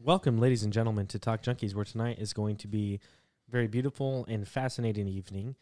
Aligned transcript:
Welcome, 0.00 0.38
ladies 0.38 0.62
and 0.62 0.72
gentlemen, 0.72 1.06
to 1.08 1.18
Talk 1.18 1.42
Junkies, 1.42 1.74
where 1.74 1.84
tonight 1.84 2.18
is 2.20 2.32
going 2.32 2.56
to 2.58 2.68
be 2.68 3.00
a 3.48 3.50
very 3.50 3.66
beautiful 3.66 4.24
and 4.28 4.46
fascinating 4.46 5.08
evening. 5.08 5.56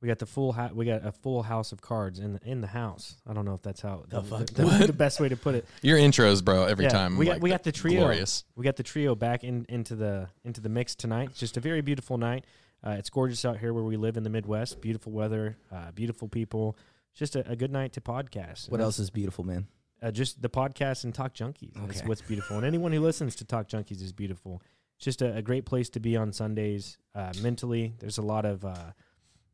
We 0.00 0.08
got 0.08 0.18
the 0.18 0.26
full 0.26 0.52
ha- 0.52 0.70
we 0.72 0.84
got 0.84 1.04
a 1.04 1.12
full 1.12 1.42
house 1.44 1.72
of 1.72 1.80
cards 1.80 2.18
in 2.18 2.34
the 2.34 2.40
in 2.44 2.60
the 2.60 2.66
house. 2.68 3.16
I 3.28 3.32
don't 3.32 3.44
know 3.44 3.54
if 3.54 3.62
that's 3.62 3.80
how 3.80 4.04
the, 4.08 4.22
fuck? 4.22 4.46
the, 4.46 4.64
the- 4.64 4.86
the 4.88 4.92
best 4.92 5.20
way 5.20 5.28
to 5.28 5.36
put 5.36 5.54
it. 5.54 5.64
Your 5.82 5.98
intros, 5.98 6.44
bro, 6.44 6.64
every 6.64 6.84
Yeah, 6.86 6.90
time. 6.90 7.16
we 7.16 7.26
got 7.26 7.32
like, 7.34 7.42
we 7.42 7.50
got 7.50 7.62
the 7.64 7.72
trio. 7.72 8.00
Glorious. 8.00 8.44
We 8.56 8.64
got 8.64 8.76
the 8.76 8.82
trio 8.82 9.14
back 9.14 9.44
in 9.44 9.64
into 9.68 9.94
the 9.96 10.28
into 10.44 10.60
the 10.60 10.68
mix 10.68 10.94
tonight. 10.94 11.30
It's 11.30 11.40
just 11.40 11.56
a 11.56 11.60
very 11.60 11.80
beautiful 11.82 12.18
night. 12.18 12.44
Uh, 12.84 12.90
it's 12.98 13.10
gorgeous 13.10 13.44
out 13.44 13.58
here 13.58 13.72
where 13.72 13.84
we 13.84 13.96
live 13.96 14.16
in 14.16 14.22
the 14.24 14.30
Midwest. 14.30 14.80
Beautiful 14.80 15.12
weather, 15.12 15.56
uh, 15.72 15.92
beautiful 15.92 16.26
people. 16.28 16.76
Just 17.14 17.36
a, 17.36 17.48
a 17.48 17.54
good 17.54 17.70
night 17.70 17.92
to 17.92 18.00
podcast. 18.00 18.70
What 18.70 18.78
And 18.78 18.84
else 18.84 18.98
is 18.98 19.10
beautiful, 19.10 19.44
man? 19.44 19.66
Uh, 20.02 20.10
just 20.10 20.42
the 20.42 20.50
podcast 20.50 21.04
and 21.04 21.14
Talk 21.14 21.34
Junkies. 21.34 21.72
That's 21.74 21.98
Okay. 22.00 22.08
what's 22.08 22.22
beautiful. 22.22 22.56
And 22.56 22.66
anyone 22.66 22.92
who 22.92 23.00
listens 23.00 23.36
to 23.36 23.44
Talk 23.44 23.68
Junkies 23.68 24.02
is 24.02 24.12
beautiful. 24.12 24.62
It's 24.96 25.04
just 25.04 25.22
a, 25.22 25.34
a 25.36 25.42
great 25.42 25.64
place 25.64 25.88
to 25.90 26.00
be 26.00 26.16
on 26.16 26.32
Sundays. 26.32 26.98
Uh, 27.14 27.32
mentally, 27.42 27.94
there's 27.98 28.18
a 28.18 28.22
lot 28.22 28.44
of 28.44 28.64
uh, 28.64 28.92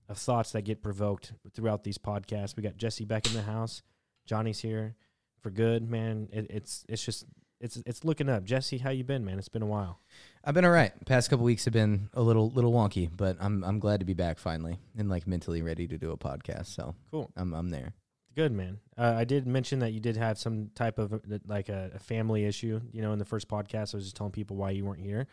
of 0.09 0.17
thoughts 0.19 0.53
that 0.53 0.63
get 0.63 0.83
provoked 0.83 1.33
throughout 1.55 1.85
these 1.85 1.99
podcasts. 1.99 2.57
We 2.57 2.63
got 2.63 2.77
Jesse 2.77 3.05
back 3.05 3.27
in 3.27 3.35
the 3.35 3.43
house. 3.43 3.83
Johnny's 4.27 4.61
here 4.61 4.95
for 5.41 5.51
good, 5.51 5.89
man. 5.91 6.29
It, 6.33 6.47
it's 6.51 6.85
it's 6.89 7.05
just 7.05 7.27
it's 7.61 7.77
it's 7.87 8.05
looking 8.05 8.29
up. 8.29 8.45
Jesse, 8.45 8.79
how 8.79 8.91
you 8.91 9.05
been, 9.05 9.25
man? 9.25 9.39
It's 9.39 9.49
been 9.49 9.63
a 9.63 9.67
while. 9.67 10.01
I've 10.45 10.55
been 10.55 10.65
all 10.65 10.71
right. 10.71 10.93
Past 11.07 11.29
couple 11.29 11.45
weeks 11.45 11.65
have 11.67 11.75
been 11.75 12.09
a 12.15 12.23
little 12.23 12.51
little 12.51 12.73
wonky, 12.73 13.11
but 13.15 13.37
I'm 13.41 13.65
I'm 13.65 13.79
glad 13.81 14.01
to 14.01 14.07
be 14.07 14.15
back 14.15 14.39
finally 14.39 14.79
and 14.97 15.09
like 15.11 15.27
mentally 15.27 15.61
ready 15.63 15.87
to 15.89 15.99
do 15.99 16.11
a 16.13 16.17
podcast. 16.17 16.67
So 16.67 16.95
Cool. 17.11 17.31
I'm 17.37 17.53
I'm 17.55 17.69
there. 17.71 17.93
Good, 18.39 18.53
man. 18.53 18.79
Uh, 18.97 19.15
I 19.17 19.25
did 19.25 19.49
mention 19.49 19.81
that 19.81 19.93
you 19.93 19.99
did 19.99 20.17
have 20.17 20.39
some 20.39 20.71
type 20.77 21.01
of 21.01 21.13
uh, 21.13 21.19
like 21.49 21.69
a, 21.69 21.91
a 21.97 21.99
family 21.99 22.45
issue. 22.45 22.81
You 22.93 23.03
know, 23.03 23.13
in 23.13 23.19
the 23.19 23.25
first 23.25 23.49
podcast, 23.49 23.93
I 23.93 23.97
was 23.97 24.05
just 24.05 24.15
telling 24.15 24.31
people 24.31 24.55
why 24.55 24.71
you 24.71 24.85
weren't 24.85 25.01
here. 25.01 25.27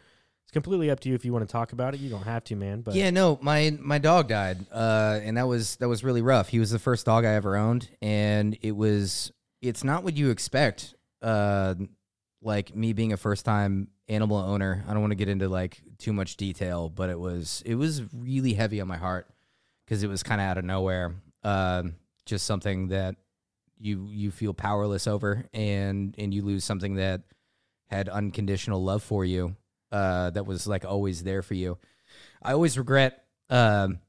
It's 0.44 0.52
completely 0.52 0.90
up 0.90 1.00
to 1.02 1.10
you 1.10 1.14
if 1.14 1.24
you 1.24 1.32
want 1.32 1.48
to 1.48 1.52
talk 1.52 1.72
about 1.72 1.94
it. 1.94 2.00
You 2.00 2.10
don't 2.10 2.24
have 2.24 2.44
to, 2.46 2.56
man. 2.56 2.82
But 2.82 2.96
yeah, 2.96 3.12
no, 3.12 3.38
my 3.44 3.78
my 3.80 4.00
dog 4.00 4.28
died, 4.28 4.66
uh, 4.72 5.20
and 5.22 5.38
that 5.38 5.48
was 5.48 5.76
that 5.76 5.88
was 5.88 6.04
really 6.04 6.24
rough. 6.24 6.50
He 6.50 6.58
was 6.58 6.72
the 6.72 6.80
first 6.80 7.06
dog 7.06 7.26
I 7.26 7.36
ever 7.36 7.56
owned, 7.56 7.88
and 8.02 8.58
it 8.64 8.76
was 8.76 9.32
it's 9.62 9.84
not 9.84 10.04
what 10.04 10.18
you 10.18 10.32
expect. 10.32 10.96
Uh, 11.22 11.76
like 12.42 12.76
me 12.76 12.94
being 12.94 13.14
a 13.14 13.18
first 13.18 13.46
time 13.46 13.90
animal 14.08 14.38
owner, 14.38 14.84
I 14.88 14.94
don't 14.94 15.02
want 15.02 15.12
to 15.12 15.16
get 15.16 15.30
into 15.30 15.48
like 15.48 15.80
too 16.00 16.12
much 16.12 16.38
detail, 16.38 16.90
but 16.90 17.12
it 17.12 17.20
was 17.20 17.62
it 17.68 17.76
was 17.76 18.02
really 18.16 18.54
heavy 18.54 18.82
on 18.82 18.88
my 18.88 18.98
heart 18.98 19.28
because 19.86 20.02
it 20.02 20.08
was 20.08 20.24
kind 20.24 20.42
of 20.42 20.48
out 20.48 20.58
of 20.58 20.66
nowhere. 20.66 21.14
Um, 21.44 21.98
just 22.26 22.46
something 22.46 22.90
that 22.90 23.16
you 23.78 24.08
you 24.12 24.32
feel 24.32 24.54
powerless 24.54 25.08
over, 25.08 25.46
and 25.54 26.16
and 26.18 26.34
you 26.34 26.44
lose 26.44 26.64
something 26.64 26.96
that 26.96 27.22
had 27.88 28.10
unconditional 28.10 28.84
love 28.84 29.04
for 29.04 29.24
you 29.24 29.56
uh, 29.92 30.30
that 30.32 30.46
was 30.46 30.68
like 30.68 30.86
always 30.86 31.24
there 31.24 31.42
for 31.42 31.54
you. 31.54 31.78
I 32.42 32.54
always 32.54 32.78
regret 32.78 33.24
um, 33.50 34.00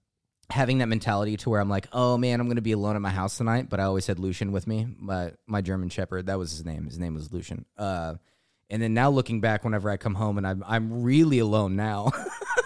having 0.50 0.78
that 0.78 0.86
mentality 0.86 1.36
to 1.38 1.50
where 1.50 1.60
I'm 1.60 1.68
like, 1.68 1.88
oh 1.92 2.16
man, 2.16 2.40
I'm 2.40 2.48
gonna 2.48 2.60
be 2.60 2.72
alone 2.72 2.96
at 2.96 3.02
my 3.02 3.10
house 3.10 3.36
tonight. 3.36 3.68
But 3.68 3.80
I 3.80 3.84
always 3.84 4.06
had 4.06 4.18
Lucian 4.18 4.52
with 4.52 4.66
me, 4.66 4.86
my 4.98 5.32
my 5.46 5.60
German 5.60 5.88
Shepherd. 5.88 6.26
That 6.26 6.38
was 6.38 6.50
his 6.50 6.64
name. 6.64 6.84
His 6.84 6.98
name 6.98 7.14
was 7.14 7.32
Lucian. 7.32 7.64
Uh, 7.76 8.14
and 8.68 8.82
then 8.82 8.94
now 8.94 9.10
looking 9.10 9.40
back, 9.40 9.64
whenever 9.64 9.90
I 9.90 9.96
come 9.96 10.14
home 10.14 10.38
and 10.38 10.46
I'm 10.46 10.64
I'm 10.66 11.02
really 11.02 11.38
alone 11.38 11.76
now. 11.76 12.10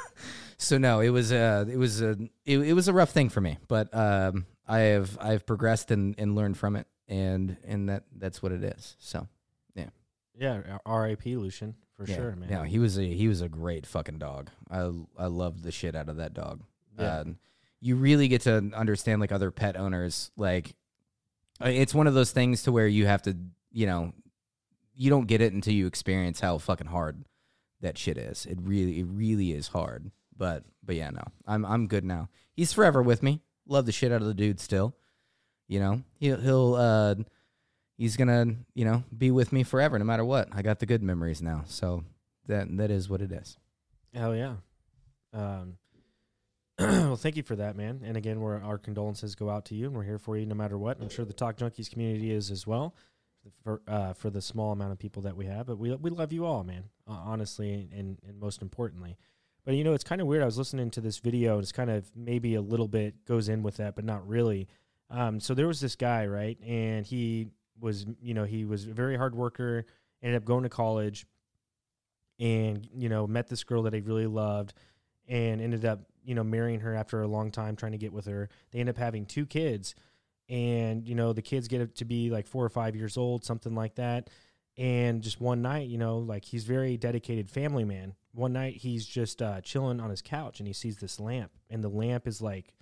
so 0.56 0.78
no, 0.78 1.00
it 1.00 1.10
was 1.10 1.32
a 1.32 1.66
it 1.70 1.76
was 1.76 2.00
a 2.00 2.16
it, 2.44 2.58
it 2.58 2.72
was 2.72 2.88
a 2.88 2.92
rough 2.92 3.10
thing 3.10 3.28
for 3.28 3.40
me, 3.40 3.58
but 3.68 3.94
um, 3.94 4.46
I 4.70 4.78
have 4.80 5.18
I've 5.20 5.46
progressed 5.46 5.90
and, 5.90 6.14
and 6.18 6.34
learned 6.36 6.56
from 6.56 6.76
it, 6.76 6.86
and 7.08 7.56
and 7.64 7.88
that 7.88 8.04
that's 8.16 8.42
what 8.42 8.52
it 8.52 8.62
is. 8.62 8.96
So 8.98 9.26
yeah, 10.40 10.62
yeah. 10.66 10.78
R.I.P. 10.86 11.36
Lucian 11.36 11.74
for 11.96 12.06
yeah, 12.06 12.16
sure, 12.16 12.36
man. 12.36 12.48
Yeah, 12.48 12.64
he 12.64 12.78
was 12.78 12.98
a 12.98 13.04
he 13.04 13.28
was 13.28 13.42
a 13.42 13.48
great 13.48 13.86
fucking 13.86 14.18
dog. 14.18 14.50
I 14.70 14.90
I 15.18 15.26
loved 15.26 15.62
the 15.62 15.70
shit 15.70 15.94
out 15.94 16.08
of 16.08 16.16
that 16.16 16.32
dog. 16.32 16.62
Yeah. 16.98 17.04
Uh, 17.04 17.24
you 17.80 17.96
really 17.96 18.28
get 18.28 18.42
to 18.42 18.70
understand 18.74 19.20
like 19.20 19.32
other 19.32 19.50
pet 19.50 19.76
owners. 19.76 20.30
Like, 20.36 20.74
it's 21.62 21.94
one 21.94 22.06
of 22.06 22.14
those 22.14 22.30
things 22.30 22.64
to 22.64 22.72
where 22.72 22.86
you 22.86 23.06
have 23.06 23.22
to, 23.22 23.34
you 23.72 23.86
know, 23.86 24.12
you 24.94 25.08
don't 25.08 25.26
get 25.26 25.40
it 25.40 25.54
until 25.54 25.72
you 25.72 25.86
experience 25.86 26.40
how 26.40 26.58
fucking 26.58 26.88
hard 26.88 27.24
that 27.80 27.96
shit 27.96 28.18
is. 28.18 28.44
It 28.44 28.58
really, 28.60 29.00
it 29.00 29.06
really 29.08 29.52
is 29.52 29.68
hard. 29.68 30.10
But 30.36 30.64
but 30.82 30.96
yeah, 30.96 31.10
no, 31.10 31.22
I'm 31.46 31.64
I'm 31.66 31.86
good 31.86 32.04
now. 32.04 32.28
He's 32.52 32.72
forever 32.72 33.02
with 33.02 33.22
me. 33.22 33.42
Love 33.70 33.86
the 33.86 33.92
shit 33.92 34.10
out 34.10 34.20
of 34.20 34.26
the 34.26 34.34
dude 34.34 34.58
still. 34.60 34.94
You 35.68 35.78
know, 35.78 36.02
he'll 36.18 36.40
he'll 36.40 36.74
uh, 36.74 37.14
he's 37.96 38.16
gonna 38.16 38.56
you 38.74 38.84
know 38.84 39.04
be 39.16 39.30
with 39.30 39.52
me 39.52 39.62
forever 39.62 39.96
no 39.96 40.04
matter 40.04 40.24
what. 40.24 40.48
I 40.52 40.62
got 40.62 40.80
the 40.80 40.86
good 40.86 41.04
memories 41.04 41.40
now, 41.40 41.62
so 41.66 42.02
that 42.48 42.76
that 42.78 42.90
is 42.90 43.08
what 43.08 43.22
it 43.22 43.30
is. 43.30 43.56
Hell 44.12 44.34
yeah. 44.34 44.56
Um, 45.32 45.76
well, 46.78 47.14
thank 47.14 47.36
you 47.36 47.44
for 47.44 47.54
that, 47.56 47.76
man. 47.76 48.00
And 48.04 48.16
again, 48.16 48.40
we're, 48.40 48.60
our 48.60 48.78
condolences 48.78 49.36
go 49.36 49.48
out 49.48 49.66
to 49.66 49.76
you, 49.76 49.86
and 49.86 49.94
we're 49.94 50.02
here 50.02 50.18
for 50.18 50.36
you 50.36 50.46
no 50.46 50.56
matter 50.56 50.76
what. 50.76 51.00
I'm 51.00 51.08
sure 51.08 51.24
the 51.24 51.32
Talk 51.32 51.56
Junkies 51.56 51.88
community 51.88 52.32
is 52.32 52.50
as 52.50 52.66
well, 52.66 52.96
for 53.62 53.82
uh, 53.86 54.14
for 54.14 54.30
the 54.30 54.42
small 54.42 54.72
amount 54.72 54.90
of 54.90 54.98
people 54.98 55.22
that 55.22 55.36
we 55.36 55.46
have. 55.46 55.66
But 55.66 55.78
we 55.78 55.94
we 55.94 56.10
love 56.10 56.32
you 56.32 56.44
all, 56.44 56.64
man. 56.64 56.84
Honestly, 57.06 57.88
and 57.96 58.18
and 58.26 58.40
most 58.40 58.62
importantly. 58.62 59.16
But 59.70 59.76
you 59.76 59.84
know, 59.84 59.92
it's 59.92 60.02
kind 60.02 60.20
of 60.20 60.26
weird. 60.26 60.42
I 60.42 60.46
was 60.46 60.58
listening 60.58 60.90
to 60.90 61.00
this 61.00 61.18
video, 61.18 61.52
and 61.52 61.62
it's 61.62 61.70
kind 61.70 61.90
of 61.90 62.10
maybe 62.16 62.56
a 62.56 62.60
little 62.60 62.88
bit 62.88 63.24
goes 63.24 63.48
in 63.48 63.62
with 63.62 63.76
that, 63.76 63.94
but 63.94 64.04
not 64.04 64.26
really. 64.26 64.66
Um, 65.10 65.38
so 65.38 65.54
there 65.54 65.68
was 65.68 65.80
this 65.80 65.94
guy, 65.94 66.26
right, 66.26 66.58
and 66.66 67.06
he 67.06 67.46
was, 67.78 68.04
you 68.20 68.34
know, 68.34 68.42
he 68.42 68.64
was 68.64 68.86
a 68.86 68.92
very 68.92 69.16
hard 69.16 69.32
worker. 69.32 69.86
Ended 70.24 70.42
up 70.42 70.44
going 70.44 70.64
to 70.64 70.68
college, 70.68 71.24
and 72.40 72.84
you 72.96 73.08
know, 73.08 73.28
met 73.28 73.46
this 73.46 73.62
girl 73.62 73.84
that 73.84 73.94
he 73.94 74.00
really 74.00 74.26
loved, 74.26 74.74
and 75.28 75.60
ended 75.60 75.84
up, 75.84 76.00
you 76.24 76.34
know, 76.34 76.42
marrying 76.42 76.80
her 76.80 76.96
after 76.96 77.22
a 77.22 77.28
long 77.28 77.52
time 77.52 77.76
trying 77.76 77.92
to 77.92 77.98
get 77.98 78.12
with 78.12 78.26
her. 78.26 78.48
They 78.72 78.80
end 78.80 78.88
up 78.88 78.98
having 78.98 79.24
two 79.24 79.46
kids, 79.46 79.94
and 80.48 81.06
you 81.06 81.14
know, 81.14 81.32
the 81.32 81.42
kids 81.42 81.68
get 81.68 81.94
to 81.94 82.04
be 82.04 82.28
like 82.30 82.48
four 82.48 82.64
or 82.64 82.70
five 82.70 82.96
years 82.96 83.16
old, 83.16 83.44
something 83.44 83.76
like 83.76 83.94
that. 83.94 84.30
And 84.76 85.22
just 85.22 85.40
one 85.40 85.62
night, 85.62 85.86
you 85.86 85.98
know, 85.98 86.18
like 86.18 86.44
he's 86.44 86.64
very 86.64 86.96
dedicated 86.96 87.48
family 87.48 87.84
man. 87.84 88.14
One 88.32 88.52
night 88.52 88.76
he's 88.76 89.06
just 89.06 89.42
uh, 89.42 89.60
chilling 89.60 90.00
on 90.00 90.10
his 90.10 90.22
couch 90.22 90.60
and 90.60 90.66
he 90.66 90.72
sees 90.72 90.96
this 90.98 91.18
lamp, 91.18 91.50
and 91.68 91.82
the 91.82 91.88
lamp 91.88 92.26
is 92.26 92.40
like 92.40 92.74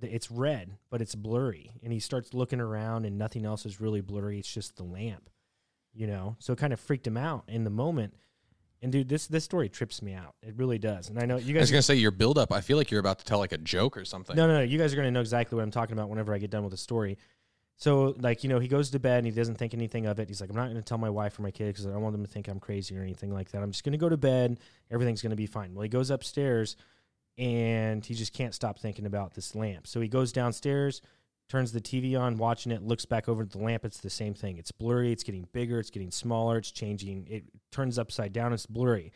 it's 0.00 0.30
red, 0.30 0.76
but 0.90 1.00
it's 1.00 1.14
blurry. 1.14 1.72
And 1.82 1.92
he 1.92 2.00
starts 2.00 2.34
looking 2.34 2.60
around, 2.60 3.04
and 3.04 3.18
nothing 3.18 3.44
else 3.44 3.66
is 3.66 3.80
really 3.80 4.00
blurry. 4.00 4.38
It's 4.38 4.52
just 4.52 4.76
the 4.76 4.82
lamp, 4.84 5.30
you 5.92 6.06
know. 6.06 6.36
So 6.38 6.52
it 6.52 6.58
kind 6.58 6.72
of 6.72 6.80
freaked 6.80 7.06
him 7.06 7.16
out 7.16 7.44
in 7.48 7.64
the 7.64 7.70
moment. 7.70 8.14
And 8.80 8.90
dude, 8.90 9.08
this 9.08 9.26
this 9.28 9.44
story 9.44 9.68
trips 9.68 10.02
me 10.02 10.12
out. 10.12 10.34
It 10.42 10.54
really 10.56 10.78
does. 10.78 11.08
And 11.08 11.18
I 11.18 11.24
know 11.24 11.36
you 11.36 11.54
guys 11.54 11.60
I 11.60 11.62
was 11.62 11.70
gonna 11.70 11.82
say 11.82 11.94
your 11.94 12.10
build 12.10 12.36
up. 12.36 12.50
I 12.50 12.60
feel 12.60 12.76
like 12.76 12.90
you're 12.90 13.00
about 13.00 13.20
to 13.20 13.24
tell 13.24 13.38
like 13.38 13.52
a 13.52 13.58
joke 13.58 13.96
or 13.96 14.04
something. 14.04 14.34
No, 14.34 14.46
no, 14.46 14.54
no. 14.54 14.62
You 14.62 14.76
guys 14.76 14.92
are 14.92 14.96
gonna 14.96 15.12
know 15.12 15.20
exactly 15.20 15.56
what 15.56 15.62
I'm 15.62 15.70
talking 15.70 15.92
about 15.92 16.08
whenever 16.08 16.34
I 16.34 16.38
get 16.38 16.50
done 16.50 16.64
with 16.64 16.72
the 16.72 16.78
story. 16.78 17.16
So, 17.82 18.14
like, 18.20 18.44
you 18.44 18.48
know, 18.48 18.60
he 18.60 18.68
goes 18.68 18.90
to 18.90 19.00
bed 19.00 19.18
and 19.18 19.26
he 19.26 19.32
doesn't 19.32 19.56
think 19.56 19.74
anything 19.74 20.06
of 20.06 20.20
it. 20.20 20.28
He's 20.28 20.40
like, 20.40 20.50
I'm 20.50 20.54
not 20.54 20.66
going 20.66 20.76
to 20.76 20.82
tell 20.82 20.98
my 20.98 21.10
wife 21.10 21.36
or 21.36 21.42
my 21.42 21.50
kids 21.50 21.72
because 21.72 21.86
I 21.88 21.90
don't 21.90 22.00
want 22.00 22.12
them 22.12 22.24
to 22.24 22.30
think 22.30 22.46
I'm 22.46 22.60
crazy 22.60 22.96
or 22.96 23.02
anything 23.02 23.34
like 23.34 23.50
that. 23.50 23.60
I'm 23.60 23.72
just 23.72 23.82
going 23.82 23.90
to 23.90 23.98
go 23.98 24.08
to 24.08 24.16
bed. 24.16 24.60
Everything's 24.88 25.20
going 25.20 25.30
to 25.30 25.36
be 25.36 25.46
fine. 25.46 25.74
Well, 25.74 25.82
he 25.82 25.88
goes 25.88 26.08
upstairs 26.08 26.76
and 27.38 28.06
he 28.06 28.14
just 28.14 28.32
can't 28.32 28.54
stop 28.54 28.78
thinking 28.78 29.04
about 29.04 29.34
this 29.34 29.56
lamp. 29.56 29.88
So 29.88 30.00
he 30.00 30.06
goes 30.06 30.30
downstairs, 30.30 31.02
turns 31.48 31.72
the 31.72 31.80
TV 31.80 32.16
on, 32.16 32.36
watching 32.36 32.70
it, 32.70 32.84
looks 32.84 33.04
back 33.04 33.28
over 33.28 33.42
at 33.42 33.50
the 33.50 33.58
lamp. 33.58 33.84
It's 33.84 33.98
the 33.98 34.10
same 34.10 34.34
thing. 34.34 34.58
It's 34.58 34.70
blurry. 34.70 35.10
It's 35.10 35.24
getting 35.24 35.48
bigger. 35.52 35.80
It's 35.80 35.90
getting 35.90 36.12
smaller. 36.12 36.58
It's 36.58 36.70
changing. 36.70 37.26
It 37.28 37.46
turns 37.72 37.98
upside 37.98 38.32
down. 38.32 38.52
It's 38.52 38.64
blurry. 38.64 39.10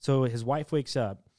So 0.00 0.24
his 0.24 0.44
wife 0.44 0.70
wakes 0.70 0.96
up 0.96 1.30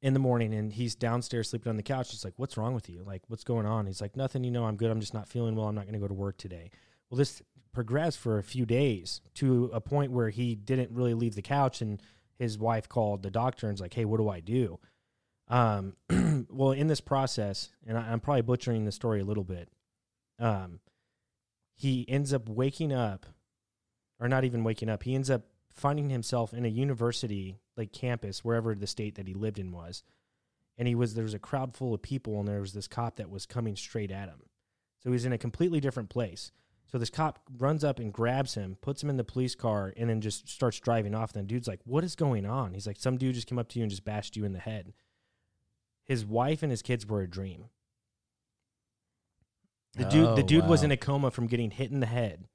in 0.00 0.14
the 0.14 0.20
morning 0.20 0.54
and 0.54 0.72
he's 0.72 0.94
downstairs 0.94 1.50
sleeping 1.50 1.70
on 1.70 1.76
the 1.76 1.82
couch. 1.82 2.10
She's 2.10 2.24
like, 2.24 2.34
What's 2.36 2.56
wrong 2.56 2.74
with 2.74 2.88
you? 2.88 3.02
Like, 3.04 3.22
what's 3.28 3.44
going 3.44 3.66
on? 3.66 3.86
He's 3.86 4.00
like, 4.00 4.16
Nothing, 4.16 4.44
you 4.44 4.50
know, 4.50 4.64
I'm 4.64 4.76
good. 4.76 4.90
I'm 4.90 5.00
just 5.00 5.14
not 5.14 5.28
feeling 5.28 5.56
well. 5.56 5.66
I'm 5.66 5.74
not 5.74 5.84
going 5.84 5.94
to 5.94 6.00
go 6.00 6.08
to 6.08 6.14
work 6.14 6.36
today. 6.36 6.70
Well, 7.10 7.18
this 7.18 7.42
progressed 7.72 8.18
for 8.18 8.38
a 8.38 8.42
few 8.42 8.66
days 8.66 9.20
to 9.34 9.70
a 9.72 9.80
point 9.80 10.12
where 10.12 10.30
he 10.30 10.54
didn't 10.54 10.90
really 10.90 11.14
leave 11.14 11.34
the 11.34 11.42
couch 11.42 11.80
and 11.80 12.00
his 12.38 12.58
wife 12.58 12.88
called 12.88 13.22
the 13.22 13.30
doctor 13.30 13.66
and 13.66 13.74
was 13.74 13.80
like, 13.80 13.94
Hey, 13.94 14.04
what 14.04 14.18
do 14.18 14.28
I 14.28 14.40
do? 14.40 14.78
Um, 15.48 15.94
well, 16.50 16.72
in 16.72 16.86
this 16.86 17.00
process, 17.00 17.70
and 17.86 17.98
I, 17.98 18.12
I'm 18.12 18.20
probably 18.20 18.42
butchering 18.42 18.84
the 18.84 18.92
story 18.92 19.20
a 19.20 19.24
little 19.24 19.44
bit, 19.44 19.68
um, 20.38 20.80
he 21.74 22.04
ends 22.08 22.32
up 22.32 22.48
waking 22.48 22.92
up, 22.92 23.26
or 24.20 24.28
not 24.28 24.44
even 24.44 24.62
waking 24.64 24.88
up, 24.88 25.02
he 25.02 25.14
ends 25.14 25.30
up 25.30 25.42
finding 25.72 26.10
himself 26.10 26.52
in 26.52 26.64
a 26.64 26.68
university 26.68 27.56
like 27.78 27.92
campus 27.92 28.44
wherever 28.44 28.74
the 28.74 28.86
state 28.86 29.14
that 29.14 29.28
he 29.28 29.34
lived 29.34 29.58
in 29.58 29.72
was. 29.72 30.02
And 30.76 30.86
he 30.86 30.94
was 30.94 31.14
there 31.14 31.24
was 31.24 31.34
a 31.34 31.38
crowd 31.38 31.74
full 31.74 31.94
of 31.94 32.02
people 32.02 32.38
and 32.38 32.48
there 32.48 32.60
was 32.60 32.72
this 32.72 32.88
cop 32.88 33.16
that 33.16 33.30
was 33.30 33.46
coming 33.46 33.76
straight 33.76 34.10
at 34.10 34.28
him. 34.28 34.42
So 35.02 35.12
he's 35.12 35.24
in 35.24 35.32
a 35.32 35.38
completely 35.38 35.80
different 35.80 36.10
place. 36.10 36.52
So 36.90 36.98
this 36.98 37.10
cop 37.10 37.40
runs 37.58 37.84
up 37.84 37.98
and 37.98 38.12
grabs 38.12 38.54
him 38.54 38.76
puts 38.80 39.02
him 39.02 39.10
in 39.10 39.16
the 39.16 39.24
police 39.24 39.54
car 39.54 39.92
and 39.96 40.08
then 40.08 40.20
just 40.20 40.48
starts 40.48 40.80
driving 40.80 41.14
off. 41.14 41.34
And 41.34 41.44
the 41.44 41.48
dude's 41.48 41.68
like 41.68 41.80
what 41.84 42.04
is 42.04 42.16
going 42.16 42.46
on? 42.46 42.74
He's 42.74 42.86
like 42.86 42.98
some 42.98 43.16
dude 43.16 43.34
just 43.34 43.46
came 43.46 43.58
up 43.58 43.68
to 43.70 43.78
you 43.78 43.84
and 43.84 43.90
just 43.90 44.04
bashed 44.04 44.36
you 44.36 44.44
in 44.44 44.52
the 44.52 44.58
head. 44.58 44.92
His 46.04 46.24
wife 46.24 46.62
and 46.62 46.70
his 46.70 46.82
kids 46.82 47.06
were 47.06 47.22
a 47.22 47.30
dream. 47.30 47.66
The 49.94 50.04
dude 50.04 50.36
the 50.36 50.42
Oh, 50.42 50.46
dude 50.46 50.66
was 50.66 50.82
in 50.82 50.90
a 50.90 50.96
coma 50.96 51.30
from 51.30 51.46
getting 51.46 51.70
hit 51.70 51.90
in 51.90 52.00
the 52.00 52.06
head 52.06 52.46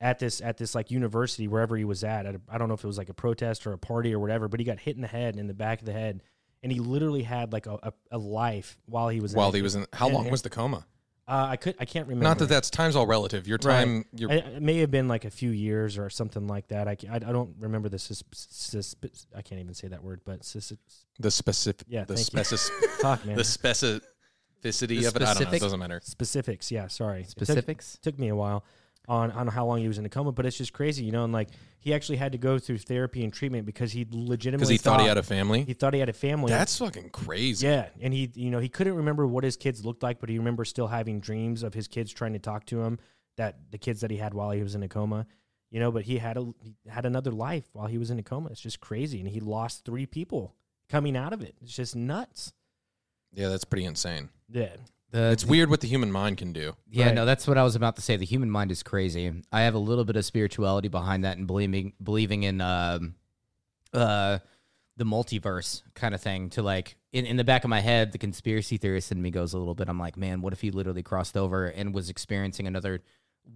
at 0.00 0.18
this 0.18 0.40
at 0.40 0.56
this 0.56 0.74
like 0.74 0.90
university 0.90 1.46
wherever 1.48 1.76
he 1.76 1.84
was 1.84 2.02
at. 2.04 2.26
at 2.26 2.34
a, 2.36 2.40
I 2.48 2.58
don't 2.58 2.68
know 2.68 2.74
if 2.74 2.82
it 2.84 2.86
was 2.86 2.98
like 2.98 3.08
a 3.10 3.14
protest 3.14 3.66
or 3.66 3.72
a 3.72 3.78
party 3.78 4.14
or 4.14 4.18
whatever, 4.18 4.48
but 4.48 4.60
he 4.60 4.64
got 4.64 4.78
hit 4.80 4.96
in 4.96 5.02
the 5.02 5.08
head 5.08 5.36
in 5.36 5.46
the 5.46 5.54
back 5.54 5.80
of 5.80 5.86
the 5.86 5.92
head, 5.92 6.22
and 6.62 6.72
he 6.72 6.80
literally 6.80 7.22
had 7.22 7.52
like 7.52 7.66
a, 7.66 7.78
a, 7.82 7.92
a 8.12 8.18
life 8.18 8.78
while 8.86 9.08
he 9.08 9.20
was 9.20 9.34
While 9.34 9.48
in 9.50 9.54
he 9.56 9.62
was 9.62 9.74
in, 9.74 9.86
how 9.92 10.08
Yeah, 10.08 10.14
long 10.14 10.24
yeah. 10.26 10.30
was 10.30 10.42
the 10.42 10.50
coma? 10.50 10.86
Uh, 11.28 11.46
I 11.50 11.56
could 11.56 11.76
I 11.78 11.84
can't 11.84 12.08
remember. 12.08 12.24
Not 12.24 12.38
that 12.38 12.48
that's 12.48 12.70
time's 12.70 12.96
all 12.96 13.06
relative. 13.06 13.46
Your 13.46 13.58
Right. 13.62 13.84
time, 13.84 14.04
your 14.16 14.32
I, 14.32 14.36
it 14.36 14.62
may 14.62 14.78
have 14.78 14.90
been 14.90 15.06
like 15.06 15.24
a 15.24 15.30
few 15.30 15.50
years 15.50 15.96
or 15.96 16.10
something 16.10 16.48
like 16.48 16.66
that. 16.68 16.88
I, 16.88 16.96
I, 17.08 17.16
I 17.16 17.18
don't 17.20 17.54
remember 17.60 17.88
the 17.88 18.00
sus, 18.00 18.24
sus, 18.32 18.96
I 19.36 19.42
can't 19.42 19.60
even 19.60 19.74
say 19.74 19.86
that 19.88 20.02
word, 20.02 20.22
but 20.24 20.44
sus, 20.44 20.72
the 21.20 21.30
specific, 21.30 21.86
Yeah, 21.88 22.02
the 22.04 22.16
specific, 22.16 22.90
fuck 23.00 23.24
man, 23.24 23.36
the 23.36 23.42
specificity 23.42 24.00
The 24.62 25.04
of 25.06 25.16
it. 25.16 25.22
I 25.22 25.34
don't 25.34 25.44
know. 25.44 25.50
It 25.52 25.60
doesn't 25.60 25.78
matter. 25.78 26.00
specifics. 26.02 26.70
Yeah, 26.72 26.88
sorry. 26.88 27.20
It 27.20 27.24
took- 27.28 27.46
Specifics. 27.46 27.98
took 28.02 28.18
me 28.18 28.28
a 28.28 28.34
while 28.36 28.64
on 29.08 29.30
on 29.32 29.46
how 29.48 29.66
long 29.66 29.78
he 29.80 29.88
was 29.88 29.98
in 29.98 30.06
a 30.06 30.08
coma, 30.08 30.30
but 30.32 30.46
it's 30.46 30.56
just 30.56 30.72
crazy, 30.72 31.04
you 31.04 31.12
know. 31.12 31.24
And 31.24 31.32
like 31.32 31.48
he 31.80 31.92
actually 31.94 32.16
had 32.18 32.32
to 32.32 32.38
go 32.38 32.58
through 32.58 32.78
therapy 32.78 33.24
and 33.24 33.32
treatment 33.32 33.66
because 33.66 33.90
he 33.92 34.06
legitimately 34.10 34.58
Because 34.58 34.68
he 34.70 34.76
thought 34.78 35.00
he 35.00 35.06
had 35.06 35.18
a 35.18 35.22
family. 35.22 35.64
he 35.64 35.72
thought 35.72 35.94
he 35.94 36.00
had 36.00 36.08
a 36.08 36.12
family. 36.14 36.50
That's 36.50 36.78
fucking 36.78 37.10
crazy. 37.10 37.66
yeah, 37.66 37.88
and 38.00 38.12
he 38.14 38.30
you 38.34 38.50
know 38.50 38.58
he 38.58 38.68
couldn't 38.68 38.94
remember 38.94 39.26
what 39.26 39.42
his 39.44 39.56
kids 39.56 39.84
looked 39.84 40.02
like, 40.02 40.20
but 40.20 40.28
he 40.28 40.38
remember 40.38 40.64
still 40.64 40.86
having 40.88 41.20
dreams 41.20 41.62
of 41.62 41.74
his 41.74 41.88
kids 41.88 42.12
trying 42.12 42.34
to 42.34 42.38
talk 42.38 42.66
to 42.66 42.82
him. 42.82 42.98
That 43.36 43.58
the 43.70 43.78
kids 43.78 44.00
that 44.02 44.10
he 44.10 44.18
had 44.18 44.34
while 44.34 44.50
he 44.50 44.62
was 44.62 44.74
in 44.74 44.82
a 44.82 44.88
coma, 44.88 45.26
you 45.70 45.80
know. 45.80 45.90
But 45.90 46.02
he 46.04 46.18
had 46.18 46.36
a 46.36 46.42
he 46.60 46.74
had 46.88 47.06
another 47.06 47.30
life 47.30 47.64
while 47.72 47.86
he 47.86 47.96
was 47.98 48.10
in 48.10 48.18
a 48.18 48.22
coma. 48.22 48.50
It's 48.50 48.60
just 48.60 48.80
crazy, 48.80 49.18
and 49.20 49.28
he 49.28 49.40
lost 49.40 49.84
three 49.84 50.04
people 50.06 50.54
coming 50.88 51.16
out 51.16 51.32
of 51.32 51.40
it. 51.42 51.54
It's 51.62 51.74
just 51.74 51.96
nuts. 51.96 52.52
Yeah, 53.32 53.48
that's 53.48 53.64
pretty 53.64 53.86
insane. 53.86 54.28
Yeah, 54.50 54.74
The, 55.10 55.30
It's 55.32 55.44
weird 55.44 55.70
what 55.70 55.80
the 55.80 55.88
human 55.88 56.12
mind 56.12 56.38
can 56.38 56.52
do. 56.52 56.76
Yeah, 56.88 57.06
Right. 57.06 57.14
no, 57.14 57.24
that's 57.26 57.48
what 57.48 57.58
I 57.58 57.64
was 57.64 57.74
about 57.74 57.96
to 57.96 58.02
say. 58.02 58.16
The 58.16 58.24
human 58.26 58.50
mind 58.50 58.70
is 58.70 58.82
crazy. 58.82 59.32
I 59.50 59.62
have 59.62 59.74
a 59.74 59.78
little 59.78 60.04
bit 60.04 60.14
of 60.16 60.24
spirituality 60.24 60.88
behind 60.88 61.24
that 61.24 61.36
and 61.36 61.46
believing 61.46 61.94
believing 62.02 62.44
in 62.44 62.60
um, 62.60 63.14
uh, 63.92 64.38
the 64.96 65.04
multiverse 65.04 65.82
kind 65.94 66.14
of 66.14 66.20
thing. 66.20 66.50
To 66.50 66.62
like 66.62 66.96
in, 67.12 67.26
in 67.26 67.36
the 67.36 67.44
back 67.44 67.64
of 67.64 67.70
my 67.70 67.80
head, 67.80 68.12
the 68.12 68.18
conspiracy 68.18 68.76
theorist 68.76 69.10
in 69.10 69.20
me 69.20 69.30
goes 69.30 69.52
a 69.52 69.58
little 69.58 69.74
bit. 69.74 69.88
I'm 69.88 69.98
like, 69.98 70.16
man, 70.16 70.42
what 70.42 70.52
if 70.52 70.60
he 70.60 70.70
literally 70.70 71.02
crossed 71.02 71.36
over 71.36 71.66
and 71.66 71.92
was 71.94 72.08
experiencing 72.08 72.66
another 72.66 73.02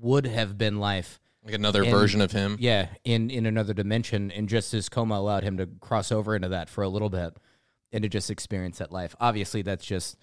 would 0.01 0.27
have 0.27 0.59
been 0.59 0.81
life? 0.81 1.21
Like 1.45 1.55
another 1.55 1.83
And- 1.83 1.91
version 1.93 2.21
of 2.21 2.33
him. 2.33 2.57
Yeah, 2.59 2.89
in 3.05 3.31
in 3.31 3.47
another 3.47 3.75
dimension, 3.75 4.31
and 4.33 4.49
just 4.49 4.73
his 4.73 4.89
coma 4.89 5.15
allowed 5.17 5.45
him 5.45 5.59
to 5.59 5.67
cross 5.81 6.11
over 6.11 6.35
into 6.35 6.49
that 6.49 6.69
for 6.71 6.83
a 6.83 6.89
little 6.89 7.11
bit 7.11 7.37
and 7.93 8.03
to 8.03 8.09
just 8.09 8.31
experience 8.31 8.79
that 8.79 8.91
life. 8.91 9.15
Obviously, 9.21 9.61
that's 9.63 9.85
just 9.85 10.17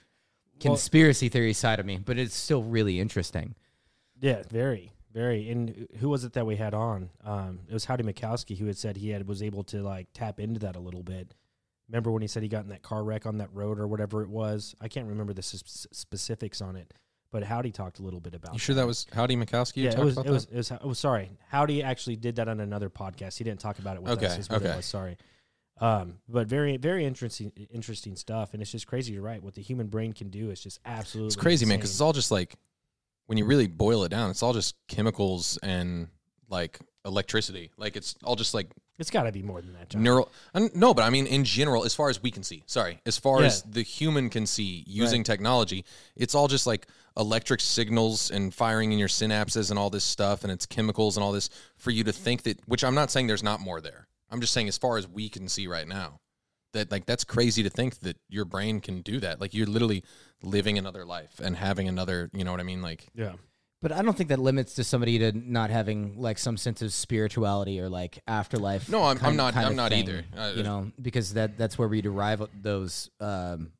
Well- 0.63 0.73
conspiracy 0.75 1.29
theory 1.29 1.53
side 1.53 1.79
of 1.79 1.85
me, 1.85 1.97
but 1.97 2.17
it's 2.17 2.35
still 2.35 2.63
really 2.63 2.99
interesting. 2.99 3.55
Yeah, 4.19 4.43
very, 4.49 4.91
very. 5.13 5.49
And 5.49 5.87
who 5.99 6.09
was 6.09 6.23
it 6.23 6.33
that 6.33 6.45
we 6.45 6.55
had 6.55 6.73
on? 6.73 7.09
Um, 7.23 7.59
it 7.67 7.73
was 7.73 7.85
Howdy 7.85 8.03
Mikowski 8.03 8.57
who 8.57 8.65
had 8.67 8.77
said 8.77 8.97
he 8.97 9.09
had 9.09 9.27
was 9.27 9.41
able 9.41 9.63
to 9.65 9.81
like 9.81 10.07
tap 10.13 10.39
into 10.39 10.59
that 10.59 10.75
a 10.75 10.79
little 10.79 11.03
bit. 11.03 11.33
Remember 11.89 12.11
when 12.11 12.21
he 12.21 12.27
said 12.27 12.41
he 12.43 12.47
got 12.49 12.63
in 12.63 12.69
that 12.69 12.83
car 12.83 13.03
wreck 13.03 13.25
on 13.25 13.39
that 13.39 13.49
road 13.53 13.79
or 13.79 13.87
whatever 13.87 14.21
it 14.21 14.29
was? 14.29 14.75
I 14.79 14.87
can't 14.87 15.07
remember 15.07 15.33
the 15.33 15.39
s- 15.39 15.87
specifics 15.91 16.61
on 16.61 16.75
it, 16.77 16.93
but 17.31 17.43
Howdy 17.43 17.71
talked 17.71 17.99
a 17.99 18.01
little 18.03 18.21
bit 18.21 18.33
about. 18.33 18.53
You 18.53 18.59
sure 18.59 18.75
that 18.75 18.87
was 18.87 19.07
Howdy 19.11 19.35
Mikowski? 19.35 19.77
you 19.77 19.83
Yeah, 19.85 19.89
it 19.89 19.93
talked 19.95 20.05
was. 20.05 20.13
about 20.17 20.25
It 20.27 20.31
was. 20.31 20.43
It 20.45 20.55
was. 20.55 20.71
Oh, 20.81 20.93
sorry. 20.93 21.31
Howdy 21.49 21.83
actually 21.83 22.15
did 22.15 22.35
that 22.37 22.47
on 22.47 22.59
another 22.61 22.89
podcast. 22.89 23.37
He 23.37 23.43
didn't 23.43 23.59
talk 23.59 23.79
about 23.79 23.97
it 23.97 24.03
with 24.03 24.13
Okay, 24.13 24.27
us. 24.27 24.37
Is 24.37 24.49
what 24.49 24.61
okay. 24.61 24.71
It 24.71 24.77
was. 24.77 24.85
Sorry. 24.85 25.17
Um, 25.81 26.19
but 26.29 26.47
very, 26.47 26.77
very 26.77 27.05
interesting, 27.05 27.51
interesting 27.71 28.15
stuff. 28.15 28.53
And 28.53 28.61
it's 28.61 28.71
just 28.71 28.85
crazy. 28.87 29.13
You're 29.13 29.23
right. 29.23 29.41
What 29.41 29.55
the 29.55 29.61
human 29.61 29.87
brain 29.87 30.13
can 30.13 30.29
do 30.29 30.51
is 30.51 30.61
just 30.61 30.79
absolutely. 30.85 31.27
It's 31.27 31.35
crazy, 31.35 31.65
man, 31.65 31.77
because 31.79 31.89
it's 31.91 32.01
all 32.01 32.13
just 32.13 32.29
like 32.31 32.55
when 33.25 33.37
you 33.37 33.45
really 33.45 33.67
boil 33.67 34.03
it 34.03 34.09
down, 34.09 34.29
it's 34.29 34.43
all 34.43 34.53
just 34.53 34.75
chemicals 34.87 35.57
and 35.63 36.07
like 36.49 36.79
electricity. 37.03 37.71
Like 37.77 37.95
it's 37.95 38.15
all 38.23 38.35
just 38.35 38.53
like 38.53 38.67
it's 38.99 39.09
got 39.09 39.23
to 39.23 39.31
be 39.31 39.41
more 39.41 39.59
than 39.61 39.73
that. 39.73 39.89
John. 39.89 40.03
neural. 40.03 40.31
No, 40.75 40.93
but 40.93 41.01
I 41.01 41.09
mean 41.09 41.25
in 41.25 41.43
general, 41.45 41.83
as 41.83 41.95
far 41.95 42.09
as 42.09 42.21
we 42.21 42.29
can 42.29 42.43
see. 42.43 42.61
Sorry, 42.67 43.01
as 43.07 43.17
far 43.17 43.39
Yeah. 43.39 43.47
as 43.47 43.63
the 43.63 43.81
human 43.81 44.29
can 44.29 44.45
see 44.45 44.83
using 44.85 45.23
technology, 45.23 45.83
it's 46.15 46.35
all 46.35 46.47
just 46.47 46.67
like 46.67 46.85
electric 47.17 47.59
signals 47.59 48.29
and 48.29 48.53
firing 48.53 48.91
in 48.91 48.99
your 48.99 49.07
synapses 49.07 49.71
and 49.71 49.79
all 49.79 49.89
this 49.89 50.03
stuff, 50.03 50.43
and 50.43 50.51
it's 50.51 50.67
chemicals 50.67 51.17
and 51.17 51.23
all 51.23 51.31
this 51.31 51.49
for 51.77 51.89
you 51.89 52.03
to 52.03 52.13
think 52.13 52.43
that. 52.43 52.59
Which 52.67 52.83
I'm 52.83 52.93
not 52.93 53.09
saying 53.09 53.25
there's 53.25 53.41
not 53.41 53.59
more 53.61 53.81
there. 53.81 54.07
I'm 54.31 54.41
just 54.41 54.53
saying 54.53 54.67
as 54.67 54.77
far 54.77 54.97
as 54.97 55.07
we 55.07 55.29
can 55.29 55.47
see 55.49 55.67
right 55.67 55.87
now. 55.87 56.19
That 56.73 56.89
like 56.89 57.05
that's 57.05 57.25
crazy 57.25 57.63
to 57.63 57.69
think 57.69 57.99
that 57.99 58.15
your 58.29 58.45
brain 58.45 58.79
can 58.79 59.01
do 59.01 59.19
that. 59.19 59.41
Like 59.41 59.53
you're 59.53 59.67
literally 59.67 60.05
living 60.41 60.77
another 60.77 61.03
life 61.05 61.41
and 61.43 61.57
having 61.57 61.89
another, 61.89 62.29
you 62.33 62.45
know 62.45 62.51
what 62.51 62.61
I 62.61 62.63
mean? 62.63 62.81
Like 62.81 63.07
Yeah. 63.13 63.33
But 63.81 63.91
I 63.91 64.01
don't 64.03 64.15
think 64.15 64.29
that 64.29 64.39
limits 64.39 64.75
to 64.75 64.83
somebody 64.85 65.19
to 65.19 65.31
not 65.33 65.69
having 65.69 66.17
like 66.21 66.37
some 66.37 66.55
sense 66.55 66.81
of 66.81 66.93
spirituality 66.93 67.81
or 67.81 67.89
like 67.89 68.19
afterlife. 68.25 68.87
No, 68.87 69.01
I'm- 69.03 69.19
I'm 69.21 69.35
not- 69.35 69.53
I'm 69.57 69.75
not 69.75 69.91
thing, 69.91 70.07
either. 70.07 70.23
Uh, 70.37 70.53
you 70.55 70.63
know, 70.63 70.91
because 71.01 71.33
that 71.33 71.57
that's 71.57 71.77
where 71.77 71.89
we 71.89 71.99
derive 71.99 72.41
those 72.61 73.09
um, 73.19 73.73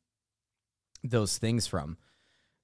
those 1.02 1.38
things 1.38 1.66
from. 1.66 1.96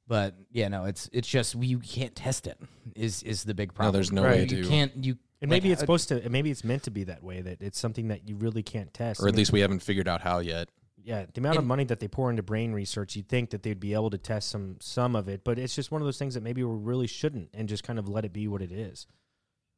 But 0.07 0.35
yeah, 0.51 0.69
no, 0.69 0.85
it's 0.85 1.09
it's 1.13 1.29
just 1.29 1.55
we 1.55 1.69
you 1.69 1.79
can't 1.79 2.15
test 2.15 2.47
it. 2.47 2.59
Is 2.95 3.23
is 3.23 3.45
the 3.45 3.55
big 3.55 3.73
problem? 3.73 3.93
No, 3.93 3.97
there's 3.97 4.13
no 4.13 4.23
way 4.23 4.41
you 4.43 4.63
to- 4.65 4.69
can't 4.69 4.93
you. 5.05 5.17
And 5.41 5.51
like, 5.51 5.63
maybe 5.63 5.73
it's 5.73 5.81
uh, 5.81 5.85
supposed 5.85 6.09
to. 6.09 6.29
Maybe 6.29 6.51
it's 6.51 6.65
meant 6.65 6.83
to 6.85 6.91
be 6.91 7.05
that 7.05 7.23
way. 7.23 7.41
That 7.41 7.63
it's 7.63 7.79
something 7.79 8.09
that 8.09 8.29
you 8.29 8.37
really 8.37 8.63
can't 8.63 8.93
test. 8.93 9.21
or 9.21 9.27
I 9.27 9.29
at 9.29 9.33
mean, 9.35 9.39
least 9.39 9.53
we 9.53 9.61
haven't 9.61 9.81
figured 9.81 10.09
out 10.09 10.21
how 10.21 10.39
yet. 10.41 10.69
yeah, 11.03 11.27
the 11.33 11.41
amount 11.41 11.59
of 11.59 11.65
money 11.65 11.85
that 11.85 12.01
they 12.01 12.09
pour 12.09 12.29
into 12.29 12.43
brain 12.43 12.73
research, 12.73 13.15
you'd 13.17 13.29
think 13.29 13.51
that 13.51 13.63
they'd 13.63 13.79
be 13.81 13.95
able 13.95 14.11
to 14.11 14.19
test 14.19 14.51
some 14.51 14.77
some 14.81 15.15
of 15.17 15.29
it, 15.29 15.45
but 15.45 15.59
it's 15.59 15.75
just 15.75 15.91
one 15.93 16.03
of 16.03 16.07
those 16.07 16.19
things 16.19 16.35
that 16.35 16.43
maybe 16.43 16.63
we 16.65 16.77
really 16.77 17.07
shouldn't, 17.07 17.51
and 17.55 17.69
just 17.69 17.85
kind 17.85 17.99
of 17.99 18.09
let 18.09 18.25
it 18.25 18.33
be 18.33 18.49
what 18.49 18.63
it 18.63 18.73
is. 18.73 19.07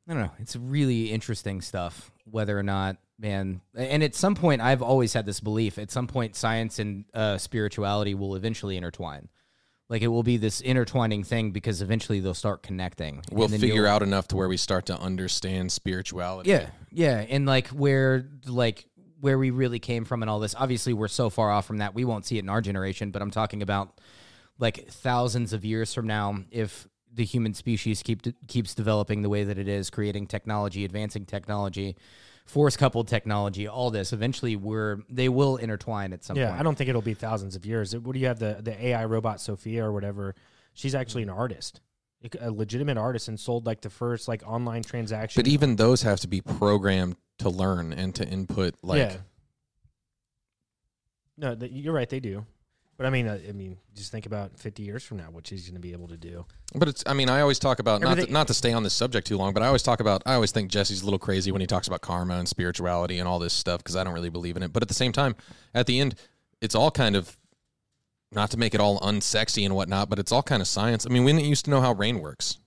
I 0.09 0.15
don't 0.15 0.23
know. 0.23 0.33
It's 0.39 0.57
really 0.57 1.13
interesting 1.13 1.61
stuff. 1.61 2.11
Whether 2.25 2.59
or 2.59 2.63
not, 2.63 2.97
man, 3.19 3.61
and 3.77 4.03
at 4.03 4.15
some 4.15 4.35
point, 4.35 4.61
I've 4.63 4.83
always 4.83 5.13
had 5.13 5.27
this 5.27 5.41
belief. 5.41 5.79
At 5.79 5.91
some 5.91 6.07
point, 6.07 6.35
science 6.35 6.79
and 6.79 7.05
uh, 7.15 7.39
spirituality 7.39 8.15
will 8.15 8.35
eventually 8.35 8.77
intertwine. 8.77 9.29
Like 9.91 10.03
it 10.03 10.09
will 10.09 10.23
be 10.23 10.37
this 10.37 10.61
intertwining 10.61 11.25
thing 11.25 11.51
because 11.51 11.83
eventually 11.83 12.21
they'll 12.21 12.33
start 12.33 12.63
connecting. 12.63 13.23
We'll 13.33 13.49
figure 13.49 13.89
out 13.89 14.03
enough 14.03 14.29
to 14.29 14.37
where 14.37 14.49
we 14.49 14.57
start 14.57 14.87
to 14.87 14.97
understand 14.97 15.73
spirituality. 15.73 16.49
Yeah, 16.49 16.71
yeah, 16.93 17.27
and 17.29 17.45
like 17.45 17.67
where 17.69 18.25
like 18.47 18.87
where 19.21 19.37
we 19.37 19.51
really 19.51 19.81
came 19.81 20.05
from 20.05 20.23
and 20.23 20.31
all 20.31 20.39
this. 20.39 20.55
Obviously, 20.57 20.93
we're 20.93 21.09
so 21.09 21.29
far 21.29 21.51
off 21.51 21.67
from 21.67 21.79
that. 21.79 21.93
We 21.93 22.05
won't 22.05 22.25
see 22.25 22.37
it 22.39 22.45
in 22.45 22.49
our 22.49 22.61
generation, 22.61 23.11
but 23.11 23.21
I'm 23.21 23.33
talking 23.33 23.63
about 23.63 24.01
like 24.61 24.87
thousands 24.89 25.53
of 25.53 25.65
years 25.65 25.93
from 25.93 26.07
now 26.07 26.39
if 26.53 26.87
the 27.13 27.25
human 27.25 27.53
species 27.53 28.01
keep 28.05 28.23
keeps 28.47 28.77
developing 28.77 29.23
the 29.23 29.29
way 29.29 29.43
that 29.43 29.59
it 29.59 29.67
is, 29.67 29.91
creating 29.91 30.29
technology, 30.29 30.85
advancing 30.85 31.27
technology, 31.27 31.97
force 32.51 32.77
coupled 32.77 33.09
technology, 33.09 33.69
all 33.69 33.91
this. 33.91 34.13
Eventually, 34.13 34.57
we're 34.57 34.99
they 35.09 35.29
will 35.29 35.57
intertwine 35.57 36.13
at 36.13 36.25
some 36.25 36.37
yeah, 36.37 36.49
point. 36.49 36.61
I 36.61 36.63
don't 36.63 36.77
think 36.77 36.91
it'll 36.91 37.01
be 37.01 37.15
thousands 37.15 37.55
of 37.57 37.65
years. 37.65 37.97
What 37.97 38.13
do 38.13 38.19
you 38.19 38.27
have 38.27 38.39
the 38.39 38.59
the 38.61 38.87
AI 38.87 39.05
robot 39.05 39.41
Sophia 39.41 39.85
or 39.85 39.93
whatever? 39.93 40.35
She's 40.75 40.95
actually 40.95 41.23
an 41.23 41.31
artist, 41.31 41.81
a 42.41 42.51
legitimate 42.51 42.99
artist, 42.99 43.29
and 43.29 43.39
sold 43.39 43.67
like 43.67 43.81
the 43.81 43.91
first 43.91 44.29
like 44.29 44.43
online 44.47 44.83
transaction. 44.83 45.41
But 45.41 45.49
even 45.49 45.77
those 45.77 46.03
have 46.03 46.21
to 46.21 46.29
be 46.29 46.41
programmed 46.41 47.17
to 47.39 47.49
learn 47.49 47.93
and 47.93 48.15
to 48.17 48.27
input 48.27 48.75
like 48.83 48.99
yeah. 48.99 49.17
No, 51.37 51.55
th- 51.55 51.73
you're 51.73 51.95
right. 51.95 52.09
They 52.09 52.21
do. 52.21 52.45
But 53.01 53.07
I 53.07 53.11
mean, 53.11 53.29
uh, 53.29 53.39
I 53.49 53.53
mean, 53.53 53.79
just 53.95 54.13
think 54.13 54.27
about 54.27 54.59
50 54.59 54.83
years 54.83 55.03
from 55.03 55.17
now, 55.17 55.31
what 55.31 55.47
she's 55.47 55.63
going 55.63 55.73
to 55.73 55.81
be 55.81 55.93
able 55.93 56.09
to 56.09 56.19
do. 56.19 56.45
But 56.75 56.87
it's 56.87 57.03
I 57.07 57.15
mean 57.15 57.31
I 57.31 57.41
always 57.41 57.59
talk 57.59 57.79
about 57.79 58.03
not 58.03 58.19
to, 58.19 58.31
not 58.31 58.47
to 58.49 58.53
stay 58.53 58.75
on 58.75 58.83
this 58.83 58.93
subject 58.93 59.27
too 59.27 59.39
long, 59.39 59.55
but 59.55 59.63
I 59.63 59.69
always 59.69 59.83
talk 59.83 60.01
about 60.01 60.23
I 60.27 60.35
always 60.35 60.53
think 60.53 60.71
Jesse's 60.71 61.01
a 61.01 61.07
little 61.07 61.19
crazy 61.19 61.51
when 61.51 61.63
he 61.63 61.67
talks 61.67 61.87
about 61.89 62.03
karma 62.03 62.35
and 62.35 62.47
spirituality 62.47 63.19
and 63.19 63.27
all 63.27 63.39
this 63.39 63.55
stuff 63.55 63.79
because 63.79 63.97
I 63.97 64.05
don't 64.05 64.13
really 64.13 64.29
believe 64.29 64.55
in 64.55 64.63
it. 64.63 64.75
But 64.75 64.83
at 64.83 64.89
the 64.89 64.95
same 64.95 65.13
time, 65.13 65.35
at 65.73 65.87
the 65.87 65.99
end, 65.99 66.15
it's 66.61 66.75
all 66.75 66.91
kind 66.91 67.17
of 67.17 67.39
not 68.33 68.51
to 68.51 68.59
make 68.59 68.75
it 68.75 68.83
all 68.83 69.01
unsexy 69.01 69.65
and 69.65 69.75
whatnot, 69.75 70.11
but 70.11 70.19
it's 70.19 70.31
all 70.31 70.43
kind 70.43 70.61
of 70.61 70.69
science. 70.69 71.07
I 71.07 71.09
mean, 71.09 71.25
we 71.25 71.33
didn't 71.33 71.47
used 71.47 71.65
to 71.65 71.71
know 71.71 71.81
how 71.81 71.95
rain 71.95 72.21
works. 72.21 72.59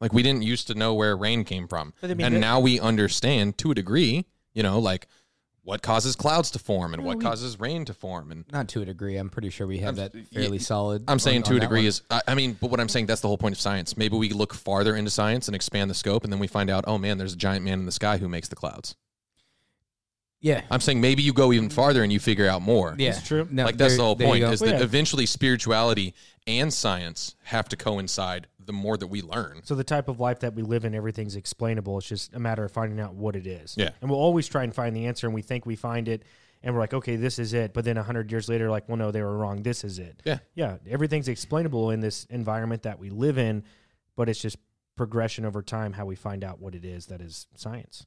Like 0.00 0.12
we 0.12 0.22
didn't 0.22 0.42
used 0.42 0.68
to 0.68 0.76
know 0.76 0.94
where 0.94 1.16
rain 1.16 1.42
came 1.42 1.66
from, 1.66 1.92
But 2.00 2.12
I 2.12 2.14
mean, 2.14 2.24
and 2.24 2.40
now 2.40 2.60
we 2.60 2.78
understand 2.78 3.58
to 3.58 3.72
a 3.72 3.74
degree. 3.74 4.26
You 4.54 4.62
know, 4.62 4.78
like 4.78 5.08
what 5.68 5.82
causes 5.82 6.16
clouds 6.16 6.50
to 6.52 6.58
form 6.58 6.94
and 6.94 7.02
Well, 7.02 7.08
what 7.08 7.18
we- 7.18 7.24
causes 7.24 7.60
rain 7.60 7.84
to 7.84 7.92
form, 7.92 8.32
and 8.32 8.46
Not 8.50 8.68
to 8.68 8.80
a 8.80 8.86
degree. 8.86 9.18
I'm 9.18 9.28
pretty 9.28 9.50
sure 9.50 9.66
we 9.66 9.80
have 9.80 9.98
I'm- 9.98 10.10
that 10.14 10.26
fairly 10.32 10.58
solid. 10.58 11.04
I'm 11.06 11.18
saying 11.18 11.38
on- 11.38 11.42
to 11.42 11.50
on 11.50 11.56
a 11.58 11.60
degree 11.60 11.80
one. 11.80 11.86
is 11.88 12.02
I, 12.10 12.22
I 12.28 12.34
mean, 12.34 12.56
but 12.58 12.70
what 12.70 12.80
I'm 12.80 12.88
saying 12.88 13.04
that's 13.04 13.20
the 13.20 13.28
whole 13.28 13.36
point 13.36 13.54
of 13.54 13.60
science. 13.60 13.94
Maybe 13.94 14.16
we 14.16 14.30
look 14.30 14.54
farther 14.54 14.96
into 14.96 15.10
science 15.10 15.46
and 15.46 15.54
expand 15.54 15.90
the 15.90 15.94
scope, 15.94 16.24
and 16.24 16.32
then 16.32 16.40
we 16.40 16.46
find 16.46 16.70
out, 16.70 16.84
oh 16.86 16.96
man, 16.96 17.18
there's 17.18 17.34
a 17.34 17.36
giant 17.36 17.66
man 17.66 17.80
in 17.80 17.84
the 17.84 17.92
sky 17.92 18.16
who 18.16 18.28
makes 18.30 18.48
the 18.48 18.56
clouds. 18.56 18.96
yeah, 20.40 20.62
I'm 20.70 20.80
saying 20.80 21.00
maybe 21.02 21.22
you 21.22 21.32
go 21.34 21.52
even 21.52 21.68
farther 21.68 22.02
and 22.02 22.10
you 22.12 22.18
figure 22.20 22.48
out 22.48 22.62
more. 22.62 22.94
yeah, 22.96 23.10
It's 23.10 23.26
true. 23.26 23.46
No, 23.50 23.64
like 23.64 23.76
that's 23.76 23.90
there- 23.92 23.98
the 23.98 24.04
whole 24.04 24.16
point 24.16 24.44
is 24.44 24.60
Well, 24.62 24.70
that 24.70 24.78
yeah. 24.78 24.84
eventually 24.84 25.26
spirituality 25.26 26.14
and 26.46 26.72
science 26.72 27.34
have 27.42 27.68
to 27.68 27.76
coincide. 27.76 28.46
The 28.68 28.74
more 28.74 28.98
that 28.98 29.06
we 29.06 29.22
learn, 29.22 29.62
So 29.64 29.74
the 29.74 29.82
type 29.82 30.08
of 30.08 30.20
life 30.20 30.40
that 30.40 30.54
we 30.54 30.60
live 30.60 30.84
in, 30.84 30.94
everything's 30.94 31.36
explainable. 31.36 31.96
It's 31.96 32.06
just 32.06 32.34
a 32.34 32.38
matter 32.38 32.66
of 32.66 32.70
finding 32.70 33.00
out 33.00 33.14
what 33.14 33.34
it 33.34 33.46
is. 33.46 33.74
Yeah. 33.78 33.92
And 34.02 34.10
we'll 34.10 34.20
always 34.20 34.46
try 34.46 34.62
and 34.62 34.74
find 34.74 34.94
the 34.94 35.06
answer, 35.06 35.26
and 35.26 35.32
we 35.34 35.40
think 35.40 35.64
we 35.64 35.74
find 35.74 36.06
it, 36.06 36.22
and 36.62 36.74
we're 36.74 36.80
like, 36.80 36.92
okay, 36.92 37.16
this 37.16 37.38
is 37.38 37.54
it. 37.54 37.72
But 37.72 37.86
then 37.86 37.96
a 37.96 38.02
hundred 38.02 38.30
years 38.30 38.46
later, 38.46 38.68
like, 38.68 38.86
well, 38.86 38.98
no, 38.98 39.10
they 39.10 39.22
were 39.22 39.38
wrong. 39.38 39.62
This 39.62 39.84
is 39.84 39.98
it. 39.98 40.20
Yeah. 40.26 40.40
Yeah. 40.54 40.76
Everything's 40.86 41.28
explainable 41.28 41.90
in 41.90 42.00
this 42.00 42.26
environment 42.26 42.82
that 42.82 42.98
we 42.98 43.08
live 43.08 43.38
in, 43.38 43.64
but 44.16 44.28
it's 44.28 44.38
just 44.38 44.58
progression 44.96 45.46
over 45.46 45.62
time 45.62 45.94
how 45.94 46.04
we 46.04 46.14
find 46.14 46.44
out 46.44 46.60
what 46.60 46.74
it 46.74 46.84
is 46.84 47.06
that 47.06 47.22
is 47.22 47.46
science. 47.54 48.04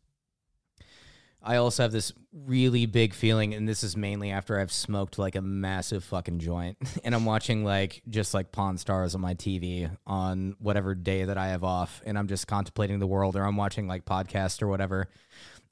I 1.44 1.56
also 1.56 1.84
have 1.84 1.92
this 1.92 2.14
really 2.32 2.86
big 2.86 3.14
feeling, 3.14 3.54
and 3.54 3.68
this 3.68 3.84
is 3.84 3.98
mainly 3.98 4.30
after 4.30 4.60
I've 4.60 4.72
smoked 4.72 5.18
like 5.18 5.36
a 5.36 5.42
massive 5.42 6.04
fucking 6.04 6.40
joint, 6.40 6.78
and 7.04 7.16
I'm 7.16 7.26
watching 7.26 7.64
like 7.64 8.04
just 8.08 8.34
like 8.34 8.52
Pawn 8.52 8.78
Stars 8.78 9.16
on 9.16 9.22
my 9.22 9.34
TV 9.34 9.90
on 10.06 10.56
whatever 10.60 10.94
day 10.94 11.26
that 11.26 11.38
I 11.38 11.48
have 11.48 11.64
off, 11.64 12.02
and 12.06 12.18
I'm 12.18 12.28
just 12.28 12.48
contemplating 12.48 13.00
the 13.00 13.08
world, 13.08 13.36
or 13.36 13.44
I'm 13.44 13.58
watching 13.58 13.88
like 13.88 14.06
podcasts 14.06 14.62
or 14.62 14.68
whatever, 14.68 15.10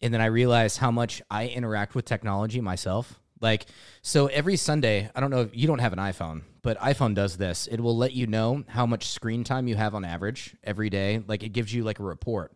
and 0.01 0.13
then 0.13 0.21
I 0.21 0.25
realize 0.25 0.77
how 0.77 0.91
much 0.91 1.21
I 1.29 1.47
interact 1.47 1.93
with 1.93 2.05
technology 2.05 2.61
myself. 2.61 3.19
Like, 3.41 3.67
so 4.01 4.27
every 4.27 4.57
Sunday, 4.57 5.09
I 5.15 5.19
don't 5.21 5.29
know 5.29 5.41
if 5.41 5.55
you 5.55 5.67
don't 5.67 5.79
have 5.79 5.93
an 5.93 5.99
iPhone, 5.99 6.41
but 6.61 6.77
iPhone 6.79 7.15
does 7.15 7.37
this. 7.37 7.67
It 7.67 7.79
will 7.79 7.95
let 7.95 8.11
you 8.11 8.27
know 8.27 8.63
how 8.67 8.85
much 8.85 9.07
screen 9.07 9.45
time 9.45 9.67
you 9.67 9.75
have 9.75 9.95
on 9.95 10.03
average 10.03 10.55
every 10.63 10.89
day. 10.89 11.23
Like, 11.25 11.43
it 11.43 11.49
gives 11.49 11.73
you 11.73 11.83
like 11.85 11.99
a 11.99 12.03
report 12.03 12.53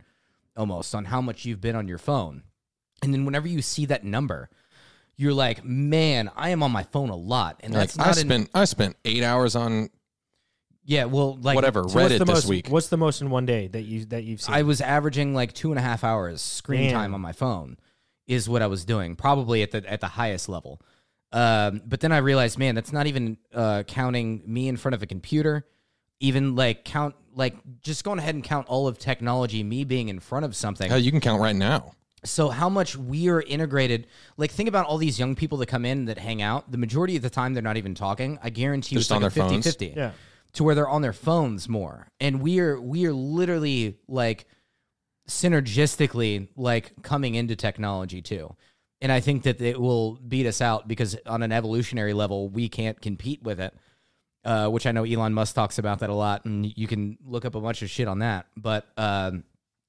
almost 0.57 0.93
on 0.93 1.05
how 1.05 1.21
much 1.21 1.45
you've 1.45 1.61
been 1.61 1.77
on 1.77 1.87
your 1.87 1.97
phone. 1.97 2.43
And 3.03 3.13
then 3.13 3.25
whenever 3.25 3.47
you 3.47 3.61
see 3.61 3.85
that 3.87 4.03
number, 4.03 4.49
you're 5.15 5.33
like, 5.33 5.63
man, 5.63 6.31
I 6.35 6.49
am 6.49 6.63
on 6.63 6.71
my 6.71 6.83
phone 6.83 7.09
a 7.09 7.15
lot. 7.15 7.59
And 7.61 7.73
Like 7.73 7.91
that's 7.91 7.99
I 7.99 8.05
not 8.07 8.17
in, 8.17 8.27
spent 8.27 8.49
I 8.53 8.65
spent 8.65 8.95
eight 9.05 9.23
hours 9.23 9.55
on 9.55 9.89
yeah, 10.85 11.05
well, 11.05 11.37
like 11.41 11.55
whatever 11.55 11.87
So 11.87 11.99
what's 12.01 12.13
Reddit 12.13 12.19
the 12.19 12.25
this 12.25 12.35
most, 12.35 12.47
week. 12.47 12.67
What's 12.67 12.87
the 12.87 12.97
most 12.97 13.21
in 13.21 13.29
one 13.29 13.45
day 13.45 13.67
that 13.67 13.83
you 13.83 14.05
that 14.05 14.23
you've 14.23 14.41
seen? 14.41 14.53
I 14.53 14.63
was 14.63 14.81
averaging 14.81 15.33
like 15.33 15.53
two 15.53 15.71
and 15.71 15.79
a 15.79 15.81
half 15.81 16.03
hours 16.03 16.41
screen 16.41 16.89
Damn. 16.89 16.93
time 16.93 17.13
on 17.13 17.21
my 17.21 17.31
phone 17.31 17.77
is 18.27 18.49
what 18.49 18.61
I 18.61 18.67
was 18.67 18.85
doing, 18.85 19.15
probably 19.15 19.61
at 19.63 19.71
the 19.71 19.89
at 19.89 20.01
the 20.01 20.07
highest 20.07 20.49
level. 20.49 20.81
Um, 21.31 21.81
but 21.85 21.99
then 21.99 22.11
I 22.11 22.17
realized, 22.17 22.59
man, 22.59 22.75
that's 22.75 22.91
not 22.91 23.07
even 23.07 23.37
uh, 23.53 23.83
counting 23.87 24.43
me 24.45 24.67
in 24.67 24.77
front 24.77 24.93
of 24.93 25.01
a 25.01 25.05
computer. 25.07 25.65
Even 26.19 26.55
like 26.55 26.85
count, 26.85 27.15
like 27.33 27.55
just 27.81 28.03
going 28.03 28.19
ahead 28.19 28.35
and 28.35 28.43
count 28.43 28.67
all 28.67 28.87
of 28.87 28.97
technology, 28.97 29.63
me 29.63 29.83
being 29.83 30.09
in 30.09 30.19
front 30.19 30.45
of 30.45 30.55
something. 30.55 30.89
Hell, 30.89 30.99
you 30.99 31.11
can 31.11 31.21
count 31.21 31.41
right 31.41 31.55
now. 31.55 31.93
So 32.25 32.49
how 32.49 32.69
much 32.69 32.95
we 32.95 33.29
are 33.29 33.41
integrated? 33.41 34.07
Like 34.37 34.51
think 34.51 34.69
about 34.69 34.85
all 34.85 34.97
these 34.97 35.19
young 35.19 35.35
people 35.35 35.57
that 35.59 35.67
come 35.67 35.85
in 35.85 36.05
that 36.05 36.17
hang 36.17 36.41
out. 36.41 36.71
The 36.71 36.77
majority 36.77 37.15
of 37.15 37.21
the 37.21 37.29
time 37.29 37.53
they're 37.53 37.63
not 37.63 37.77
even 37.77 37.95
talking. 37.95 38.39
I 38.41 38.49
guarantee 38.49 38.95
you 38.95 38.99
Just 38.99 39.11
it's 39.11 39.15
on 39.15 39.21
like 39.21 39.33
their 39.33 39.45
a 39.45 39.49
phones? 39.49 39.65
50-50 39.65 39.95
yeah. 39.95 40.11
to 40.53 40.63
where 40.63 40.75
they're 40.75 40.87
on 40.87 41.01
their 41.01 41.13
phones 41.13 41.67
more. 41.67 42.07
And 42.19 42.41
we 42.41 42.59
are 42.59 42.79
we 42.79 43.05
are 43.05 43.13
literally 43.13 43.97
like 44.07 44.45
synergistically 45.27 46.47
like 46.55 46.93
coming 47.01 47.35
into 47.35 47.55
technology 47.55 48.21
too. 48.21 48.55
And 49.01 49.11
I 49.11 49.19
think 49.19 49.43
that 49.43 49.59
it 49.59 49.79
will 49.79 50.15
beat 50.15 50.45
us 50.45 50.61
out 50.61 50.87
because 50.87 51.17
on 51.25 51.43
an 51.43 51.51
evolutionary 51.51 52.13
level, 52.13 52.47
we 52.47 52.69
can't 52.69 53.01
compete 53.01 53.43
with 53.43 53.59
it. 53.59 53.73
Uh, 54.45 54.67
which 54.67 54.85
I 54.85 54.91
know 54.91 55.05
Elon 55.05 55.33
Musk 55.33 55.55
talks 55.55 55.77
about 55.77 55.99
that 55.99 56.09
a 56.09 56.13
lot, 56.13 56.43
and 56.43 56.65
you 56.77 56.85
can 56.85 57.17
look 57.25 57.45
up 57.45 57.55
a 57.55 57.61
bunch 57.61 57.81
of 57.81 57.89
shit 57.89 58.09
on 58.09 58.19
that. 58.19 58.45
But 58.57 58.85
um, 58.97 59.45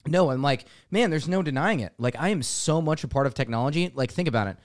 no, 0.06 0.30
I'm 0.30 0.42
like, 0.42 0.66
man, 0.90 1.11
there's 1.11 1.28
no 1.28 1.42
denying 1.42 1.80
it. 1.80 1.92
Like, 1.99 2.16
I 2.18 2.28
am 2.28 2.42
so 2.42 2.80
much 2.82 3.04
a 3.04 3.08
part 3.08 3.26
of 3.26 3.34
technology. 3.34 3.90
Like, 3.94 4.11
think 4.11 4.28
about 4.28 4.49
it. 4.49 4.56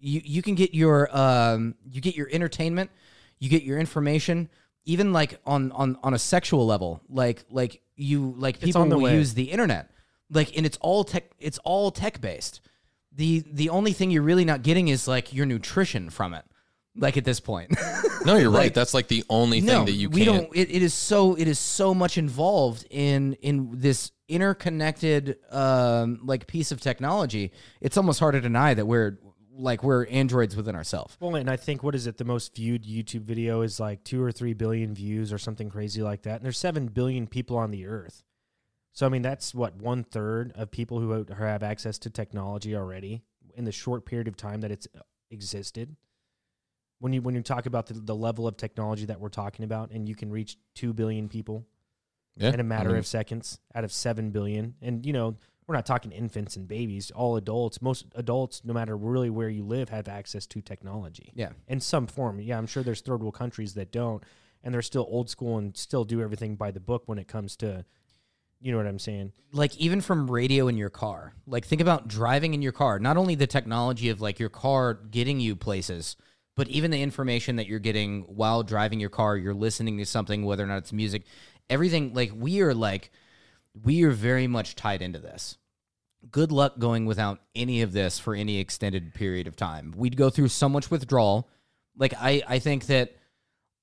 You 0.00 0.20
you 0.24 0.42
can 0.42 0.54
get 0.56 0.74
your 0.74 1.16
um, 1.16 1.76
you 1.88 2.00
get 2.00 2.16
your 2.16 2.28
entertainment, 2.32 2.90
you 3.38 3.48
get 3.48 3.62
your 3.62 3.78
information, 3.78 4.48
even 4.84 5.12
like 5.12 5.38
on 5.46 5.70
on 5.72 5.96
on 6.02 6.12
a 6.12 6.18
sexual 6.18 6.66
level. 6.66 7.00
Like 7.08 7.44
like 7.50 7.82
you 7.94 8.34
like 8.36 8.58
people 8.60 8.84
will 8.84 9.00
way. 9.00 9.14
use 9.14 9.34
the 9.34 9.44
internet. 9.44 9.90
Like, 10.28 10.56
and 10.56 10.66
it's 10.66 10.78
all 10.78 11.04
tech. 11.04 11.30
It's 11.38 11.58
all 11.58 11.90
tech 11.90 12.20
based. 12.20 12.60
The 13.12 13.44
the 13.52 13.68
only 13.68 13.92
thing 13.92 14.10
you're 14.10 14.22
really 14.22 14.44
not 14.44 14.62
getting 14.62 14.88
is 14.88 15.06
like 15.06 15.32
your 15.32 15.46
nutrition 15.46 16.10
from 16.10 16.34
it. 16.34 16.44
Like 16.94 17.16
at 17.16 17.24
this 17.24 17.40
point. 17.40 17.74
No, 18.24 18.36
you're 18.36 18.50
right. 18.50 18.66
Like- 18.66 18.74
That's 18.74 18.94
like 18.94 19.08
the 19.08 19.24
only 19.28 19.58
thing 19.60 19.66
no, 19.66 19.84
that 19.84 19.94
you 19.94 20.08
can't. 20.08 20.24
don't. 20.26 20.48
It, 20.56 20.70
it 20.70 20.80
is 20.80 20.94
so. 20.94 21.34
It 21.34 21.48
is 21.48 21.58
so 21.58 21.92
much 21.92 22.18
involved 22.18 22.86
in 22.88 23.32
in 23.42 23.80
this 23.80 24.12
interconnected 24.28 25.38
um, 25.50 26.20
like 26.22 26.46
piece 26.46 26.70
of 26.70 26.80
technology. 26.80 27.50
It's 27.80 27.96
almost 27.96 28.20
hard 28.20 28.34
to 28.34 28.40
deny 28.40 28.74
that 28.74 28.86
we're 28.86 29.18
like 29.54 29.82
we're 29.82 30.06
androids 30.06 30.54
within 30.54 30.76
ourselves. 30.76 31.16
Well, 31.18 31.34
and 31.34 31.50
I 31.50 31.56
think 31.56 31.82
what 31.82 31.96
is 31.96 32.06
it? 32.06 32.16
The 32.16 32.24
most 32.24 32.54
viewed 32.54 32.84
YouTube 32.84 33.22
video 33.22 33.62
is 33.62 33.80
like 33.80 34.04
two 34.04 34.22
or 34.22 34.30
three 34.30 34.54
billion 34.54 34.94
views 34.94 35.32
or 35.32 35.38
something 35.38 35.68
crazy 35.68 36.00
like 36.00 36.22
that. 36.22 36.36
And 36.36 36.44
there's 36.44 36.58
seven 36.58 36.86
billion 36.86 37.26
people 37.26 37.56
on 37.56 37.72
the 37.72 37.86
earth. 37.86 38.22
So 38.92 39.04
I 39.04 39.08
mean, 39.08 39.22
that's 39.22 39.52
what 39.52 39.74
one 39.76 40.04
third 40.04 40.52
of 40.54 40.70
people 40.70 41.00
who 41.00 41.24
who 41.24 41.42
have 41.42 41.64
access 41.64 41.98
to 41.98 42.10
technology 42.10 42.76
already 42.76 43.24
in 43.56 43.64
the 43.64 43.72
short 43.72 44.06
period 44.06 44.28
of 44.28 44.36
time 44.36 44.60
that 44.60 44.70
it's 44.70 44.86
existed. 45.30 45.96
When 47.02 47.12
you 47.12 47.20
when 47.20 47.34
you 47.34 47.42
talk 47.42 47.66
about 47.66 47.86
the, 47.86 47.94
the 47.94 48.14
level 48.14 48.46
of 48.46 48.56
technology 48.56 49.06
that 49.06 49.18
we're 49.18 49.28
talking 49.28 49.64
about, 49.64 49.90
and 49.90 50.08
you 50.08 50.14
can 50.14 50.30
reach 50.30 50.56
two 50.76 50.92
billion 50.92 51.28
people 51.28 51.66
yeah, 52.36 52.52
in 52.54 52.60
a 52.60 52.64
matter 52.64 52.90
I 52.90 52.92
mean, 52.92 52.98
of 53.00 53.06
seconds 53.06 53.58
out 53.74 53.82
of 53.82 53.92
7 53.92 54.30
billion. 54.30 54.74
And 54.80 55.04
you 55.04 55.12
know 55.12 55.36
we're 55.66 55.74
not 55.74 55.84
talking 55.84 56.12
infants 56.12 56.54
and 56.56 56.68
babies 56.68 57.10
all 57.10 57.36
adults. 57.36 57.82
Most 57.82 58.06
adults 58.14 58.62
no 58.64 58.72
matter 58.72 58.96
really 58.96 59.30
where 59.30 59.48
you 59.48 59.64
live 59.64 59.88
have 59.88 60.06
access 60.06 60.46
to 60.46 60.60
technology 60.60 61.32
Yeah. 61.34 61.50
in 61.66 61.80
some 61.80 62.06
form. 62.06 62.40
Yeah 62.40 62.56
i'm 62.56 62.66
sure 62.68 62.84
there's 62.84 63.00
third 63.00 63.20
world 63.20 63.34
countries 63.34 63.74
that 63.74 63.90
don't 63.90 64.22
and 64.62 64.72
they're 64.72 64.80
still 64.82 65.06
old 65.10 65.28
school 65.28 65.58
and 65.58 65.76
still 65.76 66.04
do 66.04 66.22
everything 66.22 66.54
by 66.54 66.70
the 66.70 66.78
book 66.80 67.02
when 67.06 67.18
it 67.18 67.26
comes 67.26 67.56
to 67.56 67.84
you 68.60 68.70
know 68.70 68.78
what 68.78 68.86
i'm 68.86 69.00
saying? 69.00 69.32
Like 69.52 69.76
even 69.76 70.00
from 70.00 70.30
radio 70.30 70.68
in 70.68 70.76
your 70.76 70.90
car 70.90 71.34
like 71.48 71.64
think 71.66 71.80
about 71.80 72.06
driving 72.06 72.54
in 72.54 72.62
your 72.62 72.70
car. 72.72 73.00
Not 73.00 73.16
only 73.16 73.34
the 73.34 73.48
technology 73.48 74.08
of 74.08 74.20
like 74.20 74.38
your 74.38 74.50
car 74.50 74.94
getting 74.94 75.40
you 75.40 75.56
places 75.56 76.16
but 76.56 76.68
even 76.68 76.90
the 76.90 77.02
information 77.02 77.56
that 77.56 77.66
you're 77.66 77.78
getting 77.78 78.22
while 78.22 78.62
driving 78.62 79.00
your 79.00 79.10
car 79.10 79.36
you're 79.36 79.54
listening 79.54 79.98
to 79.98 80.06
something 80.06 80.44
whether 80.44 80.64
or 80.64 80.66
not 80.66 80.78
it's 80.78 80.92
music 80.92 81.22
everything 81.70 82.12
like 82.14 82.32
we 82.34 82.60
are 82.60 82.74
like 82.74 83.10
we 83.84 84.02
are 84.02 84.10
very 84.10 84.46
much 84.46 84.74
tied 84.74 85.02
into 85.02 85.18
this 85.18 85.56
good 86.30 86.52
luck 86.52 86.78
going 86.78 87.06
without 87.06 87.40
any 87.54 87.82
of 87.82 87.92
this 87.92 88.18
for 88.18 88.34
any 88.34 88.58
extended 88.58 89.14
period 89.14 89.46
of 89.46 89.56
time 89.56 89.92
we'd 89.96 90.16
go 90.16 90.30
through 90.30 90.48
so 90.48 90.68
much 90.68 90.90
withdrawal 90.90 91.48
like 91.96 92.14
i 92.18 92.42
i 92.46 92.58
think 92.58 92.86
that 92.86 93.14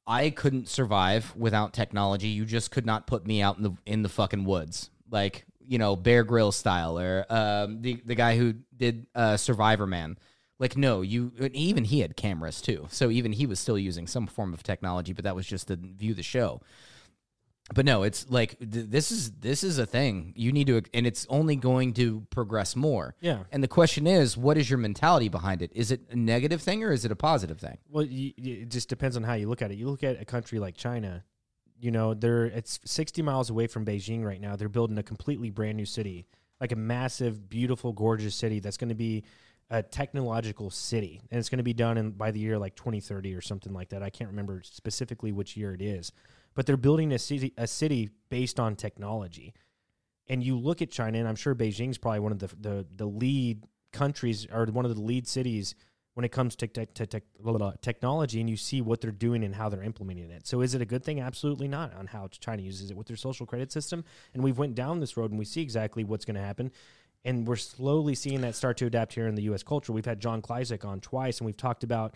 I 0.09 0.31
couldn't 0.31 0.67
survive 0.67 1.35
without 1.35 1.71
technology. 1.71 2.29
You 2.29 2.43
just 2.43 2.71
could 2.71 2.85
not 2.85 3.05
put 3.05 3.27
me 3.27 3.43
out 3.43 3.57
in 3.57 3.63
the 3.63 3.71
in 3.85 4.01
the 4.01 4.09
fucking 4.09 4.43
woods, 4.43 4.89
like 5.11 5.45
you 5.59 5.77
know 5.77 5.95
Bear 5.95 6.23
Grylls 6.23 6.55
style, 6.55 6.97
or 6.97 7.27
um, 7.29 7.83
the 7.83 8.01
the 8.03 8.15
guy 8.15 8.35
who 8.35 8.55
did 8.75 9.05
uh, 9.13 9.35
Survivorman. 9.35 10.17
Like 10.59 10.75
no, 10.75 11.01
you 11.01 11.31
even 11.53 11.85
he 11.85 12.01
had 12.01 12.15
cameras 12.17 12.61
too, 12.61 12.87
so 12.91 13.09
even 13.09 13.31
he 13.31 13.45
was 13.45 13.59
still 13.59 13.77
using 13.77 14.07
some 14.07 14.27
form 14.27 14.53
of 14.53 14.61
technology, 14.61 15.13
but 15.13 15.23
that 15.23 15.35
was 15.35 15.47
just 15.47 15.69
to 15.69 15.77
view 15.77 16.13
the 16.13 16.23
show. 16.23 16.61
But 17.73 17.85
no, 17.85 18.01
it's 18.01 18.29
like 18.29 18.57
th- 18.59 18.87
this 18.89 19.11
is 19.11 19.31
this 19.31 19.63
is 19.63 19.77
a 19.77 19.85
thing 19.85 20.33
you 20.35 20.51
need 20.51 20.67
to, 20.67 20.81
and 20.93 21.05
it's 21.05 21.27
only 21.29 21.55
going 21.55 21.93
to 21.93 22.25
progress 22.31 22.75
more. 22.75 23.15
yeah 23.21 23.43
And 23.51 23.61
the 23.63 23.67
question 23.67 24.07
is, 24.07 24.35
what 24.35 24.57
is 24.57 24.69
your 24.69 24.79
mentality 24.79 25.29
behind 25.29 25.61
it? 25.61 25.71
Is 25.75 25.91
it 25.91 26.01
a 26.09 26.15
negative 26.15 26.61
thing 26.63 26.83
or 26.83 26.91
is 26.91 27.05
it 27.05 27.11
a 27.11 27.15
positive 27.15 27.59
thing? 27.59 27.77
well 27.89 28.03
you, 28.03 28.33
it 28.37 28.69
just 28.69 28.89
depends 28.89 29.15
on 29.15 29.23
how 29.23 29.33
you 29.35 29.47
look 29.47 29.61
at 29.61 29.71
it 29.71 29.75
you 29.75 29.87
look 29.87 30.03
at 30.03 30.19
a 30.19 30.25
country 30.25 30.59
like 30.59 30.75
china 30.75 31.23
you 31.79 31.91
know 31.91 32.13
they're 32.13 32.45
it's 32.45 32.79
60 32.85 33.21
miles 33.21 33.49
away 33.49 33.67
from 33.67 33.85
beijing 33.85 34.23
right 34.25 34.41
now 34.41 34.55
they're 34.55 34.67
building 34.67 34.97
a 34.97 35.03
completely 35.03 35.49
brand 35.49 35.77
new 35.77 35.85
city 35.85 36.25
like 36.59 36.71
a 36.71 36.75
massive 36.75 37.49
beautiful 37.49 37.93
gorgeous 37.93 38.35
city 38.35 38.59
that's 38.59 38.77
going 38.77 38.89
to 38.89 38.95
be 38.95 39.23
a 39.71 39.83
technological 39.83 40.69
city 40.69 41.21
and 41.29 41.39
it's 41.39 41.49
going 41.49 41.57
to 41.57 41.63
be 41.63 41.73
done 41.73 41.97
in 41.97 42.11
by 42.11 42.31
the 42.31 42.39
year 42.39 42.57
like 42.57 42.75
2030 42.75 43.33
or 43.35 43.41
something 43.41 43.73
like 43.73 43.89
that 43.89 44.01
i 44.01 44.09
can't 44.09 44.29
remember 44.29 44.61
specifically 44.63 45.31
which 45.31 45.55
year 45.55 45.73
it 45.73 45.81
is 45.81 46.11
but 46.55 46.65
they're 46.65 46.77
building 46.77 47.11
a 47.11 47.19
city 47.19 47.53
a 47.57 47.67
city 47.67 48.09
based 48.29 48.59
on 48.59 48.75
technology 48.75 49.53
and 50.27 50.43
you 50.43 50.57
look 50.57 50.81
at 50.81 50.89
china 50.89 51.19
and 51.19 51.27
i'm 51.27 51.35
sure 51.35 51.53
beijing's 51.53 51.97
probably 51.97 52.19
one 52.19 52.31
of 52.31 52.39
the 52.39 52.47
the, 52.59 52.85
the 52.95 53.05
lead 53.05 53.63
countries 53.91 54.47
or 54.51 54.65
one 54.65 54.85
of 54.85 54.95
the 54.95 55.01
lead 55.01 55.27
cities 55.27 55.75
when 56.19 56.25
it 56.25 56.33
comes 56.33 56.53
to, 56.57 56.67
tech 56.67 57.23
blah, 57.41 57.53
blah, 57.53 57.57
blah, 57.57 57.73
technology 57.81 58.41
and 58.41 58.49
you 58.49 58.57
see 58.57 58.81
what 58.81 58.99
they're 58.99 59.09
doing 59.09 59.41
and 59.41 59.55
how 59.55 59.69
they're 59.69 59.83
implementing 59.83 60.29
it. 60.31 60.45
So 60.45 60.59
is 60.59 60.75
it 60.75 60.81
a 60.81 60.85
good 60.85 61.01
thing? 61.01 61.21
Absolutely 61.21 61.69
not 61.69 61.93
on 61.95 62.07
how 62.07 62.27
China 62.27 62.61
uses 62.61 62.91
it 62.91 62.97
with 62.97 63.07
their 63.07 63.15
social 63.15 63.45
credit 63.45 63.71
system. 63.71 64.03
And 64.33 64.43
we've 64.43 64.57
went 64.57 64.75
down 64.75 64.99
this 64.99 65.15
road 65.15 65.31
and 65.31 65.39
we 65.39 65.45
see 65.45 65.61
exactly 65.61 66.03
what's 66.03 66.25
going 66.25 66.35
to 66.35 66.41
happen. 66.41 66.71
And 67.25 67.47
we're 67.47 67.57
slowly 67.57 68.15
seeing 68.15 68.41
that 68.41 68.55
start 68.55 68.77
to 68.77 68.85
adapt 68.85 69.13
here 69.13 69.27
in 69.27 69.35
the 69.35 69.43
U.S. 69.43 69.61
culture. 69.61 69.91
We've 69.91 70.05
had 70.05 70.19
John 70.19 70.41
Kleisek 70.41 70.85
on 70.85 71.01
twice 71.01 71.39
and 71.39 71.45
we've 71.45 71.57
talked 71.57 71.83
about 71.83 72.15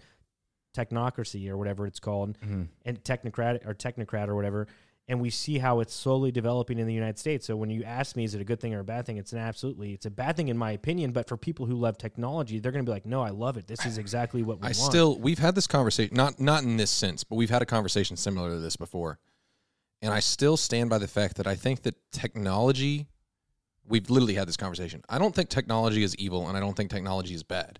technocracy 0.76 1.50
or 1.50 1.58
whatever 1.58 1.86
it's 1.86 2.00
called 2.00 2.40
mm-hmm. 2.40 2.64
and 2.86 3.04
technocrat 3.04 3.66
or 3.66 3.74
technocrat 3.74 4.28
or 4.28 4.36
whatever. 4.36 4.68
And 5.10 5.20
we 5.20 5.30
see 5.30 5.58
how 5.58 5.82
it's 5.82 5.94
slowly 5.94 6.32
developing 6.32 6.80
in 6.80 6.88
the 6.88 6.94
United 6.94 7.20
States. 7.20 7.46
So 7.46 7.58
when 7.58 7.70
you 7.70 7.84
ask 7.84 8.16
me, 8.16 8.24
is 8.24 8.36
it 8.36 8.42
a 8.42 8.46
good 8.46 8.62
thing 8.62 8.74
or 8.74 8.80
a 8.80 8.84
bad 8.86 9.06
thing? 9.06 9.18
It's 9.18 9.34
an 9.34 9.40
absolutely, 9.40 9.92
it's 9.92 10.06
a 10.06 10.10
bad 10.10 10.38
thing 10.38 10.48
in 10.48 10.58
my 10.58 10.72
opinion. 10.72 11.12
But 11.12 11.28
for 11.28 11.36
people 11.36 11.66
who 11.66 11.76
love 11.76 11.98
technology, 11.98 12.60
they're 12.60 12.72
going 12.72 12.86
to 12.86 12.90
be 12.90 12.94
like, 12.94 13.06
no, 13.06 13.22
I 13.22 13.30
love 13.30 13.58
it. 13.58 13.68
This 13.68 13.86
is 13.86 13.98
exactly 13.98 14.44
what 14.44 14.60
we 14.62 14.68
I 14.68 14.68
want. 14.68 14.78
still 14.78 15.20
we've 15.20 15.40
had 15.40 15.56
this 15.56 15.68
conversation 15.68 16.16
not 16.16 16.40
not 16.40 16.64
in 16.64 16.78
this 16.78 16.90
sense, 16.90 17.26
but 17.26 17.36
we've 17.36 17.50
had 17.50 17.62
a 17.62 17.66
conversation 17.66 18.16
similar 18.16 18.52
to 18.52 18.60
this 18.60 18.78
before. 18.78 19.20
And 20.02 20.14
I 20.14 20.20
still 20.22 20.58
stand 20.58 20.90
by 20.90 20.98
the 20.98 21.08
fact 21.08 21.38
that 21.38 21.48
I 21.48 21.56
think 21.56 21.84
that 21.84 21.96
technology 22.12 23.08
we've 23.88 24.10
literally 24.10 24.34
had 24.36 24.48
this 24.48 24.58
conversation. 24.58 25.04
I 25.10 25.20
don't 25.20 25.34
think 25.36 25.50
technology 25.50 26.04
is 26.04 26.16
evil 26.18 26.48
and 26.48 26.58
I 26.58 26.60
don't 26.60 26.76
think 26.76 26.90
technology 26.90 27.34
is 27.34 27.44
bad. 27.44 27.80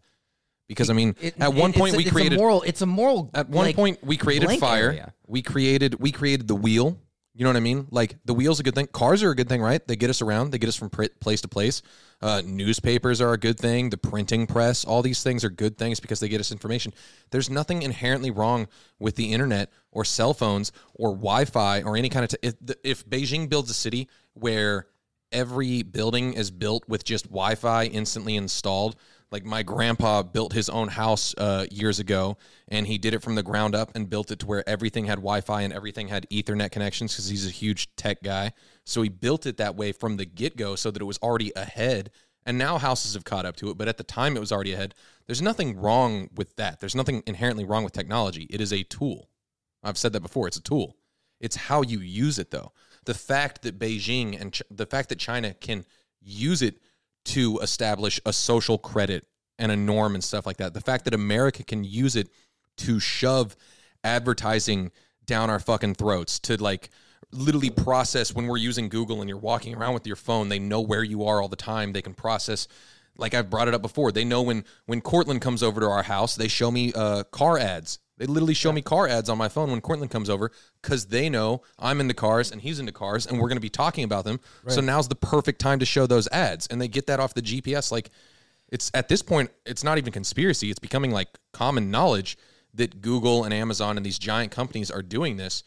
Because 0.68 0.90
I 0.90 0.94
mean, 0.94 1.16
It- 1.22 1.36
at 1.40 1.54
one 1.54 1.74
point 1.74 1.94
a- 1.94 1.98
we 1.98 2.04
it's 2.04 2.12
a 2.12 2.14
created 2.14 2.40
moral. 2.40 2.62
It's 2.64 2.82
a 2.82 2.86
moral. 2.86 3.30
at 3.34 3.50
one 3.50 3.66
like, 3.68 3.76
point 3.76 4.00
we 4.04 4.18
created 4.18 4.46
blank 4.46 4.62
fire. 4.62 4.90
area. 4.92 5.14
We 5.28 5.42
created 5.42 6.00
we 6.00 6.12
created 6.12 6.48
the 6.48 6.56
wheel 6.56 6.98
You 7.36 7.44
know 7.44 7.50
what 7.50 7.58
I 7.58 7.62
mean? 7.62 7.88
Like 7.90 8.18
the 8.26 8.34
wheel's 8.36 8.60
a 8.60 8.64
good 8.64 8.76
thing. 8.76 8.86
Cars 8.88 9.24
are 9.24 9.32
a 9.32 9.36
good 9.36 9.50
thing, 9.50 9.60
right? 9.60 9.82
They 9.88 9.96
get 9.96 10.12
us 10.12 10.22
around. 10.22 10.52
They 10.52 10.60
get 10.60 10.70
us 10.70 10.76
from 10.76 10.92
pr- 10.92 11.06
place 11.20 11.42
to 11.42 11.48
place. 11.48 11.82
Uh, 12.22 12.44
newspapers 12.46 13.20
are 13.22 13.34
a 13.34 13.40
good 13.40 13.58
thing. 13.60 13.90
The 13.90 13.98
printing 13.98 14.46
press, 14.46 14.86
all 14.86 15.02
these 15.02 15.24
things 15.24 15.44
are 15.44 15.50
good 15.50 15.76
things 15.76 16.00
because 16.00 16.20
they 16.20 16.30
get 16.30 16.40
us 16.40 16.52
information. 16.52 16.94
There's 17.32 17.50
nothing 17.50 17.82
inherently 17.82 18.30
wrong 18.30 18.68
with 19.00 19.16
the 19.16 19.34
internet 19.34 19.72
or 19.92 20.06
cell 20.06 20.36
phones 20.36 20.72
or 20.94 21.10
Wi-Fi 21.10 21.82
or 21.82 21.98
any 21.98 22.08
kind 22.08 22.24
of. 22.24 22.30
T- 22.30 22.38
if, 22.44 22.54
if 22.84 23.10
Beijing 23.10 23.50
builds 23.50 23.72
a 23.72 23.74
city 23.74 24.08
where 24.36 24.86
every 25.34 25.84
building 25.84 26.34
is 26.34 26.52
built 26.52 26.88
with 26.88 27.04
just 27.04 27.26
Wi-Fi 27.26 27.86
instantly 27.86 28.36
installed. 28.36 28.96
Like 29.32 29.44
my 29.44 29.64
grandpa 29.64 30.22
built 30.22 30.54
his 30.54 30.70
own 30.70 30.90
house 30.90 31.34
uh, 31.40 31.66
years 31.72 32.00
ago, 32.00 32.38
and 32.68 32.86
he 32.86 33.00
did 33.00 33.16
it 33.16 33.24
from 33.24 33.34
the 33.34 33.42
ground 33.42 33.74
up 33.74 33.96
and 33.96 34.08
built 34.08 34.30
it 34.30 34.40
to 34.40 34.46
where 34.46 34.68
everything 34.70 35.06
had 35.06 35.16
Wi-Fi 35.16 35.64
and 35.64 35.74
everything 35.74 36.08
had 36.08 36.30
Ethernet 36.30 36.72
connections 36.72 37.14
because 37.14 37.30
he's 37.30 37.48
a 37.48 37.52
huge 37.52 37.94
tech 37.96 38.22
guy. 38.22 38.52
So 38.86 39.02
he 39.02 39.10
built 39.10 39.48
it 39.48 39.58
that 39.58 39.76
way 39.76 39.92
from 39.92 40.18
the 40.18 40.26
get-go, 40.26 40.76
so 40.76 40.92
that 40.92 41.02
it 41.02 41.06
was 41.06 41.18
already 41.18 41.52
ahead. 41.56 42.12
And 42.46 42.60
now 42.60 42.78
houses 42.78 43.16
have 43.16 43.24
caught 43.24 43.48
up 43.48 43.56
to 43.58 43.72
it, 43.72 43.78
but 43.78 43.88
at 43.88 43.98
the 43.98 44.04
time 44.04 44.38
it 44.38 44.40
was 44.40 44.52
already 44.52 44.74
ahead. 44.74 44.94
There's 45.26 45.42
nothing 45.42 45.78
wrong 45.78 46.30
with 46.36 46.56
that. 46.58 46.80
There's 46.80 46.96
nothing 46.96 47.24
inherently 47.26 47.66
wrong 47.66 47.84
with 47.84 47.94
technology. 47.94 48.46
It 48.52 48.62
is 48.62 48.72
a 48.72 48.84
tool. 48.84 49.30
I've 49.82 49.98
said 49.98 50.14
that 50.14 50.22
before. 50.22 50.48
It's 50.48 50.58
a 50.58 50.62
tool. 50.62 50.96
It's 51.40 51.56
how 51.56 51.82
you 51.82 52.00
use 52.00 52.38
it, 52.38 52.52
though 52.52 52.72
the 53.06 53.14
fact 53.14 53.62
that 53.64 53.80
Beijing 53.80 54.40
and 54.40 54.54
Ch- 54.54 54.64
the 54.70 54.86
fact 54.86 55.10
that 55.10 55.20
China 55.20 55.54
can 55.54 55.86
use 56.22 56.62
it 56.62 56.80
to 57.26 57.60
establish 57.60 58.20
a 58.26 58.34
social 58.34 58.78
credit 58.78 59.26
and 59.60 59.72
a 59.72 59.76
norm 59.76 60.16
and 60.16 60.24
stuff 60.24 60.46
like 60.46 60.58
that. 60.58 60.74
The 60.74 60.82
fact 60.82 61.06
that 61.06 61.14
America 61.14 61.64
can 61.64 61.84
use 61.84 62.16
it 62.16 62.30
to 62.78 63.00
shove 63.00 63.56
advertising 64.04 64.92
down 65.26 65.50
our 65.50 65.60
fucking 65.60 65.96
throats 65.96 66.40
to 66.40 66.62
like 66.62 66.90
literally 67.32 67.70
process 67.70 68.34
when 68.34 68.48
we're 68.48 68.58
using 68.58 68.90
Google 68.90 69.22
and 69.22 69.30
you're 69.30 69.38
walking 69.38 69.76
around 69.76 69.94
with 69.94 70.06
your 70.06 70.16
phone, 70.16 70.50
they 70.50 70.60
know 70.60 70.82
where 70.82 71.04
you 71.04 71.24
are 71.26 71.42
all 71.42 71.48
the 71.48 71.56
time. 71.56 71.94
They 71.94 72.02
can 72.02 72.14
process 72.14 72.68
like 73.18 73.34
I've 73.34 73.50
brought 73.50 73.68
it 73.68 73.74
up 73.74 73.82
before. 73.82 74.12
They 74.12 74.26
know 74.26 74.42
when 74.42 74.66
when 74.86 75.02
Cortland 75.02 75.42
comes 75.42 75.64
over 75.64 75.80
to 75.80 75.88
our 75.88 76.04
house, 76.04 76.36
they 76.36 76.48
show 76.48 76.72
me 76.72 76.94
uh, 76.94 77.24
car 77.26 77.58
ads 77.58 78.00
they 78.24 78.28
literally 78.28 78.54
show 78.54 78.72
me 78.72 78.82
car 78.82 79.06
ads 79.06 79.28
on 79.28 79.38
my 79.38 79.50
phone 79.50 79.70
when 79.70 79.82
Cortland 79.82 80.10
comes 80.10 80.30
over 80.30 80.50
because 80.82 81.08
they 81.08 81.28
know 81.28 81.62
I'm 81.78 82.00
into 82.00 82.14
cars 82.14 82.54
and 82.54 82.62
he's 82.62 82.80
into 82.80 82.94
cars 82.94 83.28
and 83.28 83.38
we're 83.38 83.50
going 83.50 83.58
to 83.58 83.62
be 83.62 83.70
talking 83.70 84.06
about 84.06 84.24
them. 84.24 84.40
So 84.68 84.80
now's 84.80 85.10
the 85.10 85.16
perfect 85.16 85.60
time 85.60 85.80
to 85.80 85.86
show 85.86 86.08
those 86.08 86.30
ads. 86.30 86.68
And 86.68 86.80
they 86.80 86.88
get 86.88 87.08
that 87.08 87.20
off 87.20 87.34
the 87.34 87.42
GPS. 87.42 87.92
Like 87.92 88.12
it's 88.70 88.90
at 88.94 89.10
this 89.10 89.22
point, 89.22 89.52
it's 89.66 89.84
not 89.84 89.98
even 89.98 90.14
conspiracy. 90.14 90.70
It's 90.70 90.80
becoming 90.80 91.12
like 91.12 91.28
common 91.52 91.92
knowledge 91.92 92.38
that 92.76 93.02
Google 93.02 93.44
and 93.44 93.54
Amazon 93.54 93.98
and 93.98 94.06
these 94.06 94.20
giant 94.20 94.54
companies 94.54 94.90
are 94.90 95.04
doing 95.04 95.36
this. 95.36 95.66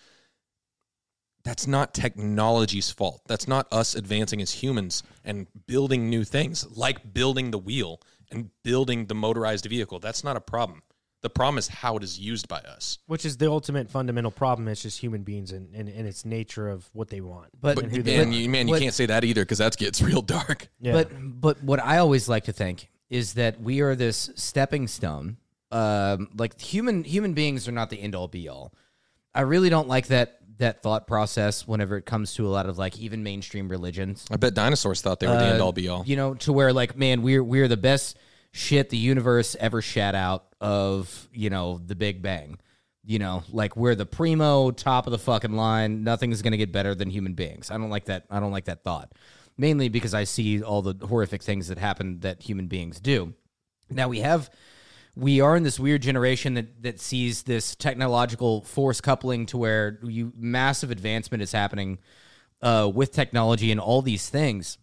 That's 1.44 1.66
not 1.66 1.92
technology's 1.92 2.90
fault. 2.90 3.20
That's 3.28 3.46
not 3.46 3.70
us 3.70 3.94
advancing 3.94 4.40
as 4.40 4.50
humans 4.50 5.02
and 5.26 5.46
building 5.66 6.08
new 6.08 6.24
things 6.24 6.66
like 6.74 7.12
building 7.12 7.50
the 7.50 7.58
wheel 7.58 8.00
and 8.30 8.48
building 8.64 9.08
the 9.08 9.14
motorized 9.14 9.66
vehicle. 9.66 9.98
That's 9.98 10.24
not 10.24 10.38
a 10.38 10.40
problem. 10.40 10.80
The 11.26 11.30
problem 11.30 11.58
is 11.58 11.66
how 11.66 11.96
it 11.96 12.04
is 12.04 12.20
used 12.20 12.46
by 12.46 12.58
us. 12.60 12.98
Which 13.08 13.24
is 13.24 13.36
the 13.36 13.50
ultimate 13.50 13.90
fundamental 13.90 14.30
problem. 14.30 14.68
It's 14.68 14.82
just 14.82 15.00
human 15.00 15.24
beings 15.24 15.50
and, 15.50 15.74
and, 15.74 15.88
and 15.88 16.06
its 16.06 16.24
nature 16.24 16.68
of 16.68 16.88
what 16.92 17.08
they 17.08 17.20
want. 17.20 17.48
But- 17.60 17.74
But 17.74 17.84
and 17.86 17.96
who 17.96 18.00
they 18.00 18.16
man, 18.18 18.28
want. 18.28 18.38
you, 18.40 18.48
man, 18.48 18.68
you 18.68 18.74
what- 18.74 18.80
can't 18.80 18.94
say 18.94 19.06
that 19.06 19.24
either 19.24 19.42
because 19.42 19.58
that 19.58 19.76
gets 19.76 20.00
real 20.10 20.22
dark. 20.22 20.68
Yeah. 20.80 20.92
But 20.92 21.10
but 21.40 21.64
what 21.64 21.82
I 21.82 21.98
always 21.98 22.28
like 22.28 22.44
to 22.44 22.52
think 22.52 22.88
is 23.10 23.34
that 23.34 23.60
we 23.60 23.80
are 23.80 23.96
this 23.96 24.30
stepping 24.36 24.86
stone. 24.86 25.36
Um, 25.72 26.28
like 26.38 26.60
human 26.60 27.02
human 27.02 27.34
beings 27.34 27.66
are 27.66 27.72
not 27.72 27.90
the 27.90 28.00
end 28.00 28.14
all 28.14 28.28
be 28.28 28.48
all. 28.48 28.72
I 29.34 29.40
really 29.40 29.68
don't 29.68 29.88
like 29.88 30.06
that 30.06 30.38
that 30.58 30.80
thought 30.80 31.08
process 31.08 31.66
whenever 31.66 31.96
it 31.96 32.06
comes 32.06 32.34
to 32.34 32.46
a 32.46 32.50
lot 32.50 32.66
of 32.66 32.78
like 32.78 32.96
even 33.00 33.24
mainstream 33.24 33.68
religions. 33.68 34.24
I 34.30 34.36
bet 34.36 34.54
dinosaurs 34.54 35.02
thought 35.02 35.18
they 35.18 35.26
were 35.26 35.34
the 35.34 35.44
end 35.46 35.60
all 35.60 35.72
be 35.72 35.88
all. 35.88 36.04
You 36.06 36.14
know, 36.14 36.34
to 36.34 36.52
where 36.52 36.72
like 36.72 36.96
man, 36.96 37.22
we're 37.22 37.42
we're 37.42 37.66
the 37.66 37.76
best 37.76 38.16
shit 38.56 38.88
the 38.88 38.96
universe 38.96 39.54
ever 39.60 39.82
shat 39.82 40.14
out 40.14 40.46
of 40.60 41.28
you 41.32 41.50
know 41.50 41.80
the 41.84 41.94
Big 41.94 42.22
Bang. 42.22 42.58
You 43.04 43.20
know, 43.20 43.44
like 43.52 43.76
we're 43.76 43.94
the 43.94 44.06
primo 44.06 44.72
top 44.72 45.06
of 45.06 45.12
the 45.12 45.18
fucking 45.18 45.52
line. 45.52 46.02
Nothing's 46.02 46.42
gonna 46.42 46.56
get 46.56 46.72
better 46.72 46.94
than 46.94 47.10
human 47.10 47.34
beings. 47.34 47.70
I 47.70 47.76
don't 47.76 47.90
like 47.90 48.06
that. 48.06 48.24
I 48.30 48.40
don't 48.40 48.50
like 48.50 48.64
that 48.64 48.82
thought. 48.82 49.12
Mainly 49.58 49.88
because 49.88 50.12
I 50.12 50.24
see 50.24 50.62
all 50.62 50.82
the 50.82 51.06
horrific 51.06 51.42
things 51.42 51.68
that 51.68 51.78
happen 51.78 52.20
that 52.20 52.42
human 52.42 52.66
beings 52.66 52.98
do. 52.98 53.34
Now 53.90 54.08
we 54.08 54.20
have 54.20 54.50
we 55.14 55.40
are 55.40 55.56
in 55.56 55.62
this 55.62 55.78
weird 55.78 56.02
generation 56.02 56.54
that 56.54 56.82
that 56.82 57.00
sees 57.00 57.44
this 57.44 57.76
technological 57.76 58.62
force 58.62 59.00
coupling 59.00 59.46
to 59.46 59.58
where 59.58 60.00
you 60.02 60.32
massive 60.34 60.90
advancement 60.90 61.42
is 61.42 61.52
happening 61.52 61.98
uh, 62.62 62.90
with 62.92 63.12
technology 63.12 63.70
and 63.70 63.80
all 63.80 64.02
these 64.02 64.28
things. 64.28 64.78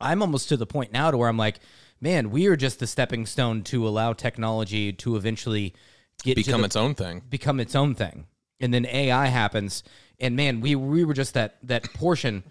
I'm 0.00 0.22
almost 0.22 0.48
to 0.48 0.56
the 0.56 0.66
point 0.66 0.92
now 0.92 1.10
to 1.10 1.16
where 1.16 1.28
I'm 1.28 1.36
like, 1.36 1.60
man, 2.00 2.30
we 2.30 2.46
are 2.46 2.56
just 2.56 2.78
the 2.80 2.86
stepping 2.86 3.26
stone 3.26 3.62
to 3.64 3.86
allow 3.86 4.12
technology 4.12 4.92
to 4.92 5.16
eventually 5.16 5.74
get 6.22 6.36
Become 6.36 6.60
the- 6.62 6.66
its 6.66 6.76
own 6.76 6.94
thing. 6.94 7.22
become 7.28 7.60
its 7.60 7.74
own 7.74 7.94
thing. 7.94 8.26
And 8.60 8.72
then 8.72 8.86
AI 8.86 9.26
happens, 9.26 9.82
and 10.20 10.36
man, 10.36 10.60
we 10.60 10.74
we 10.74 11.04
were 11.04 11.14
just 11.14 11.34
that 11.34 11.56
that 11.64 11.92
portion 11.94 12.44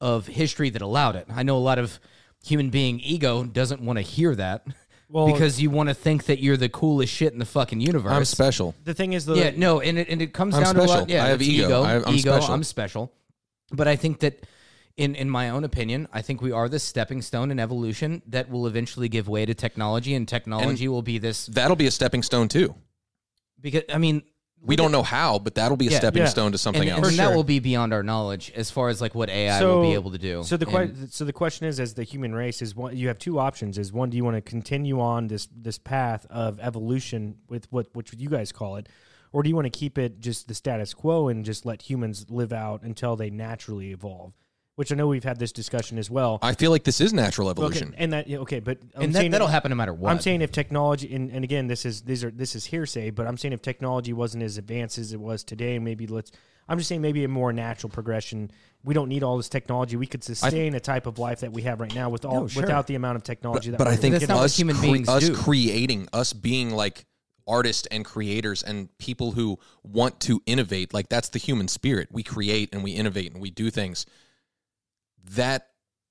of 0.00 0.26
history 0.28 0.70
that 0.70 0.80
allowed 0.82 1.16
it. 1.16 1.26
I 1.28 1.42
know 1.42 1.56
a 1.56 1.58
lot 1.58 1.78
of 1.78 1.98
human 2.44 2.70
being 2.70 3.00
ego 3.00 3.42
doesn't 3.44 3.80
want 3.82 3.96
to 3.98 4.02
hear 4.02 4.34
that 4.36 4.64
Well- 5.10 5.26
because 5.32 5.60
you 5.60 5.70
want 5.70 5.88
to 5.88 5.94
think 5.94 6.26
that 6.26 6.38
you're 6.40 6.56
the 6.56 6.68
coolest 6.68 7.12
shit 7.12 7.32
in 7.32 7.40
the 7.40 7.44
fucking 7.44 7.80
universe. 7.80 8.12
I'm 8.12 8.24
special. 8.24 8.74
the 8.84 8.94
thing 8.94 9.12
is, 9.14 9.26
though, 9.26 9.34
Yeah, 9.34 9.50
no, 9.56 9.80
and 9.80 9.98
it 9.98 10.08
and 10.08 10.22
it 10.22 10.32
comes 10.32 10.54
I'm 10.54 10.62
down 10.62 10.74
to 10.76 10.82
a 10.82 10.84
lot. 10.84 11.08
Yeah, 11.10 11.24
I 11.24 11.28
have 11.28 11.40
it's 11.40 11.50
ego. 11.50 11.82
I- 11.82 11.96
I'm 11.96 12.14
ego. 12.14 12.30
special. 12.38 12.54
I'm 12.54 12.64
special, 12.64 13.12
but 13.72 13.88
I 13.88 13.96
think 13.96 14.20
that. 14.20 14.44
In, 14.98 15.14
in 15.14 15.30
my 15.30 15.48
own 15.50 15.62
opinion, 15.62 16.08
I 16.12 16.22
think 16.22 16.42
we 16.42 16.50
are 16.50 16.68
the 16.68 16.80
stepping 16.80 17.22
stone 17.22 17.52
in 17.52 17.60
evolution 17.60 18.20
that 18.26 18.50
will 18.50 18.66
eventually 18.66 19.08
give 19.08 19.28
way 19.28 19.46
to 19.46 19.54
technology, 19.54 20.12
and 20.14 20.26
technology 20.26 20.88
will 20.88 21.02
be 21.02 21.18
this. 21.18 21.46
That'll 21.46 21.76
be 21.76 21.86
a 21.86 21.90
stepping 21.92 22.24
stone 22.24 22.48
too. 22.48 22.74
Because 23.60 23.84
I 23.94 23.98
mean, 23.98 24.22
We 24.60 24.74
don't 24.74 24.90
know 24.90 25.04
how, 25.04 25.38
but 25.38 25.54
that'll 25.54 25.76
be 25.76 25.86
a 25.86 25.92
Yeah. 25.92 25.98
stepping 25.98 26.22
Yeah. 26.22 26.28
stone 26.28 26.50
to 26.50 26.58
something 26.58 26.82
and, 26.82 26.90
and 26.90 26.98
else. 27.04 27.16
then 27.16 27.24
that 27.28 27.36
will 27.36 27.44
be 27.44 27.60
beyond 27.60 27.92
our 27.94 28.02
knowledge 28.02 28.50
as 28.56 28.72
far 28.72 28.88
as 28.88 29.00
like 29.00 29.14
what 29.14 29.30
AI 29.30 29.62
will 29.64 29.82
be 29.82 29.94
able 29.94 30.10
to 30.10 30.18
do. 30.18 30.42
So 30.42 30.56
the 30.56 30.66
que- 30.66 31.06
so 31.10 31.24
the 31.24 31.32
question 31.32 31.68
is, 31.68 31.78
as 31.78 31.94
the 31.94 32.02
human 32.02 32.34
race, 32.34 32.60
is 32.60 32.74
one 32.74 32.96
you 32.96 33.06
have 33.06 33.20
two 33.20 33.38
options. 33.38 33.78
Is 33.78 33.92
one, 33.92 34.10
do 34.10 34.16
you 34.16 34.24
want 34.24 34.34
to 34.36 34.40
continue 34.40 35.00
on 35.00 35.28
this 35.28 35.46
this 35.54 35.78
path 35.78 36.26
of 36.28 36.58
evolution 36.58 37.36
with 37.48 37.70
what 37.70 37.86
which 37.94 38.12
you 38.18 38.28
guys 38.28 38.50
call 38.50 38.74
it, 38.74 38.88
or 39.30 39.44
do 39.44 39.48
you 39.48 39.54
want 39.54 39.66
to 39.72 39.78
keep 39.78 39.96
it 39.96 40.18
just 40.18 40.48
the 40.48 40.54
status 40.54 40.92
quo 40.92 41.28
and 41.28 41.44
just 41.44 41.64
let 41.64 41.82
humans 41.88 42.26
live 42.28 42.52
out 42.52 42.82
until 42.82 43.14
they 43.14 43.30
naturally 43.30 43.92
evolve? 43.92 44.32
Which 44.78 44.92
I 44.92 44.94
know 44.94 45.08
we've 45.08 45.24
had 45.24 45.40
this 45.40 45.50
discussion 45.50 45.98
as 45.98 46.08
well. 46.08 46.38
I 46.40 46.54
feel 46.54 46.70
like 46.70 46.84
this 46.84 47.00
is 47.00 47.12
natural 47.12 47.48
Okay, 47.48 47.60
evolution. 47.60 47.94
and 47.98 48.12
that 48.12 48.28
yeah, 48.28 48.38
okay, 48.38 48.60
but 48.60 48.78
I'm 48.94 49.02
and 49.02 49.12
that, 49.12 49.18
saying- 49.18 49.30
that'll 49.32 49.48
happen 49.48 49.70
no 49.70 49.74
matter 49.74 49.92
what. 49.92 50.08
I'm 50.12 50.20
saying 50.20 50.40
if 50.40 50.52
technology, 50.52 51.12
and, 51.12 51.32
and 51.32 51.42
again, 51.42 51.66
this 51.66 51.84
is 51.84 52.02
these 52.02 52.22
are 52.22 52.30
this 52.30 52.54
is 52.54 52.64
hearsay, 52.66 53.10
but 53.10 53.26
I'm 53.26 53.36
saying 53.36 53.54
if 53.54 53.60
technology 53.60 54.12
wasn't 54.12 54.44
as 54.44 54.56
advanced 54.56 54.96
as 54.96 55.12
it 55.12 55.18
was 55.18 55.42
today, 55.42 55.80
maybe 55.80 56.06
let's. 56.06 56.30
I'm 56.68 56.78
just 56.78 56.88
saying 56.88 57.02
maybe 57.02 57.24
a 57.24 57.28
more 57.28 57.52
natural 57.52 57.90
progression. 57.90 58.52
We 58.84 58.94
don't 58.94 59.08
need 59.08 59.24
all 59.24 59.36
this 59.36 59.48
technology. 59.48 59.96
We 59.96 60.06
could 60.06 60.22
sustain 60.22 60.76
a 60.76 60.80
type 60.80 61.06
of 61.06 61.18
life 61.18 61.40
that 61.40 61.50
we 61.50 61.62
have 61.62 61.80
right 61.80 61.92
now 61.92 62.08
with 62.08 62.24
all 62.24 62.42
No, 62.42 62.46
sure. 62.46 62.62
without 62.62 62.86
the 62.86 62.94
amount 62.94 63.16
of 63.16 63.24
technology. 63.24 63.70
that 63.72 63.78
but 63.78 63.88
I 63.88 63.92
we're 63.92 63.96
think 63.96 64.12
That's 64.12 64.22
getting. 64.26 64.34
not 64.36 64.40
what 64.42 64.44
us, 64.44 64.56
human 64.56 64.76
cre- 64.76 64.82
beings 64.82 65.08
us 65.08 65.26
do. 65.26 65.34
creating, 65.34 66.08
us 66.12 66.32
being 66.32 66.70
like 66.70 67.04
artists 67.48 67.88
and 67.90 68.04
creators 68.04 68.62
and 68.62 68.96
people 68.98 69.32
who 69.32 69.58
want 69.82 70.20
to 70.20 70.40
innovate, 70.46 70.94
like 70.94 71.08
that's 71.08 71.30
the 71.30 71.40
human 71.40 71.66
spirit. 71.66 72.10
We 72.12 72.22
create 72.22 72.68
and 72.72 72.84
we 72.84 72.92
innovate 72.92 73.32
and 73.32 73.42
we 73.42 73.50
do 73.50 73.70
things. 73.70 74.06
That 75.30 75.68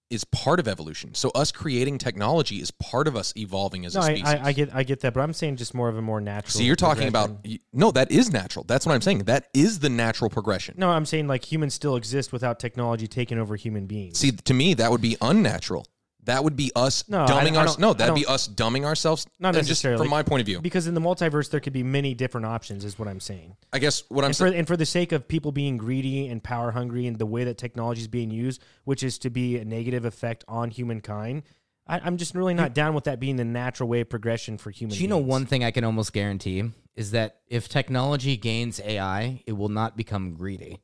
is 0.09 0.23
part 0.23 0.59
of 0.59 0.67
evolution. 0.67 1.13
So 1.13 1.29
us 1.31 1.51
creating 1.51 1.97
technology 1.97 2.61
is 2.61 2.71
part 2.71 3.07
of 3.07 3.15
us 3.15 3.33
evolving 3.35 3.85
as 3.85 3.95
no, 3.95 4.01
a 4.01 4.03
I, 4.03 4.07
species. 4.07 4.25
I, 4.25 4.45
I 4.45 4.51
get 4.53 4.75
I 4.75 4.83
get 4.83 5.01
that, 5.01 5.13
but 5.13 5.21
I'm 5.21 5.33
saying 5.33 5.57
just 5.57 5.73
more 5.73 5.89
of 5.89 5.97
a 5.97 6.01
more 6.01 6.21
natural. 6.21 6.51
so 6.51 6.63
you're 6.63 6.75
talking 6.75 7.07
about 7.07 7.45
no, 7.73 7.91
that 7.91 8.11
is 8.11 8.31
natural. 8.31 8.65
That's 8.67 8.85
what 8.85 8.93
I'm 8.93 9.01
saying. 9.01 9.19
That 9.19 9.47
is 9.53 9.79
the 9.79 9.89
natural 9.89 10.29
progression. 10.29 10.75
No, 10.77 10.89
I'm 10.89 11.05
saying 11.05 11.27
like 11.27 11.51
humans 11.51 11.73
still 11.73 11.95
exist 11.95 12.31
without 12.31 12.59
technology 12.59 13.07
taking 13.07 13.37
over 13.37 13.55
human 13.55 13.85
beings. 13.85 14.17
See, 14.17 14.31
to 14.31 14.53
me, 14.53 14.73
that 14.75 14.91
would 14.91 15.01
be 15.01 15.17
unnatural. 15.21 15.85
That 16.27 16.43
would 16.43 16.55
be 16.55 16.71
us 16.75 17.03
No, 17.09 17.23
I- 17.23 17.27
dumbing 17.27 17.53
I 17.53 17.59
our 17.61 17.65
don't- 17.65 17.79
no. 17.79 17.89
I 17.91 17.93
That'd 17.93 18.15
be 18.15 18.21
don't- 18.23 18.33
us 18.33 18.47
dumbing 18.47 18.83
ourselves. 18.83 19.25
Not 19.39 19.49
and 19.49 19.57
just 19.57 19.69
necessarily. 19.69 20.03
from 20.03 20.09
my 20.09 20.23
point 20.23 20.41
of 20.41 20.45
view. 20.45 20.61
because 20.61 20.85
in 20.85 20.93
the 20.93 21.01
multiverse 21.01 21.49
there 21.49 21.59
could 21.59 21.73
be 21.73 21.83
many 21.83 22.13
different 22.13 22.45
options, 22.45 22.85
is 22.85 22.99
what 22.99 23.07
I'm 23.07 23.19
saying. 23.19 23.55
I 23.73 23.79
guess 23.79 24.03
what 24.09 24.23
I'm 24.23 24.29
and 24.29 24.35
for, 24.37 24.47
saying. 24.49 24.59
and 24.59 24.67
for 24.67 24.77
the 24.77 24.85
sake 24.85 25.11
of 25.13 25.27
people 25.27 25.51
being 25.51 25.77
greedy 25.77 26.27
and 26.27 26.43
power 26.43 26.71
hungry 26.71 27.07
and 27.07 27.17
the 27.17 27.25
way 27.25 27.43
that 27.45 27.57
technology 27.57 28.01
is 28.01 28.07
being 28.07 28.29
used, 28.29 28.61
which 28.83 29.03
is 29.03 29.17
to 29.19 29.29
be 29.29 29.57
a 29.57 29.65
negative 29.65 30.05
effect 30.05 30.43
on 30.47 30.69
humankind, 30.69 31.43
I, 31.87 31.99
I'm 32.01 32.17
just 32.17 32.35
really 32.35 32.53
not 32.53 32.73
down 32.73 32.93
with 32.93 33.05
that 33.05 33.19
being 33.21 33.37
the 33.37 33.45
natural 33.45 33.87
way 33.87 34.01
of 34.01 34.09
progression 34.09 34.57
for 34.57 34.69
human 34.69 34.95
Do 34.97 35.01
you 35.01 35.07
know 35.07 35.17
one 35.19 35.45
thing 35.45 35.63
I 35.63 35.71
can 35.71 35.85
almost 35.85 36.11
guarantee 36.11 36.63
is 36.97 37.11
that 37.11 37.37
if 37.47 37.69
technology 37.69 38.35
gains 38.35 38.81
AI, 38.83 39.41
it 39.47 39.53
will 39.53 39.69
not 39.69 39.95
become 39.95 40.33
greedy. 40.33 40.79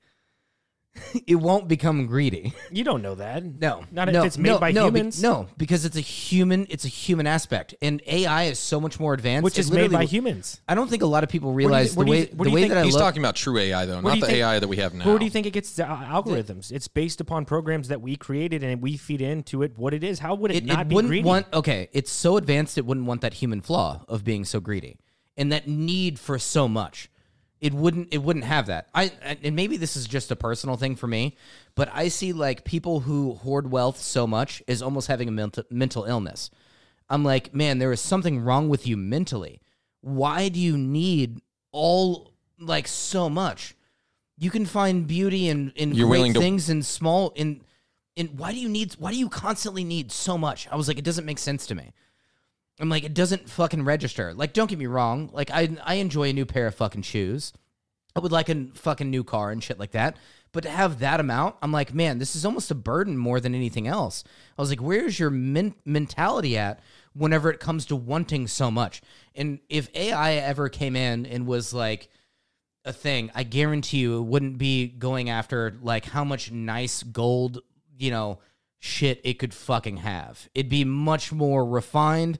it 1.28 1.36
won't 1.36 1.68
become 1.68 2.06
greedy. 2.06 2.54
You 2.72 2.84
don't 2.84 3.02
know 3.02 3.16
that. 3.16 3.44
No, 3.44 3.84
Not 3.92 4.10
if 4.10 4.24
it's 4.26 4.38
made 4.38 4.50
no, 4.50 4.60
by 4.60 4.72
no, 4.72 4.92
be- 4.92 5.00
humans. 5.00 5.22
no, 5.22 5.48
because 5.58 5.86
it's 5.86 5.98
a 5.98 6.02
human. 6.02 6.68
It's 6.70 6.86
a 6.86 6.90
human 6.90 7.26
aspect, 7.26 7.74
and 7.82 8.02
AI 8.06 8.44
is 8.44 8.60
so 8.60 8.80
much 8.80 9.00
more 9.00 9.14
advanced. 9.14 9.44
Which 9.44 9.58
is 9.58 9.72
made 9.72 9.92
by 9.92 10.06
humans. 10.06 10.62
I 10.68 10.76
don't 10.76 10.90
think 10.90 11.02
a 11.02 11.08
lot 11.08 11.24
of 11.24 11.30
people 11.30 11.50
you 11.52 11.56
realize 11.58 11.96
what 11.96 12.06
the 12.06 12.12
do 12.12 12.18
you 12.18 12.24
way 12.26 12.30
what 12.34 12.44
the 12.44 12.50
you 12.52 12.56
way 12.56 12.62
think- 12.62 12.74
that 12.74 12.80
I 12.82 12.84
He's 12.86 12.94
look. 12.94 13.02
talking 13.02 13.22
about 13.22 13.36
true 13.36 13.58
AI 13.58 13.86
though, 13.86 14.02
not 14.02 14.20
the 14.20 14.26
think- 14.26 14.38
AI 14.38 14.60
that 14.60 14.68
we 14.68 14.78
have 14.78 14.94
now. 14.94 15.06
Where 15.06 15.18
do 15.18 15.26
you 15.26 15.32
think 15.32 15.48
it 15.48 15.52
gets 15.52 15.76
the 15.76 15.90
uh, 15.90 15.98
algorithms? 16.06 16.72
It's 16.72 16.88
based 16.88 17.20
upon 17.22 17.46
programs 17.46 17.88
that 17.88 18.02
we 18.02 18.16
created 18.16 18.64
and 18.64 18.82
we 18.82 18.98
feed 18.98 19.22
into 19.22 19.64
it 19.64 19.78
what 19.78 19.94
it 19.94 20.04
is. 20.04 20.20
How 20.20 20.36
would 20.36 20.52
it, 20.52 20.58
it, 20.58 20.66
not 20.66 20.82
it 20.82 20.90
be 20.90 20.96
wouldn't 20.96 21.10
greedy? 21.10 21.28
want 21.28 21.48
okay 21.54 21.90
it's 21.94 22.12
so 22.12 22.38
advanced 22.38 22.78
it 22.78 22.86
wouldn't 22.86 23.06
want 23.08 23.22
that 23.22 23.36
human 23.36 23.62
flaw 23.62 24.04
of 24.08 24.24
being 24.24 24.46
so 24.46 24.60
greedy 24.60 24.98
and 25.38 25.52
that 25.52 25.68
need 25.68 26.20
for 26.20 26.38
so 26.38 26.68
much 26.68 27.10
it 27.64 27.74
wouldn't 27.74 28.10
it 28.12 28.18
wouldn't 28.18 28.44
have 28.46 28.68
that. 28.68 28.90
I 28.94 29.12
and 29.42 29.56
maybe 29.56 29.78
this 29.78 29.96
is 29.96 30.06
just 30.06 30.30
a 30.32 30.36
personal 30.36 30.76
thing 30.76 30.96
for 30.98 31.08
me 31.08 31.38
but 31.76 31.90
i 31.94 32.08
see 32.10 32.34
like 32.34 32.66
people 32.66 33.00
who 33.00 33.34
hoard 33.36 33.72
wealth 33.72 33.98
so 33.98 34.28
much 34.28 34.62
is 34.68 34.82
almost 34.82 35.08
having 35.08 35.28
a 35.30 35.32
mental, 35.32 35.64
mental 35.72 36.04
illness. 36.04 36.52
I'm 37.10 37.24
like 37.24 37.56
man 37.56 37.80
there 37.80 37.94
is 37.94 38.02
something 38.02 38.42
wrong 38.42 38.68
with 38.68 38.86
you 38.86 38.98
mentally. 38.98 39.62
Why 40.02 40.50
do 40.50 40.60
you 40.60 40.78
need 40.78 41.40
all 41.72 42.34
like 42.60 42.88
so 42.88 43.30
much? 43.30 43.76
You 44.38 44.52
can 44.52 44.66
find 44.66 45.08
beauty 45.08 45.48
in 45.48 45.72
in 45.76 45.94
You're 45.94 46.10
great 46.10 46.34
to- 46.34 46.40
things 46.40 46.70
in 46.70 46.84
small 46.84 47.32
in 47.36 47.62
in 48.18 48.28
why 48.36 48.52
do 48.52 48.60
you 48.60 48.68
need 48.70 48.94
why 49.00 49.12
do 49.12 49.18
you 49.18 49.30
constantly 49.30 49.86
need 49.86 50.12
so 50.12 50.38
much? 50.38 50.68
I 50.70 50.76
was 50.76 50.90
like 50.90 50.98
it 51.00 51.06
doesn't 51.06 51.26
make 51.26 51.40
sense 51.40 51.66
to 51.68 51.76
me 51.76 51.94
i'm 52.80 52.90
like 52.90 53.04
it 53.04 53.14
doesn't 53.14 53.50
fucking 53.50 53.84
register. 53.86 54.34
Like 54.34 54.54
don't 54.54 54.70
get 54.70 54.80
me 54.80 54.88
wrong. 54.88 55.30
Like 55.34 55.52
i 55.52 55.70
i 55.84 55.96
enjoy 55.96 56.30
a 56.30 56.34
new 56.34 56.46
pair 56.46 56.68
of 56.68 56.76
fucking 56.76 57.04
shoes. 57.04 57.54
I 58.16 58.20
would 58.20 58.32
like 58.32 58.50
a 58.50 58.68
fucking 58.76 59.10
new 59.10 59.24
car 59.24 59.52
and 59.52 59.64
shit 59.64 59.80
like 59.80 59.92
that. 59.92 60.18
But 60.52 60.64
to 60.64 60.70
have 60.70 61.00
that 61.00 61.20
amount 61.20 61.56
i'm 61.62 61.72
like 61.72 61.94
man 61.94 62.20
this 62.20 62.36
is 62.36 62.46
almost 62.46 62.72
a 62.72 62.76
burden 62.76 63.18
more 63.18 63.40
than 63.40 63.56
anything 63.56 63.88
else. 63.88 64.24
I 64.58 64.62
was 64.62 64.70
like 64.70 64.82
where's 64.82 65.20
your 65.20 65.30
men- 65.30 65.76
mentality 65.86 66.58
at 66.58 66.80
whenever 67.14 67.52
it 67.52 67.60
comes 67.60 67.86
to 67.88 67.96
wanting 67.96 68.48
so 68.48 68.70
much? 68.72 69.02
And 69.36 69.60
if 69.70 69.90
ai 69.96 70.34
ever 70.36 70.70
came 70.70 70.96
in 70.96 71.26
and 71.26 71.48
was 71.48 71.74
like 71.74 72.10
a 72.86 72.94
thing, 72.94 73.32
I 73.34 73.44
guarantee 73.44 74.00
you 74.00 74.18
it 74.18 74.24
wouldn't 74.24 74.58
be 74.58 74.88
going 74.88 75.30
after 75.30 75.78
like 75.82 76.06
how 76.06 76.24
much 76.24 76.52
nice 76.52 77.02
gold, 77.04 77.62
you 77.98 78.12
know, 78.12 78.40
shit 78.80 79.22
it 79.24 79.40
could 79.40 79.54
fucking 79.54 79.98
have. 79.98 80.50
It'd 80.54 80.70
be 80.70 80.84
much 80.84 81.32
more 81.32 81.66
refined 81.66 82.40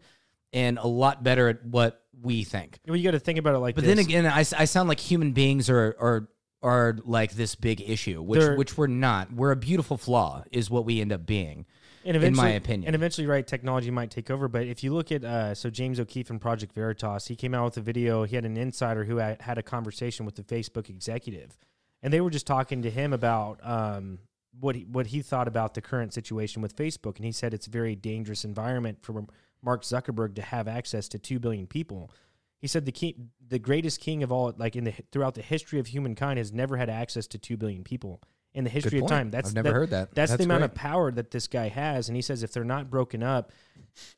and 0.54 0.78
a 0.78 0.88
lot 0.88 1.24
better 1.24 1.50
at 1.50 1.66
what 1.66 2.02
we 2.22 2.44
think. 2.44 2.80
Well, 2.88 2.96
you 2.96 3.04
got 3.04 3.12
to 3.12 3.20
think 3.20 3.40
about 3.40 3.56
it 3.56 3.60
like 3.60 3.76
But 3.76 3.84
this. 3.84 3.96
then 3.96 4.06
again, 4.06 4.26
I, 4.26 4.40
I 4.40 4.66
sound 4.66 4.88
like 4.88 5.00
human 5.00 5.34
beings 5.34 5.70
are 5.70 5.96
are 6.00 6.30
are 6.62 6.98
like 7.04 7.34
this 7.34 7.56
big 7.56 7.82
issue, 7.82 8.22
which 8.22 8.40
They're- 8.40 8.56
which 8.56 8.78
we're 8.78 8.88
not. 8.88 9.34
We're 9.34 9.52
a 9.52 9.56
beautiful 9.58 9.98
flaw, 9.98 10.44
is 10.52 10.70
what 10.70 10.86
we 10.86 11.02
end 11.02 11.12
up 11.12 11.26
being. 11.26 11.66
and 12.06 12.16
in 12.16 12.36
my 12.36 12.50
opinion. 12.52 12.88
And 12.88 12.96
eventually, 12.96 13.28
right, 13.28 13.46
technology 13.46 13.90
might 13.92 14.12
take 14.12 14.30
over. 14.30 14.48
But 14.48 14.68
if 14.68 14.84
you 14.84 14.94
look 14.94 15.12
at, 15.12 15.24
uh, 15.26 15.56
so 15.56 15.70
James 15.70 16.00
O'Keefe 16.00 16.28
from 16.28 16.40
Project 16.40 16.74
Veritas, 16.74 17.28
he 17.28 17.36
came 17.36 17.54
out 17.54 17.66
with 17.66 17.78
a 17.78 17.82
video. 17.82 18.24
He 18.26 18.36
had 18.36 18.46
an 18.46 18.56
insider 18.58 19.04
who 19.06 19.18
had, 19.18 19.42
had 19.42 19.58
a 19.58 19.64
conversation 19.64 20.26
with 20.26 20.36
the 20.36 20.44
Facebook 20.44 20.90
executive, 20.90 21.58
and 22.02 22.12
they 22.14 22.22
were 22.22 22.30
just 22.30 22.46
talking 22.48 22.82
to 22.84 22.90
him 22.90 23.12
about 23.14 23.60
um, 23.64 24.20
what 24.60 24.76
he, 24.76 24.84
what 24.84 25.08
he 25.08 25.22
thought 25.22 25.48
about 25.50 25.74
the 25.74 25.82
current 25.82 26.14
situation 26.14 26.62
with 26.62 26.76
Facebook. 26.76 27.16
And 27.18 27.26
he 27.26 27.32
said 27.32 27.54
it's 27.54 27.68
a 27.68 27.72
very 27.72 27.96
dangerous 27.96 28.44
environment 28.46 29.00
for 29.02 29.26
Mark 29.64 29.84
Zuckerberg 29.84 30.36
to 30.36 30.42
have 30.42 30.68
access 30.68 31.08
to 31.10 31.20
two 31.20 31.40
billion 31.40 31.68
people. 31.68 32.12
He 32.60 32.68
said 32.68 32.86
the 32.86 32.92
king, 32.92 33.30
the 33.46 33.60
greatest 33.60 34.00
king 34.00 34.24
of 34.24 34.32
all, 34.32 34.54
like 34.58 34.76
in 34.76 34.84
the 34.86 34.94
throughout 35.12 35.36
the 35.36 35.42
history 35.42 35.80
of 35.80 35.88
humankind, 35.88 36.38
has 36.38 36.54
never 36.54 36.78
had 36.78 36.90
access 36.90 37.28
to 37.28 37.38
two 37.38 37.58
billion 37.58 37.84
people 37.84 38.22
in 38.54 38.64
the 38.64 38.70
history 38.70 39.00
of 39.00 39.08
time. 39.08 39.32
That's 39.32 39.50
I've 39.50 39.56
never 39.56 39.74
heard 39.74 39.90
that. 39.90 40.14
That's, 40.14 40.32
That's 40.32 40.38
the 40.40 40.46
amount 40.46 40.62
great. 40.62 40.72
of 40.72 40.76
power 40.76 41.12
that 41.12 41.32
this 41.32 41.48
guy 41.48 41.70
has. 41.70 42.08
And 42.08 42.16
he 42.16 42.22
says 42.22 42.44
if 42.44 42.54
they're 42.54 42.64
not 42.64 42.90
broken 42.90 43.24
up, 43.24 43.52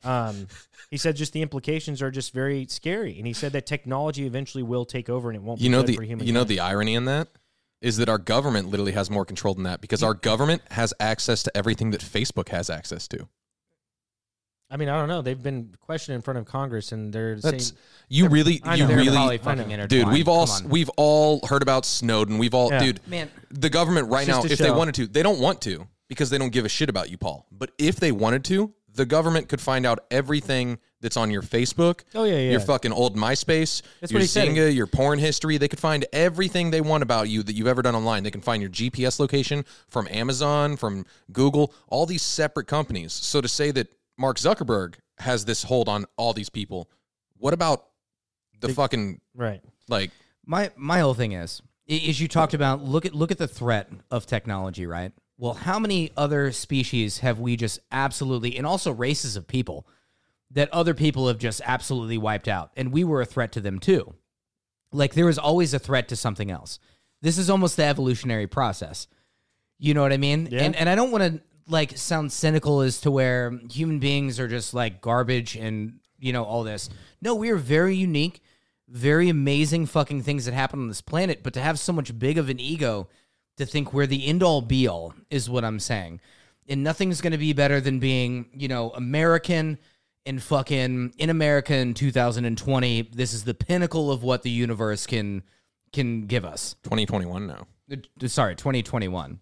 um, 0.04 0.46
he 0.90 0.96
said 0.96 1.16
just 1.16 1.32
the 1.32 1.42
implications 1.42 2.02
are 2.02 2.10
just 2.10 2.32
very 2.32 2.66
scary. 2.66 3.18
And 3.18 3.26
he 3.26 3.32
said 3.32 3.52
that 3.52 3.66
technology 3.66 4.26
eventually 4.26 4.62
will 4.62 4.84
take 4.84 5.08
over 5.08 5.30
and 5.30 5.36
it 5.36 5.42
won't. 5.42 5.60
You 5.60 5.70
be 5.70 5.72
know 5.72 5.80
good 5.80 5.88
the 5.88 5.96
for 5.96 6.02
human 6.02 6.26
you 6.26 6.32
know 6.32 6.44
the 6.44 6.60
irony 6.60 6.94
in 6.94 7.06
that 7.06 7.28
is 7.80 7.98
that 7.98 8.08
our 8.08 8.18
government 8.18 8.68
literally 8.68 8.92
has 8.92 9.10
more 9.10 9.24
control 9.24 9.54
than 9.54 9.64
that 9.64 9.80
because 9.80 10.02
our 10.02 10.14
government 10.14 10.62
has 10.70 10.94
access 10.98 11.42
to 11.42 11.56
everything 11.56 11.90
that 11.90 12.00
Facebook 12.00 12.48
has 12.48 12.70
access 12.70 13.06
to. 13.08 13.28
I 14.70 14.76
mean, 14.76 14.88
I 14.88 14.98
don't 14.98 15.08
know. 15.08 15.22
They've 15.22 15.40
been 15.40 15.74
questioned 15.80 16.16
in 16.16 16.22
front 16.22 16.38
of 16.38 16.44
Congress, 16.44 16.90
and 16.92 17.12
they're 17.12 17.36
That's 17.38 17.68
saying 17.68 17.78
you 18.08 18.28
really 18.28 18.60
I 18.64 18.74
you 18.74 18.86
know. 18.86 18.94
Really 18.94 19.38
fucking 19.38 19.86
dude 19.86 20.08
we've 20.08 20.28
all 20.28 20.48
we've 20.68 20.90
all 20.96 21.46
heard 21.46 21.62
about 21.62 21.84
Snowden 21.84 22.38
we've 22.38 22.54
all 22.54 22.70
Yeah. 22.70 22.78
dude 22.80 23.00
man. 23.08 23.30
the 23.50 23.70
government 23.70 24.08
right 24.10 24.26
now 24.26 24.42
just 24.42 24.50
a 24.50 24.52
if 24.54 24.58
they 24.58 24.70
wanted 24.70 24.94
to 24.96 25.06
they 25.06 25.22
don't 25.22 25.40
want 25.40 25.60
to 25.62 25.86
because 26.08 26.30
they 26.30 26.38
don't 26.38 26.50
give 26.52 26.64
a 26.64 26.68
shit 26.68 26.88
about 26.88 27.10
you 27.10 27.16
Paul 27.18 27.46
but 27.50 27.70
if 27.78 27.96
they 27.96 28.12
wanted 28.12 28.44
to 28.44 28.72
the 28.94 29.04
government 29.06 29.48
could 29.48 29.60
find 29.60 29.84
out 29.84 29.98
everything 30.10 30.78
that's 31.00 31.16
on 31.16 31.30
your 31.30 31.42
Facebook 31.42 32.00
Oh, 32.14 32.24
yeah, 32.24 32.36
yeah. 32.38 32.50
your 32.52 32.60
fucking 32.60 32.92
old 32.92 33.16
MySpace 33.16 33.82
That's 34.00 34.10
your 34.12 34.18
what 34.18 34.22
he 34.22 34.26
said. 34.28 34.48
Zynga 34.48 34.72
your 34.74 34.86
porn 34.86 35.18
history 35.18 35.58
they 35.58 35.68
could 35.68 35.80
find 35.80 36.04
everything 36.12 36.70
they 36.70 36.80
want 36.80 37.02
about 37.02 37.28
you 37.28 37.42
that 37.42 37.54
you've 37.54 37.66
ever 37.66 37.82
done 37.82 37.94
online 37.96 38.22
they 38.22 38.30
can 38.30 38.40
find 38.40 38.62
your 38.62 38.70
GPS 38.70 39.18
location 39.20 39.64
from 39.88 40.06
Amazon 40.10 40.76
from 40.76 41.04
Google 41.32 41.74
all 41.88 42.06
these 42.06 42.22
separate 42.22 42.68
companies 42.68 43.12
so 43.12 43.40
to 43.40 43.48
say 43.48 43.70
that 43.72 43.88
Mark 44.18 44.38
Zuckerberg 44.38 44.94
has 45.18 45.44
this 45.44 45.62
hold 45.62 45.88
on 45.88 46.04
all 46.16 46.32
these 46.32 46.50
people 46.50 46.90
what 47.38 47.52
about 47.54 47.86
the 48.60 48.68
fucking 48.70 49.20
right. 49.34 49.60
like 49.88 50.10
My 50.46 50.70
my 50.76 51.00
whole 51.00 51.14
thing 51.14 51.32
is 51.32 51.60
i- 51.88 51.92
is 51.92 52.20
you 52.20 52.28
talked 52.28 52.54
about 52.54 52.82
look 52.82 53.04
at 53.06 53.14
look 53.14 53.30
at 53.30 53.38
the 53.38 53.48
threat 53.48 53.90
of 54.10 54.26
technology, 54.26 54.86
right? 54.86 55.12
Well, 55.38 55.52
how 55.54 55.78
many 55.78 56.12
other 56.16 56.50
species 56.52 57.18
have 57.18 57.38
we 57.38 57.56
just 57.56 57.78
absolutely 57.92 58.56
and 58.56 58.66
also 58.66 58.90
races 58.92 59.36
of 59.36 59.46
people 59.46 59.86
that 60.50 60.72
other 60.72 60.94
people 60.94 61.28
have 61.28 61.38
just 61.38 61.60
absolutely 61.64 62.16
wiped 62.16 62.48
out 62.48 62.70
and 62.76 62.92
we 62.92 63.04
were 63.04 63.20
a 63.20 63.26
threat 63.26 63.52
to 63.52 63.60
them 63.60 63.78
too. 63.78 64.14
Like 64.92 65.12
there 65.14 65.28
is 65.28 65.38
always 65.38 65.74
a 65.74 65.78
threat 65.78 66.08
to 66.08 66.16
something 66.16 66.50
else. 66.50 66.78
This 67.20 67.36
is 67.36 67.50
almost 67.50 67.76
the 67.76 67.84
evolutionary 67.84 68.46
process. 68.46 69.08
You 69.78 69.92
know 69.92 70.00
what 70.02 70.12
I 70.12 70.16
mean? 70.16 70.48
Yeah. 70.50 70.62
And 70.62 70.74
and 70.76 70.88
I 70.88 70.94
don't 70.94 71.10
want 71.10 71.24
to 71.24 71.40
like 71.68 71.96
sound 71.96 72.32
cynical 72.32 72.80
as 72.80 73.00
to 73.00 73.10
where 73.10 73.58
human 73.70 73.98
beings 73.98 74.38
are 74.38 74.48
just 74.48 74.74
like 74.74 75.00
garbage 75.00 75.56
and 75.56 76.00
you 76.18 76.32
know 76.32 76.44
all 76.44 76.62
this. 76.62 76.88
No, 77.20 77.34
we 77.34 77.50
are 77.50 77.56
very 77.56 77.96
unique, 77.96 78.42
very 78.88 79.28
amazing 79.28 79.86
fucking 79.86 80.22
things 80.22 80.44
that 80.44 80.54
happen 80.54 80.80
on 80.80 80.88
this 80.88 81.00
planet, 81.00 81.42
but 81.42 81.54
to 81.54 81.60
have 81.60 81.78
so 81.78 81.92
much 81.92 82.18
big 82.18 82.38
of 82.38 82.48
an 82.48 82.60
ego 82.60 83.08
to 83.56 83.66
think 83.66 83.92
we're 83.92 84.06
the 84.06 84.26
end 84.26 84.42
all 84.42 84.60
be 84.60 84.86
all 84.86 85.14
is 85.30 85.48
what 85.48 85.64
I'm 85.64 85.80
saying. 85.80 86.20
And 86.68 86.82
nothing's 86.82 87.20
going 87.20 87.32
to 87.32 87.38
be 87.38 87.52
better 87.52 87.80
than 87.80 88.00
being, 88.00 88.50
you 88.52 88.68
know, 88.68 88.90
American 88.90 89.78
and 90.26 90.42
fucking 90.42 91.14
in 91.16 91.30
America 91.30 91.74
in 91.74 91.94
2020. 91.94 93.02
This 93.12 93.32
is 93.32 93.44
the 93.44 93.54
pinnacle 93.54 94.10
of 94.10 94.22
what 94.22 94.42
the 94.42 94.50
universe 94.50 95.06
can 95.06 95.42
can 95.92 96.26
give 96.26 96.44
us. 96.44 96.74
2021 96.82 97.46
now 97.46 97.66
Uh, 97.90 98.26
sorry, 98.26 98.56
2021. 98.56 99.40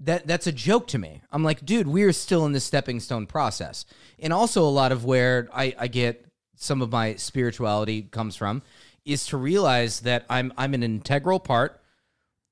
That 0.00 0.26
that's 0.26 0.46
a 0.46 0.52
joke 0.52 0.86
to 0.88 0.98
me. 0.98 1.22
I'm 1.32 1.42
like, 1.42 1.64
dude, 1.64 1.88
we're 1.88 2.12
still 2.12 2.46
in 2.46 2.52
the 2.52 2.60
stepping 2.60 3.00
stone 3.00 3.26
process. 3.26 3.84
And 4.18 4.32
also 4.32 4.62
a 4.62 4.70
lot 4.70 4.92
of 4.92 5.04
where 5.04 5.48
I, 5.52 5.74
I 5.78 5.88
get 5.88 6.24
some 6.54 6.82
of 6.82 6.92
my 6.92 7.16
spirituality 7.16 8.02
comes 8.02 8.36
from 8.36 8.62
is 9.04 9.26
to 9.26 9.36
realize 9.36 10.00
that 10.00 10.24
I'm 10.28 10.52
I'm 10.56 10.74
an 10.74 10.82
integral 10.82 11.40
part 11.40 11.80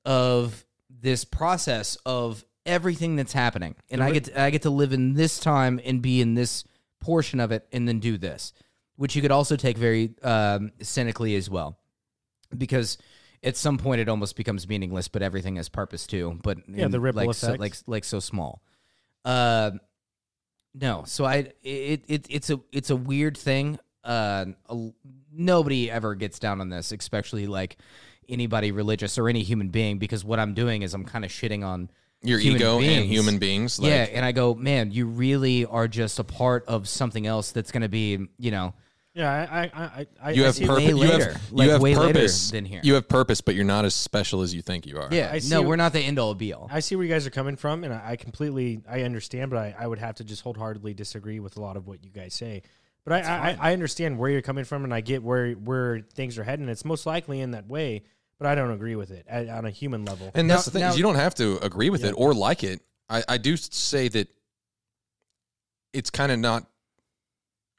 of 0.04 0.64
this 0.88 1.24
process 1.24 1.96
of 2.06 2.44
everything 2.64 3.16
that's 3.16 3.32
happening. 3.32 3.76
And 3.90 4.02
I 4.02 4.10
get 4.10 4.24
to, 4.24 4.40
I 4.40 4.50
get 4.50 4.62
to 4.62 4.70
live 4.70 4.92
in 4.92 5.14
this 5.14 5.38
time 5.38 5.80
and 5.84 6.02
be 6.02 6.20
in 6.20 6.34
this 6.34 6.64
portion 7.00 7.38
of 7.38 7.52
it 7.52 7.66
and 7.70 7.86
then 7.86 8.00
do 8.00 8.18
this, 8.18 8.52
which 8.96 9.14
you 9.14 9.22
could 9.22 9.30
also 9.30 9.54
take 9.54 9.78
very 9.78 10.14
um, 10.22 10.72
cynically 10.82 11.36
as 11.36 11.48
well 11.48 11.78
because 12.56 12.98
at 13.42 13.56
some 13.56 13.78
point 13.78 14.00
it 14.00 14.08
almost 14.08 14.36
becomes 14.36 14.68
meaningless, 14.68 15.08
but 15.08 15.22
everything 15.22 15.56
has 15.56 15.68
purpose 15.68 16.06
too. 16.06 16.38
But 16.42 16.58
Yeah, 16.68 16.86
in, 16.86 16.90
the 16.90 17.00
ripple 17.00 17.26
like 17.26 17.34
so, 17.34 17.48
effect. 17.48 17.60
like 17.60 17.74
like 17.86 18.04
so 18.04 18.20
small. 18.20 18.62
Uh, 19.24 19.72
no, 20.74 21.04
so 21.06 21.24
I 21.24 21.52
it, 21.62 22.04
it 22.06 22.26
it's 22.28 22.50
a 22.50 22.60
it's 22.72 22.90
a 22.90 22.96
weird 22.96 23.36
thing. 23.36 23.78
Uh, 24.04 24.46
a- 24.68 24.90
nobody 25.32 25.90
ever 25.90 26.14
gets 26.14 26.38
down 26.38 26.60
on 26.60 26.68
this, 26.68 26.92
especially 26.92 27.46
like 27.46 27.76
anybody 28.28 28.72
religious 28.72 29.18
or 29.18 29.28
any 29.28 29.42
human 29.42 29.68
being, 29.68 29.98
because 29.98 30.24
what 30.24 30.38
I'm 30.38 30.54
doing 30.54 30.82
is 30.82 30.94
I'm 30.94 31.04
kind 31.04 31.24
of 31.24 31.30
shitting 31.30 31.64
on 31.64 31.90
your 32.22 32.38
human 32.38 32.60
ego 32.60 32.80
and 32.80 33.04
human 33.06 33.38
beings 33.38 33.78
like, 33.78 33.90
yeah, 33.90 34.02
and 34.12 34.24
I 34.24 34.32
go, 34.32 34.54
man, 34.54 34.90
you 34.90 35.06
really 35.06 35.64
are 35.66 35.86
just 35.88 36.18
a 36.18 36.24
part 36.24 36.64
of 36.66 36.88
something 36.88 37.26
else 37.26 37.52
that's 37.52 37.70
going 37.70 37.82
to 37.82 37.88
be, 37.88 38.26
you 38.38 38.50
know, 38.50 38.74
Yeah, 39.16 39.32
I, 39.50 39.58
I, 39.62 39.70
I, 39.82 40.06
I 40.22 40.30
you 40.32 40.42
I 40.42 40.46
have 40.46 40.54
see- 40.56 40.64
way 40.64 40.68
purpose 40.68 40.88
you 40.88 40.96
later. 40.96 41.32
have, 41.32 41.52
Like, 41.52 41.64
you 41.66 41.72
have 41.72 41.80
way 41.80 41.96
later 41.96 42.12
purpose 42.12 42.50
than 42.50 42.64
here. 42.66 42.80
you 42.84 42.94
have 42.94 43.08
purpose 43.08 43.40
but 43.40 43.54
you're 43.54 43.64
not 43.64 43.84
as 43.86 43.94
special 43.94 44.42
as 44.42 44.54
you 44.54 44.60
think 44.60 44.84
you 44.86 44.98
are 44.98 45.08
yeah. 45.10 45.30
I 45.32 45.38
see 45.38 45.48
no, 45.54 45.62
we're 45.62 45.76
not 45.76 45.92
the 45.94 46.00
end 46.00 46.18
all 46.18 46.34
be 46.34 46.52
all. 46.52 46.68
I 46.70 46.80
see 46.80 46.96
where 46.96 47.04
you 47.06 47.10
guys 47.12 47.26
are 47.26 47.30
coming 47.30 47.56
from, 47.56 47.82
and 47.84 47.94
I, 47.94 48.10
I 48.10 48.16
completely 48.16 48.82
I 48.88 49.02
understand, 49.02 49.50
but 49.50 49.56
I, 49.58 49.74
I 49.78 49.86
would 49.86 49.98
have 49.98 50.16
to 50.16 50.24
just 50.24 50.42
wholeheartedly 50.42 50.92
disagree 50.94 51.40
with 51.40 51.56
a 51.56 51.60
lot 51.62 51.76
of 51.78 51.86
what 51.86 52.04
you 52.04 52.10
guys 52.10 52.34
say. 52.34 52.62
But 53.04 53.24
I, 53.24 53.50
I, 53.52 53.70
I 53.70 53.72
understand 53.72 54.18
where 54.18 54.28
you're 54.30 54.42
coming 54.42 54.64
from, 54.64 54.84
and 54.84 54.92
I 54.92 55.00
get 55.00 55.22
where 55.22 55.52
where 55.52 56.00
things 56.14 56.36
are 56.38 56.44
heading. 56.44 56.68
It's 56.68 56.84
most 56.84 57.06
likely 57.06 57.40
in 57.40 57.52
that 57.52 57.66
way. 57.68 58.02
but 58.38 58.46
I 58.48 58.54
don't 58.54 58.72
agree 58.72 58.96
with 58.96 59.10
it 59.12 59.24
at, 59.28 59.48
on 59.48 59.64
a 59.64 59.70
human 59.70 60.04
level. 60.04 60.30
And 60.34 60.46
Now- 60.48 60.54
that's 60.56 60.66
the 60.66 60.72
thing. 60.72 60.82
is 60.82 60.90
now- 60.92 60.96
you 60.96 61.02
don't 61.04 61.14
have 61.14 61.34
to 61.36 61.56
agree 61.64 61.88
with 61.88 62.02
Yeah. 62.02 62.08
it 62.10 62.14
or 62.18 62.34
like 62.34 62.62
it. 62.64 62.80
I, 63.08 63.22
I 63.26 63.38
do 63.38 63.56
say 63.56 64.08
that 64.08 64.28
it's 65.94 66.10
kind 66.10 66.30
of 66.32 66.38
not, 66.38 66.66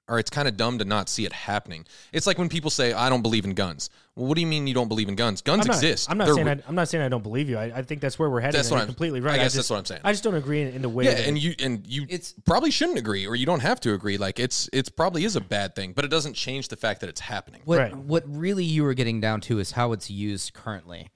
or 0.10 0.20
it's 0.20 0.30
kind 0.30 0.48
of 0.48 0.56
dumb 0.56 0.78
to 0.80 0.86
not 0.86 1.10
see 1.10 1.26
it 1.26 1.34
happening. 1.34 1.86
It's 2.14 2.26
like 2.26 2.38
when 2.38 2.50
people 2.50 2.70
say, 2.70 2.94
"I 2.94 3.10
don't 3.10 3.22
believe 3.22 3.46
in 3.46 3.54
guns." 3.54 3.90
Well, 4.16 4.26
what 4.28 4.36
do 4.36 4.42
you 4.42 4.48
mean 4.48 4.66
you 4.66 4.74
don't 4.74 4.88
believe 4.88 5.10
in 5.10 5.16
guns? 5.16 5.42
Guns 5.42 5.62
I'm 5.62 5.68
not, 5.68 5.76
exist. 5.76 6.10
I'm 6.10 6.18
not 6.18 6.26
They're 6.26 6.34
saying 6.36 6.48
re- 6.48 6.54
I, 6.54 6.64
I'm 6.68 6.76
not 6.76 6.88
saying 6.88 7.04
I 7.04 7.10
don't 7.10 7.22
believe 7.24 7.50
you. 7.50 7.58
I, 7.58 7.66
I 7.66 7.82
think 7.84 8.02
that's 8.02 8.18
where 8.18 8.30
we're 8.30 8.40
headed. 8.40 8.58
That's 8.58 8.72
what 8.72 8.78
I'm- 8.78 8.88
completely 8.88 9.20
right. 9.20 9.34
I 9.36 9.38
guess 9.38 9.46
just, 9.54 9.56
that's 9.56 9.70
what 9.70 9.78
I'm 9.80 9.86
saying. 9.86 10.02
I 10.04 10.12
just 10.14 10.24
don't 10.24 10.36
agree 10.36 10.62
in, 10.62 10.70
in 10.70 10.82
the 10.82 10.90
way. 10.90 11.06
yeah, 11.06 11.12
and 11.12 11.38
it- 11.38 11.42
you 11.42 11.56
and 11.60 11.86
you 11.86 12.04
It's- 12.04 12.34
probably 12.46 12.72
shouldn't 12.72 12.98
agree, 12.98 13.28
or 13.28 13.36
you 13.36 13.46
don't 13.46 13.60
have 13.62 13.80
to 13.82 13.94
agree. 13.94 14.18
Like 14.18 14.40
it's 14.40 14.70
it's 14.74 14.90
probably 14.90 15.24
is 15.26 15.36
a 15.36 15.42
bad 15.42 15.76
thing, 15.76 15.92
but 15.94 16.06
it 16.06 16.10
doesn't 16.10 16.34
change 16.34 16.70
the 16.70 16.78
fact 16.78 17.02
that 17.02 17.10
it's 17.10 17.22
happening. 17.22 17.62
What 17.66 17.80
Right. 17.80 17.96
what 17.96 18.24
really 18.28 18.64
you 18.66 18.84
were 18.84 18.94
getting 18.94 19.20
down 19.22 19.42
to 19.42 19.60
is 19.60 19.72
how 19.72 19.92
it's 19.92 20.10
used 20.10 20.54
currently. 20.54 21.10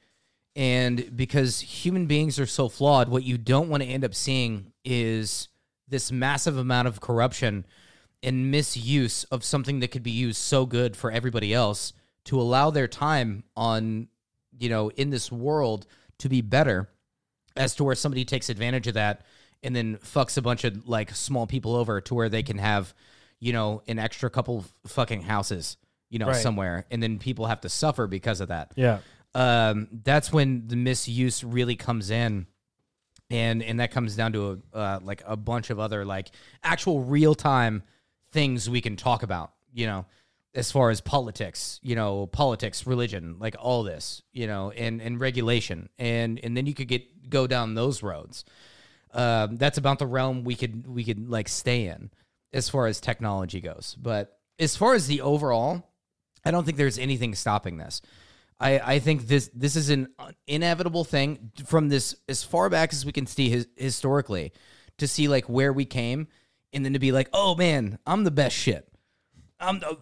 And 0.56 1.16
because 1.16 1.62
human 1.62 2.08
beings 2.08 2.38
are 2.38 2.46
so 2.46 2.68
flawed, 2.68 3.08
what 3.08 3.24
you 3.24 3.38
don't 3.38 3.70
want 3.70 3.84
to 3.84 3.88
end 3.90 4.04
up 4.04 4.14
seeing 4.14 4.74
is 4.84 5.48
this 5.88 6.12
massive 6.12 6.58
amount 6.58 6.88
of 6.90 7.00
corruption 7.00 7.66
and 8.24 8.52
misuse 8.52 9.24
of 9.26 9.44
something 9.44 9.80
that 9.80 9.90
could 9.92 10.04
be 10.04 10.12
used 10.12 10.38
so 10.40 10.66
good 10.66 10.96
for 10.96 11.12
everybody 11.12 11.54
else 11.54 11.94
to 12.26 12.40
allow 12.40 12.70
their 12.70 12.88
time 12.88 13.44
on, 13.56 14.08
you 14.58 14.70
know, 14.70 14.90
in 14.92 15.10
this 15.10 15.32
world 15.32 15.88
to 16.20 16.30
be 16.30 16.42
better 16.42 16.90
as 17.56 17.76
to 17.76 17.84
where 17.84 17.96
somebody 17.96 18.24
takes 18.24 18.50
advantage 18.50 18.88
of 18.88 18.94
that 18.94 19.26
and 19.64 19.76
then 19.76 19.98
fucks 19.98 20.38
a 20.38 20.42
bunch 20.42 20.64
of 20.64 20.88
like 20.88 21.12
small 21.16 21.48
people 21.48 21.76
over 21.76 22.00
to 22.02 22.14
where 22.14 22.30
they 22.30 22.44
can 22.44 22.58
have, 22.60 22.94
you 23.40 23.54
know, 23.54 23.82
an 23.88 23.98
extra 24.00 24.30
couple 24.30 24.66
fucking 24.88 25.22
houses, 25.24 25.78
you 26.10 26.20
know, 26.20 26.28
Right. 26.28 26.36
somewhere, 26.42 26.86
and 26.92 27.02
then 27.02 27.18
people 27.20 27.48
have 27.48 27.62
to 27.62 27.70
suffer 27.70 28.06
because 28.08 28.40
of 28.40 28.50
that. 28.50 28.72
yeah, 28.76 29.00
Um, 29.34 29.88
that's 30.04 30.32
when 30.32 30.68
the 30.68 30.76
misuse 30.76 31.44
really 31.44 31.76
comes 31.76 32.12
in, 32.12 32.46
and 33.30 33.64
and 33.64 33.80
that 33.80 33.92
comes 33.92 34.16
down 34.16 34.34
to 34.34 34.62
a 34.74 34.78
uh, 34.78 35.00
like 35.02 35.24
a 35.26 35.38
bunch 35.38 35.70
of 35.70 35.80
other 35.80 36.04
like 36.06 36.30
actual 36.64 37.02
real 37.04 37.34
time 37.34 37.82
things 38.32 38.70
we 38.70 38.82
can 38.82 38.96
talk 38.96 39.24
about, 39.24 39.54
you 39.74 39.88
know. 39.88 40.06
As 40.54 40.70
far 40.70 40.90
as 40.90 41.00
politics, 41.00 41.80
you 41.82 41.96
know, 41.96 42.28
politics, 42.28 42.86
religion, 42.86 43.38
like 43.40 43.56
all 43.58 43.84
this, 43.84 44.22
you 44.34 44.48
know, 44.48 44.72
and 44.72 45.02
and 45.02 45.18
regulation, 45.18 45.88
and 45.98 46.42
and 46.44 46.58
then 46.58 46.66
you 46.66 46.74
could 46.74 46.90
get 46.90 47.30
go 47.30 47.48
down 47.48 47.74
those 47.74 48.04
roads 48.04 48.44
um, 49.14 49.58
that's 49.58 49.78
about 49.78 50.00
the 50.00 50.08
realm 50.08 50.44
we 50.44 50.56
could 50.56 50.88
we 50.88 51.04
could 51.04 51.30
like 51.30 51.50
stay 51.50 51.88
in 51.88 52.12
as 52.54 52.70
far 52.70 52.88
as 52.88 53.00
technology 53.00 53.62
goes. 53.62 53.96
But 54.00 54.38
as 54.60 54.76
far 54.76 54.94
as 54.94 55.08
the 55.08 55.22
overall, 55.22 55.84
I 56.46 56.52
don't 56.52 56.64
think 56.64 56.78
there's 56.78 56.98
anything 56.98 57.36
stopping 57.36 57.78
this. 57.78 58.02
I, 58.60 58.80
I 58.80 59.00
think 59.00 59.28
this 59.28 59.50
this 59.54 59.76
is 59.76 59.90
an 59.90 60.10
inevitable 60.48 61.04
thing 61.04 61.52
from 61.66 61.90
this 61.90 62.16
as 62.30 62.44
far 62.44 62.70
back 62.70 62.94
as 62.94 63.06
we 63.06 63.12
can 63.12 63.26
see 63.26 63.50
his, 63.50 63.68
historically 63.76 64.54
to 64.98 65.08
see 65.08 65.28
like 65.28 65.50
where 65.50 65.74
we 65.74 65.86
came 65.86 66.28
and 66.74 66.84
then 66.86 66.94
to 66.94 67.00
be 67.00 67.12
like, 67.12 67.30
oh 67.34 67.56
man, 67.56 68.00
I'm 68.06 68.24
the 68.24 68.32
best 68.32 68.56
shit. 68.56 68.88
I'm 69.60 69.80
the 69.80 69.98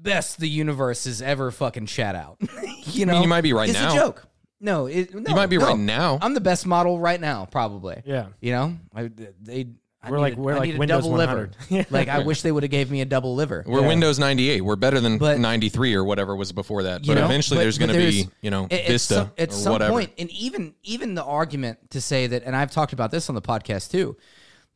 best 0.00 0.38
the 0.38 0.48
universe 0.48 1.04
has 1.04 1.22
ever 1.22 1.50
fucking 1.50 1.86
shat 1.86 2.14
out. 2.14 2.38
you 2.86 3.06
know, 3.06 3.20
you 3.20 3.28
might 3.28 3.40
be 3.42 3.52
right 3.52 3.68
it's 3.68 3.78
now. 3.78 3.92
a 3.92 3.94
joke. 3.94 4.26
No, 4.60 4.86
it, 4.86 5.12
no, 5.12 5.28
you 5.28 5.34
might 5.34 5.46
be 5.46 5.58
no. 5.58 5.66
right 5.66 5.78
now. 5.78 6.18
I'm 6.22 6.34
the 6.34 6.40
best 6.40 6.66
model 6.66 6.98
right 7.00 7.20
now, 7.20 7.46
probably. 7.46 8.00
yeah. 8.04 8.26
You 8.40 8.52
know, 8.52 8.76
I, 8.94 9.10
they. 9.40 9.66
I 10.04 10.10
We're 10.10 10.18
like- 10.18 10.36
a- 10.36 10.40
we're 10.40 10.54
I 10.54 10.58
like 10.58 10.78
Windows 10.78 11.04
double 11.04 11.16
liver. 11.16 11.50
100. 11.68 11.90
like 11.92 12.08
I 12.08 12.20
wish 12.20 12.42
they 12.42 12.50
would 12.50 12.64
have 12.64 12.70
gave 12.72 12.90
me 12.90 13.02
a 13.02 13.04
double 13.04 13.36
liver. 13.36 13.62
We're 13.64 13.86
Windows 13.86 14.18
98. 14.18 14.60
We're 14.60 14.74
better 14.74 14.98
than 14.98 15.16
But- 15.18 15.38
93 15.38 15.94
or 15.94 16.02
whatever 16.02 16.34
was 16.34 16.50
before 16.50 16.82
that. 16.84 17.06
But 17.06 17.14
know, 17.14 17.24
eventually, 17.24 17.58
but- 17.58 17.62
there's 17.62 17.78
going 17.78 17.92
to 17.92 17.96
be 17.98 18.28
you 18.40 18.50
know 18.50 18.64
At- 18.64 18.72
at 18.72 18.86
Vista 18.88 19.14
some, 19.14 19.30
at 19.38 19.50
or 19.50 19.52
some 19.52 19.72
whatever. 19.72 19.92
point, 19.92 20.10
and 20.18 20.28
even 20.32 20.74
even 20.82 21.14
the 21.14 21.22
argument 21.24 21.90
to 21.90 22.00
say 22.00 22.26
that, 22.26 22.42
and 22.44 22.56
I've 22.56 22.72
talked 22.72 22.92
about 22.92 23.12
this 23.12 23.28
on 23.28 23.36
the 23.36 23.42
podcast 23.42 23.92
too, 23.92 24.16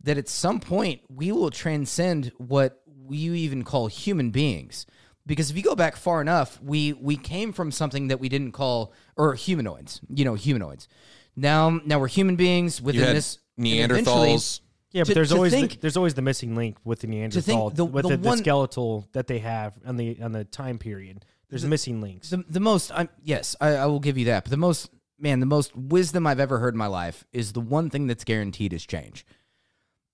that 0.06 0.16
at 0.18 0.28
some 0.28 0.58
point 0.60 1.02
we 1.08 1.30
will 1.30 1.50
transcend 1.50 2.32
what 2.38 2.80
you 3.10 3.34
even 3.34 3.62
call 3.62 3.86
human 3.88 4.30
beings. 4.30 4.86
Because 5.26 5.50
if 5.50 5.56
you 5.56 5.62
go 5.62 5.74
back 5.74 5.96
far 5.96 6.20
enough, 6.20 6.60
we 6.62 6.92
we 6.92 7.16
came 7.16 7.52
from 7.52 7.70
something 7.70 8.08
that 8.08 8.20
we 8.20 8.28
didn't 8.28 8.52
call 8.52 8.92
or 9.16 9.34
humanoids. 9.34 10.00
You 10.08 10.24
know, 10.24 10.34
humanoids. 10.34 10.88
Now 11.34 11.80
now 11.84 11.98
we're 11.98 12.08
human 12.08 12.36
beings 12.36 12.78
you 12.80 12.86
within 12.86 13.02
had 13.02 13.16
this 13.16 13.38
Neanderthals. 13.58 14.60
Yeah, 14.92 15.02
but 15.02 15.08
To- 15.08 15.14
there's 15.14 15.28
to 15.30 15.34
always 15.36 15.52
think- 15.52 15.72
the, 15.72 15.78
there's 15.80 15.96
always 15.96 16.14
the 16.14 16.22
missing 16.22 16.54
link 16.54 16.78
with 16.84 17.00
the 17.00 17.06
Neanderthal 17.08 17.70
the- 17.70 17.84
with 17.84 18.04
the 18.04 18.10
the, 18.10 18.16
the, 18.16 18.28
one- 18.28 18.38
skeletal 18.38 19.06
that 19.12 19.26
they 19.26 19.40
have 19.40 19.74
on 19.84 19.96
the 19.96 20.20
on 20.22 20.32
the 20.32 20.44
time 20.44 20.78
period. 20.78 21.24
There's 21.50 21.64
missing 21.64 22.00
links. 22.00 22.30
the, 22.30 22.44
the 22.48 22.60
most 22.60 22.90
I'm 22.94 23.08
yes, 23.22 23.54
I, 23.60 23.74
I 23.74 23.86
will 23.86 24.00
give 24.00 24.18
you 24.18 24.26
that. 24.26 24.44
But 24.44 24.50
the 24.50 24.56
most 24.56 24.90
man, 25.18 25.40
the 25.40 25.46
most 25.46 25.74
wisdom 25.76 26.26
I've 26.26 26.40
ever 26.40 26.58
heard 26.58 26.74
in 26.74 26.78
my 26.78 26.86
life 26.88 27.24
is 27.32 27.52
the 27.52 27.60
one 27.60 27.90
thing 27.90 28.06
that's 28.06 28.24
guaranteed 28.24 28.72
is 28.72 28.86
change. 28.86 29.26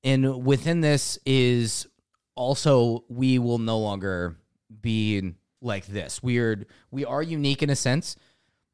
And 0.05 0.45
within 0.45 0.81
this 0.81 1.19
is 1.25 1.87
also 2.35 3.05
we 3.09 3.39
will 3.39 3.59
no 3.59 3.79
longer 3.79 4.37
be 4.81 5.35
like 5.61 5.87
this. 5.87 6.23
We're 6.23 6.67
we 6.91 7.05
are 7.05 7.23
unique 7.23 7.63
in 7.63 7.71
a 7.71 7.77
sense 7.77 8.17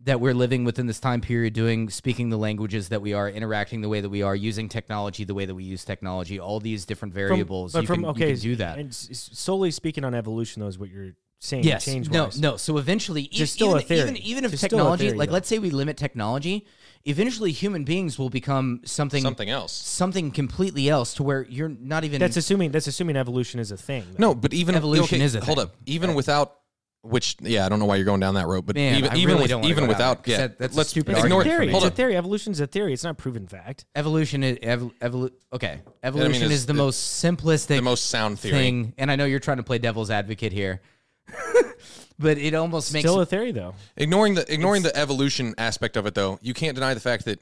that 0.01 0.21
we're 0.21 0.35
living 0.35 0.65
within 0.65 0.87
this 0.87 1.01
time 1.01 1.21
period 1.21 1.55
doing 1.55 1.91
speaking 1.91 2.31
the 2.31 2.39
languages 2.39 2.89
that 2.91 3.03
we 3.03 3.15
are 3.15 3.29
interacting 3.29 3.81
the 3.81 3.89
way 3.89 4.01
that 4.01 4.09
we 4.09 4.23
are 4.23 4.37
using 4.37 4.69
technology 4.69 5.25
the 5.25 5.35
way 5.35 5.45
that 5.45 5.57
we 5.57 5.65
use 5.65 5.85
technology 5.85 6.39
all 6.39 6.61
these 6.61 6.87
different 6.87 7.13
From- 7.13 7.27
variables 7.29 7.73
but 7.73 7.81
you, 7.81 7.87
from 7.89 7.97
can, 7.97 8.05
you 8.05 8.11
okay, 8.11 8.33
can 8.33 8.41
do 8.41 8.57
that 8.57 8.79
And 8.79 8.95
solely 8.95 9.73
speaking 9.73 10.05
on 10.05 10.15
evolution, 10.15 10.61
though, 10.61 10.69
is 10.69 10.79
what 10.79 10.89
you're 10.89 11.15
saying. 11.41 11.65
Yes. 11.65 11.85
change 11.85 12.11
No, 12.11 12.31
no. 12.39 12.57
So 12.57 12.79
eventually, 12.79 13.23
e- 13.23 13.29
even, 13.33 13.81
even 13.91 14.17
even 14.17 14.45
if 14.45 14.53
a 14.53 14.57
technology, 14.57 15.07
theory, 15.07 15.19
like 15.19 15.29
though. 15.29 15.35
let's 15.35 15.49
say 15.49 15.59
we 15.59 15.71
limit 15.71 15.97
technology, 15.97 16.67
eventually 17.09 17.51
human 17.53 17.85
beings 17.85 18.19
will 18.19 18.31
become 18.31 18.81
something 18.85 19.23
Something 19.23 19.51
else. 19.51 19.73
something 19.73 20.31
completely 20.31 20.89
else 20.89 21.15
to 21.15 21.23
where 21.23 21.45
you're 21.49 21.69
not 21.69 22.05
even 22.05 22.21
That's 22.21 22.37
assuming 22.37 22.71
that's 22.71 22.87
assuming 22.87 23.17
evolution 23.17 23.59
is 23.61 23.71
a 23.73 23.77
thing. 23.77 24.05
though. 24.13 24.29
No, 24.29 24.35
but 24.35 24.53
even 24.55 24.75
Evolution 24.75 25.17
okay, 25.17 25.25
is 25.25 25.35
a 25.35 25.41
hold 25.45 25.59
thing. 25.59 25.67
up. 25.67 25.75
Even 25.87 26.15
without 26.15 26.55
which, 27.03 27.37
yeah, 27.41 27.65
I 27.65 27.69
don't 27.69 27.79
know 27.79 27.85
why 27.87 27.95
you're 27.97 28.05
going 28.05 28.21
down 28.21 28.35
that 28.35 28.49
road, 28.49 28.67
but 28.67 28.75
Man, 28.75 28.97
even 28.97 29.11
I 29.13 29.17
even 29.17 29.29
really 29.29 29.43
with, 29.43 29.51
don't 29.51 29.61
wanna 29.63 29.71
even 29.71 29.85
go 29.85 29.93
down 29.93 29.97
without, 29.99 30.17
that, 30.19 30.25
'cause 30.25 30.31
yeah, 30.33 30.39
that- 30.49 30.59
that's 30.59 30.75
a 30.75 30.77
let's 30.79 30.91
stupid 30.91 31.13
it's 31.13 31.25
ignore 31.25 31.43
a 31.43 31.45
argument 31.45 31.57
theory. 31.59 31.67
for 31.67 31.67
me. 31.69 31.73
Hold 31.73 31.83
It's 31.85 31.89
a 31.89 31.93
up. 31.93 31.97
theory. 31.97 32.17
Evolution's 32.17 32.61
a 32.61 32.67
theory. 32.67 32.93
It's 32.93 33.05
not 33.05 33.11
a 33.11 33.15
proven 33.15 33.47
fact. 33.47 33.87
evolution 33.95 34.43
is 34.43 34.59
ev- 34.63 34.91
evolu- 35.01 35.31
okay. 35.53 35.81
Evolution 36.03 36.43
it's- 36.43 36.53
is 36.53 36.67
the 36.67 36.73
it- 36.75 36.77
most 36.77 37.23
simplistic 37.25 37.69
the 37.77 37.81
most 37.83 38.07
sound 38.07 38.39
theory. 38.41 38.53
thing, 38.59 38.95
and 38.99 39.11
I 39.13 39.17
know 39.17 39.25
you're 39.27 39.39
trying 39.39 39.57
to 39.59 39.63
play 39.63 39.79
devil's 39.79 40.11
advocate 40.11 40.53
here, 40.53 40.83
but 42.19 42.39
it 42.39 42.55
almost 42.55 42.93
makes 42.93 43.09
Still 43.09 43.21
a 43.21 43.27
theory, 43.27 43.53
though. 43.53 43.75
Ignoring 43.97 44.35
the 44.35 44.53
ignoring 44.53 44.83
the 44.83 44.97
evolution 44.97 45.55
aspect 45.59 45.97
of 45.97 46.07
it, 46.07 46.15
though, 46.15 46.39
you 46.43 46.55
can't 46.55 46.75
deny 46.75 46.95
the 46.95 47.01
fact 47.01 47.25
that 47.27 47.41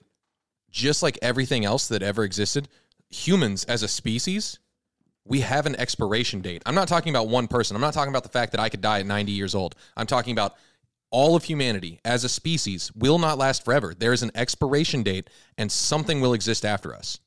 just 0.70 1.02
like 1.02 1.18
everything 1.22 1.64
else 1.64 1.88
that 1.88 2.02
ever 2.02 2.24
existed, 2.24 2.68
humans 3.08 3.64
as 3.64 3.82
a 3.82 3.88
species, 3.88 4.58
we 5.24 5.40
have 5.40 5.66
an 5.66 5.76
expiration 5.76 6.40
date. 6.42 6.62
I'm 6.66 6.74
not 6.74 6.88
talking 6.88 7.10
about 7.10 7.28
one 7.28 7.48
person. 7.48 7.74
I'm 7.74 7.80
not 7.80 7.94
talking 7.94 8.10
about 8.12 8.22
the 8.22 8.28
fact 8.28 8.52
that 8.52 8.60
I 8.60 8.68
could 8.68 8.80
die 8.80 9.00
at 9.00 9.06
90 9.06 9.32
years 9.32 9.54
old. 9.54 9.74
I'm 9.96 10.06
talking 10.06 10.32
about 10.32 10.54
all 11.10 11.36
of 11.36 11.44
humanity 11.44 12.00
as 12.04 12.24
a 12.24 12.28
species 12.28 12.92
will 12.94 13.18
not 13.18 13.38
last 13.38 13.64
forever. 13.64 13.94
There 13.96 14.12
is 14.12 14.22
an 14.22 14.30
expiration 14.34 15.02
date, 15.02 15.30
and 15.56 15.70
something 15.72 16.20
will 16.20 16.34
exist 16.34 16.64
after 16.64 16.94
us. 16.94 17.20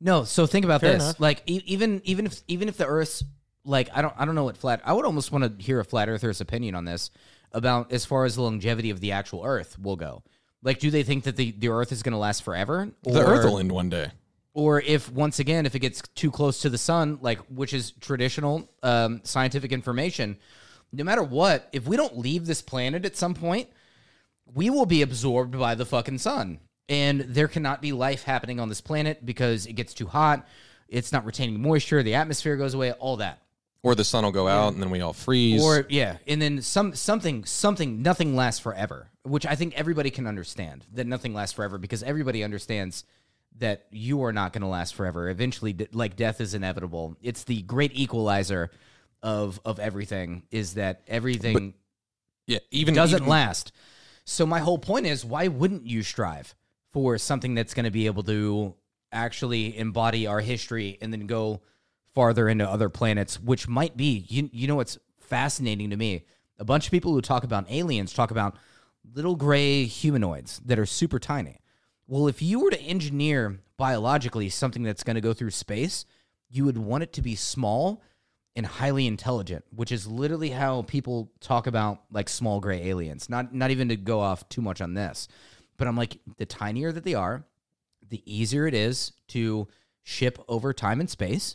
No, 0.00 0.24
so 0.24 0.46
think 0.46 0.64
about 0.64 0.80
Fair 0.80 0.92
this. 0.92 1.02
enough. 1.02 1.20
Like 1.20 1.42
e- 1.46 1.62
even 1.66 2.00
even 2.04 2.26
if 2.26 2.40
even 2.46 2.68
if 2.68 2.76
the 2.76 2.86
Earth's 2.86 3.24
like 3.68 3.88
I 3.94 4.02
don't 4.02 4.14
I 4.18 4.24
don't 4.24 4.34
know 4.34 4.44
what 4.44 4.56
flat 4.56 4.80
I 4.84 4.92
would 4.92 5.04
almost 5.04 5.30
want 5.30 5.44
to 5.58 5.62
hear 5.64 5.78
a 5.80 5.84
flat 5.84 6.08
earther's 6.08 6.40
opinion 6.40 6.74
on 6.74 6.84
this 6.84 7.10
about 7.52 7.92
as 7.92 8.04
far 8.04 8.24
as 8.24 8.34
the 8.34 8.42
longevity 8.42 8.90
of 8.90 9.00
the 9.00 9.12
actual 9.12 9.44
Earth 9.44 9.78
will 9.78 9.96
go. 9.96 10.22
Like, 10.62 10.80
do 10.80 10.90
they 10.90 11.02
think 11.02 11.24
that 11.24 11.36
the, 11.36 11.52
the 11.52 11.68
Earth 11.68 11.92
is 11.92 12.02
going 12.02 12.12
to 12.12 12.18
last 12.18 12.42
forever? 12.42 12.90
The 13.04 13.20
Earth 13.24 13.44
will 13.44 13.58
end 13.58 13.70
one 13.72 13.88
day. 13.88 14.10
or 14.54 14.80
if 14.80 15.10
once 15.12 15.38
again 15.38 15.66
if 15.66 15.74
it 15.74 15.78
gets 15.78 16.02
too 16.14 16.30
close 16.30 16.60
to 16.62 16.68
the 16.70 16.78
sun 16.78 17.18
like 17.22 17.38
which 17.48 17.72
is 17.72 17.92
traditional 18.00 18.68
um, 18.82 19.20
scientific 19.24 19.70
information 19.72 20.36
no 20.92 21.04
matter 21.04 21.22
what 21.22 21.68
if 21.72 21.86
we 21.86 21.96
don't 21.96 22.18
leave 22.18 22.44
this 22.46 22.60
planet 22.62 23.04
at 23.04 23.16
some 23.16 23.34
point 23.34 23.68
we 24.54 24.68
will 24.70 24.86
be 24.86 25.02
absorbed 25.02 25.56
by 25.58 25.74
the 25.74 25.84
fucking 25.86 26.18
sun 26.18 26.58
and 26.88 27.20
there 27.20 27.46
cannot 27.46 27.80
be 27.82 27.92
life 27.92 28.24
happening 28.24 28.58
on 28.58 28.68
this 28.68 28.80
planet 28.80 29.24
because 29.24 29.66
it 29.66 29.74
gets 29.74 29.94
too 29.94 30.06
hot 30.06 30.46
it's 30.88 31.12
not 31.12 31.24
retaining 31.26 31.60
moisture 31.60 32.02
the 32.02 32.14
atmosphere 32.14 32.56
goes 32.56 32.74
away 32.74 32.90
all 32.92 33.18
that 33.18 33.40
Or 33.82 33.94
the 33.94 34.04
sun 34.04 34.24
will 34.24 34.32
go 34.32 34.48
out 34.48 34.72
and 34.72 34.82
then 34.82 34.90
we 34.90 35.00
all 35.00 35.12
freeze. 35.12 35.62
or 35.62 35.86
yeah, 35.88 36.18
and 36.26 36.42
then 36.42 36.62
some 36.62 36.94
something 36.94 37.44
something 37.44 38.02
nothing 38.02 38.34
lasts 38.34 38.60
forever, 38.60 39.08
which 39.22 39.46
I 39.46 39.54
think 39.54 39.78
everybody 39.78 40.10
can 40.10 40.26
understand 40.26 40.84
that 40.94 41.06
nothing 41.06 41.32
lasts 41.32 41.54
forever 41.54 41.78
because 41.78 42.02
everybody 42.02 42.42
understands 42.42 43.04
that 43.58 43.86
you 43.90 44.24
are 44.24 44.32
not 44.32 44.52
going 44.52 44.62
to 44.62 44.68
last 44.68 44.94
forever. 44.94 45.28
Eventually, 45.28 45.76
like 45.92 46.16
death 46.16 46.40
is 46.40 46.54
inevitable. 46.54 47.16
It's 47.22 47.44
the 47.44 47.62
great 47.62 47.92
equalizer 47.94 48.70
of 49.22 49.60
of 49.64 49.78
everything 49.78 50.42
is 50.50 50.74
that 50.74 51.02
everything 51.06 51.74
yeah, 52.46 52.58
even 52.70 52.94
doesn't 52.94 53.18
even, 53.18 53.28
last. 53.28 53.72
So 54.24 54.44
my 54.44 54.58
whole 54.58 54.78
point 54.78 55.06
is, 55.06 55.24
why 55.24 55.48
wouldn't 55.48 55.86
you 55.86 56.02
strive 56.02 56.54
for 56.92 57.18
something 57.18 57.54
that's 57.54 57.74
going 57.74 57.84
to 57.84 57.90
be 57.90 58.06
able 58.06 58.22
to 58.24 58.74
actually 59.12 59.76
embody 59.78 60.26
our 60.26 60.40
history 60.40 60.98
and 61.00 61.12
then 61.12 61.26
go 61.26 61.60
farther 62.18 62.48
into 62.48 62.68
other 62.68 62.88
planets, 62.88 63.40
which 63.40 63.68
might 63.68 63.96
be, 63.96 64.26
you, 64.28 64.50
you 64.52 64.66
know, 64.66 64.74
what's 64.74 64.98
fascinating 65.20 65.90
to 65.90 65.96
me 65.96 66.24
A 66.58 66.64
bunch 66.64 66.86
of 66.86 66.90
people 66.90 67.12
who 67.12 67.20
talk 67.20 67.44
about 67.44 67.70
aliens 67.70 68.12
talk 68.12 68.32
about 68.32 68.56
little 69.14 69.36
gray 69.36 69.84
humanoids 69.84 70.60
that 70.64 70.80
are 70.80 70.84
super 70.84 71.20
tiny. 71.20 71.60
Well, 72.08 72.26
if 72.26 72.42
you 72.42 72.58
were 72.58 72.70
to 72.70 72.80
engineer 72.80 73.60
biologically 73.76 74.48
something 74.48 74.82
that's 74.82 75.04
going 75.04 75.14
to 75.14 75.20
go 75.20 75.32
through 75.32 75.50
space, 75.50 76.06
you 76.50 76.64
would 76.64 76.76
want 76.76 77.04
it 77.04 77.12
to 77.12 77.22
be 77.22 77.36
small 77.36 78.02
and 78.56 78.66
highly 78.66 79.06
intelligent, 79.06 79.64
which 79.72 79.92
is 79.92 80.08
literally 80.08 80.50
how 80.50 80.82
people 80.82 81.30
talk 81.38 81.68
about 81.68 82.02
like 82.10 82.28
small 82.28 82.58
gray 82.58 82.88
aliens. 82.88 83.30
Not 83.30 83.54
not 83.54 83.70
even 83.70 83.90
to 83.90 83.96
go 83.96 84.18
off 84.18 84.48
too 84.48 84.60
much 84.60 84.80
on 84.80 84.94
this, 84.94 85.28
but 85.76 85.86
I'm 85.86 85.96
like 85.96 86.18
the 86.36 86.46
tinier 86.46 86.90
that 86.90 87.04
they 87.04 87.14
are, 87.14 87.44
the 88.08 88.24
easier 88.26 88.66
it 88.66 88.74
is 88.74 89.12
to 89.28 89.68
ship 90.02 90.40
over 90.48 90.72
time 90.72 90.98
and 90.98 91.08
space 91.08 91.54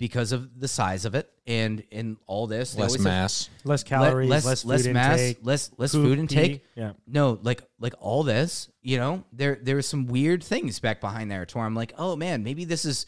because 0.00 0.32
of 0.32 0.58
the 0.58 0.66
size 0.66 1.04
of 1.04 1.14
it 1.14 1.30
and 1.46 1.84
and 1.92 2.16
all 2.26 2.46
this 2.46 2.72
They 2.72 2.80
Less 2.80 2.90
always 2.92 3.04
have- 3.04 3.12
mass. 3.12 3.50
Less 3.64 3.82
calories, 3.84 4.30
less 4.30 4.44
less, 4.46 4.64
less 4.64 4.84
food 4.86 4.94
mass, 4.94 5.20
intake, 5.20 5.38
less 5.42 5.70
less 5.76 5.92
poop, 5.92 6.02
food 6.04 6.18
intake. 6.18 6.62
pee. 6.62 6.68
Yeah. 6.74 6.92
No, 7.06 7.38
like 7.42 7.62
like 7.78 7.92
all 8.00 8.22
this, 8.24 8.70
you 8.82 8.96
know, 8.96 9.24
there 9.32 9.58
there 9.62 9.76
are 9.76 9.82
some 9.82 10.06
weird 10.06 10.42
things 10.42 10.80
back 10.80 11.00
behind 11.02 11.30
there 11.30 11.44
to 11.44 11.56
where 11.58 11.66
I'm 11.66 11.74
like, 11.76 11.92
oh 11.98 12.16
man, 12.16 12.42
maybe 12.42 12.64
this 12.64 12.84
is 12.86 13.04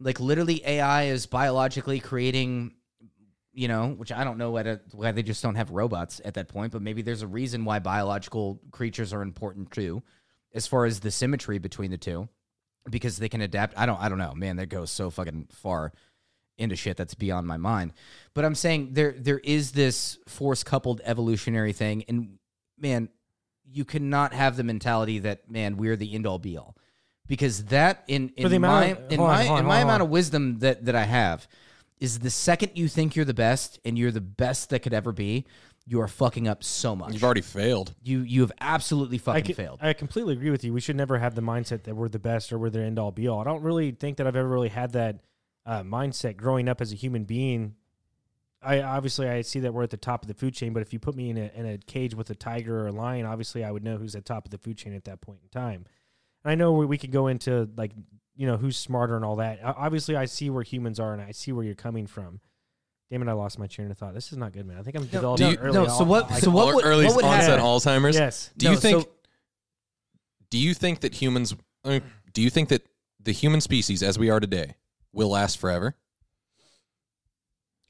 like 0.00 0.18
literally 0.20 0.62
AI 0.66 1.04
is 1.04 1.26
biologically 1.26 2.00
creating, 2.00 2.72
you 3.52 3.68
know, 3.68 3.88
which 3.90 4.10
I 4.10 4.24
don't 4.24 4.38
know 4.38 4.52
why, 4.52 4.62
to, 4.62 4.80
why 4.92 5.12
they 5.12 5.22
just 5.22 5.42
don't 5.42 5.54
have 5.56 5.70
robots 5.70 6.20
at 6.24 6.34
that 6.34 6.48
point, 6.48 6.72
but 6.72 6.80
maybe 6.80 7.02
there's 7.02 7.22
a 7.22 7.26
reason 7.26 7.64
why 7.66 7.78
biological 7.78 8.58
creatures 8.72 9.12
are 9.12 9.20
important 9.20 9.70
too, 9.70 10.02
as 10.54 10.66
far 10.66 10.86
as 10.86 10.98
the 11.00 11.10
symmetry 11.10 11.58
between 11.58 11.90
the 11.90 11.98
two, 11.98 12.26
because 12.90 13.18
they 13.18 13.28
can 13.28 13.42
adapt. 13.42 13.76
I 13.78 13.84
don't 13.84 14.00
I 14.00 14.08
don't 14.08 14.16
know, 14.18 14.32
man, 14.34 14.56
that 14.56 14.70
goes 14.70 14.90
so 14.90 15.10
fucking 15.10 15.48
far 15.52 15.92
into 16.62 16.76
shit 16.76 16.96
that's 16.96 17.14
beyond 17.14 17.46
my 17.46 17.56
mind. 17.56 17.92
But 18.34 18.44
I'm 18.44 18.54
saying 18.54 18.90
there 18.92 19.14
there 19.18 19.38
is 19.38 19.72
this 19.72 20.18
force 20.26 20.62
coupled 20.64 21.00
evolutionary 21.04 21.72
thing, 21.72 22.04
and 22.08 22.38
man, 22.78 23.08
you 23.70 23.84
cannot 23.84 24.32
have 24.32 24.56
the 24.56 24.64
mentality 24.64 25.18
that 25.20 25.50
man 25.50 25.76
we're 25.76 25.96
the 25.96 26.14
end 26.14 26.26
all 26.26 26.38
be 26.38 26.56
all, 26.56 26.76
because 27.26 27.64
that 27.66 28.04
in 28.08 28.30
in 28.36 28.48
my 28.60 28.84
amount 28.84 28.98
of- 28.98 29.12
in 29.12 29.20
on, 29.20 29.26
my 29.26 29.44
hold 29.44 29.50
on, 29.50 29.58
in 29.58 29.66
my 29.66 29.76
hold 29.76 29.84
amount 29.84 30.02
of 30.02 30.08
wisdom 30.08 30.58
that 30.60 30.84
that 30.86 30.94
I 30.94 31.04
have 31.04 31.46
is 32.00 32.18
the 32.18 32.30
second 32.30 32.72
you 32.74 32.88
think 32.88 33.14
you're 33.14 33.24
the 33.24 33.34
best 33.34 33.78
and 33.84 33.96
you're 33.96 34.10
the 34.10 34.20
best 34.20 34.70
that 34.70 34.80
could 34.80 34.92
ever 34.92 35.12
be, 35.12 35.46
you 35.86 36.00
are 36.00 36.08
fucking 36.08 36.48
up 36.48 36.64
so 36.64 36.96
much. 36.96 37.12
You've 37.12 37.22
already 37.24 37.42
failed. 37.42 37.94
you 38.02 38.20
you 38.20 38.40
have 38.40 38.52
absolutely 38.60 39.18
I, 39.18 39.20
fucking 39.20 39.54
failed. 39.54 39.78
I 39.82 39.92
completely 39.92 40.34
agree 40.34 40.50
with 40.50 40.64
you. 40.64 40.72
We 40.72 40.80
should 40.80 40.96
never 40.96 41.18
have 41.18 41.34
the 41.34 41.42
mindset 41.42 41.84
that 41.84 41.94
we're 41.94 42.08
the 42.08 42.18
best 42.18 42.52
or 42.52 42.58
we're 42.58 42.70
the 42.70 42.80
end 42.80 42.98
all 42.98 43.12
be 43.12 43.28
all. 43.28 43.40
I 43.40 43.44
don't 43.44 43.62
really 43.62 43.92
think 43.92 44.16
that 44.16 44.26
I've 44.26 44.36
ever 44.36 44.48
really 44.48 44.68
had 44.68 44.92
that 44.92 45.20
uh, 45.66 45.82
mindset 45.82 46.36
growing 46.36 46.68
up 46.68 46.80
as 46.80 46.92
a 46.92 46.96
human 46.96 47.24
being. 47.24 47.74
I 48.64 48.80
obviously 48.82 49.28
I 49.28 49.42
see 49.42 49.60
that 49.60 49.74
we're 49.74 49.82
at 49.82 49.90
the 49.90 49.96
top 49.96 50.22
of 50.22 50.28
the 50.28 50.34
food 50.34 50.54
chain, 50.54 50.72
but 50.72 50.82
if 50.82 50.92
you 50.92 50.98
put 51.00 51.16
me 51.16 51.30
in 51.30 51.36
a 51.36 51.50
in 51.54 51.66
a 51.66 51.78
cage 51.78 52.14
with 52.14 52.30
a 52.30 52.34
tiger 52.34 52.80
or 52.80 52.86
a 52.88 52.92
lion, 52.92 53.26
obviously 53.26 53.64
I 53.64 53.70
would 53.72 53.82
know 53.82 53.96
who's 53.96 54.14
at 54.14 54.24
top 54.24 54.44
of 54.44 54.50
the 54.52 54.58
food 54.58 54.76
chain 54.76 54.94
at 54.94 55.04
that 55.04 55.20
point 55.20 55.40
in 55.42 55.48
time. 55.48 55.84
And 56.44 56.52
I 56.52 56.54
know 56.54 56.72
we, 56.72 56.86
we 56.86 56.96
could 56.98 57.10
go 57.10 57.26
into 57.26 57.68
like 57.76 57.90
you 58.36 58.46
know 58.46 58.56
who's 58.56 58.76
smarter 58.76 59.16
and 59.16 59.24
all 59.24 59.36
that. 59.36 59.58
O- 59.64 59.74
Obviously, 59.76 60.14
I 60.16 60.26
see 60.26 60.48
where 60.48 60.62
humans 60.62 61.00
are 61.00 61.12
and 61.12 61.20
I 61.20 61.32
see 61.32 61.50
where 61.52 61.64
you're 61.64 61.74
coming 61.74 62.06
from. 62.06 62.40
Damn 63.10 63.22
it, 63.22 63.28
I 63.28 63.32
lost 63.32 63.58
my 63.58 63.66
train 63.66 63.90
of 63.90 63.98
thought. 63.98 64.14
This 64.14 64.30
is 64.32 64.38
not 64.38 64.52
good, 64.52 64.64
man. 64.64 64.78
I 64.78 64.82
think 64.82 64.96
I'm 64.96 65.06
developing 65.06 65.50
you- 65.50 65.56
early. 65.58 65.72
no, 65.74 65.86
so 65.88 65.92
I'll- 65.98 66.06
what- 66.06 66.30
I- 66.30 66.38
so 66.40 66.50
what 66.50 66.72
would- 66.74 66.84
early 66.84 67.06
what 67.06 67.16
would 67.16 67.24
onset 67.24 67.50
happen? 67.58 67.64
Alzheimer's? 67.64 68.16
Yes. 68.16 68.50
Do 68.56 68.70
you 68.70 68.76
think? 68.76 69.02
so- 69.02 69.08
do 70.50 70.58
you 70.58 70.72
think 70.74 71.00
that 71.00 71.14
humans? 71.14 71.54
uh, 71.84 72.00
Do 72.32 72.40
you 72.42 72.48
think 72.50 72.68
that 72.70 72.86
the 73.20 73.32
human 73.32 73.60
species, 73.60 74.02
as 74.02 74.18
we 74.18 74.30
are 74.30 74.38
today, 74.40 74.76
will 75.12 75.28
last 75.30 75.58
forever? 75.58 75.96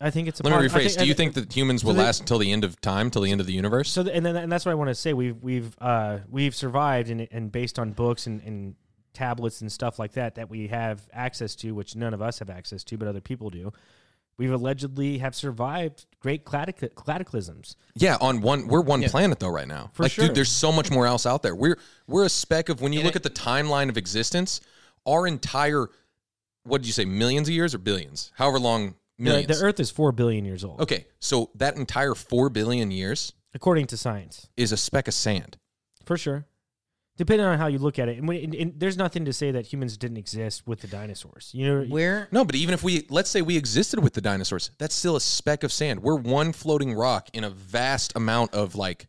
I 0.01 0.11
think 0.11 0.27
it's 0.27 0.41
a 0.41 0.43
Let 0.43 0.51
me 0.51 0.69
part- 0.69 0.83
I 0.83 0.85
rephrase. 0.87 0.99
Do 0.99 1.07
you 1.07 1.15
think 1.15 1.35
that 1.35 1.53
humans 1.53 1.85
will 1.85 1.93
so 1.93 1.99
the- 1.99 2.03
last 2.03 2.21
until 2.21 2.39
the 2.39 2.51
end 2.51 2.65
of 2.65 2.81
time, 2.81 3.09
till 3.11 3.23
the 3.23 3.31
end 3.31 3.41
of 3.41 3.47
the 3.47 3.53
universe? 3.53 3.89
So, 3.89 4.03
th- 4.03 4.17
and 4.17 4.27
then, 4.27 4.35
and 4.35 4.51
that's 4.51 4.67
what 4.67 4.73
I 4.73 4.75
want 4.75 4.89
to 4.89 4.95
say. 4.97 5.13
We've 5.13 5.41
we've 5.41 5.77
uh, 5.81 6.19
we've 6.29 6.55
survived, 6.55 7.09
and 7.09 7.29
and 7.31 7.53
based 7.53 7.79
on 7.79 7.93
books 7.93 8.27
and, 8.27 8.43
and 8.43 8.75
tablets 9.15 9.61
and 9.61 9.71
stuff 9.71 9.99
like 10.01 10.13
that 10.13 10.35
that 10.37 10.51
we 10.51 10.69
have 10.69 11.09
access 11.13 11.55
to, 11.57 11.73
which 11.75 11.95
none 11.95 12.15
of 12.15 12.21
us 12.23 12.41
have 12.41 12.51
access 12.51 12.83
to, 12.85 12.97
but 12.99 13.07
other 13.07 13.21
people 13.21 13.49
do. 13.51 13.73
We've 14.39 14.51
allegedly 14.51 15.19
have 15.19 15.37
survived 15.37 16.07
great 16.19 16.45
cladic- 16.45 16.97
cataclysms. 17.07 17.77
Yeah, 17.95 18.17
on 18.21 18.41
one 18.41 18.67
we're 18.67 18.81
one 18.81 19.03
planet 19.05 19.39
though 19.39 19.51
right 19.51 19.69
now. 19.69 19.91
For 19.93 20.03
like, 20.03 20.13
sure. 20.13 20.27
dude, 20.27 20.35
there's 20.35 20.51
so 20.51 20.73
much 20.73 20.91
more 20.91 21.07
else 21.07 21.27
out 21.27 21.43
there. 21.45 21.55
We're 21.55 21.79
we're 22.09 22.25
a 22.25 22.29
speck 22.31 22.71
of 22.71 22.81
when 22.81 22.93
you 22.93 23.03
look 23.05 23.15
at 23.15 23.23
the 23.23 23.31
timeline 23.31 23.89
of 23.89 23.97
existence, 23.97 24.61
our 25.07 25.29
entire 25.29 25.89
what 26.64 26.83
did 26.83 26.87
you 26.87 26.92
say, 26.92 27.05
millions 27.05 27.48
of 27.48 27.55
years 27.55 27.75
or 27.75 27.79
billions? 27.79 28.33
However 28.37 28.59
long 28.59 28.94
The, 29.18 29.25
millions. 29.25 29.59
the 29.59 29.64
Earth 29.64 29.81
is 29.81 29.90
four 29.90 30.12
billion 30.12 30.44
years 30.44 30.64
old, 30.64 30.81
okay, 30.81 31.07
so 31.20 31.51
that 31.57 31.77
entire 31.77 32.14
four 32.14 32.48
billion 32.51 32.90
years 32.90 33.33
according 33.55 33.87
to 33.88 33.96
science, 33.96 34.48
is 34.57 34.72
a 34.72 34.77
speck 34.77 35.09
of 35.09 35.14
sand. 35.14 35.59
for 36.07 36.16
sure. 36.16 36.46
Depending 37.18 37.46
on 37.46 37.59
how 37.59 37.66
you 37.66 37.79
look 37.79 37.98
at 37.98 38.09
it, 38.09 38.16
and, 38.16 38.27
when, 38.27 38.42
and, 38.42 38.55
and 38.55 38.81
there's 38.81 38.96
nothing 38.96 39.27
to 39.27 39.35
say 39.35 39.51
that 39.51 39.66
humans 39.66 39.98
didn't 39.98 40.16
exist 40.16 40.66
with 40.66 40.81
the 40.81 40.87
dinosaurs. 40.87 41.51
You 41.53 41.66
know, 41.66 41.85
Where 41.85 42.27
No, 42.33 42.42
but 42.42 42.55
even 42.55 42.72
if 42.72 42.83
we 42.83 43.07
let's 43.11 43.29
say 43.29 43.42
we 43.42 43.59
existed 43.59 43.98
with 44.03 44.14
the 44.14 44.22
dinosaurs, 44.22 44.70
that's 44.79 44.94
still 44.94 45.14
a 45.16 45.20
speck 45.20 45.62
of 45.62 45.70
sand. 45.70 46.03
We're 46.03 46.16
one 46.16 46.53
floating 46.55 46.94
rock 46.94 47.29
in 47.35 47.44
a 47.44 47.51
vast 47.51 48.14
amount 48.16 48.55
of 48.55 48.75
like 48.77 49.09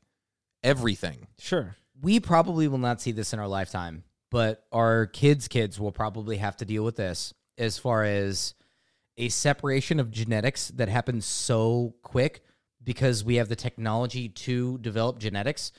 everything. 0.64 1.28
sure. 1.40 1.78
we 2.02 2.20
probably 2.20 2.68
will 2.68 2.78
not 2.78 3.00
see 3.02 3.14
this 3.14 3.32
in 3.34 3.40
our 3.40 3.48
lifetime, 3.48 4.04
but 4.30 4.66
our 4.74 5.06
kids' 5.08 5.48
kids 5.48 5.80
will 5.80 5.92
probably 5.94 6.38
have 6.38 6.58
to 6.58 6.66
deal 6.66 6.84
with 6.84 6.98
this 6.98 7.34
as 7.58 7.78
far 7.78 8.04
as 8.04 8.54
a 9.18 9.30
separation 9.30 10.00
of 10.00 10.12
genetics 10.12 10.70
that 10.70 10.90
happens 10.90 11.26
so 11.26 11.94
quick 12.02 12.44
because 12.84 13.24
we 13.24 13.36
have 13.36 13.48
the 13.50 13.56
technology 13.56 14.28
to 14.30 14.78
develop 14.80 15.20
genetics 15.20 15.72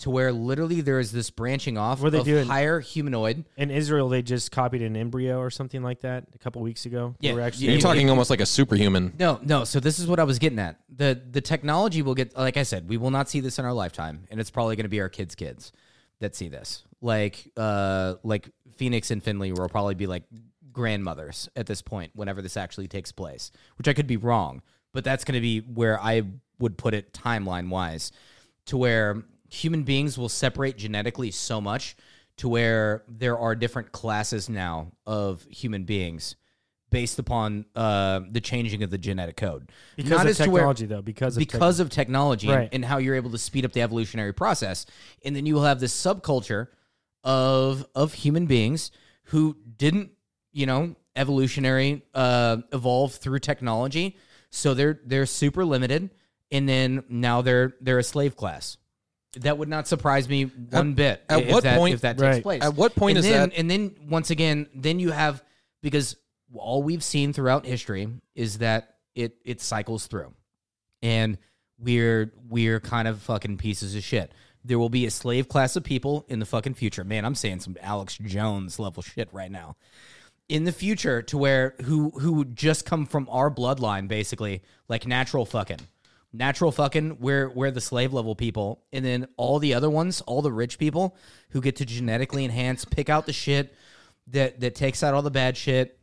to 0.00 0.10
where 0.10 0.32
literally 0.32 0.80
there 0.80 0.98
is 0.98 1.12
this 1.12 1.30
branching 1.30 1.78
off 1.78 2.02
What 2.02 2.10
they 2.12 2.18
of 2.18 2.24
doing? 2.24 2.46
higher 2.46 2.80
humanoid. 2.80 3.44
In 3.56 3.70
Israel, 3.70 4.08
they 4.08 4.22
just 4.22 4.50
copied 4.50 4.82
an 4.82 4.96
embryo 4.96 5.38
or 5.38 5.50
something 5.50 5.82
like 5.82 6.00
that 6.00 6.24
a 6.34 6.38
couple 6.38 6.60
weeks 6.62 6.84
ago. 6.84 7.14
Yeah, 7.20 7.32
were 7.34 7.40
actually 7.40 7.66
You're 7.66 7.74
able- 7.74 7.82
talking 7.82 8.10
almost 8.10 8.28
like 8.28 8.40
a 8.40 8.46
superhuman. 8.46 9.14
No, 9.18 9.38
no. 9.42 9.64
So 9.64 9.80
this 9.80 9.98
is 9.98 10.06
what 10.06 10.18
I 10.18 10.24
was 10.24 10.38
getting 10.40 10.58
at. 10.58 10.78
The 10.94 11.20
the 11.30 11.40
technology 11.40 12.02
will 12.02 12.14
get 12.16 12.36
like 12.36 12.56
I 12.56 12.64
said, 12.64 12.88
we 12.88 12.96
will 12.96 13.12
not 13.12 13.28
see 13.28 13.38
this 13.40 13.58
in 13.58 13.64
our 13.64 13.72
lifetime, 13.72 14.26
and 14.30 14.40
it's 14.40 14.50
probably 14.50 14.74
going 14.76 14.84
to 14.84 14.90
be 14.90 15.00
our 15.00 15.08
kids' 15.08 15.36
kids 15.36 15.72
that 16.20 16.34
see 16.34 16.48
this. 16.48 16.82
Like 17.00 17.50
uh 17.56 18.16
like 18.24 18.50
Phoenix 18.76 19.10
and 19.12 19.22
Finley 19.22 19.52
will 19.52 19.68
probably 19.68 19.94
be 19.94 20.08
like 20.08 20.24
grandmothers 20.74 21.48
at 21.56 21.66
this 21.66 21.80
point 21.80 22.12
whenever 22.14 22.42
this 22.42 22.56
actually 22.58 22.88
takes 22.88 23.10
place, 23.12 23.50
which 23.78 23.88
I 23.88 23.94
could 23.94 24.06
be 24.06 24.18
wrong, 24.18 24.60
but 24.92 25.04
that's 25.04 25.24
going 25.24 25.34
to 25.36 25.40
be 25.40 25.60
where 25.60 25.98
I 25.98 26.22
would 26.58 26.76
put 26.76 26.92
it 26.92 27.14
timeline 27.14 27.70
wise 27.70 28.12
to 28.66 28.76
where 28.76 29.22
human 29.48 29.84
beings 29.84 30.18
will 30.18 30.28
separate 30.28 30.76
genetically 30.76 31.30
so 31.30 31.60
much 31.60 31.96
to 32.36 32.48
where 32.48 33.04
there 33.08 33.38
are 33.38 33.54
different 33.54 33.92
classes 33.92 34.48
now 34.48 34.92
of 35.06 35.44
human 35.48 35.84
beings 35.84 36.36
based 36.90 37.18
upon 37.18 37.64
uh, 37.74 38.20
the 38.30 38.40
changing 38.40 38.82
of 38.84 38.90
the 38.90 38.98
genetic 38.98 39.36
code. 39.36 39.70
because 39.96 40.10
Not 40.10 40.20
of 40.26 40.26
as 40.30 40.38
to 40.38 40.50
where- 40.50 40.60
technology, 40.62 40.86
though. 40.86 41.02
Because 41.02 41.36
of 41.36 41.40
because 41.40 41.80
of 41.80 41.90
technology 41.90 42.50
and- 42.50 42.68
and, 42.72 42.84
how 42.84 42.98
you're 42.98 43.16
able 43.16 43.30
to 43.30 43.38
speed 43.38 43.64
up 43.64 43.72
the 43.72 43.82
evolutionary 43.82 44.32
process, 44.32 44.86
and 45.24 45.34
then 45.34 45.44
you 45.46 45.54
will 45.54 45.64
have 45.64 45.80
this 45.80 45.92
subculture 45.94 46.68
of 47.24 47.86
of 47.94 48.12
human 48.12 48.46
beings 48.46 48.90
who 49.28 49.56
didn't, 49.76 50.10
you 50.54 50.64
know, 50.64 50.96
evolutionary 51.16 52.02
uh, 52.14 52.56
evolve 52.72 53.14
through 53.14 53.40
technology, 53.40 54.16
so 54.50 54.72
they're 54.72 54.98
they're 55.04 55.26
super 55.26 55.64
limited, 55.66 56.08
and 56.50 56.66
then 56.66 57.04
now 57.10 57.42
they're 57.42 57.74
they're 57.82 57.98
a 57.98 58.02
slave 58.04 58.36
class. 58.36 58.78
That 59.40 59.58
would 59.58 59.68
not 59.68 59.86
surprise 59.88 60.28
me 60.28 60.44
one 60.44 60.94
bit. 60.94 61.22
at 61.28 61.40
if 61.42 61.50
what 61.50 61.64
that, 61.64 61.76
point- 61.76 61.94
if 61.94 62.00
that 62.02 62.20
Right. 62.20 62.34
takes 62.34 62.42
place? 62.44 62.62
At 62.62 62.74
what 62.76 62.94
point 62.94 63.18
and 63.18 63.26
is 63.26 63.30
then, 63.30 63.48
that- 63.50 63.58
And 63.58 63.68
then 63.70 63.96
once 64.08 64.30
again, 64.30 64.68
then 64.74 65.00
you 65.00 65.10
have 65.10 65.42
because 65.82 66.16
all 66.54 66.84
we've 66.84 67.02
seen 67.02 67.32
throughout 67.32 67.66
history 67.66 68.08
is 68.36 68.58
that 68.58 68.94
it 69.16 69.36
it 69.44 69.60
cycles 69.60 70.06
through, 70.06 70.32
and 71.02 71.36
we're 71.78 72.32
we're 72.48 72.78
kind 72.80 73.08
of 73.08 73.20
fucking 73.22 73.56
pieces 73.58 73.94
of 73.96 74.04
shit. 74.04 74.30
There 74.64 74.78
will 74.78 74.88
be 74.88 75.04
a 75.04 75.10
slave 75.10 75.48
class 75.48 75.76
of 75.76 75.84
people 75.84 76.24
in 76.28 76.38
the 76.38 76.46
fucking 76.46 76.74
future. 76.74 77.04
Man, 77.04 77.24
I'm 77.24 77.34
saying 77.34 77.60
some 77.60 77.76
Alex 77.82 78.16
Jones 78.24 78.78
level 78.78 79.02
shit 79.02 79.28
right 79.32 79.50
now. 79.50 79.76
In 80.48 80.64
the 80.64 80.72
future, 80.72 81.22
to 81.22 81.38
where 81.38 81.74
who 81.82 82.10
who 82.10 82.34
would 82.34 82.54
just 82.54 82.84
come 82.84 83.06
from 83.06 83.28
our 83.30 83.50
bloodline, 83.50 84.08
basically, 84.08 84.62
like 84.88 85.06
natural 85.06 85.46
fucking. 85.46 85.80
Natural 86.34 86.72
fucking, 86.72 87.18
we're 87.20 87.48
we're 87.48 87.70
the 87.70 87.80
slave 87.80 88.12
level 88.12 88.34
people, 88.34 88.82
and 88.92 89.04
then 89.04 89.26
all 89.36 89.58
the 89.58 89.74
other 89.74 89.88
ones, 89.88 90.20
all 90.22 90.42
the 90.42 90.52
rich 90.52 90.78
people 90.78 91.16
who 91.50 91.60
get 91.60 91.76
to 91.76 91.86
genetically 91.86 92.44
enhance, 92.44 92.84
pick 92.84 93.08
out 93.08 93.24
the 93.24 93.32
shit 93.32 93.74
that 94.28 94.60
that 94.60 94.74
takes 94.74 95.02
out 95.02 95.14
all 95.14 95.22
the 95.22 95.30
bad 95.30 95.56
shit. 95.56 95.98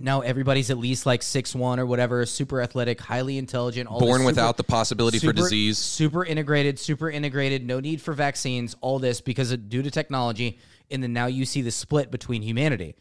Now 0.00 0.20
everybody's 0.20 0.70
at 0.70 0.78
least 0.78 1.06
like 1.06 1.22
six 1.22 1.54
one 1.54 1.80
or 1.80 1.86
whatever, 1.86 2.26
super 2.26 2.60
athletic, 2.60 3.00
highly 3.00 3.38
intelligent, 3.38 3.88
all 3.88 4.00
Born 4.00 4.18
super- 4.18 4.26
without 4.26 4.56
the 4.56 4.64
possibility 4.64 5.18
for 5.18 5.32
disease. 5.32 5.78
Super 5.78 6.24
integrated, 6.24 6.78
super 6.78 7.08
integrated, 7.10 7.66
no 7.66 7.80
need 7.80 8.00
for 8.00 8.12
vaccines, 8.12 8.76
all 8.80 8.98
this 8.98 9.20
because 9.20 9.50
of 9.50 9.68
due 9.68 9.82
to 9.82 9.90
technology. 9.90 10.58
And 10.90 11.02
then 11.02 11.12
now 11.12 11.26
you 11.26 11.44
see 11.44 11.62
the 11.62 11.70
split 11.70 12.10
between 12.10 12.42
humanity. 12.42 12.96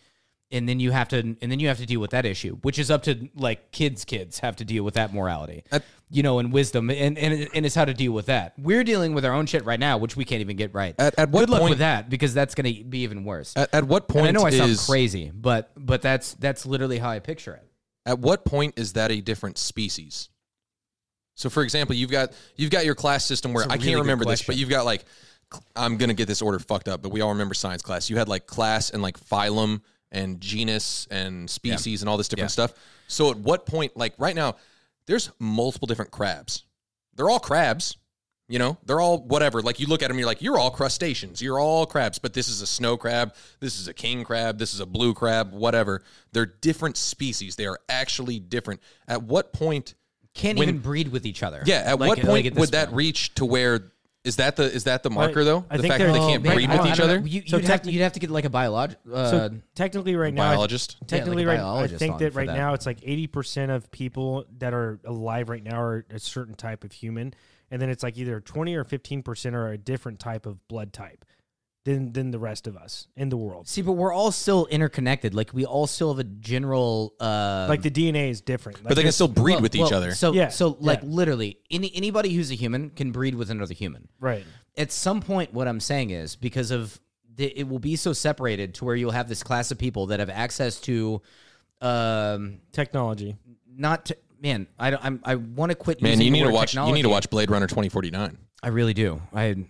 And 0.51 0.67
then 0.67 0.79
you 0.79 0.91
have 0.91 1.09
to 1.09 1.17
and 1.17 1.37
then 1.51 1.59
you 1.59 1.67
have 1.67 1.77
to 1.79 1.85
deal 1.85 1.99
with 1.99 2.11
that 2.11 2.25
issue, 2.25 2.55
which 2.61 2.79
is 2.79 2.89
up 2.89 3.03
to 3.03 3.29
like 3.35 3.71
kids. 3.71 4.05
Kids 4.05 4.39
have 4.39 4.55
to 4.57 4.65
deal 4.65 4.83
with 4.83 4.93
that 4.95 5.13
morality, 5.13 5.63
At- 5.71 5.83
you 6.09 6.23
know, 6.23 6.39
and 6.39 6.53
wisdom, 6.53 6.89
and 6.89 7.17
and 7.17 7.49
and 7.53 7.65
it's 7.65 7.75
how 7.75 7.85
to 7.85 7.93
deal 7.93 8.11
with 8.13 8.27
that. 8.27 8.53
We're 8.57 8.83
dealing 8.83 9.13
with 9.13 9.25
our 9.25 9.33
own 9.33 9.45
shit 9.45 9.65
right 9.65 9.79
now, 9.79 9.97
which 9.97 10.15
we 10.15 10.23
can't 10.25 10.41
even 10.41 10.55
get 10.55 10.73
right. 10.73 10.95
At- 10.99 11.19
at 11.19 11.29
what 11.29 11.41
Good 11.41 11.49
luck 11.49 11.61
point- 11.61 11.69
with 11.71 11.79
that 11.79 12.09
because 12.09 12.33
that's 12.33 12.55
going 12.55 12.73
to 12.73 12.83
be 12.83 12.99
even 12.99 13.23
worse. 13.25 13.53
At, 13.57 13.73
at 13.73 13.83
what 13.83 14.03
And 14.03 14.13
point 14.13 14.27
I 14.27 14.31
know 14.31 14.43
I 14.45 14.51
sound 14.51 14.71
is 14.71 14.85
crazy, 14.85 15.31
but 15.33 15.71
but 15.75 16.01
that's 16.01 16.33
that's 16.35 16.65
literally 16.65 16.97
how 16.99 17.09
I 17.09 17.19
picture 17.19 17.53
it. 17.53 17.63
at 18.05 18.19
what 18.19 18.45
point 18.45 18.75
is 18.79 18.93
that 18.93 19.11
a 19.11 19.19
different 19.21 19.57
species? 19.57 20.29
So, 21.35 21.49
for 21.49 21.61
example, 21.61 21.95
you've 21.95 22.09
got 22.09 22.31
you've 22.55 22.71
got 22.71 22.85
your 22.85 22.95
class 22.95 23.25
system 23.25 23.53
where 23.53 23.63
a 23.63 23.67
I 23.67 23.73
really 23.75 23.85
can't 23.87 23.99
remember 23.99 24.25
this, 24.25 24.41
but 24.43 24.55
you've 24.55 24.69
got 24.69 24.85
like 24.85 25.03
I'm 25.75 25.97
gonna 25.97 26.13
get 26.13 26.27
this 26.27 26.41
order 26.41 26.57
fucked 26.59 26.87
up, 26.87 27.01
but 27.01 27.09
we 27.09 27.21
all 27.21 27.29
remember 27.29 27.53
science 27.53 27.81
class. 27.81 28.09
You 28.09 28.17
had 28.17 28.27
like 28.29 28.47
class 28.47 28.89
and 28.89 29.01
like 29.03 29.19
phylum 29.19 29.81
and 30.11 30.39
genus 30.41 31.07
and 31.11 31.49
species 31.49 32.01
and 32.01 32.09
all 32.09 32.17
this 32.17 32.27
different 32.27 32.51
stuff. 32.51 32.73
So, 33.07 33.31
at 33.31 33.37
what 33.37 33.65
point, 33.65 33.95
like 33.97 34.13
right 34.17 34.35
now, 34.35 34.55
there's 35.05 35.31
multiple 35.39 35.85
different 35.85 36.11
crabs. 36.11 36.63
They're 37.15 37.29
all 37.29 37.39
crabs. 37.39 37.97
You 38.49 38.59
know, 38.59 38.77
they're 38.85 39.01
all 39.01 39.17
whatever. 39.17 39.61
Like 39.61 39.81
you 39.81 39.87
look 39.87 40.01
at 40.01 40.07
them, 40.07 40.17
you're 40.17 40.25
like, 40.25 40.41
you're 40.41 40.57
all 40.57 40.71
crustaceans. 40.71 41.41
You're 41.41 41.59
all 41.59 41.85
crabs. 41.85 42.17
But 42.17 42.33
this 42.33 42.47
is 42.47 42.61
a 42.61 42.67
snow 42.67 42.95
crab. 42.95 43.33
This 43.59 43.77
is 43.77 43.89
a 43.89 43.93
king 43.93 44.23
crab. 44.23 44.57
This 44.57 44.73
is 44.73 44.79
a 44.79 44.85
blue 44.85 45.13
crab. 45.13 45.51
Whatever. 45.51 46.01
They're 46.31 46.45
different 46.45 46.95
species. 46.95 47.57
They 47.57 47.65
are 47.65 47.77
actually 47.89 48.39
different. 48.39 48.79
At 49.05 49.23
what 49.23 49.51
point? 49.51 49.95
Can't 50.33 50.57
When- 50.57 50.69
even 50.69 50.81
breed 50.81 51.09
with 51.09 51.25
each 51.25 51.43
other. 51.43 51.61
Yeah. 51.65 51.79
At 51.85 51.99
Like- 51.99 52.07
what 52.07 52.17
like 52.19 52.27
point 52.27 52.47
at 52.47 52.53
this 52.53 52.59
would 52.61 52.71
that 52.71 52.93
reach 52.93 53.33
to 53.35 53.43
where? 53.43 53.91
Is 54.27 54.35
that 54.35 54.55
the 54.57 54.63
is 54.71 54.83
that 54.83 55.01
the 55.03 55.09
marker 55.09 55.43
though? 55.43 55.65
I 55.69 55.77
the 55.77 55.83
think 55.83 55.93
fact 55.93 56.03
that 56.03 56.11
they 56.13 56.19
they're- 56.19 56.27
can't 56.29 56.43
breed 56.43 56.69
I 56.69 56.73
with 56.73 56.77
don't- 56.77 56.87
each 56.91 56.97
don't 56.97 57.03
other. 57.09 57.19
know. 57.21 57.25
You, 57.25 57.41
So 57.47 57.57
you'd, 57.57 57.65
have, 57.67 57.81
techni- 57.81 57.91
you'd 57.93 58.01
have 58.01 58.11
to 58.13 58.19
get 58.19 58.29
like 58.29 58.45
a 58.45 58.49
biolog. 58.49 58.95
Uh, 59.11 59.29
so 59.31 59.49
technically, 59.73 60.15
right 60.15 60.33
now, 60.33 60.43
I- 60.43 60.53
Biologist. 60.55 60.97
technically, 61.07 61.45
like 61.45 61.57
a 61.57 61.57
right, 61.57 61.59
I 61.59 61.63
biologist 61.63 61.99
think 61.99 62.13
on 62.15 62.19
that 62.19 62.33
for 62.33 62.37
right 62.39 62.47
that. 62.47 62.57
now 62.57 62.73
it's 62.73 62.85
like 62.85 62.99
eighty 63.03 63.25
percent 63.27 63.71
of 63.71 63.89
people 63.91 64.45
that 64.59 64.73
are 64.73 64.99
alive 65.05 65.49
right 65.49 65.63
now 65.63 65.79
are 65.81 66.05
a 66.09 66.19
certain 66.19 66.53
type 66.55 66.83
of 66.83 66.91
human, 66.91 67.33
and 67.71 67.81
then 67.81 67.89
it's 67.89 68.03
like 68.03 68.17
either 68.17 68.39
twenty 68.41 68.75
or 68.75 68.83
fifteen 68.83 69.23
percent 69.23 69.55
are 69.55 69.69
a 69.71 69.77
different 69.77 70.19
type 70.19 70.45
of 70.45 70.67
blood 70.67 70.91
type 70.93 71.23
than 71.87 72.11
than 72.11 72.31
the 72.31 72.37
rest 72.39 72.67
of 72.67 72.75
us 72.75 73.07
in 73.15 73.29
the 73.29 73.37
world. 73.37 73.67
see, 73.67 73.81
but 73.81 73.93
we're 73.93 74.13
all 74.13 74.31
still 74.31 74.65
interconnected. 74.67 75.33
Like 75.33 75.53
we 75.53 75.65
all 75.65 75.87
still 75.87 76.13
have 76.13 76.19
a 76.19 76.25
general. 76.25 77.13
Uh, 77.19 77.65
Like 77.69 77.81
the 77.81 77.89
DNA 77.89 78.29
is 78.29 78.41
different, 78.41 78.83
but 78.83 78.95
they 78.95 79.03
can 79.03 79.11
still 79.13 79.29
breed 79.29 79.53
well- 79.53 79.61
with 79.61 79.73
each 79.73 79.81
well, 79.91 79.93
other. 79.95 80.13
So 80.13 80.33
Yeah, 80.33 80.49
so 80.49 80.75
like 80.79 80.99
yeah. 81.01 81.07
literally 81.09 81.59
any 81.71 81.89
anybody 81.95 82.33
who's 82.33 82.51
a 82.51 82.55
human 82.55 82.89
can 82.89 83.11
breed 83.11 83.35
with 83.35 83.49
another 83.49 83.73
human. 83.73 84.09
right. 84.19 84.43
At 84.75 84.91
some 84.91 85.21
point, 85.21 85.53
what 85.55 85.67
I'm 85.67 85.79
saying 85.79 86.11
is 86.11 86.35
because 86.35 86.69
of 86.69 86.99
the, 87.35 87.45
it 87.59 87.67
will 87.67 87.79
be 87.79 87.95
so 87.95 88.13
separated 88.13 88.75
to 88.75 88.85
where 88.85 88.95
you'll 88.95 89.09
have 89.11 89.27
this 89.27 89.41
class 89.41 89.71
of 89.71 89.79
people 89.79 90.07
that 90.07 90.19
have 90.19 90.29
access 90.29 90.79
to, 90.81 91.19
um, 91.81 92.59
Technology. 92.71 93.35
not 93.75 94.05
to, 94.05 94.17
man. 94.41 94.67
I 94.77 94.91
don't, 94.91 95.03
I'm, 95.03 95.19
I 95.23 95.35
want 95.35 95.71
to 95.71 95.75
quit. 95.75 96.01
Man, 96.01 96.11
using 96.11 96.25
you 96.25 96.31
need 96.31 96.39
to 96.41 96.45
word 96.47 96.53
watch. 96.53 96.75
You 96.75 96.91
need 96.91 97.01
to 97.03 97.09
watch 97.09 97.29
Blade 97.29 97.49
Runner 97.49 97.65
2049 97.67 98.37
I 98.61 98.67
really 98.69 98.93
do. 98.93 99.21
I 99.33 99.65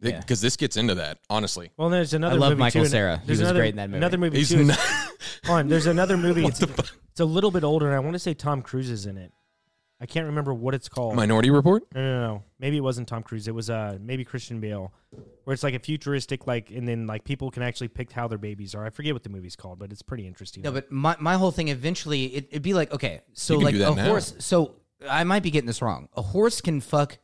Yeah. 0.00 0.20
because 0.20 0.40
this 0.40 0.56
gets 0.56 0.76
into 0.76 0.94
that. 0.96 1.18
Honestly, 1.30 1.70
Well, 1.76 1.88
there's 1.88 2.12
another. 2.14 2.36
love 2.38 2.50
movie 2.50 2.60
Michael 2.60 2.82
too, 2.84 2.88
Cera. 2.90 3.18
He 3.18 3.26
There's 3.26 3.38
was 3.38 3.48
another, 3.48 3.60
great 3.60 3.70
in 3.70 3.76
that 3.76 3.88
movie. 3.90 3.96
Another 3.98 4.18
movie 4.18 4.38
he's 4.38 4.50
too. 4.50 4.64
not. 4.64 4.78
On, 5.48 5.68
there's 5.68 5.86
another 5.86 6.16
movie. 6.16 6.42
What 6.42 6.50
It's, 6.50 6.58
the 6.60 6.66
fuck? 6.66 6.90
it's 7.10 7.20
a 7.20 7.24
little 7.24 7.50
bit 7.50 7.64
older, 7.64 7.86
and 7.86 7.94
I 7.94 8.00
want 8.00 8.12
to 8.14 8.18
say 8.18 8.34
Tom 8.34 8.62
Cruise 8.62 8.90
is 8.90 9.06
in 9.06 9.16
it. 9.16 9.32
I 9.98 10.04
can't 10.04 10.26
remember 10.26 10.52
what 10.52 10.74
it's 10.74 10.90
called. 10.90 11.14
Minority 11.16 11.48
Report. 11.48 11.82
No, 11.94 12.02
no, 12.02 12.20
no. 12.34 12.42
Maybe 12.58 12.76
it 12.76 12.80
wasn't 12.80 13.08
Tom 13.08 13.22
Cruise. 13.22 13.48
It 13.48 13.54
was 13.54 13.70
uh 13.70 13.96
maybe 13.98 14.24
Christian 14.26 14.60
Bale, 14.60 14.92
where 15.44 15.54
it's 15.54 15.62
like 15.62 15.72
a 15.72 15.78
futuristic 15.78 16.46
like, 16.46 16.70
and 16.70 16.86
then 16.86 17.06
like 17.06 17.24
people 17.24 17.50
can 17.50 17.62
actually 17.62 17.88
pick 17.88 18.12
how 18.12 18.28
their 18.28 18.36
babies 18.36 18.74
are. 18.74 18.84
I 18.84 18.90
forget 18.90 19.14
what 19.14 19.22
the 19.22 19.30
movie's 19.30 19.56
called, 19.56 19.78
but 19.78 19.90
it's 19.90 20.02
pretty 20.02 20.26
interesting. 20.26 20.62
No, 20.64 20.72
but 20.72 20.92
my, 20.92 21.16
my 21.18 21.36
whole 21.36 21.50
thing 21.50 21.68
eventually 21.68 22.26
it, 22.26 22.48
it'd 22.50 22.62
be 22.62 22.74
like 22.74 22.92
okay, 22.92 23.22
so 23.32 23.56
like 23.56 23.74
a 23.74 23.78
now. 23.78 23.94
horse. 23.94 24.34
So 24.40 24.74
I 25.08 25.24
might 25.24 25.42
be 25.42 25.50
getting 25.50 25.66
this 25.66 25.80
wrong. 25.80 26.10
A 26.14 26.20
horse 26.20 26.60
can 26.60 26.82
fuck 26.82 27.16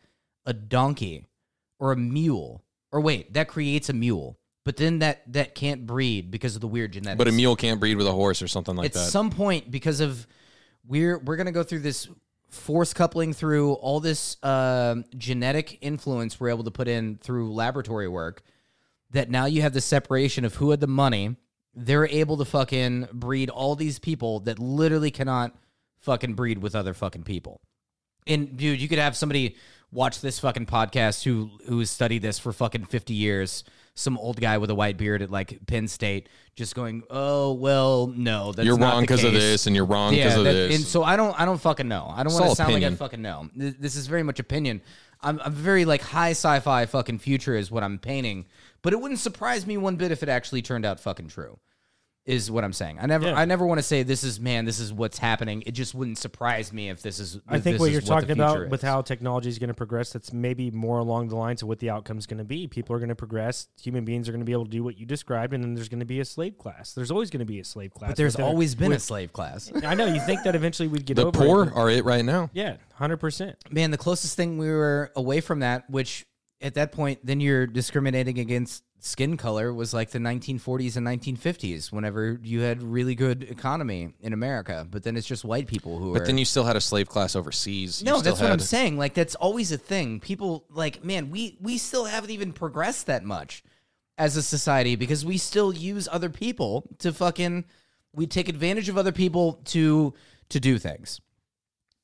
a 0.47 0.55
donkey 0.55 1.27
or 1.83 1.91
a 1.91 1.97
mule, 1.97 2.63
or 2.93 3.01
wait, 3.01 3.35
that 3.35 3.49
creates 3.49 3.89
a 3.89 3.93
mule, 3.93 4.39
but 4.65 4.77
then 4.77 5.01
that 5.01 5.21
that 5.33 5.57
can't 5.57 5.85
breed 5.85 6.31
because 6.31 6.55
of 6.55 6.61
the 6.61 6.69
weird 6.69 6.93
genetics. 6.93 7.19
But 7.19 7.27
a 7.27 7.33
mule 7.33 7.57
can't 7.57 7.81
breed 7.81 7.97
with 7.97 8.07
a 8.07 8.13
horse 8.13 8.41
or 8.41 8.47
something 8.47 8.77
like 8.77 8.93
that. 8.93 9.01
At 9.01 9.05
that. 9.07 9.11
some 9.11 9.31
point, 9.31 9.69
because 9.69 10.01
of 10.01 10.29
we're 10.87 11.19
we're 11.19 11.35
gonna 11.35 11.51
go 11.51 11.65
through 11.65 11.81
this 11.81 12.09
force 12.51 12.95
coupling 12.95 13.33
through 13.33 13.73
all 13.73 13.99
this 13.99 14.37
um, 14.45 15.05
genetic 15.19 15.79
influence 15.81 16.39
we're 16.39 16.51
able 16.51 16.63
to 16.63 16.71
put 16.71 16.87
in 16.87 17.17
through 17.17 17.53
laboratory 17.53 18.07
work. 18.07 18.43
That 19.11 19.29
now 19.29 19.47
you 19.47 19.63
have 19.63 19.73
the 19.73 19.81
separation 19.81 20.45
of 20.45 20.55
who 20.55 20.71
had 20.71 20.79
the 20.79 20.87
money. 20.87 21.35
They're 21.75 22.07
able 22.07 22.37
to 22.37 22.45
fucking 22.45 23.09
breed 23.13 23.51
all 23.51 23.75
these 23.75 23.99
people 23.99 24.39
that 24.41 24.61
literally 24.61 25.11
cannot 25.11 25.53
fucking 25.99 26.35
breed 26.35 26.59
with 26.59 26.77
other 26.77 26.95
fucking 26.95 27.25
people. 27.25 27.61
And 28.25 28.57
dude, 28.57 28.81
you 28.81 28.89
could 28.89 28.99
have 28.99 29.17
somebody 29.17 29.57
watch 29.93 30.21
this 30.21 30.39
fucking 30.41 30.67
podcast 30.67 31.23
who 31.23 31.51
who 31.69 31.79
has 31.79 31.91
studied 31.91 32.23
this 32.23 32.39
for 32.39 32.53
fucking 32.53 32.87
50 32.87 33.15
years. 33.15 33.65
Some 33.95 34.17
old 34.17 34.41
guy 34.41 34.57
with 34.57 34.71
a 34.71 34.75
white 34.75 34.97
beard 34.97 35.21
at 35.21 35.31
like 35.31 35.67
Penn 35.67 35.87
State 35.87 36.31
just 36.57 36.75
going, 36.75 37.03
"Oh, 37.11 37.53
well, 37.53 38.07
no, 38.07 38.53
that's 38.53 38.65
you're 38.65 38.79
wrong 38.79 39.03
because 39.03 39.23
of 39.23 39.35
this, 39.35 39.67
and 39.67 39.77
you're 39.77 39.85
wrong 39.85 40.15
because 40.15 40.35
of 40.37 40.45
that- 40.45 40.53
this. 40.53 40.77
And 40.77 40.85
so 40.85 41.03
I 41.05 41.15
don't 41.17 41.39
I 41.39 41.45
don't 41.45 41.61
fucking 41.61 41.89
know. 41.89 42.07
I 42.09 42.23
don't 42.23 42.33
want 42.33 42.47
to 42.51 42.57
sound 42.57 42.73
like. 42.73 42.83
I 42.83 42.95
fucking 42.95 43.21
know. 43.21 43.51
This 43.55 43.95
is 43.97 44.07
very 44.07 44.23
much 44.23 44.39
opinion. 44.41 44.81
I'm, 45.21 45.39
I'm 45.45 45.53
very 45.53 45.85
like 45.85 46.01
high 46.01 46.31
sci-fi 46.31 46.87
fucking 46.87 47.19
future 47.19 47.55
is 47.55 47.71
what 47.71 47.83
I'm 47.83 47.99
painting, 47.99 48.47
but 48.81 48.93
it 48.95 49.01
wouldn't 49.01 49.21
surprise 49.21 49.67
me 49.67 49.77
one 49.77 49.97
bit 49.97 50.11
if 50.11 50.23
it 50.23 50.29
actually 50.29 50.63
turned 50.63 50.85
out 50.87 50.99
fucking 50.99 51.29
true. 51.29 51.59
Is 52.25 52.53
what 52.53 52.63
I'm 52.63 52.73
saying. 52.73 52.99
I 53.01 53.07
never 53.07 53.27
Yeah. 53.27 53.35
I 53.35 53.45
never 53.47 53.67
want 53.67 53.79
to 53.79 53.83
say 53.83 54.05
this 54.05 54.23
is 54.23 54.39
man, 54.39 54.65
this 54.65 54.79
is 54.79 54.93
what's 54.93 55.19
happening. 55.19 55.65
It 55.67 55.73
just 55.73 55.93
wouldn't 55.93 56.19
surprise 56.19 56.73
me 56.73 56.89
if 56.89 57.03
this 57.03 57.19
is 57.19 57.41
I 57.49 57.59
think 57.59 57.81
what 57.81 57.91
you're 57.91 58.01
the 58.01 58.07
talking 58.07 58.31
about 58.31 58.57
future 58.59 58.69
with 58.69 58.81
how 58.81 59.03
technology 59.03 59.49
is 59.49 59.59
going 59.59 59.69
to 59.69 59.75
progress, 59.75 60.13
that's 60.13 60.33
maybe 60.33 60.71
more 60.71 60.99
along 60.99 61.31
the 61.31 61.37
lines 61.37 61.63
of 61.63 61.69
what 61.69 61.81
the 61.81 61.91
outcome 61.91 62.19
is 62.19 62.27
going 62.27 62.39
to 62.39 62.45
be. 62.45 62.69
People 62.69 62.95
are 62.95 63.01
going 63.01 63.09
to 63.09 63.17
progress. 63.17 63.67
Human 63.83 64.05
beings 64.05 64.29
are 64.29 64.33
going 64.33 64.41
to 64.41 64.45
be 64.45 64.53
able 64.53 64.67
to 64.67 64.71
do 64.71 64.85
what 64.85 64.99
you 64.99 65.05
described, 65.05 65.53
and 65.53 65.65
then 65.65 65.75
there's 65.75 65.89
going 65.89 65.99
to 65.99 66.07
be 66.07 66.21
a 66.21 66.25
slave 66.25 66.59
class. 66.59 66.93
There's 66.93 67.11
always 67.11 67.29
going 67.29 67.41
to 67.41 67.45
be 67.45 67.59
a 67.59 67.65
slave 67.65 67.93
class. 67.93 68.11
But 68.11 68.17
there's 68.17 68.35
they're- 68.35 68.47
always 68.47 68.77
been 68.77 68.93
a 68.93 69.01
slave 69.01 69.33
class. 69.33 69.73
I 69.85 69.95
know 69.95 70.07
you 70.07 70.21
think 70.21 70.45
that 70.45 70.55
eventually 70.55 70.87
we'd 70.87 71.05
get 71.05 71.17
the 71.17 71.27
over 71.27 71.33
poor 71.39 71.65
it. 71.65 71.73
are 71.75 71.91
it 71.91 72.05
right 72.05 72.25
now. 72.25 72.51
Yeah, 72.53 72.77
hundred 72.95 73.17
percent. 73.17 73.57
Man, 73.69 73.91
the 73.91 73.99
closest 73.99 74.37
thing 74.37 74.59
we 74.59 74.69
were 74.71 75.11
away 75.17 75.41
from 75.41 75.59
that, 75.59 75.91
which 75.91 76.25
at 76.63 76.75
that 76.75 76.93
point, 76.93 77.19
then 77.25 77.41
you're 77.41 77.67
discriminating 77.67 78.39
against 78.39 78.85
skin 79.01 79.37
color, 79.37 79.75
was 79.75 79.93
like 79.93 80.11
the 80.11 80.19
1940s 80.21 80.97
and 80.97 81.07
1950s, 81.07 81.91
whenever 81.91 82.39
you 82.43 82.61
had 82.61 82.83
really 82.83 83.17
good 83.17 83.43
economy 83.43 84.15
in 84.21 84.33
America. 84.33 84.87
But 84.89 85.03
then 85.03 85.17
it's 85.17 85.27
just 85.27 85.45
white 85.45 85.67
people 85.67 85.99
who 85.99 86.13
But 86.13 86.23
are. 86.23 86.27
then 86.27 86.39
you 86.39 86.45
still 86.45 86.65
had 86.65 86.77
a 86.77 86.81
slave 86.81 87.09
class 87.09 87.35
overseas. 87.35 88.01
You 88.01 88.07
no, 88.07 88.21
that's 88.21 88.41
what 88.41 88.53
I'm 88.53 88.61
saying. 88.61 88.97
Like 88.97 89.15
that's 89.15 89.35
always 89.35 89.73
a 89.73 89.79
thing. 89.79 90.21
People 90.21 90.65
like, 90.71 91.05
man, 91.05 91.31
we 91.31 91.59
we 91.61 91.79
still 91.79 92.05
haven't 92.05 92.31
even 92.31 92.53
progressed 92.53 93.07
that 93.07 93.25
much 93.25 93.65
as 94.17 94.37
a 94.37 94.43
society 94.43 94.95
because 94.95 95.25
we 95.27 95.39
still 95.39 95.73
use 95.75 96.09
other 96.11 96.31
people 96.31 96.85
to 96.99 97.13
fucking 97.13 97.65
we 98.15 98.27
take 98.27 98.49
advantage 98.49 98.89
of 98.89 98.97
other 98.97 99.13
people 99.13 99.55
to 99.65 100.15
to 100.51 100.61
do 100.61 100.79
things. 100.79 101.21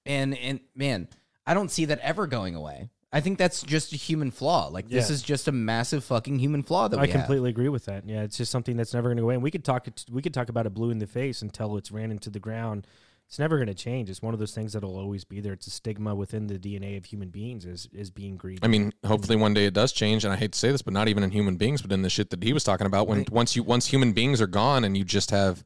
And 0.04 0.36
and 0.36 0.59
man, 0.74 1.09
I 1.46 1.54
don't 1.54 1.70
see 1.70 1.84
that 1.84 2.00
ever 2.00 2.26
going 2.26 2.56
away. 2.56 2.90
I 3.11 3.20
think 3.20 3.38
that's 3.38 3.62
just 3.62 3.92
a 3.94 3.96
human 3.96 4.30
flaw. 4.30 4.68
Like 4.68 4.88
this 4.88 5.09
Yeah. 5.09 5.14
is 5.14 5.22
just 5.22 5.48
a 5.48 5.52
massive 5.52 6.04
fucking 6.04 6.38
human 6.38 6.62
flaw 6.62 6.88
that 6.88 6.98
I 6.98 7.02
we 7.02 7.09
have. 7.09 7.20
completely 7.20 7.48
agree 7.50 7.70
with 7.70 7.86
that. 7.86 8.06
Yeah, 8.06 8.22
it's 8.22 8.36
just 8.36 8.52
something 8.52 8.76
that's 8.76 8.92
never 8.92 9.09
going 9.09 9.16
to 9.16 9.22
go 9.22 9.26
away. 9.26 9.34
And 9.34 9.42
we 9.42 9.50
could 9.50 9.64
talk 9.64 9.88
it. 9.88 10.04
We 10.11 10.20
could 10.20 10.34
talk 10.34 10.48
about 10.50 10.66
it 10.66 10.74
blue 10.74 10.90
in 10.90 10.98
the 10.98 11.06
face 11.06 11.40
until 11.40 11.76
it's 11.78 11.90
ran 11.90 12.11
into 12.11 12.28
the 12.28 12.38
ground. 12.40 12.86
It's 13.26 13.38
never 13.38 13.56
going 13.56 13.68
to 13.68 13.74
change. 13.74 14.09
It's 14.09 14.22
one 14.22 14.32
of 14.34 14.40
those 14.40 14.54
things 14.54 14.72
that'll 14.72 14.96
always 14.96 15.22
be 15.24 15.40
there. 15.40 15.52
It's 15.52 15.66
a 15.66 15.70
stigma 15.70 16.14
within 16.14 16.46
the 16.46 16.59
DNA 16.59 16.96
of 16.96 17.04
human 17.06 17.28
beings 17.28 17.64
is 17.66 17.88
is 17.92 18.11
being 18.11 18.36
greedy. 18.36 18.61
I 18.62 18.68
mean, 18.68 18.92
hopefully 19.06 19.36
one 19.36 19.52
day 19.54 19.64
it 19.66 19.74
does 19.74 19.92
change, 19.92 20.24
and 20.24 20.32
I 20.32 20.36
hate 20.36 20.52
to 20.52 20.59
say 20.59 20.70
this, 20.70 20.82
but 20.82 20.92
not 20.94 21.09
even 21.09 21.22
in 21.22 21.30
human 21.30 21.56
beings, 21.56 21.80
but 21.82 21.92
in 21.92 22.02
the 22.02 22.11
shit 22.11 22.28
that 22.30 22.42
he 22.42 22.52
was 22.52 22.64
talking 22.64 22.86
about. 22.86 23.06
When 23.09 23.24
once 23.30 23.54
you 23.56 23.62
once 23.62 23.86
human 23.86 24.12
beings 24.12 24.40
are 24.42 24.46
gone, 24.46 24.84
and 24.84 24.96
you 24.96 25.04
just 25.04 25.30
have 25.30 25.64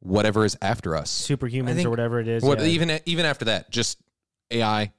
whatever 0.00 0.44
is 0.44 0.56
after 0.60 0.94
us. 0.96 1.10
Superhumans 1.28 1.74
think- 1.76 1.86
or 1.86 1.90
whatever 1.90 2.20
it 2.20 2.28
is. 2.28 2.42
What, 2.42 2.60
yeah. 2.60 2.66
even 2.66 3.00
even 3.06 3.24
after 3.24 3.44
that, 3.46 3.70
just 3.70 3.98
AI. 4.50 4.92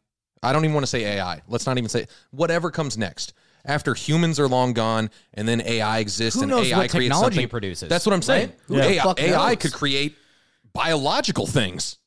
I 0.46 0.54
don't 0.54 0.64
even 0.64 0.74
want 0.74 0.84
to 0.84 0.90
say 0.90 1.04
AI. 1.18 1.42
Let's 1.48 1.66
not 1.66 1.78
even 1.78 1.90
say 1.90 2.08
whatever 2.32 2.72
comes 2.72 2.98
next. 2.98 3.34
After 3.68 3.96
humans 3.96 4.40
are 4.40 4.48
long 4.48 4.74
gone, 4.74 5.10
and 5.34 5.48
then 5.48 5.60
AI 5.62 5.98
exists, 6.00 6.36
Who 6.40 6.44
and 6.44 6.52
knows 6.52 6.68
AI 6.72 6.78
what 6.78 6.92
creates 6.92 7.06
technology 7.16 7.36
something. 7.36 7.50
produces, 7.50 7.90
That's 7.90 8.06
what 8.06 8.14
I'm 8.14 8.22
saying. 8.22 8.50
right? 8.50 8.60
Who 8.68 8.76
the 8.76 8.84
AI, 8.84 9.04
fuck 9.04 9.20
AI 9.20 9.48
knows? 9.50 9.58
could 9.58 9.74
create 9.74 10.16
biological 10.72 11.48
things. 11.48 11.98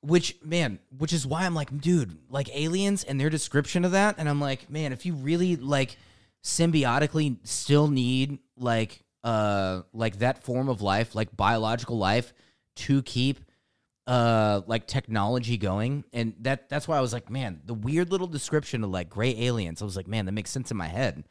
Which 0.00 0.36
man, 0.44 0.78
which 0.96 1.12
is 1.12 1.26
why 1.26 1.44
I'm 1.44 1.56
like, 1.56 1.76
dude, 1.80 2.16
like 2.30 2.48
aliens 2.56 3.02
and 3.02 3.20
their 3.20 3.30
description 3.30 3.84
of 3.84 3.90
that, 3.92 4.14
and 4.18 4.28
I'm 4.28 4.40
like, 4.40 4.70
man, 4.70 4.92
if 4.92 5.04
you 5.04 5.14
really 5.14 5.56
like 5.56 5.96
symbiotically 6.44 7.36
still 7.44 7.88
need 7.88 8.38
like 8.56 9.02
uh 9.24 9.82
like 9.92 10.20
that 10.20 10.44
form 10.44 10.68
of 10.68 10.82
life, 10.82 11.14
like 11.14 11.36
biological 11.36 11.98
life, 11.98 12.32
to 12.76 13.02
keep 13.02 13.40
uh 14.08 14.62
like 14.66 14.86
technology 14.86 15.56
going, 15.58 16.02
and 16.12 16.34
that 16.40 16.68
that's 16.68 16.88
why 16.88 16.96
I 16.96 17.00
was 17.00 17.12
like, 17.12 17.30
man, 17.30 17.60
the 17.66 17.74
weird 17.74 18.10
little 18.10 18.26
description 18.26 18.82
of 18.82 18.90
like 18.90 19.08
gray 19.10 19.34
aliens, 19.38 19.82
I 19.82 19.84
was 19.84 19.96
like, 19.96 20.08
man, 20.08 20.24
that 20.26 20.32
makes 20.32 20.50
sense 20.50 20.70
in 20.70 20.76
my 20.76 20.88
head. 20.88 21.24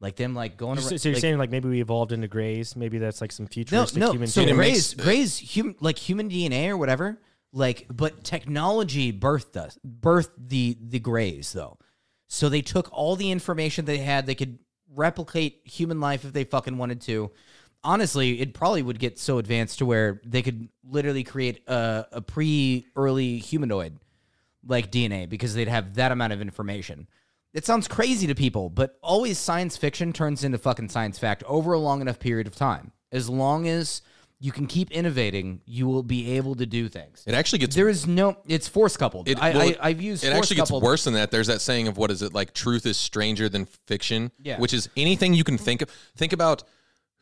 like 0.00 0.16
them 0.16 0.34
like 0.34 0.56
going 0.56 0.78
So, 0.80 0.88
around. 0.90 0.98
so 0.98 1.08
you're 1.10 1.14
like, 1.16 1.20
saying 1.20 1.38
like 1.38 1.50
maybe 1.50 1.68
we 1.68 1.80
evolved 1.80 2.12
into 2.12 2.26
grays? 2.28 2.74
Maybe 2.76 2.98
that's 2.98 3.20
like 3.20 3.30
some 3.32 3.46
futuristic 3.46 3.98
no. 4.00 4.10
human. 4.12 4.28
So 4.28 4.44
thing. 4.44 4.54
Gray's 4.54 4.94
Gray's 4.94 5.36
human 5.38 5.76
like 5.80 5.98
human 5.98 6.28
DNA 6.30 6.68
or 6.68 6.76
whatever. 6.78 7.20
Like, 7.52 7.86
but 7.88 8.24
technology 8.24 9.12
birthed 9.12 9.56
us, 9.56 9.78
birthed 9.86 10.30
the 10.36 10.76
the 10.80 10.98
Greys 10.98 11.52
though. 11.52 11.78
So 12.26 12.48
they 12.48 12.62
took 12.62 12.88
all 12.90 13.14
the 13.16 13.30
information 13.30 13.84
they 13.84 13.98
had. 13.98 14.26
They 14.26 14.34
could 14.34 14.58
replicate 14.96 15.60
human 15.64 16.00
life 16.00 16.24
if 16.24 16.32
they 16.32 16.44
fucking 16.44 16.78
wanted 16.78 17.00
to. 17.02 17.30
Honestly, 17.84 18.40
it 18.40 18.54
probably 18.54 18.82
would 18.82 18.98
get 18.98 19.18
so 19.18 19.38
advanced 19.38 19.78
to 19.78 19.86
where 19.86 20.20
they 20.24 20.42
could 20.42 20.68
literally 20.82 21.22
create 21.22 21.62
a, 21.68 22.06
a 22.12 22.20
pre 22.20 22.86
early 22.96 23.38
humanoid 23.38 23.98
like 24.66 24.90
DNA 24.90 25.28
because 25.28 25.54
they'd 25.54 25.68
have 25.68 25.94
that 25.94 26.10
amount 26.10 26.32
of 26.32 26.40
information. 26.40 27.06
It 27.52 27.64
sounds 27.64 27.86
crazy 27.86 28.26
to 28.26 28.34
people, 28.34 28.68
but 28.68 28.98
always 29.00 29.38
science 29.38 29.76
fiction 29.76 30.12
turns 30.12 30.42
into 30.42 30.58
fucking 30.58 30.88
science 30.88 31.18
fact 31.18 31.44
over 31.44 31.72
a 31.72 31.78
long 31.78 32.00
enough 32.00 32.18
period 32.18 32.46
of 32.46 32.56
time. 32.56 32.90
As 33.12 33.30
long 33.30 33.68
as 33.68 34.02
you 34.40 34.50
can 34.50 34.66
keep 34.66 34.90
innovating, 34.90 35.60
you 35.64 35.86
will 35.86 36.02
be 36.02 36.32
able 36.32 36.56
to 36.56 36.66
do 36.66 36.88
things. 36.88 37.22
It 37.26 37.34
actually 37.34 37.60
gets 37.60 37.76
There 37.76 37.88
is 37.88 38.06
no, 38.06 38.36
it's 38.48 38.66
force 38.66 38.96
coupled. 38.96 39.28
It, 39.28 39.40
I, 39.40 39.52
well, 39.52 39.68
I, 39.68 39.76
I've 39.80 40.02
used 40.02 40.24
it 40.24 40.32
actually 40.32 40.56
gets 40.56 40.70
coupled. 40.70 40.82
worse 40.82 41.04
than 41.04 41.14
that. 41.14 41.30
There's 41.30 41.46
that 41.46 41.60
saying 41.60 41.86
of 41.86 41.96
what 41.96 42.10
is 42.10 42.22
it 42.22 42.34
like? 42.34 42.54
Truth 42.54 42.86
is 42.86 42.96
stranger 42.96 43.48
than 43.48 43.66
fiction. 43.86 44.32
Yeah. 44.42 44.58
Which 44.58 44.74
is 44.74 44.88
anything 44.96 45.34
you 45.34 45.44
can 45.44 45.56
think 45.56 45.80
of. 45.80 45.90
Think 46.16 46.32
about 46.32 46.64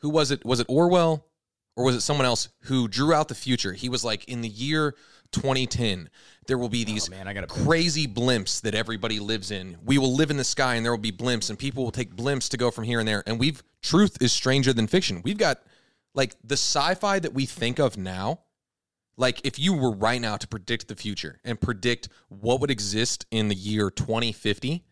who 0.03 0.09
was 0.09 0.31
it? 0.31 0.45
Was 0.45 0.59
it 0.59 0.67
Orwell 0.69 1.25
or 1.75 1.85
was 1.85 1.95
it 1.95 2.01
someone 2.01 2.27
else 2.27 2.49
who 2.63 2.87
drew 2.87 3.13
out 3.13 3.29
the 3.29 3.35
future? 3.35 3.73
He 3.73 3.89
was 3.89 4.03
like, 4.03 4.25
in 4.25 4.41
the 4.41 4.49
year 4.49 4.95
2010, 5.31 6.09
there 6.45 6.57
will 6.57 6.69
be 6.69 6.83
these 6.83 7.07
Oh, 7.07 7.11
man, 7.11 7.45
crazy 7.47 8.05
blimps 8.05 8.61
that 8.61 8.75
everybody 8.75 9.19
lives 9.19 9.49
in. 9.49 9.77
We 9.83 9.97
will 9.97 10.13
live 10.13 10.29
in 10.29 10.35
the 10.35 10.43
sky, 10.43 10.75
and 10.75 10.85
there 10.85 10.91
will 10.91 10.99
be 10.99 11.13
blimps, 11.13 11.49
and 11.49 11.57
people 11.57 11.85
will 11.85 11.91
take 11.91 12.15
blimps 12.15 12.49
to 12.49 12.57
go 12.57 12.69
from 12.69 12.83
here 12.83 12.99
and 12.99 13.07
there. 13.07 13.23
And 13.25 13.39
we've 13.39 13.63
truth 13.81 14.21
is 14.21 14.33
stranger 14.33 14.73
than 14.73 14.87
fiction. 14.87 15.21
We've 15.23 15.37
got 15.37 15.63
like 16.13 16.35
the 16.43 16.55
sci-fi 16.55 17.19
that 17.19 17.33
we 17.33 17.45
think 17.45 17.79
of 17.79 17.97
now 17.97 18.41
like 19.15 19.41
if 19.45 19.59
you 19.59 19.73
were 19.73 19.91
right 19.91 20.19
now 20.19 20.37
to 20.37 20.47
predict 20.47 20.87
the 20.87 20.95
future 20.95 21.39
and 21.43 21.59
predict 21.61 22.09
what 22.29 22.59
would 22.59 22.71
exist 22.71 23.25
in 23.31 23.47
the 23.47 23.55
year 23.55 23.89
2050 23.89 24.83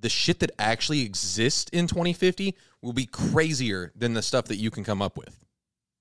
the 0.00 0.08
shit 0.08 0.40
that 0.40 0.50
actually 0.58 1.02
exists 1.02 1.70
in 1.72 1.86
2050 1.86 2.56
will 2.82 2.92
be 2.92 3.06
crazier 3.06 3.92
than 3.94 4.14
the 4.14 4.22
stuff 4.22 4.46
that 4.46 4.56
you 4.56 4.70
can 4.70 4.84
come 4.84 5.02
up 5.02 5.16
with 5.16 5.38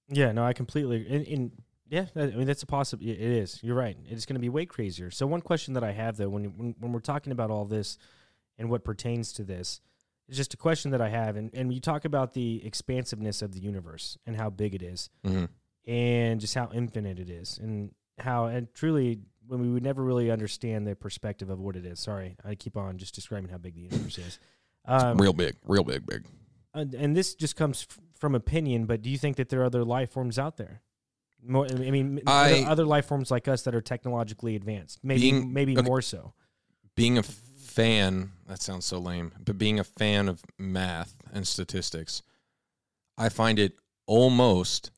Yeah, 0.09 0.32
no, 0.32 0.43
I 0.43 0.53
completely. 0.53 1.07
In, 1.07 1.23
in 1.23 1.51
yeah, 1.89 2.05
I 2.15 2.27
mean 2.27 2.45
that's 2.45 2.61
a 2.63 2.67
possible. 2.67 3.03
It 3.03 3.19
is. 3.19 3.59
You're 3.63 3.75
right. 3.75 3.97
It's 4.07 4.25
going 4.27 4.36
to 4.36 4.39
be 4.39 4.49
way 4.49 4.65
crazier. 4.67 5.09
So 5.09 5.25
one 5.25 5.41
question 5.41 5.73
that 5.73 5.84
I 5.84 5.91
have 5.91 6.17
though, 6.17 6.30
when 6.30 6.45
when, 6.57 6.75
when 6.80 6.91
we're 6.91 6.99
talking 6.99 7.32
about 7.32 7.49
all 7.49 7.65
this 7.65 7.97
and 8.59 8.69
what 8.69 8.84
pertains 8.84 9.34
to 9.34 9.43
this, 9.43 9.82
is 10.27 10.38
just 10.38 10.53
a 10.53 10.57
question 10.57 10.91
that 10.91 11.01
I 11.01 11.09
have, 11.09 11.36
and 11.36 11.49
and 11.53 11.73
you 11.73 11.80
talk 11.82 12.05
about 12.05 12.34
the 12.34 12.63
expansiveness 12.65 13.41
of 13.41 13.53
the 13.53 13.59
universe 13.59 14.17
and 14.27 14.36
how 14.36 14.49
big 14.51 14.75
it 14.75 14.84
is, 14.84 15.09
Mhm. 15.25 15.49
and 15.88 16.39
just 16.39 16.53
how 16.53 16.69
infinite 16.73 17.19
it 17.19 17.30
is, 17.32 17.57
and 17.57 17.91
how 18.19 18.45
and 18.45 18.71
truly 18.73 19.21
when 19.47 19.59
we 19.59 19.69
would 19.69 19.82
never 19.82 20.03
really 20.03 20.30
understand 20.30 20.86
the 20.86 20.95
perspective 20.95 21.49
of 21.49 21.59
what 21.59 21.75
it 21.75 21.86
is. 21.88 21.99
Sorry, 21.99 22.36
I 22.45 22.53
keep 22.53 22.77
on 22.77 22.99
just 22.99 23.15
describing 23.15 23.49
how 23.49 23.57
big 23.57 23.73
the 23.73 23.82
universe 23.82 24.19
is. 24.19 24.39
Um, 24.86 25.17
real 25.17 25.34
big 25.34 25.55
real 25.65 25.84
big 25.84 26.05
big 26.05 26.25
Uh, 26.74 26.80
and, 26.80 26.93
and 26.93 27.17
this 27.17 27.36
just 27.36 27.55
comes 27.55 27.88
f- 27.89 27.97
from 28.17 28.36
opinion, 28.36 28.86
but 28.86 29.01
do 29.01 29.09
you 29.09 29.17
think 29.17 29.38
that 29.38 29.49
there 29.49 29.61
are 29.61 29.65
other 29.65 29.84
life 29.84 30.11
forms 30.11 30.38
out 30.38 30.57
there? 30.57 30.82
More, 31.41 31.65
I 31.70 31.89
mean, 31.91 32.22
I- 32.28 32.61
other, 32.61 32.70
other 32.72 32.86
life 32.86 33.05
forms 33.05 33.32
like 33.32 33.47
us 33.47 33.61
that 33.63 33.74
are 33.74 33.82
technologically 33.82 34.55
advanced, 34.55 34.99
maybe 35.03 35.22
Being- 35.22 35.53
maybe 35.53 35.78
okay. 35.78 35.88
more 35.88 36.01
so. 36.01 36.34
being 36.95 37.17
a 37.17 37.24
fan 37.24 38.32
that 38.47 38.61
sounds 38.61 38.84
so 38.86 38.97
lame 38.97 39.32
but 39.45 39.57
being 39.57 39.80
a 39.80 39.84
fan 39.84 40.28
of 40.28 40.41
math 40.57 41.15
and 41.32 41.47
statistics 41.47 42.24
i 43.17 43.30
find 43.30 43.57
it 43.59 43.74
almost 44.07 44.89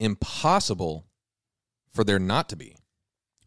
impossible 0.00 1.06
for 1.92 2.04
there 2.04 2.18
not 2.18 2.48
to 2.48 2.56
be 2.56 2.76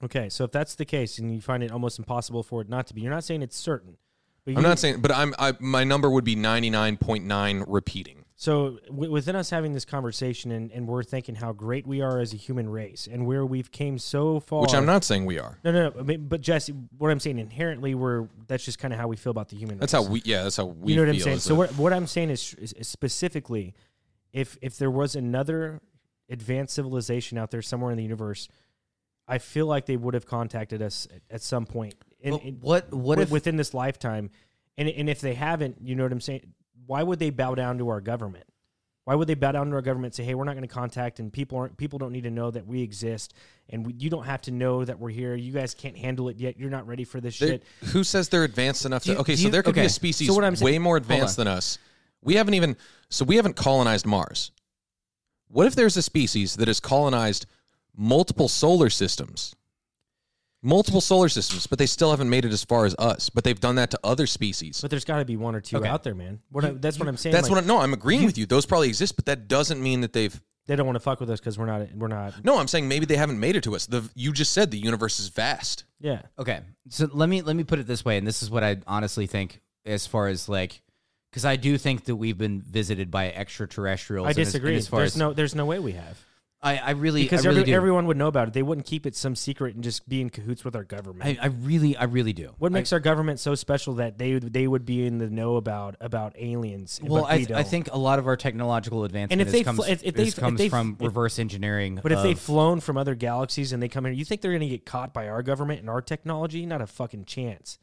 Okay, 0.03 0.29
so 0.29 0.45
if 0.45 0.51
that's 0.51 0.73
the 0.73 0.85
case, 0.85 1.19
and 1.19 1.31
you 1.31 1.39
find 1.41 1.61
it 1.61 1.71
almost 1.71 1.99
impossible 1.99 2.41
for 2.41 2.59
it 2.61 2.67
not 2.67 2.87
to 2.87 2.95
be, 2.95 3.01
you're 3.01 3.13
not 3.13 3.23
saying 3.23 3.43
it's 3.43 3.55
certain. 3.55 3.97
But 4.45 4.51
i'm 4.51 4.57
you- 4.57 4.63
not 4.63 4.79
saying 4.79 5.01
but 5.01 5.11
i'm 5.11 5.33
I, 5.39 5.53
my 5.59 5.83
number 5.83 6.09
would 6.09 6.23
be 6.25 6.35
99.9 6.35 7.63
repeating 7.67 8.25
So 8.35 8.79
w- 8.87 9.11
within 9.11 9.35
us 9.35 9.51
having 9.51 9.73
this 9.73 9.85
conversation, 9.85 10.51
and, 10.51 10.71
and 10.71 10.87
we're 10.87 11.03
thinking 11.03 11.35
how 11.35 11.53
great 11.53 11.85
we 11.85 12.01
are 12.01 12.19
as 12.19 12.33
a 12.33 12.37
human 12.37 12.67
race, 12.67 13.07
and 13.11 13.27
where 13.27 13.45
we've 13.45 13.71
came 13.71 13.99
so 13.99 14.39
far. 14.39 14.61
which 14.63 14.73
i'm 14.73 14.85
not 14.85 15.03
saying 15.03 15.25
we 15.25 15.37
are 15.39 15.59
No, 15.63 15.71
no, 15.71 15.89
no. 15.89 15.99
I 15.99 16.03
mean, 16.03 16.27
but 16.27 16.41
Jesse, 16.41 16.73
what 16.97 17.11
I'm 17.11 17.19
saying 17.19 17.37
inherently, 17.37 17.93
we're 17.93 18.27
that's 18.47 18.65
just 18.65 18.79
kind 18.79 18.93
of 18.93 18.99
how 18.99 19.07
we 19.07 19.15
feel 19.15 19.31
about 19.31 19.49
the 19.49 19.57
human. 19.57 19.77
That's 19.77 19.93
race. 19.93 20.03
how 20.05 20.11
we. 20.11 20.21
Yeah, 20.25 20.43
that's 20.43 20.57
how 20.57 20.65
we. 20.65 20.93
you 20.93 20.97
know 20.97 21.03
what 21.05 21.13
I'm 21.15 21.19
saying. 21.21 21.39
So 21.39 21.53
what, 21.55 21.69
what 21.77 21.93
I'm 21.93 22.07
saying 22.07 22.31
is, 22.31 22.55
is 22.55 22.73
is 22.73 22.87
specifically, 22.87 23.73
if 24.33 24.57
if 24.61 24.77
there 24.77 24.89
was 24.91 25.15
another 25.15 25.79
advanced 26.29 26.73
civilization 26.73 27.37
out 27.37 27.51
there 27.51 27.61
somewhere 27.61 27.91
in 27.91 27.97
the 27.97 28.03
universe, 28.03 28.47
I 29.27 29.37
feel 29.37 29.67
like 29.67 29.85
they 29.85 29.97
would 29.97 30.13
have 30.15 30.25
contacted 30.25 30.81
us 30.81 31.07
at, 31.15 31.21
at 31.35 31.41
some 31.43 31.65
point. 31.65 31.93
In, 32.21 32.37
in- 32.39 32.55
what 32.61 32.91
what 32.93 33.15
wi- 33.15 33.23
if 33.23 33.31
within 33.31 33.55
this 33.57 33.73
lifetime, 33.73 34.29
and 34.77 34.87
and 34.89 35.09
if 35.09 35.21
they 35.21 35.33
haven't, 35.33 35.77
you 35.81 35.95
know 35.95 36.03
what 36.03 36.11
I'm 36.11 36.21
saying. 36.21 36.53
Why 36.87 37.03
would 37.03 37.19
they 37.19 37.29
bow 37.29 37.55
down 37.55 37.77
to 37.77 37.89
our 37.89 38.01
government? 38.01 38.43
Why 39.05 39.15
would 39.15 39.27
they 39.27 39.33
bow 39.35 39.51
down 39.53 39.69
to 39.69 39.75
our 39.75 39.81
government 39.81 40.07
and 40.13 40.15
say, 40.15 40.23
"Hey, 40.23 40.35
we're 40.35 40.43
not 40.43 40.53
going 40.55 40.67
to 40.67 40.73
contact," 40.73 41.19
and 41.19 41.31
people 41.33 41.57
aren't 41.57 41.77
people 41.77 41.97
don't 41.99 42.11
need 42.11 42.23
to 42.23 42.29
know 42.31 42.51
that 42.51 42.65
we 42.67 42.81
exist, 42.81 43.33
and 43.69 43.85
we, 43.85 43.93
you 43.93 44.09
don't 44.09 44.25
have 44.25 44.41
to 44.43 44.51
know 44.51 44.83
that 44.85 44.99
we're 44.99 45.09
here. 45.09 45.35
You 45.35 45.51
guys 45.51 45.73
can't 45.73 45.97
handle 45.97 46.29
it 46.29 46.37
yet. 46.37 46.57
You're 46.59 46.69
not 46.69 46.85
ready 46.87 47.03
for 47.03 47.19
this 47.21 47.33
shit. 47.33 47.63
who 47.85 48.03
says 48.03 48.29
they're 48.29 48.43
advanced 48.43 48.85
enough 48.85 49.03
to? 49.05 49.13
you- 49.13 49.17
Okay, 49.19 49.35
so 49.35 49.43
you- 49.45 49.49
there 49.51 49.63
could 49.63 49.75
be 49.75 49.81
a 49.81 49.89
species 49.89 50.27
so 50.27 50.33
what 50.35 50.43
I'm 50.43 50.55
way 50.55 50.77
more 50.79 50.97
advanced 50.97 51.37
than 51.37 51.47
us. 51.47 51.77
We 52.21 52.35
haven't 52.35 52.53
even. 52.55 52.77
So 53.09 53.25
we 53.25 53.35
haven't 53.37 53.55
colonized 53.55 54.05
Mars. 54.05 54.51
What 55.47 55.65
if 55.67 55.75
there's 55.75 55.97
a 55.97 56.01
species 56.01 56.55
that 56.57 56.67
has 56.67 56.79
colonized 56.79 57.45
multiple 57.95 58.47
solar 58.47 58.89
systems? 58.89 59.55
Multiple 60.63 61.01
solar 61.01 61.27
systems, 61.27 61.65
but 61.65 61.79
they 61.79 61.87
still 61.87 62.11
haven't 62.11 62.29
made 62.29 62.45
it 62.45 62.51
as 62.51 62.63
far 62.63 62.85
as 62.85 62.95
us. 62.99 63.29
But 63.29 63.43
they've 63.43 63.59
done 63.59 63.75
that 63.75 63.89
to 63.91 63.99
other 64.03 64.27
species. 64.27 64.79
But 64.79 64.91
there's 64.91 65.05
got 65.05 65.17
to 65.17 65.25
be 65.25 65.35
one 65.35 65.55
or 65.55 65.61
two 65.61 65.77
Okay. 65.77 65.87
out 65.87 66.03
there, 66.03 66.13
man. 66.13 66.39
What 66.51 66.63
I, 66.63 66.71
that's 66.71 66.99
what 66.99 67.07
I'm 67.07 67.17
saying. 67.17 67.33
That's 67.33 67.49
like, 67.49 67.55
what. 67.55 67.63
I, 67.63 67.67
no, 67.67 67.79
I'm 67.79 67.93
agreeing 67.93 68.25
with 68.25 68.37
you. 68.37 68.45
Those 68.45 68.67
probably 68.67 68.87
exist, 68.89 69.15
but 69.15 69.25
that 69.25 69.47
doesn't 69.47 69.81
mean 69.81 70.01
that 70.01 70.13
they've. 70.13 70.39
they 70.67 70.75
don't 70.75 70.85
want 70.85 70.97
to 70.97 70.99
fuck 70.99 71.19
with 71.19 71.31
us 71.31 71.39
because 71.39 71.57
we're 71.57 71.65
not. 71.65 71.87
We're 71.95 72.09
not. 72.09 72.45
No, 72.45 72.59
I'm 72.59 72.67
saying 72.67 72.87
maybe 72.87 73.07
they 73.07 73.15
haven't 73.15 73.39
made 73.39 73.55
it 73.55 73.63
to 73.63 73.75
us. 73.75 73.87
The 73.87 74.07
you 74.13 74.31
just 74.33 74.53
said 74.53 74.69
the 74.69 74.77
universe 74.77 75.19
is 75.19 75.29
vast. 75.29 75.85
Yeah. 75.99 76.21
Okay, 76.37 76.59
so 76.89 77.09
let 77.11 77.27
me 77.27 77.41
let 77.41 77.55
me 77.55 77.63
put 77.63 77.79
it 77.79 77.87
this 77.87 78.05
way, 78.05 78.17
and 78.19 78.27
this 78.27 78.43
is 78.43 78.51
what 78.51 78.63
I 78.63 78.77
honestly 78.85 79.25
think, 79.25 79.61
as 79.83 80.05
far 80.05 80.27
as 80.27 80.47
like, 80.47 80.83
because 81.31 81.43
I 81.43 81.55
do 81.55 81.79
think 81.79 82.05
that 82.05 82.15
we've 82.15 82.37
been 82.37 82.61
visited 82.61 83.09
by 83.09 83.31
extraterrestrials. 83.31 84.27
I 84.27 84.29
and 84.29 84.37
as- 84.37 84.37
and 84.37 84.45
disagree. 84.45 84.75
As, 84.75 84.87
far 84.87 84.99
there's 84.99 85.13
as 85.13 85.17
no. 85.17 85.33
There's 85.33 85.55
no 85.55 85.65
way 85.65 85.79
we 85.79 85.93
have 85.93 86.23
I, 86.63 86.77
I 86.77 86.91
really, 86.91 87.23
because 87.23 87.43
I 87.43 87.49
really 87.49 87.61
every, 87.61 87.71
do. 87.71 87.75
everyone 87.75 88.05
would 88.05 88.17
know 88.17 88.27
about 88.27 88.47
it. 88.49 88.53
They 88.53 88.61
wouldn't 88.61 88.85
keep 88.85 89.07
it 89.07 89.15
some 89.15 89.35
secret 89.35 89.73
and 89.73 89.83
just 89.83 90.07
be 90.07 90.21
in 90.21 90.29
cahoots 90.29 90.63
with 90.63 90.75
our 90.75 90.83
government. 90.83 91.39
I, 91.41 91.45
I 91.45 91.47
really, 91.47 91.97
I 91.97 92.03
really 92.03 92.33
do. 92.33 92.53
what 92.59 92.71
I- 92.71 92.73
makes 92.73 92.93
our 92.93 92.99
government 92.99 93.39
so 93.39 93.55
special 93.55 93.95
that 93.95 94.19
they 94.19 94.33
would 94.33 94.53
they 94.53 94.67
would 94.67 94.85
be 94.85 95.05
in 95.07 95.17
the 95.17 95.27
know 95.29 95.55
about 95.55 95.95
about 95.99 96.35
aliens? 96.37 96.99
well, 97.03 97.23
but 97.23 97.31
I, 97.31 97.35
I 97.35 97.43
don't? 97.45 97.67
think 97.67 97.89
a 97.91 97.97
lot 97.97 98.19
of 98.19 98.27
our 98.27 98.37
technological 98.37 99.03
advancement 99.05 99.41
if 99.41 99.51
they 99.51 99.63
comes, 99.63 99.77
fl- 99.83 99.91
if- 99.91 100.03
if 100.03 100.13
they- 100.13 100.23
if 100.27 100.35
comes 100.35 100.59
they- 100.59 100.69
from 100.69 100.97
if- 100.99 101.07
reverse 101.07 101.39
engineering. 101.39 101.99
But 102.03 102.11
if 102.11 102.21
they've 102.21 102.37
flown 102.39 102.79
from 102.79 102.95
other 102.95 103.15
galaxies 103.15 103.73
and 103.73 103.81
they 103.81 103.89
come 103.89 104.05
here, 104.05 104.13
you 104.13 104.23
think 104.23 104.41
they're 104.41 104.51
going 104.51 104.61
to 104.61 104.67
get 104.67 104.85
caught 104.85 105.13
by 105.15 105.29
our 105.29 105.41
government 105.41 105.79
and 105.79 105.89
our 105.89 106.01
technology? 106.01 106.67
Not 106.67 106.81
a 106.81 106.87
fucking 106.87 107.25
chance. 107.25 107.79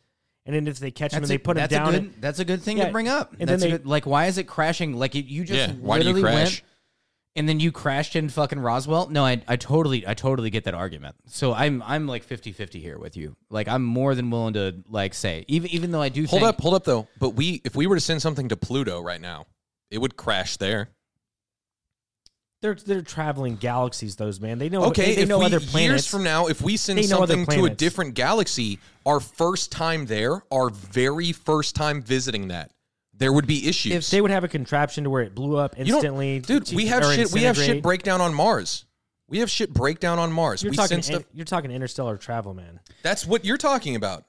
And 0.47 0.55
then 0.55 0.69
if 0.69 0.79
they 0.79 0.93
catch 0.93 1.11
them 1.13 1.25
and 1.25 1.31
they 1.31 1.37
put 1.37 1.55
them 1.57 1.63
that's 1.69 1.71
down, 1.73 1.95
A 1.95 2.01
good, 2.01 2.23
that's 2.23 2.39
a 2.39 2.45
good 2.45 2.63
thing 2.63 2.79
Yeah, 2.79 2.87
to 2.87 2.93
bring 2.93 3.09
up. 3.09 3.35
and 3.41 3.49
that's 3.49 3.61
then 3.61 3.69
a 3.71 3.73
they- 3.73 3.79
good, 3.79 3.87
like, 3.89 4.07
why 4.07 4.27
is 4.27 4.39
it 4.39 4.45
crashing? 4.45 4.97
Like, 4.97 5.15
it, 5.17 5.27
you 5.27 5.45
just 5.45 5.59
Yeah, 5.71 5.75
why 5.81 5.99
do 6.01 6.09
you 6.09 6.23
crash? 6.23 6.35
went, 6.35 6.63
and 7.37 7.49
then 7.49 7.61
you 7.61 7.71
crashed 7.71 8.17
in 8.17 8.29
fucking 8.29 8.59
Roswell. 8.59 9.09
No, 9.09 9.25
I, 9.25 9.43
I 9.47 9.57
totally, 9.57 10.07
I 10.07 10.15
totally 10.15 10.51
get 10.51 10.65
that 10.65 10.75
argument. 10.75 11.17
So 11.27 11.53
I'm, 11.53 11.83
I'm 11.87 12.07
like 12.07 12.27
50-50 12.27 12.81
here 12.81 12.99
with 12.99 13.17
you. 13.17 13.37
Like, 13.51 13.69
I'm 13.69 13.85
more 13.85 14.15
than 14.15 14.31
willing 14.31 14.55
to 14.55 14.83
like 14.89 15.15
say, 15.15 15.45
even, 15.47 15.71
even 15.71 15.91
though 15.91 16.03
I 16.03 16.09
do 16.09 16.27
Hold 16.27 16.43
think, 16.43 16.49
up, 16.49 16.61
hold 16.61 16.75
up 16.75 16.85
though. 16.85 17.07
But 17.21 17.31
we, 17.31 17.61
if 17.65 17.77
we 17.77 17.87
were 17.87 17.97
to 17.97 18.01
send 18.01 18.23
something 18.23 18.49
to 18.49 18.57
Pluto 18.57 19.01
right 19.01 19.21
now, 19.21 19.47
it 19.91 19.99
would 19.99 20.17
crash 20.17 20.57
there. 20.57 20.91
they're 22.61 22.75
they're 22.75 23.03
traveling 23.03 23.57
galaxies. 23.57 24.17
Those 24.17 24.41
man, 24.41 24.59
they 24.59 24.69
know. 24.69 24.85
Okay, 24.87 25.07
they, 25.07 25.15
they 25.17 25.23
if 25.23 25.29
know 25.29 25.39
we, 25.39 25.45
other 25.47 25.59
years 25.59 25.71
planets. 25.71 26.07
from 26.07 26.25
now, 26.25 26.47
if 26.49 26.61
we 26.61 26.77
send 26.77 26.99
They 26.99 27.05
something 27.05 27.47
to 27.47 27.65
a 27.67 27.71
different 27.71 28.15
galaxy, 28.15 28.81
our 29.07 29.21
first 29.21 29.71
time 29.71 30.07
there, 30.07 30.43
our 30.51 30.71
very 30.71 31.33
first 31.33 31.77
time 31.77 32.03
visiting 32.03 32.49
that, 32.49 32.73
there 33.19 33.33
would 33.33 33.47
be 33.47 33.69
issues. 33.69 33.93
if 33.93 34.11
they 34.11 34.21
would 34.21 34.31
have 34.31 34.45
a 34.45 34.49
contraption 34.49 35.05
to 35.05 35.11
where 35.11 35.23
it 35.23 35.35
blew 35.35 35.57
up 35.57 35.77
you 35.79 35.85
don't, 35.87 35.95
instantly, 35.97 36.41
dude, 36.41 36.67
to- 36.67 36.77
we 36.77 36.87
have 36.87 37.03
or 37.03 37.13
shit. 37.15 37.31
We 37.33 37.43
have 37.43 37.57
shit 37.57 37.79
incinerate. 37.79 37.83
breakdown 37.83 38.21
on 38.21 38.33
Mars. 38.35 38.85
We 39.29 39.39
have 39.41 39.51
shit 39.51 39.73
breakdown 39.75 40.19
on 40.19 40.33
Mars. 40.33 40.63
You're 40.63 40.71
we 40.71 40.77
talking. 40.77 41.03
send 41.03 41.05
stuff. 41.05 41.23
you're 41.35 41.45
talking 41.45 41.71
interstellar 41.71 42.17
travel, 42.17 42.55
man. 42.55 42.81
That's 43.03 43.27
what 43.27 43.45
you're 43.45 43.59
talking 43.59 43.95
about. 43.97 44.25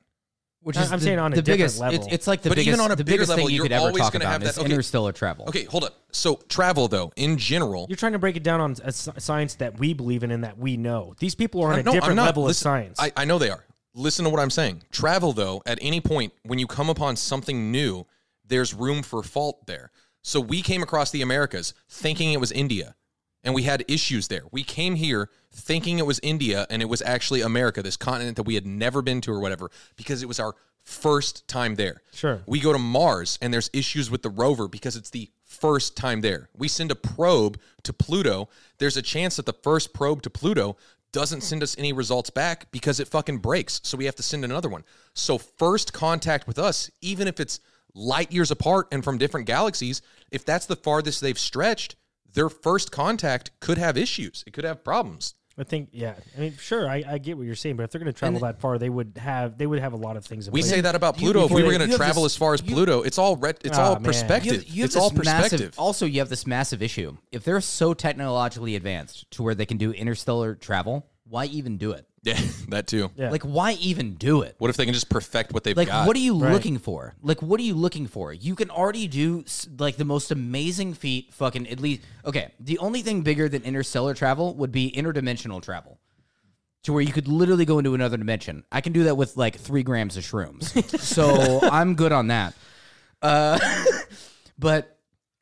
which 0.61 0.75
I- 0.75 0.81
is 0.83 0.91
I'm 0.91 0.99
the, 0.99 1.05
saying 1.05 1.19
on 1.19 1.31
a 1.31 1.35
the 1.37 1.41
different 1.41 1.59
biggest, 1.59 1.79
level. 1.79 1.99
It's, 2.03 2.13
it's 2.13 2.27
like 2.27 2.41
the 2.41 2.49
But 2.49 2.55
biggest, 2.57 2.67
even 2.67 2.79
on 2.81 2.91
a 2.91 2.95
the 2.97 3.03
bigger 3.05 3.13
biggest 3.19 3.29
level, 3.29 3.45
thing 3.45 3.51
you 3.53 3.55
you're 3.57 3.65
could 3.65 3.71
ever 3.71 3.85
always 3.85 4.01
talk 4.03 4.11
gonna 4.11 4.25
about 4.25 4.31
have 4.33 4.43
is 4.43 4.55
that- 4.55 4.61
okay. 4.61 4.69
interstellar 4.69 5.13
travel. 5.13 5.45
Okay, 5.47 5.63
hold 5.63 5.85
up. 5.85 5.95
So 6.11 6.35
travel 6.49 6.89
though, 6.89 7.13
in 7.15 7.37
general, 7.37 7.85
You're 7.87 7.95
trying 7.95 8.11
to 8.11 8.19
break 8.19 8.35
it 8.35 8.43
down 8.43 8.59
on 8.59 8.75
a 8.83 8.87
s- 8.87 9.07
science 9.19 9.53
that 9.55 9.79
we 9.79 9.93
believe 9.93 10.21
in 10.23 10.31
and 10.31 10.43
that 10.43 10.57
we 10.57 10.75
know. 10.75 11.15
These 11.19 11.35
people 11.35 11.61
are 11.61 11.67
on 11.67 11.75
I'm- 11.75 11.79
a 11.79 11.83
no, 11.83 11.91
I'm 11.91 11.95
different 11.95 12.15
not. 12.17 12.25
level 12.25 12.43
Listen, 12.43 12.67
of 12.67 12.73
science. 12.73 12.99
I, 12.99 13.11
I 13.15 13.23
know 13.23 13.37
they 13.39 13.49
are. 13.51 13.63
Listen 13.95 14.25
to 14.25 14.29
what 14.31 14.41
I'm 14.41 14.49
saying. 14.49 14.83
Travel, 14.91 15.31
though, 15.31 15.63
at 15.65 15.79
any 15.81 16.01
point 16.01 16.33
when 16.43 16.59
you 16.59 16.67
come 16.67 16.89
upon 16.89 17.15
something 17.15 17.71
new 17.71 18.05
there's 18.49 18.73
room 18.73 19.01
for 19.01 19.23
fault 19.23 19.65
there. 19.65 19.91
So 20.21 20.41
we 20.41 20.61
came 20.61 20.83
across 20.83 21.11
the 21.11 21.21
Americas 21.21 21.73
thinking 21.87 22.33
it 22.33 22.39
was 22.39 22.51
India 22.51 22.95
and 23.43 23.53
we 23.53 23.63
had 23.63 23.85
issues 23.87 24.27
there. 24.27 24.43
We 24.51 24.63
came 24.63 24.95
here 24.95 25.29
thinking 25.51 25.97
it 25.97 26.05
was 26.05 26.19
India 26.21 26.67
and 26.69 26.81
it 26.81 26.89
was 26.89 27.01
actually 27.01 27.41
America, 27.41 27.81
this 27.81 27.97
continent 27.97 28.35
that 28.35 28.43
we 28.43 28.55
had 28.55 28.65
never 28.65 29.01
been 29.01 29.21
to 29.21 29.31
or 29.31 29.39
whatever, 29.39 29.71
because 29.95 30.21
it 30.21 30.27
was 30.27 30.39
our 30.39 30.55
first 30.83 31.47
time 31.47 31.75
there. 31.75 32.01
Sure. 32.13 32.41
We 32.45 32.59
go 32.59 32.73
to 32.73 32.79
Mars 32.79 33.39
and 33.41 33.53
there's 33.53 33.69
issues 33.73 34.11
with 34.11 34.23
the 34.23 34.29
rover 34.29 34.67
because 34.67 34.95
it's 34.95 35.09
the 35.09 35.29
first 35.45 35.95
time 35.95 36.21
there. 36.21 36.49
We 36.57 36.67
send 36.67 36.91
a 36.91 36.95
probe 36.95 37.59
to 37.83 37.93
Pluto. 37.93 38.49
There's 38.77 38.97
a 38.97 39.01
chance 39.01 39.37
that 39.37 39.45
the 39.45 39.53
first 39.53 39.93
probe 39.93 40.21
to 40.23 40.29
Pluto 40.29 40.77
doesn't 41.11 41.41
send 41.41 41.63
us 41.63 41.75
any 41.77 41.93
results 41.93 42.29
back 42.29 42.71
because 42.71 42.99
it 42.99 43.07
fucking 43.07 43.39
breaks. 43.39 43.81
So 43.83 43.97
we 43.97 44.05
have 44.05 44.15
to 44.15 44.23
send 44.23 44.43
another 44.43 44.69
one. 44.69 44.83
So 45.13 45.37
first 45.37 45.93
contact 45.93 46.45
with 46.45 46.59
us, 46.59 46.91
even 47.01 47.27
if 47.27 47.39
it's 47.39 47.59
light 47.93 48.31
years 48.31 48.51
apart 48.51 48.87
and 48.91 49.03
from 49.03 49.17
different 49.17 49.47
galaxies, 49.47 50.01
if 50.31 50.45
that's 50.45 50.65
the 50.65 50.75
farthest 50.75 51.21
they've 51.21 51.39
stretched, 51.39 51.95
their 52.33 52.49
first 52.49 52.91
contact 52.91 53.51
could 53.59 53.77
have 53.77 53.97
issues. 53.97 54.43
It 54.45 54.53
could 54.53 54.63
have 54.63 54.83
problems. 54.83 55.33
I 55.57 55.63
think, 55.65 55.89
yeah. 55.91 56.13
I 56.37 56.39
mean, 56.39 56.55
sure, 56.57 56.87
I, 56.87 57.03
I 57.05 57.17
get 57.17 57.35
what 57.35 57.45
you're 57.45 57.53
saying, 57.55 57.75
but 57.75 57.83
if 57.83 57.91
they're 57.91 57.99
going 57.99 58.13
to 58.13 58.17
travel 58.17 58.39
that 58.41 58.61
far, 58.61 58.77
they 58.77 58.87
would 58.87 59.17
have 59.17 59.57
they 59.57 59.67
would 59.67 59.79
have 59.79 59.91
a 59.91 59.97
lot 59.97 60.15
of 60.15 60.25
things. 60.25 60.47
in 60.47 60.53
We 60.53 60.61
place. 60.61 60.69
say 60.69 60.79
that 60.81 60.95
about 60.95 61.17
you- 61.19 61.25
Pluto. 61.33 61.45
If 61.47 61.51
we 61.51 61.63
were 61.63 61.73
going 61.73 61.89
to 61.89 61.97
travel 61.97 62.23
this- 62.23 62.31
as 62.33 62.37
far 62.37 62.53
as 62.53 62.61
you- 62.63 62.73
Pluto, 62.75 63.01
it's 63.01 63.17
all 63.17 63.35
ret- 63.35 63.59
it's 63.65 63.77
Ah, 63.77 63.87
all 63.89 63.93
man. 63.95 64.03
perspective. 64.03 64.53
You 64.53 64.59
have, 64.59 64.67
you 64.69 64.81
have 64.83 64.85
it's 64.85 64.93
this 64.93 65.03
all 65.03 65.09
massive- 65.11 65.41
perspective. 65.49 65.73
also, 65.77 66.05
you 66.05 66.19
have 66.19 66.29
this 66.29 66.47
massive 66.47 66.81
issue. 66.81 67.17
If 67.33 67.43
they're 67.43 67.59
so 67.59 67.93
technologically 67.93 68.77
advanced 68.77 69.29
to 69.31 69.43
where 69.43 69.53
they 69.53 69.65
can 69.65 69.75
do 69.77 69.91
interstellar 69.91 70.55
travel, 70.55 71.05
why 71.27 71.45
even 71.47 71.75
do 71.77 71.91
it? 71.91 72.05
Yeah, 72.23 72.39
that 72.69 72.87
too. 72.87 73.09
Yeah. 73.15 73.29
Like, 73.31 73.43
why 73.43 73.73
even 73.73 74.15
do 74.15 74.41
it? 74.41 74.55
What 74.57 74.69
if 74.69 74.77
they 74.77 74.85
can 74.85 74.93
just 74.93 75.09
perfect 75.09 75.53
what 75.53 75.63
they've 75.63 75.75
Like, 75.77 75.87
got? 75.87 76.07
what 76.07 76.15
are 76.15 76.19
you 76.19 76.37
Right. 76.37 76.51
looking 76.53 76.77
for? 76.77 77.15
Like, 77.21 77.41
what 77.41 77.59
are 77.59 77.63
you 77.63 77.75
looking 77.75 78.07
for? 78.07 78.33
You 78.33 78.55
can 78.55 78.69
already 78.69 79.07
do 79.07 79.45
like 79.77 79.97
the 79.97 80.05
most 80.05 80.31
amazing 80.31 80.93
feat. 80.93 81.33
Fucking 81.33 81.67
at 81.69 81.79
least. 81.79 82.01
Okay, 82.25 82.51
the 82.59 82.77
only 82.79 83.01
thing 83.01 83.21
bigger 83.21 83.47
than 83.49 83.63
interstellar 83.63 84.13
travel 84.13 84.53
would 84.55 84.71
be 84.71 84.91
interdimensional 84.91 85.61
travel, 85.61 85.99
to 86.83 86.93
where 86.93 87.01
you 87.01 87.13
could 87.13 87.27
literally 87.27 87.65
go 87.65 87.79
into 87.79 87.93
another 87.93 88.17
dimension. 88.17 88.63
I 88.71 88.81
can 88.81 88.93
do 88.93 89.03
that 89.05 89.15
with 89.15 89.37
like 89.37 89.55
three 89.57 89.83
grams 89.83 90.17
of 90.17 90.23
shrooms, 90.23 90.99
so 90.99 91.59
I'm 91.63 91.95
good 91.95 92.11
on 92.11 92.27
that. 92.27 92.53
Uh, 93.21 93.59
but 94.59 94.97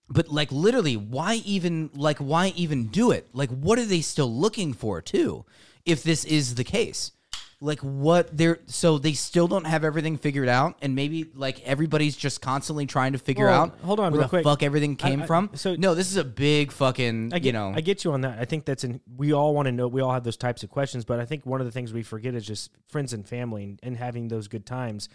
but 0.10 0.30
like 0.30 0.52
literally 0.52 0.96
why 0.96 1.36
even 1.46 1.90
like 1.94 2.18
why 2.20 2.54
even 2.56 2.88
do 2.88 3.12
it 3.12 3.28
like 3.34 3.50
what 3.50 3.78
are 3.78 3.86
they 3.86 4.00
still 4.02 4.34
looking 4.34 4.74
for 4.74 5.02
too 5.02 5.44
if 5.88 6.04
this 6.04 6.26
is 6.26 6.56
the 6.56 6.64
case 6.64 7.12
like 7.60 7.80
what 7.80 8.38
they're 8.38 8.60
so 8.68 9.00
they 9.00 9.14
still 9.14 9.48
don't 9.48 9.66
have 9.66 9.84
everything 9.84 10.16
figured 10.16 10.48
out 10.48 10.78
and 10.84 10.94
maybe 10.94 11.26
like 11.34 11.60
everybody's 11.62 12.16
just 12.16 12.40
constantly 12.40 12.86
trying 12.86 13.14
to 13.14 13.18
figure 13.18 13.46
Well, 13.48 13.62
out 13.64 13.80
hold 13.82 14.00
on 14.00 14.12
where 14.12 14.20
real 14.20 14.28
the 14.28 14.30
quick. 14.30 14.44
fuck 14.44 14.62
everything 14.62 14.96
came 14.96 15.24
I- 15.24 15.26
from 15.26 15.50
so- 15.56 15.76
no 15.76 15.96
this 15.96 16.12
is 16.12 16.18
a 16.18 16.24
big 16.24 16.72
fucking 16.72 17.34
I 17.34 17.40
get, 17.40 17.46
you 17.48 17.54
know 17.54 17.74
I 17.76 17.82
get 17.82 18.04
you 18.04 18.12
on 18.12 18.22
that. 18.22 18.38
I 18.38 18.46
think 18.46 18.66
that's 18.66 18.84
in. 18.84 19.02
We 19.16 19.34
all 19.34 19.56
want 19.56 19.66
to 19.66 19.72
know. 19.72 19.88
We 19.88 20.02
all 20.02 20.12
have 20.14 20.24
those 20.24 20.38
types 20.38 20.62
of 20.62 20.70
questions, 20.70 21.04
but 21.04 21.20
I 21.20 21.26
think 21.26 21.48
one 21.48 21.60
of 21.60 21.66
the 21.66 21.72
things 21.72 21.92
we 21.94 22.04
forget 22.04 22.36
is 22.36 22.46
just 22.46 22.70
friends 22.90 23.12
and 23.14 23.28
family 23.28 23.64
and, 23.64 23.80
and 23.82 23.98
having 23.98 24.28
those 24.28 24.48
good 24.48 24.66
times. 24.68 25.10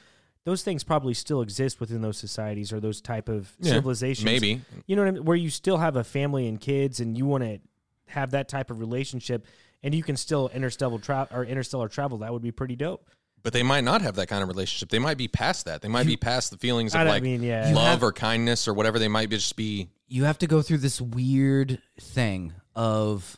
Those 0.45 0.63
things 0.65 0.83
probably 0.83 1.15
still 1.15 1.43
exist 1.43 1.79
within 1.79 2.01
those 2.03 2.19
societies 2.19 2.73
or 2.73 2.81
those 2.81 3.01
type 3.01 3.29
of 3.29 3.53
Yeah, 3.61 3.75
civilizations. 3.75 4.25
maybe. 4.25 4.61
you 4.89 4.97
know 4.97 5.03
what 5.03 5.09
I 5.09 5.13
mean? 5.13 5.25
Where 5.25 5.37
you 5.37 5.49
still 5.51 5.79
have 5.79 5.95
a 5.95 6.03
family 6.03 6.49
and 6.49 6.61
kids, 6.61 6.99
and 6.99 7.17
you 7.17 7.25
want 7.25 7.45
to 7.45 7.61
have 8.09 8.33
that 8.33 8.49
type 8.49 8.69
of 8.73 8.81
relationship, 8.81 9.47
and 9.83 9.95
you 9.95 10.03
can 10.03 10.17
still 10.17 10.51
interstellar 10.55 10.99
travel 10.99 11.37
or 11.37 11.45
interstellar 11.45 11.89
travel. 11.89 12.19
That 12.19 12.33
would 12.33 12.43
be 12.43 12.53
pretty 12.53 12.77
dope. 12.77 13.09
But 13.43 13.53
they 13.53 13.65
might 13.65 13.83
not 13.83 14.03
have 14.03 14.15
that 14.17 14.29
kind 14.29 14.43
of 14.43 14.49
relationship. 14.49 14.89
They 14.91 15.01
might 15.01 15.19
be 15.19 15.27
past 15.27 15.65
that. 15.67 15.83
They 15.83 15.89
might 15.89 16.07
be 16.07 16.17
past 16.17 16.53
the 16.53 16.59
feelings 16.59 16.95
of 16.95 17.01
I 17.01 17.05
don't 17.05 17.13
like 17.15 17.23
mean, 17.25 17.43
yeah. 17.43 17.69
You 17.69 17.75
love 17.75 17.85
have- 17.87 18.03
or 18.05 18.13
kindness 18.13 18.69
or 18.69 18.75
whatever. 18.75 18.99
They 19.01 19.09
might 19.09 19.29
be 19.31 19.37
just 19.37 19.57
be. 19.57 19.89
you 20.07 20.25
have 20.25 20.39
to 20.39 20.47
go 20.47 20.63
through 20.63 20.79
this 20.79 21.01
weird 21.01 21.83
thing 22.01 22.53
of 22.77 23.37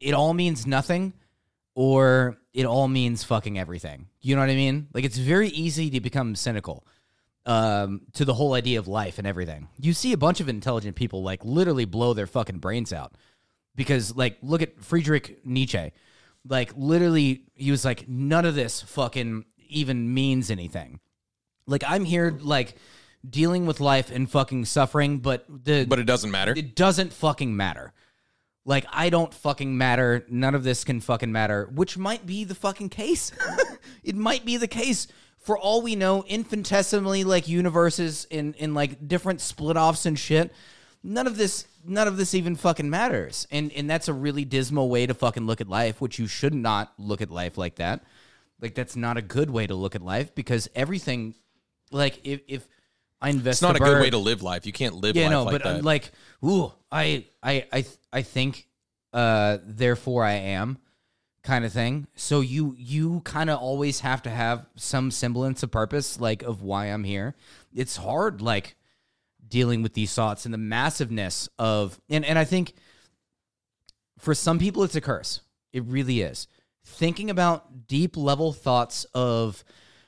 it 0.00 0.14
all 0.14 0.34
means 0.34 0.66
nothing 0.66 1.12
or 1.74 2.36
it 2.52 2.66
all 2.66 2.86
means 2.88 3.24
fucking 3.24 3.58
everything. 3.58 4.06
You 4.20 4.36
know 4.36 4.42
what 4.42 4.50
I 4.50 4.54
mean? 4.54 4.88
Like 4.92 5.04
it's 5.04 5.18
very 5.18 5.48
easy 5.48 5.90
to 5.90 6.00
become 6.00 6.34
cynical 6.36 6.86
um, 7.46 8.02
to 8.14 8.24
the 8.24 8.34
whole 8.34 8.54
idea 8.54 8.78
of 8.78 8.88
life 8.88 9.18
and 9.18 9.26
everything. 9.26 9.68
You 9.80 9.92
see 9.92 10.12
a 10.12 10.16
bunch 10.16 10.40
of 10.40 10.48
intelligent 10.48 10.96
people 10.96 11.22
like 11.22 11.44
literally 11.44 11.84
blow 11.84 12.14
their 12.14 12.26
fucking 12.26 12.58
brains 12.58 12.92
out 12.92 13.14
because 13.74 14.16
like 14.16 14.38
look 14.42 14.62
at 14.62 14.82
Friedrich 14.82 15.44
Nietzsche. 15.44 15.92
Like 16.46 16.72
literally 16.76 17.44
he 17.54 17.70
was 17.70 17.84
like 17.84 18.08
none 18.08 18.44
of 18.44 18.54
this 18.54 18.80
fucking 18.82 19.44
even 19.68 20.12
means 20.12 20.50
anything. 20.50 21.00
Like 21.66 21.84
I'm 21.86 22.04
here 22.04 22.36
like 22.40 22.76
dealing 23.28 23.66
with 23.66 23.80
life 23.80 24.10
and 24.10 24.30
fucking 24.30 24.64
suffering, 24.64 25.18
but 25.18 25.44
the 25.48 25.86
But 25.88 25.98
it 25.98 26.06
doesn't 26.06 26.30
matter. 26.30 26.52
it 26.56 26.74
doesn't 26.74 27.12
fucking 27.12 27.56
matter. 27.56 27.92
Like 28.64 28.84
I 28.92 29.10
don't 29.10 29.32
fucking 29.32 29.76
matter. 29.76 30.24
None 30.28 30.54
of 30.54 30.64
this 30.64 30.84
can 30.84 31.00
fucking 31.00 31.32
matter, 31.32 31.68
which 31.72 31.96
might 31.98 32.26
be 32.26 32.44
the 32.44 32.54
fucking 32.54 32.90
case. 32.90 33.32
it 34.04 34.16
might 34.16 34.44
be 34.44 34.56
the 34.56 34.68
case. 34.68 35.06
For 35.38 35.58
all 35.58 35.82
we 35.82 35.96
know, 35.96 36.24
infinitesimally 36.28 37.24
like 37.24 37.48
universes 37.48 38.26
in 38.30 38.54
in 38.54 38.74
like 38.74 39.08
different 39.08 39.40
split 39.40 39.76
offs 39.76 40.06
and 40.06 40.18
shit. 40.18 40.52
None 41.02 41.26
of 41.26 41.36
this 41.36 41.66
none 41.84 42.06
of 42.06 42.16
this 42.16 42.34
even 42.34 42.56
fucking 42.56 42.88
matters. 42.88 43.46
And 43.50 43.72
and 43.72 43.88
that's 43.88 44.08
a 44.08 44.12
really 44.12 44.44
dismal 44.44 44.88
way 44.88 45.06
to 45.06 45.14
fucking 45.14 45.46
look 45.46 45.60
at 45.60 45.68
life, 45.68 46.00
which 46.00 46.18
you 46.18 46.26
should 46.26 46.54
not 46.54 46.92
look 46.98 47.20
at 47.20 47.30
life 47.30 47.58
like 47.58 47.76
that. 47.76 48.04
Like 48.60 48.74
that's 48.74 48.96
not 48.96 49.16
a 49.16 49.22
good 49.22 49.50
way 49.50 49.66
to 49.66 49.74
look 49.74 49.94
at 49.94 50.02
life 50.02 50.34
because 50.34 50.68
everything 50.74 51.34
like 51.90 52.20
if 52.24 52.40
if 52.46 52.68
I 53.22 53.30
invest 53.30 53.58
it's 53.58 53.62
not 53.62 53.76
a 53.76 53.78
the 53.78 53.84
good 53.84 54.02
way 54.02 54.10
to 54.10 54.18
live 54.18 54.42
life. 54.42 54.66
You 54.66 54.72
can't 54.72 54.96
live 54.96 55.14
yeah, 55.14 55.24
life 55.24 55.30
no, 55.30 55.42
like 55.44 55.52
but 55.52 55.62
that. 55.62 55.76
I'm 55.76 55.82
like, 55.82 56.10
ooh, 56.44 56.72
I, 56.90 57.26
I, 57.40 57.66
I, 57.72 57.84
I 58.12 58.22
think, 58.22 58.66
uh, 59.12 59.58
therefore 59.62 60.24
I 60.24 60.32
am, 60.32 60.78
kind 61.44 61.64
of 61.64 61.72
thing. 61.72 62.08
So 62.16 62.40
you, 62.40 62.74
you 62.76 63.20
kind 63.20 63.48
of 63.48 63.60
always 63.60 64.00
have 64.00 64.22
to 64.22 64.30
have 64.30 64.66
some 64.74 65.12
semblance 65.12 65.62
of 65.62 65.70
purpose, 65.70 66.18
like 66.18 66.42
of 66.42 66.62
why 66.62 66.86
I'm 66.86 67.04
here. 67.04 67.36
It's 67.72 67.96
hard, 67.96 68.42
like 68.42 68.74
dealing 69.52 69.82
with 69.82 69.92
these 69.92 70.12
thoughts 70.14 70.46
and 70.46 70.54
the 70.54 70.58
massiveness 70.58 71.48
of, 71.58 72.00
and 72.08 72.24
and 72.24 72.38
I 72.38 72.44
think 72.44 72.72
for 74.18 74.34
some 74.34 74.58
people 74.58 74.82
it's 74.82 74.96
a 74.96 75.00
curse. 75.00 75.42
It 75.74 75.84
really 75.84 76.22
is. 76.22 76.48
Thinking 76.84 77.28
about 77.28 77.86
deep 77.86 78.16
level 78.16 78.52
thoughts 78.52 79.04
of 79.14 79.62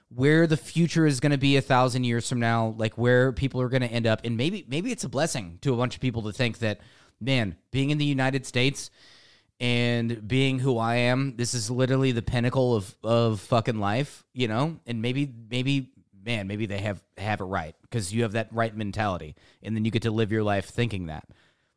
where 0.08 0.46
the 0.46 0.56
future 0.56 1.06
is 1.06 1.20
going 1.20 1.32
to 1.32 1.38
be 1.38 1.56
a 1.56 1.60
thousand 1.60 2.04
years 2.04 2.26
from 2.26 2.40
now, 2.40 2.74
like 2.78 2.96
where 2.96 3.32
people 3.32 3.60
are 3.60 3.68
going 3.68 3.82
to 3.82 3.88
end 3.88 4.06
up, 4.06 4.22
and 4.24 4.36
maybe 4.36 4.64
maybe 4.66 4.90
it's 4.90 5.04
a 5.04 5.08
blessing 5.08 5.58
to 5.60 5.74
a 5.74 5.76
bunch 5.76 5.94
of 5.94 6.00
people 6.00 6.22
to 6.22 6.32
think 6.32 6.58
that, 6.58 6.80
man, 7.20 7.56
being 7.70 7.90
in 7.90 7.98
the 7.98 8.04
United 8.04 8.46
States 8.46 8.90
and 9.60 10.26
being 10.26 10.58
who 10.58 10.78
I 10.78 10.96
am, 10.96 11.36
this 11.36 11.52
is 11.52 11.70
literally 11.70 12.12
the 12.12 12.22
pinnacle 12.22 12.74
of 12.74 12.96
of 13.04 13.40
fucking 13.40 13.78
life, 13.78 14.24
you 14.32 14.48
know. 14.48 14.80
And 14.86 15.02
maybe 15.02 15.30
maybe 15.50 15.90
man, 16.24 16.46
maybe 16.46 16.66
they 16.66 16.78
have 16.78 17.02
have 17.18 17.40
it 17.40 17.44
right 17.44 17.74
because 17.82 18.12
you 18.12 18.22
have 18.22 18.32
that 18.32 18.48
right 18.52 18.74
mentality, 18.74 19.34
and 19.62 19.76
then 19.76 19.84
you 19.84 19.90
get 19.90 20.02
to 20.02 20.10
live 20.10 20.32
your 20.32 20.42
life 20.42 20.66
thinking 20.66 21.06
that. 21.06 21.28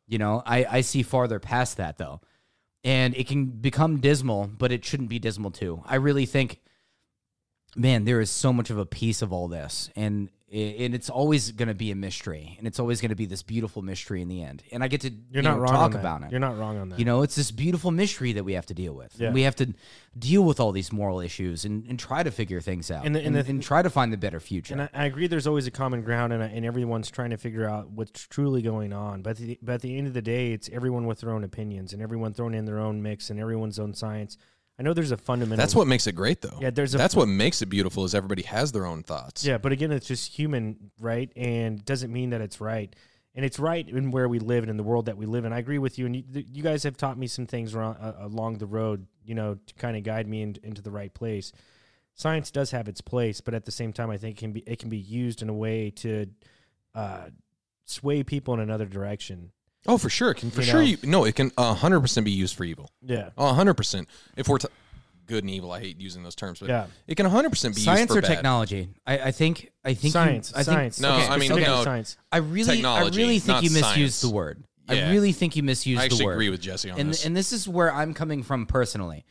You 0.06 0.18
know, 0.18 0.42
I 0.46 0.64
I 0.64 0.80
see 0.80 1.02
farther 1.02 1.38
past 1.38 1.76
that 1.76 1.98
though, 1.98 2.20
and 2.84 3.16
it 3.16 3.28
can 3.28 3.46
become 3.46 4.00
dismal, 4.00 4.46
but 4.46 4.72
it 4.72 4.84
shouldn't 4.84 5.08
be 5.08 5.18
dismal 5.18 5.50
too. 5.50 5.82
I 5.84 5.96
really 5.96 6.26
think 6.26 6.60
man, 7.76 8.04
there 8.04 8.20
is 8.20 8.30
so 8.30 8.52
much 8.52 8.70
of 8.70 8.78
a 8.78 8.86
piece 8.86 9.22
of 9.22 9.32
all 9.32 9.48
this, 9.48 9.90
and 9.94 10.30
and 10.50 10.94
it's 10.94 11.10
always 11.10 11.52
going 11.52 11.68
to 11.68 11.74
be 11.74 11.90
a 11.90 11.94
mystery, 11.94 12.54
and 12.58 12.66
it's 12.66 12.80
always 12.80 13.00
going 13.02 13.10
to 13.10 13.14
be 13.14 13.26
this 13.26 13.42
beautiful 13.42 13.82
mystery 13.82 14.22
in 14.22 14.28
the 14.28 14.42
end. 14.42 14.62
And 14.72 14.82
I 14.82 14.88
get 14.88 15.02
to 15.02 15.10
You're 15.10 15.20
you 15.30 15.42
not 15.42 15.56
know, 15.56 15.62
wrong 15.62 15.72
talk 15.72 15.94
about 15.94 16.22
it. 16.22 16.30
You're 16.30 16.40
not 16.40 16.56
wrong 16.58 16.78
on 16.78 16.88
that. 16.88 16.98
You 16.98 17.04
know, 17.04 17.20
it's 17.22 17.34
this 17.34 17.50
beautiful 17.50 17.90
mystery 17.90 18.32
that 18.32 18.44
we 18.44 18.54
have 18.54 18.64
to 18.66 18.74
deal 18.74 18.94
with. 18.94 19.14
Yeah. 19.20 19.30
We 19.32 19.42
have 19.42 19.56
to 19.56 19.74
deal 20.18 20.42
with 20.42 20.58
all 20.58 20.72
these 20.72 20.90
moral 20.92 21.20
issues 21.20 21.64
and, 21.64 21.84
and 21.86 21.98
try 21.98 22.22
to 22.22 22.30
figure 22.30 22.60
things 22.60 22.90
out 22.90 23.04
And 23.04 23.14
and, 23.14 23.34
the- 23.34 23.40
and 23.40 23.48
and, 23.48 23.58
the- 23.60 23.62
try 23.64 23.82
to 23.82 23.90
find 23.90 24.12
the 24.12 24.16
better 24.16 24.40
future. 24.40 24.72
And 24.72 24.82
I, 24.82 24.88
I 24.94 25.04
agree. 25.04 25.26
There's 25.26 25.46
always 25.46 25.66
a 25.66 25.70
common 25.70 26.02
ground, 26.02 26.32
and, 26.32 26.42
I- 26.42 26.46
and 26.46 26.64
everyone's 26.64 27.10
trying 27.10 27.30
to 27.30 27.36
figure 27.36 27.68
out 27.68 27.90
what's 27.90 28.26
truly 28.26 28.62
going 28.62 28.92
on. 28.94 29.22
But 29.22 29.36
the, 29.36 29.58
but 29.62 29.74
at 29.74 29.80
the 29.82 29.98
end 29.98 30.06
of 30.06 30.14
the 30.14 30.22
day, 30.22 30.52
it's 30.52 30.70
everyone 30.72 31.06
with 31.06 31.20
their 31.20 31.30
own 31.30 31.44
opinions, 31.44 31.92
and 31.92 32.00
everyone 32.02 32.32
throwing 32.32 32.54
in 32.54 32.64
their 32.64 32.78
own 32.78 33.02
mix, 33.02 33.28
and 33.30 33.38
everyone's 33.38 33.78
own 33.78 33.92
science. 33.94 34.38
I 34.78 34.82
know 34.84 34.94
there's 34.94 35.10
a 35.10 35.16
fundamental. 35.16 35.56
That's 35.62 35.74
what 35.74 35.88
makes 35.88 36.06
it 36.06 36.12
great, 36.12 36.40
though. 36.40 36.56
Yeah, 36.60 36.70
there's 36.70 36.94
a- 36.94 36.98
That's 36.98 37.16
what 37.16 37.26
makes 37.28 37.62
it 37.62 37.66
beautiful. 37.66 38.04
Is 38.04 38.14
everybody 38.14 38.42
has 38.42 38.70
their 38.72 38.86
own 38.86 39.02
thoughts. 39.02 39.44
Yeah, 39.44 39.58
but 39.58 39.72
again, 39.72 39.90
it's 39.90 40.06
just 40.06 40.32
human, 40.32 40.90
right? 41.00 41.32
And 41.36 41.84
doesn't 41.84 42.12
mean 42.12 42.30
that 42.30 42.40
it's 42.40 42.60
right. 42.60 42.94
And 43.34 43.44
it's 43.44 43.58
right 43.58 43.88
in 43.88 44.10
where 44.10 44.28
we 44.28 44.38
live 44.38 44.64
and 44.64 44.70
in 44.70 44.76
the 44.76 44.82
world 44.82 45.06
that 45.06 45.16
we 45.16 45.26
live 45.26 45.44
in. 45.44 45.52
I 45.52 45.58
agree 45.58 45.78
with 45.78 45.98
you. 45.98 46.06
And 46.06 46.16
you, 46.16 46.24
you 46.32 46.62
guys 46.62 46.82
have 46.84 46.96
taught 46.96 47.18
me 47.18 47.26
some 47.26 47.46
things 47.46 47.74
around, 47.74 47.96
uh, 48.00 48.14
along 48.20 48.58
the 48.58 48.66
road, 48.66 49.06
you 49.24 49.34
know, 49.34 49.58
to 49.66 49.74
kind 49.74 49.96
of 49.96 50.02
guide 50.02 50.26
me 50.26 50.42
in, 50.42 50.56
into 50.62 50.82
the 50.82 50.90
right 50.90 51.12
place. 51.12 51.52
Science 52.14 52.50
does 52.50 52.72
have 52.72 52.88
its 52.88 53.00
place, 53.00 53.40
but 53.40 53.54
at 53.54 53.64
the 53.64 53.70
same 53.70 53.92
time, 53.92 54.10
I 54.10 54.16
think 54.16 54.36
it 54.36 54.40
can 54.40 54.52
be 54.52 54.60
it 54.60 54.80
can 54.80 54.88
be 54.88 54.98
used 54.98 55.40
in 55.40 55.48
a 55.48 55.54
way 55.54 55.90
to 55.90 56.26
uh, 56.94 57.28
sway 57.84 58.24
people 58.24 58.54
in 58.54 58.60
another 58.60 58.86
direction. 58.86 59.52
Oh, 59.86 59.96
for 59.98 60.10
sure. 60.10 60.30
It 60.32 60.36
can 60.38 60.50
for 60.50 60.60
You 60.60 60.66
sure. 60.66 60.80
know? 60.80 60.86
You, 60.86 60.96
no, 61.04 61.24
it 61.24 61.34
can 61.34 61.50
hundred 61.56 62.00
percent 62.00 62.24
be 62.24 62.30
used 62.32 62.56
for 62.56 62.64
evil. 62.64 62.90
Yeah, 63.02 63.30
hundred 63.38 63.74
percent. 63.74 64.08
If 64.36 64.48
we're 64.48 64.58
t- 64.58 64.68
good 65.26 65.44
and 65.44 65.50
evil. 65.50 65.70
I 65.72 65.80
hate 65.80 66.00
using 66.00 66.22
those 66.22 66.34
terms, 66.34 66.58
but 66.60 66.70
Yeah. 66.70 66.86
it 67.06 67.14
can 67.16 67.26
100 67.26 67.50
percent 67.50 67.74
be 67.74 67.82
Science 67.82 68.00
used 68.00 68.12
for 68.12 68.18
or 68.18 68.22
bad. 68.22 68.28
technology? 68.28 68.88
I, 69.06 69.18
I 69.18 69.30
think 69.30 69.70
I 69.84 69.88
think 69.92 70.04
you- 70.04 70.10
Science, 70.10 70.52
I 70.54 70.62
think, 70.62 70.66
science. 70.66 71.00
No, 71.00 71.16
okay, 71.16 71.26
I 71.26 71.36
mean, 71.36 71.48
Specific 71.50 71.66
no. 71.68 71.84
science. 71.84 72.16
I 72.32 72.38
really, 72.38 72.76
Technology, 72.76 73.22
I 73.22 73.24
really 73.26 73.38
think 73.38 73.48
not 73.56 73.62
you 73.64 73.70
misused 73.70 73.84
science. 73.94 74.20
the 74.22 74.30
word. 74.30 74.64
I 74.88 75.10
really 75.10 75.32
think 75.32 75.54
you 75.54 75.62
misused 75.62 76.00
I 76.00 76.04
actually 76.06 76.20
the 76.20 76.24
word. 76.24 76.32
agree 76.32 76.48
with 76.48 76.62
Jesse 76.62 76.90
on 76.90 76.98
and 76.98 77.10
this. 77.10 77.26
and 77.26 77.36
this 77.36 77.52
is 77.52 77.68
where 77.68 77.92
I'm 77.92 78.14
coming 78.14 78.42
from 78.42 78.64
personally, 78.64 79.26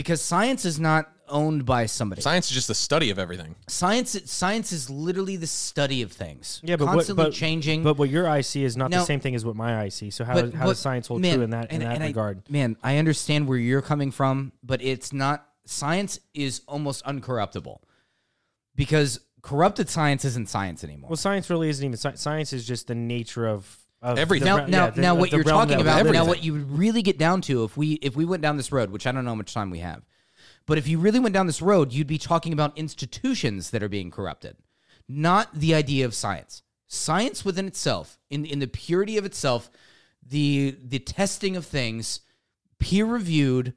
because 0.00 0.22
science 0.22 0.64
is 0.64 0.80
not 0.80 1.12
owned 1.28 1.66
by 1.66 1.84
somebody. 1.84 2.22
Science 2.22 2.46
is 2.48 2.54
just 2.54 2.68
the 2.68 2.74
study 2.74 3.10
of 3.10 3.18
everything. 3.18 3.54
Science, 3.68 4.16
science 4.30 4.72
is 4.72 4.88
literally 4.88 5.36
the 5.36 5.46
study 5.46 6.00
of 6.00 6.10
things. 6.10 6.58
Yeah, 6.64 6.76
but 6.76 6.86
constantly 6.86 7.22
what, 7.24 7.30
but, 7.32 7.36
changing. 7.36 7.82
But 7.82 7.98
what 7.98 8.08
your 8.08 8.26
eye 8.26 8.40
see 8.40 8.64
is 8.64 8.78
not 8.78 8.90
Now- 8.90 9.00
the 9.00 9.04
same 9.04 9.20
thing 9.20 9.34
as 9.34 9.44
what 9.44 9.56
my 9.56 9.78
eye 9.78 9.90
see. 9.90 10.08
So 10.08 10.24
how, 10.24 10.32
But- 10.32 10.54
how 10.54 10.64
but, 10.64 10.70
does 10.70 10.78
science 10.78 11.06
hold 11.06 11.20
man, 11.20 11.34
true 11.34 11.44
in 11.44 11.50
that 11.50 11.70
in 11.70 11.82
and- 11.82 11.90
that 11.90 11.94
and 11.96 12.04
I- 12.04 12.06
regard? 12.06 12.48
man, 12.48 12.78
I 12.82 12.96
understand 12.96 13.46
where 13.46 13.58
you're 13.58 13.82
coming 13.82 14.10
from, 14.10 14.52
but 14.62 14.80
it's 14.80 15.12
not. 15.12 15.46
Science 15.66 16.18
is 16.32 16.62
almost 16.66 17.04
uncorruptible 17.04 17.80
because 18.74 19.20
corrupted 19.42 19.90
science 19.90 20.24
isn't 20.24 20.48
science 20.48 20.82
anymore. 20.82 21.10
well, 21.10 21.16
science 21.16 21.50
really 21.50 21.68
isn't 21.68 21.84
even 21.84 21.96
science. 21.98 22.22
Science 22.22 22.54
is 22.54 22.66
just 22.66 22.86
the 22.86 22.94
nature 22.94 23.46
of, 23.46 23.58
of 23.58 23.78
Everything. 24.02 24.46
now, 24.46 24.66
now, 24.66 24.84
yeah, 24.84 24.90
the- 24.90 25.00
now, 25.02 25.14
what 25.14 25.30
you're 25.30 25.44
talking 25.44 25.80
about, 25.80 26.04
live 26.04 26.12
now, 26.12 26.24
what 26.24 26.42
you 26.42 26.54
would 26.54 26.70
really 26.70 27.02
get 27.02 27.18
down 27.18 27.40
to, 27.42 27.64
if 27.64 27.76
we 27.76 27.92
if 27.94 28.16
we 28.16 28.24
went 28.24 28.42
down 28.42 28.56
this 28.56 28.72
road, 28.72 28.90
which 28.90 29.06
I 29.06 29.12
don't 29.12 29.24
know 29.24 29.32
how 29.32 29.34
much 29.36 29.52
time 29.52 29.70
we 29.70 29.80
have, 29.80 30.02
but 30.66 30.78
if 30.78 30.88
you 30.88 30.98
really 30.98 31.18
went 31.18 31.34
down 31.34 31.46
this 31.46 31.60
road, 31.60 31.92
you'd 31.92 32.06
be 32.06 32.18
talking 32.18 32.52
about 32.52 32.76
institutions 32.78 33.70
that 33.70 33.82
are 33.82 33.88
being 33.88 34.10
corrupted, 34.10 34.56
not 35.08 35.54
the 35.54 35.74
idea 35.74 36.06
of 36.06 36.14
science. 36.14 36.62
Science 36.86 37.44
within 37.44 37.66
itself, 37.66 38.18
in 38.30 38.44
in 38.44 38.58
the 38.58 38.66
purity 38.66 39.18
of 39.18 39.24
itself, 39.24 39.70
the 40.26 40.76
the 40.82 40.98
testing 40.98 41.54
of 41.56 41.66
things, 41.66 42.20
peer 42.78 43.04
reviewed, 43.04 43.74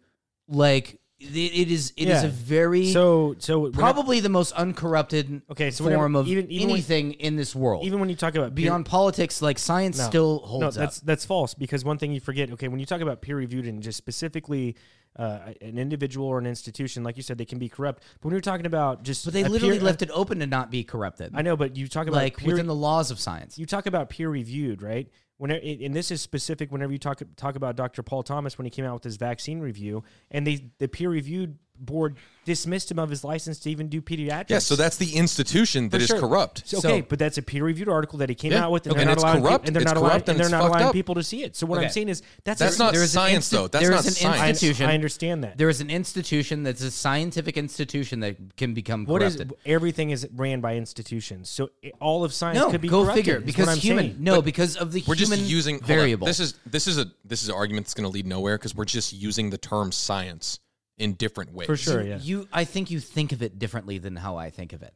like 0.47 0.99
it, 1.24 1.36
it 1.61 1.71
is 1.71 1.93
it 1.97 2.07
is 2.09 2.21
Yeah. 2.24 2.28
a 2.28 2.30
very 2.30 2.91
So 2.91 3.36
so 3.39 3.71
probably 3.71 4.19
the 4.19 4.30
most 4.30 4.51
uncorrupted 4.53 5.41
Okay, 5.51 5.71
so 5.71 5.84
whenever- 5.84 6.01
form 6.03 6.15
of 6.15 6.28
even- 6.28 6.51
even 6.51 6.67
when- 6.67 6.76
anything 6.76 7.13
in 7.13 7.36
this 7.36 7.55
world. 7.55 7.86
even 7.86 7.99
when 7.99 8.09
you 8.09 8.15
talk 8.15 8.36
about 8.36 8.49
peer- 8.55 8.65
Beyond 8.65 8.86
politics, 8.86 9.41
like 9.41 9.57
science 9.59 9.97
No. 9.97 10.05
still 10.05 10.39
no, 10.41 10.47
holds 10.47 10.76
that's 10.76 10.99
up. 10.99 11.05
that's 11.05 11.26
false 11.26 11.53
because 11.53 11.84
one 11.86 11.97
thing 11.97 12.11
you 12.11 12.19
forget. 12.19 12.51
Okay, 12.51 12.67
when 12.67 12.80
you 12.80 12.86
talk 12.86 13.01
about 13.01 13.21
peer 13.21 13.36
reviewed 13.38 13.65
and 13.65 13.82
just 13.82 13.97
specifically 13.97 14.76
uh, 15.15 15.53
an 15.61 15.78
individual 15.78 16.26
or 16.26 16.39
an 16.39 16.47
institution, 16.47 17.03
like 17.03 17.17
you 17.17 17.21
said, 17.21 17.38
they 17.38 17.45
can 17.45 17.59
be 17.59 17.69
corrupt. 17.69 18.01
But 18.19 18.26
when 18.26 18.32
you're 18.32 18.41
talking 18.41 18.65
about 18.65 19.03
just 19.03 19.24
But 19.26 19.36
they 19.36 19.43
literally 19.43 19.78
left 19.78 20.01
it 20.01 20.09
open 20.11 20.39
to 20.39 20.47
not 20.47 20.71
be 20.71 20.84
corrupted. 20.84 21.34
I 21.36 21.43
know, 21.43 21.55
but 21.55 21.78
you 21.78 21.88
talk 21.88 22.07
about 22.07 22.17
like 22.17 22.38
peer, 22.38 22.47
within 22.53 22.65
the 22.65 22.74
laws 22.74 23.11
of 23.11 23.19
science. 23.19 23.59
you 23.59 23.67
talk 23.67 23.86
about 23.86 24.09
peer 24.09 24.28
reviewed, 24.28 24.82
right? 24.82 25.07
Whenever, 25.38 25.62
and 25.64 25.96
this 25.96 26.12
is 26.12 26.22
specific. 26.22 26.72
Whenever 26.72 26.92
you 26.92 27.00
talk 27.00 27.22
talk 27.36 27.56
about 27.56 27.76
Dr. 27.76 28.04
Paul 28.04 28.24
Thomas 28.24 28.58
when 28.58 28.66
he 28.66 28.72
came 28.72 28.86
out 28.86 28.94
with 28.94 29.04
his 29.04 29.18
vaccine 29.18 29.60
review, 29.60 30.04
and 30.32 30.46
they 30.46 30.72
the 30.78 30.88
peer 30.88 31.10
reviewed 31.10 31.58
board 31.80 32.15
dismissed 32.45 32.91
him 32.91 32.99
of 32.99 33.09
his 33.09 33.24
license 33.24 33.57
to 33.59 33.69
even 33.71 33.88
do 33.88 34.01
pediatrics. 34.01 34.49
Yeah, 34.49 34.59
so 34.59 34.76
that's 34.76 34.97
the 34.97 35.15
institution 35.15 35.88
that 35.89 35.99
For 36.01 36.13
is 36.15 36.19
corrupt. 36.19 36.63
So, 36.65 36.80
okay, 36.80 36.99
So- 37.01 37.05
but 37.07 37.17
that's 37.17 37.38
a 37.38 37.41
peer-reviewed 37.41 37.88
article 37.88 38.19
that 38.19 38.28
he 38.28 38.36
came 38.36 38.51
Yeah. 38.51 38.65
out 38.65 38.71
with, 38.71 38.86
and 38.86 38.91
Okay, 38.91 38.99
they're 38.99 39.01
and 39.03 39.07
not 39.09 39.13
it's 39.13 39.24
allowing 39.24 39.38
peop- 39.41 39.47
corrupt, 39.49 39.67
and 39.67 39.76
they're 39.76 39.82
it's 39.82 39.89
not 39.91 39.97
allowing, 39.97 40.13
and 40.21 40.30
and 40.30 40.39
they're 40.39 40.49
not 40.49 40.61
allowing 40.69 40.84
up. 40.88 40.93
people 40.93 41.15
to 41.15 41.24
see 41.24 41.43
it. 41.43 41.55
So 41.55 41.65
what 41.65 41.82
I'm 41.82 41.89
saying 41.89 42.09
is 42.09 42.21
that's 42.43 42.59
That's 42.59 42.76
a, 42.76 42.80
not 42.80 42.93
there 42.93 43.01
is 43.01 43.15
an 43.15 43.21
science, 43.21 43.47
insti- 43.47 43.51
though. 43.51 43.67
That's 43.69 43.89
not 43.89 44.05
an 44.05 44.11
science. 44.11 44.49
Institution. 44.49 44.89
I 44.89 44.93
understand 44.93 45.43
that. 45.45 45.57
There 45.57 45.69
is 45.69 45.80
an 45.80 45.89
institution 45.89 46.63
that's 46.63 46.82
a 46.82 46.91
scientific 46.91 47.55
institution 47.57 48.19
that 48.21 48.36
can 48.57 48.74
become 48.74 49.05
What 49.05 49.21
is 49.24 49.38
corrupted. 49.38 49.57
everything 49.65 50.09
is 50.09 50.28
ran 50.36 50.59
by 50.59 50.76
institutions. 50.76 51.49
So 51.49 51.69
it- 51.82 51.93
all 52.01 52.26
of 52.26 52.34
science 52.34 52.59
no, 52.59 52.71
could 52.71 52.82
be 52.82 52.89
go 52.89 53.03
corrupted, 53.03 53.26
figure. 53.26 53.39
Because 53.39 53.69
I'm 53.69 53.78
human, 53.78 54.05
saying. 54.05 54.15
no, 54.19 54.41
because 54.41 54.76
of 54.76 54.91
the 54.91 55.01
We're 55.07 55.15
human 55.15 55.39
just 55.39 55.49
using 55.49 55.80
variable. 55.80 56.28
This 56.28 56.41
is 56.41 56.55
this 56.65 56.88
is 56.88 56.97
a 56.97 57.09
this 57.24 57.41
is 57.41 57.47
an 57.49 57.55
argument 57.55 57.86
that's 57.86 57.93
going 57.93 58.03
to 58.05 58.09
lead 58.13 58.28
nowhere 58.28 58.57
because 58.57 58.76
we're 58.76 58.84
just 58.86 59.13
using 59.13 59.49
the 59.49 59.57
term 59.57 59.91
science 59.93 60.59
in 61.04 61.14
different 61.14 61.54
ways. 61.54 61.68
for 61.68 61.78
sure. 61.78 62.01
Yeah. 62.01 62.20
You, 62.22 62.47
I 62.51 62.64
think 62.64 62.89
you 62.91 62.99
think 62.99 63.32
of 63.32 63.41
it 63.43 63.60
differently 63.60 63.97
than 63.97 64.16
how 64.16 64.38
I 64.38 64.49
think 64.49 64.74
of 64.74 64.82
it. 64.84 64.93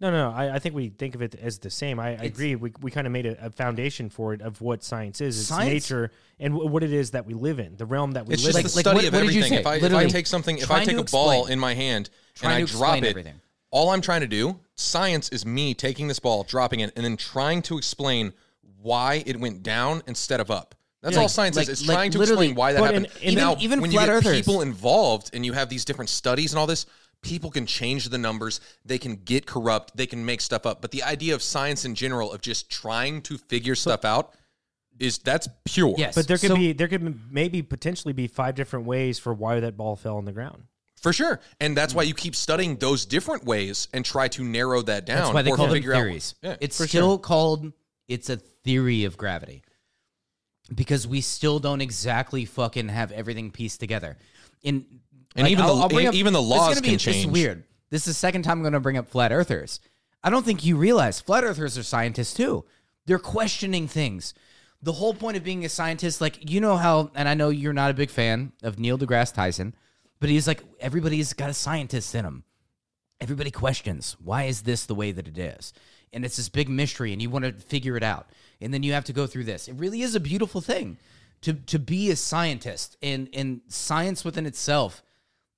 No, 0.00 0.10
no, 0.10 0.32
I, 0.32 0.56
I 0.56 0.58
think 0.58 0.74
we 0.74 0.88
think 0.88 1.14
of 1.14 1.22
it 1.22 1.36
as 1.36 1.58
the 1.60 1.70
same. 1.70 2.00
I, 2.00 2.08
I 2.08 2.24
agree. 2.24 2.56
We, 2.56 2.72
we 2.80 2.90
kind 2.90 3.06
of 3.06 3.12
made 3.12 3.24
a, 3.24 3.46
a 3.46 3.50
foundation 3.50 4.10
for 4.10 4.34
it 4.34 4.40
of 4.42 4.60
what 4.60 4.82
science 4.82 5.20
is. 5.20 5.38
It's 5.38 5.46
Science- 5.48 5.68
nature 5.90 6.10
and 6.40 6.54
w- 6.54 6.68
what 6.68 6.82
it 6.82 6.92
is 6.92 7.12
that 7.12 7.24
we 7.24 7.34
live 7.34 7.60
in, 7.60 7.76
the 7.76 7.86
realm 7.86 8.12
that 8.12 8.26
we 8.26 8.34
It's 8.34 8.42
live 8.44 8.54
just 8.54 8.64
in. 8.64 8.70
the 8.70 8.76
like, 8.78 8.82
study 8.82 8.96
what- 8.96 9.04
of 9.04 9.12
what 9.12 9.20
everything. 9.22 9.42
say? 9.50 9.56
If 9.60 9.66
I 9.66 9.76
if 9.76 9.94
I 9.94 10.06
take 10.06 10.26
something, 10.26 10.58
if 10.58 10.70
I 10.72 10.84
take 10.84 10.96
a 10.98 11.04
ball 11.04 11.30
explain. 11.42 11.52
in 11.52 11.58
my 11.60 11.74
hand 11.74 12.10
and 12.42 12.52
I 12.52 12.62
drop 12.64 12.96
it, 12.98 13.04
everything. 13.04 13.40
all 13.70 13.90
I'm 13.90 14.00
trying 14.00 14.22
to 14.22 14.26
do, 14.26 14.58
science 14.74 15.28
is 15.28 15.46
me 15.46 15.72
taking 15.72 16.08
this 16.08 16.18
ball, 16.18 16.42
dropping 16.42 16.80
it, 16.80 16.92
and 16.96 17.04
then 17.04 17.16
trying 17.16 17.62
to 17.62 17.78
explain 17.78 18.32
why 18.80 19.22
it 19.24 19.38
went 19.38 19.62
down 19.62 20.02
instead 20.08 20.40
of 20.40 20.50
up. 20.50 20.74
That's 21.02 21.16
all 21.16 21.28
science 21.28 21.56
like- 21.56 21.64
is. 21.68 21.80
It's 21.80 21.88
like 21.88 21.96
trying 21.96 22.10
to 22.12 22.22
explain 22.22 22.54
why 22.54 22.72
that 22.72 22.80
but 22.80 22.94
in- 22.94 23.04
happened. 23.04 23.22
in- 23.22 23.34
now, 23.34 23.56
even 23.58 23.80
when 23.80 23.90
you 23.90 23.98
get 23.98 24.08
earthers- 24.08 24.36
people 24.36 24.60
involved 24.62 25.30
and 25.34 25.44
you 25.44 25.52
have 25.52 25.68
these 25.68 25.84
different 25.84 26.08
studies 26.10 26.52
and 26.52 26.58
all 26.58 26.66
this, 26.66 26.86
people 27.22 27.50
can 27.50 27.66
change 27.66 28.08
the 28.08 28.18
numbers. 28.18 28.60
They 28.84 28.98
can 28.98 29.16
get 29.16 29.46
corrupt. 29.46 29.96
They 29.96 30.06
can 30.06 30.24
make 30.24 30.40
stuff 30.40 30.64
up. 30.64 30.80
But 30.80 30.90
the 30.92 31.02
idea 31.02 31.34
of 31.34 31.42
science 31.42 31.84
in 31.84 31.94
general 31.94 32.32
of 32.32 32.40
just 32.40 32.70
trying 32.70 33.22
to 33.22 33.36
figure 33.38 33.74
stuff 33.74 34.04
out 34.04 34.34
is 34.98 35.18
that's 35.18 35.48
pure. 35.64 35.94
Yes. 35.98 36.14
but 36.14 36.28
there 36.28 36.38
could 36.38 36.50
So- 36.50 36.54
be 36.56 36.72
there 36.72 36.86
could 36.86 37.32
maybe 37.32 37.62
potentially 37.62 38.12
be 38.12 38.26
five 38.28 38.54
different 38.54 38.86
ways 38.86 39.18
for 39.18 39.34
why 39.34 39.58
that 39.60 39.76
ball 39.76 39.96
fell 39.96 40.16
on 40.18 40.24
the 40.24 40.32
ground. 40.32 40.64
For 41.00 41.12
sure. 41.12 41.40
And 41.60 41.76
that's 41.76 41.94
why 41.94 42.04
you 42.04 42.14
keep 42.14 42.36
studying 42.36 42.76
those 42.76 43.04
different 43.06 43.44
ways 43.44 43.88
and 43.92 44.04
try 44.04 44.28
to 44.28 44.44
narrow 44.44 44.82
that 44.82 45.04
down. 45.04 45.16
That's 45.22 45.34
why 45.34 45.42
they 45.42 45.50
or 45.50 45.56
call 45.56 45.66
them 45.66 45.74
figure 45.74 45.94
out- 45.94 45.96
theories. 45.96 46.36
Yeah. 46.42 46.56
it's 46.60 46.76
for 46.76 46.86
still 46.86 47.18
called 47.18 47.72
it's 48.06 48.30
a 48.30 48.36
theory 48.36 49.02
of 49.04 49.16
gravity 49.16 49.62
because 50.74 51.06
we 51.06 51.20
still 51.20 51.58
don't 51.58 51.80
exactly 51.80 52.44
fucking 52.44 52.88
have 52.88 53.12
everything 53.12 53.50
pieced 53.50 53.80
together. 53.80 54.16
In 54.62 54.84
And 55.36 55.48
even 55.48 55.66
the- 55.66 55.88
bring 55.88 56.06
and 56.06 56.14
even 56.14 56.32
the 56.32 56.40
this 56.40 56.46
is 56.46 56.50
laws 56.50 56.80
be- 56.80 56.88
can 56.88 56.92
This 56.94 57.06
is 57.08 57.14
change. 57.14 57.32
weird. 57.32 57.64
This 57.90 58.02
is 58.02 58.06
the 58.06 58.14
second 58.14 58.42
time 58.42 58.58
I'm 58.58 58.62
going 58.62 58.72
to 58.72 58.80
bring 58.80 58.96
up 58.96 59.08
flat 59.08 59.32
earthers. 59.32 59.80
I 60.24 60.30
don't 60.30 60.44
think 60.44 60.64
you 60.64 60.76
realize 60.76 61.20
flat 61.20 61.44
earthers 61.44 61.76
are 61.76 61.82
scientists 61.82 62.34
too. 62.34 62.64
They're 63.06 63.18
questioning 63.18 63.88
things. 63.88 64.34
The 64.82 64.92
whole 64.92 65.14
point 65.14 65.36
of 65.36 65.44
being 65.44 65.64
a 65.64 65.68
scientist, 65.68 66.20
like 66.20 66.50
you 66.50 66.60
know 66.60 66.76
how, 66.76 67.10
and 67.14 67.28
I 67.28 67.34
know 67.34 67.50
you're 67.50 67.72
not 67.72 67.90
a 67.90 67.94
big 67.94 68.10
fan 68.10 68.52
of 68.62 68.78
Neil 68.78 68.98
deGrasse 68.98 69.34
Tyson, 69.34 69.74
but 70.20 70.30
he's 70.30 70.46
like 70.46 70.62
everybody's 70.80 71.32
got 71.32 71.50
a 71.50 71.54
scientist 71.54 72.14
in 72.14 72.24
him 72.24 72.44
everybody 73.20 73.50
questions 73.52 74.16
why 74.22 74.44
is 74.44 74.62
this 74.62 74.86
the 74.86 74.94
way 74.96 75.12
that 75.12 75.28
it 75.28 75.38
is 75.38 75.72
and 76.12 76.24
it's 76.24 76.36
this 76.36 76.48
big 76.48 76.68
mystery 76.68 77.12
and 77.12 77.22
you 77.22 77.30
want 77.30 77.44
to 77.44 77.52
figure 77.52 77.96
it 77.96 78.02
out 78.02 78.28
and 78.62 78.72
then 78.72 78.82
you 78.82 78.92
have 78.92 79.04
to 79.04 79.12
go 79.12 79.26
through 79.26 79.44
this 79.44 79.68
it 79.68 79.74
really 79.74 80.02
is 80.02 80.14
a 80.14 80.20
beautiful 80.20 80.60
thing 80.60 80.96
to 81.40 81.52
to 81.52 81.78
be 81.78 82.10
a 82.10 82.16
scientist 82.16 82.96
and 83.02 83.28
and 83.34 83.60
science 83.68 84.24
within 84.24 84.46
itself 84.46 85.02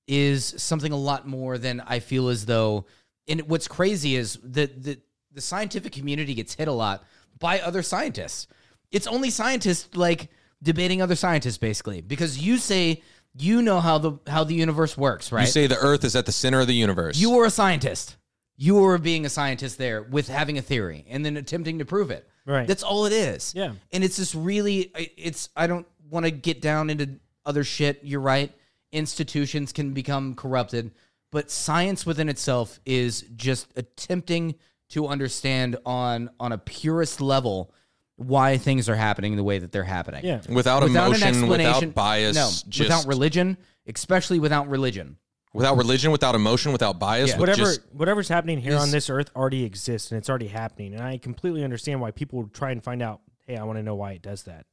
is 0.06 0.54
something 0.58 0.92
a 0.92 0.96
lot 0.96 1.26
more 1.26 1.58
than 1.58 1.80
i 1.86 1.98
feel 1.98 2.28
as 2.28 2.46
though 2.46 2.84
and 3.28 3.40
what's 3.42 3.68
crazy 3.68 4.16
is 4.16 4.38
that 4.42 4.82
the 4.82 4.98
the 5.32 5.40
scientific 5.40 5.92
community 5.92 6.34
gets 6.34 6.54
hit 6.54 6.68
a 6.68 6.72
lot 6.72 7.04
by 7.38 7.60
other 7.60 7.82
scientists 7.82 8.46
it's 8.90 9.06
only 9.06 9.30
scientists 9.30 9.96
like 9.96 10.30
debating 10.62 11.02
other 11.02 11.16
scientists 11.16 11.58
basically 11.58 12.00
because 12.00 12.38
you 12.38 12.58
say 12.58 13.02
you 13.36 13.62
know 13.62 13.80
how 13.80 13.98
the 13.98 14.12
how 14.26 14.44
the 14.44 14.54
universe 14.54 14.96
works 14.96 15.32
right 15.32 15.42
You 15.42 15.46
say 15.48 15.66
the 15.66 15.78
earth 15.78 16.04
is 16.04 16.14
at 16.16 16.26
the 16.26 16.32
center 16.32 16.60
of 16.60 16.66
the 16.66 16.74
universe. 16.74 17.18
you 17.18 17.36
are 17.38 17.44
a 17.44 17.50
scientist. 17.50 18.16
You 18.56 18.84
are 18.84 18.98
being 18.98 19.26
a 19.26 19.28
scientist 19.28 19.78
there 19.78 20.02
with 20.02 20.28
having 20.28 20.58
a 20.58 20.62
theory 20.62 21.04
and 21.08 21.24
then 21.24 21.36
attempting 21.36 21.80
to 21.80 21.84
prove 21.84 22.12
it. 22.12 22.28
Right. 22.46 22.66
That's 22.66 22.82
all 22.82 23.06
it 23.06 23.12
is. 23.12 23.52
Yeah. 23.56 23.72
And 23.92 24.04
it's 24.04 24.16
just 24.16 24.34
really, 24.34 24.90
it's, 25.16 25.48
I 25.56 25.66
don't 25.66 25.86
want 26.10 26.26
to 26.26 26.30
get 26.30 26.60
down 26.60 26.90
into 26.90 27.08
other 27.46 27.64
shit. 27.64 28.00
You're 28.02 28.20
right. 28.20 28.52
Institutions 28.92 29.72
can 29.72 29.92
become 29.92 30.34
corrupted, 30.34 30.92
but 31.32 31.50
science 31.50 32.06
within 32.06 32.28
itself 32.28 32.78
is 32.86 33.22
just 33.36 33.66
attempting 33.76 34.54
to 34.90 35.08
understand 35.08 35.76
on, 35.84 36.30
on 36.38 36.52
a 36.52 36.58
purest 36.58 37.20
level 37.20 37.72
why 38.16 38.56
things 38.58 38.88
are 38.88 38.94
happening 38.94 39.34
the 39.34 39.42
way 39.42 39.58
that 39.58 39.72
they're 39.72 39.82
happening. 39.82 40.24
Yeah. 40.24 40.40
without, 40.48 40.84
an 40.84 40.90
emotion, 40.90 41.28
explanation- 41.28 41.48
without 41.88 41.94
bias, 41.94 42.36
No, 42.36 42.48
just 42.70 42.88
without 42.88 43.06
religion, 43.06 43.56
especially 43.88 44.38
without 44.38 44.68
religion. 44.68 45.16
Without 45.54 45.76
religion, 45.78 46.10
without 46.12 46.34
emotion, 46.34 46.72
without 46.72 46.98
bias. 46.98 47.30
Yeah. 47.30 47.34
with 47.36 47.48
Whatever 47.48 47.60
just- 47.70 47.80
whatever's 47.92 48.28
happening 48.28 48.58
here 48.60 48.76
on 48.76 48.90
this 48.90 49.08
earth 49.08 49.30
already 49.34 49.64
exists 49.64 50.10
and 50.10 50.18
it's 50.18 50.28
already 50.28 50.48
happening. 50.48 50.92
And 50.94 51.02
I 51.02 51.16
completely 51.16 51.64
understand 51.64 52.00
why 52.00 52.10
people 52.10 52.48
try 52.52 52.70
and 52.72 52.82
find 52.82 53.00
out, 53.00 53.20
hey, 53.46 53.56
I 53.56 53.64
want 53.64 53.78
to 53.78 53.82
know 53.82 53.94
why 53.94 54.12
it 54.12 54.22
does 54.22 54.42
that. 54.42 54.66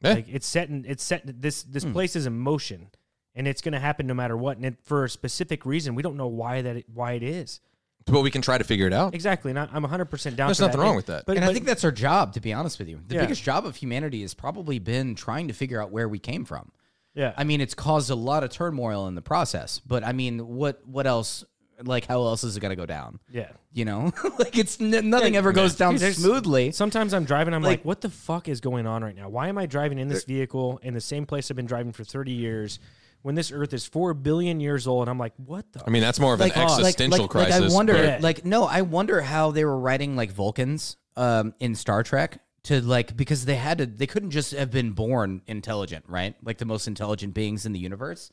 Yeah. 0.00 0.14
Like 0.14 0.26
it's 0.28 0.46
set 0.46 0.68
in 0.68 0.84
it's 0.88 1.04
set 1.04 1.22
this 1.40 1.62
this 1.62 1.84
Hmm. 1.84 1.92
place 1.92 2.16
is 2.16 2.26
in 2.26 2.36
motion 2.38 2.88
and 3.34 3.46
it's 3.48 3.60
gonna 3.62 3.80
happen 3.80 4.06
no 4.06 4.14
matter 4.14 4.36
what. 4.36 4.56
And 4.56 4.66
it, 4.66 4.76
for 4.82 5.04
a 5.04 5.08
specific 5.10 5.64
reason. 5.64 5.94
We 5.94 6.02
don't 6.02 6.16
know 6.16 6.26
why 6.26 6.62
that 6.62 6.76
it, 6.76 6.86
why 6.92 7.12
it 7.12 7.22
is. 7.22 7.60
but 8.06 8.20
we 8.22 8.30
can 8.30 8.40
try 8.40 8.56
to 8.56 8.62
figure 8.64 8.86
it 8.86 8.92
out. 8.92 9.14
Exactly. 9.14 9.50
And 9.50 9.58
I, 9.58 9.68
I'm 9.72 9.82
100 9.82 10.04
percent 10.06 10.36
down. 10.36 10.48
There's 10.48 10.58
for 10.58 10.64
nothing 10.66 10.80
that. 10.80 10.86
wrong 10.86 10.96
with 10.96 11.06
that. 11.06 11.24
But, 11.26 11.36
and 11.36 11.44
I 11.44 11.52
think 11.52 11.64
that's 11.66 11.82
our 11.84 11.90
job, 11.90 12.34
to 12.34 12.40
be 12.40 12.52
honest 12.52 12.78
with 12.78 12.88
you. 12.88 13.00
The 13.06 13.16
Yeah. 13.16 13.20
biggest 13.22 13.42
job 13.42 13.66
of 13.66 13.76
humanity 13.76 14.20
has 14.22 14.32
probably 14.34 14.78
been 14.78 15.14
trying 15.14 15.48
to 15.48 15.54
figure 15.54 15.82
out 15.82 15.90
where 15.90 16.08
we 16.08 16.18
came 16.18 16.44
from. 16.44 16.70
Yeah. 17.16 17.32
I 17.36 17.42
mean, 17.42 17.60
it's 17.60 17.74
caused 17.74 18.10
a 18.10 18.14
lot 18.14 18.44
of 18.44 18.50
turmoil 18.50 19.08
in 19.08 19.16
the 19.16 19.22
process, 19.22 19.80
but 19.80 20.04
I 20.04 20.12
mean, 20.12 20.46
what 20.46 20.86
what 20.86 21.06
else? 21.06 21.44
Like, 21.82 22.06
how 22.06 22.22
else 22.22 22.42
is 22.42 22.56
it 22.56 22.60
going 22.60 22.70
to 22.70 22.76
go 22.76 22.86
down? 22.86 23.18
yeah. 23.30 23.50
You 23.72 23.84
know, 23.84 24.10
like 24.38 24.56
it's 24.56 24.80
n- 24.80 25.10
nothing 25.10 25.36
ever 25.36 25.52
goes 25.52 25.74
down 25.74 25.94
Dude, 25.94 26.00
there's- 26.02 26.16
smoothly. 26.16 26.70
Sometimes 26.72 27.12
I'm 27.12 27.24
driving. 27.24 27.52
I'm 27.52 27.62
like, 27.62 27.80
Like- 27.80 27.84
what 27.84 28.00
the 28.00 28.08
fuck 28.08 28.48
is 28.48 28.62
going 28.62 28.86
on 28.86 29.04
right 29.04 29.14
now? 29.14 29.28
Why 29.28 29.48
am 29.48 29.58
I 29.58 29.66
driving 29.66 29.98
in 29.98 30.08
this 30.08 30.24
vehicle 30.24 30.78
in 30.82 30.94
the 30.94 31.00
same 31.02 31.26
place 31.26 31.50
I've 31.50 31.56
been 31.56 31.66
driving 31.66 31.92
for 31.92 32.04
30 32.04 32.32
years? 32.32 32.78
when 33.22 33.34
this 33.34 33.50
Earth 33.50 33.74
is 33.74 33.84
four 33.84 34.14
billion 34.14 34.60
years 34.60 34.86
old, 34.86 35.02
and 35.02 35.10
I'm 35.10 35.18
like, 35.18 35.32
what 35.36 35.64
the? 35.72 35.82
I 35.84 35.90
mean, 35.90 36.00
that's 36.00 36.20
more 36.20 36.32
of 36.32 36.40
an 36.40 36.52
existential 36.52 37.22
like, 37.22 37.30
crisis. 37.30 37.60
Like 37.60 37.72
I 37.72 37.74
wonder, 37.74 37.92
but- 37.94 38.20
like 38.22 38.44
no, 38.44 38.64
I 38.64 38.82
wonder 38.82 39.20
how 39.20 39.50
they 39.50 39.64
were 39.64 39.76
writing 39.76 40.14
like 40.14 40.30
Vulcans 40.30 40.96
um, 41.16 41.52
in 41.58 41.74
Star 41.74 42.04
Trek 42.04 42.40
to 42.66 42.80
like 42.82 43.16
because 43.16 43.44
they 43.44 43.54
had 43.56 43.78
to, 43.78 43.86
they 43.86 44.06
couldn't 44.06 44.30
just 44.30 44.52
have 44.52 44.70
been 44.70 44.90
born 44.92 45.40
intelligent, 45.46 46.04
right? 46.08 46.34
Like 46.42 46.58
the 46.58 46.64
most 46.64 46.86
intelligent 46.86 47.32
beings 47.34 47.64
in 47.64 47.72
the 47.72 47.78
universe. 47.78 48.30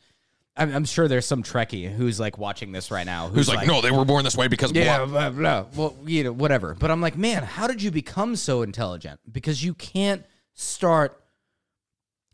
I'm, 0.56 0.74
I'm 0.76 0.86
sure 0.86 1.08
there's 1.08 1.26
some 1.26 1.42
Trekkie 1.42 1.92
who's 1.92 2.20
like 2.20 2.38
watching 2.38 2.72
this 2.72 2.92
right 2.92 3.06
now, 3.06 3.28
Who's 3.28 3.48
like, 3.48 3.68
no, 3.68 3.82
they 3.82 3.90
were 3.92 4.06
born 4.06 4.24
this 4.24 4.36
way 4.38 4.48
because 4.48 4.72
yeah, 4.72 5.06
blah. 5.06 5.30
blah, 5.30 5.30
blah. 5.30 5.66
Well, 5.76 5.98
you 6.06 6.24
know, 6.24 6.32
whatever. 6.32 6.76
But 6.80 6.92
I'm 6.92 7.02
like, 7.02 7.18
man, 7.18 7.44
how 7.44 7.66
did 7.68 7.82
you 7.82 7.90
become 7.92 8.36
so 8.36 8.62
intelligent? 8.62 9.20
Because 9.32 9.64
you 9.64 9.74
can't 9.74 10.24
start. 10.54 11.20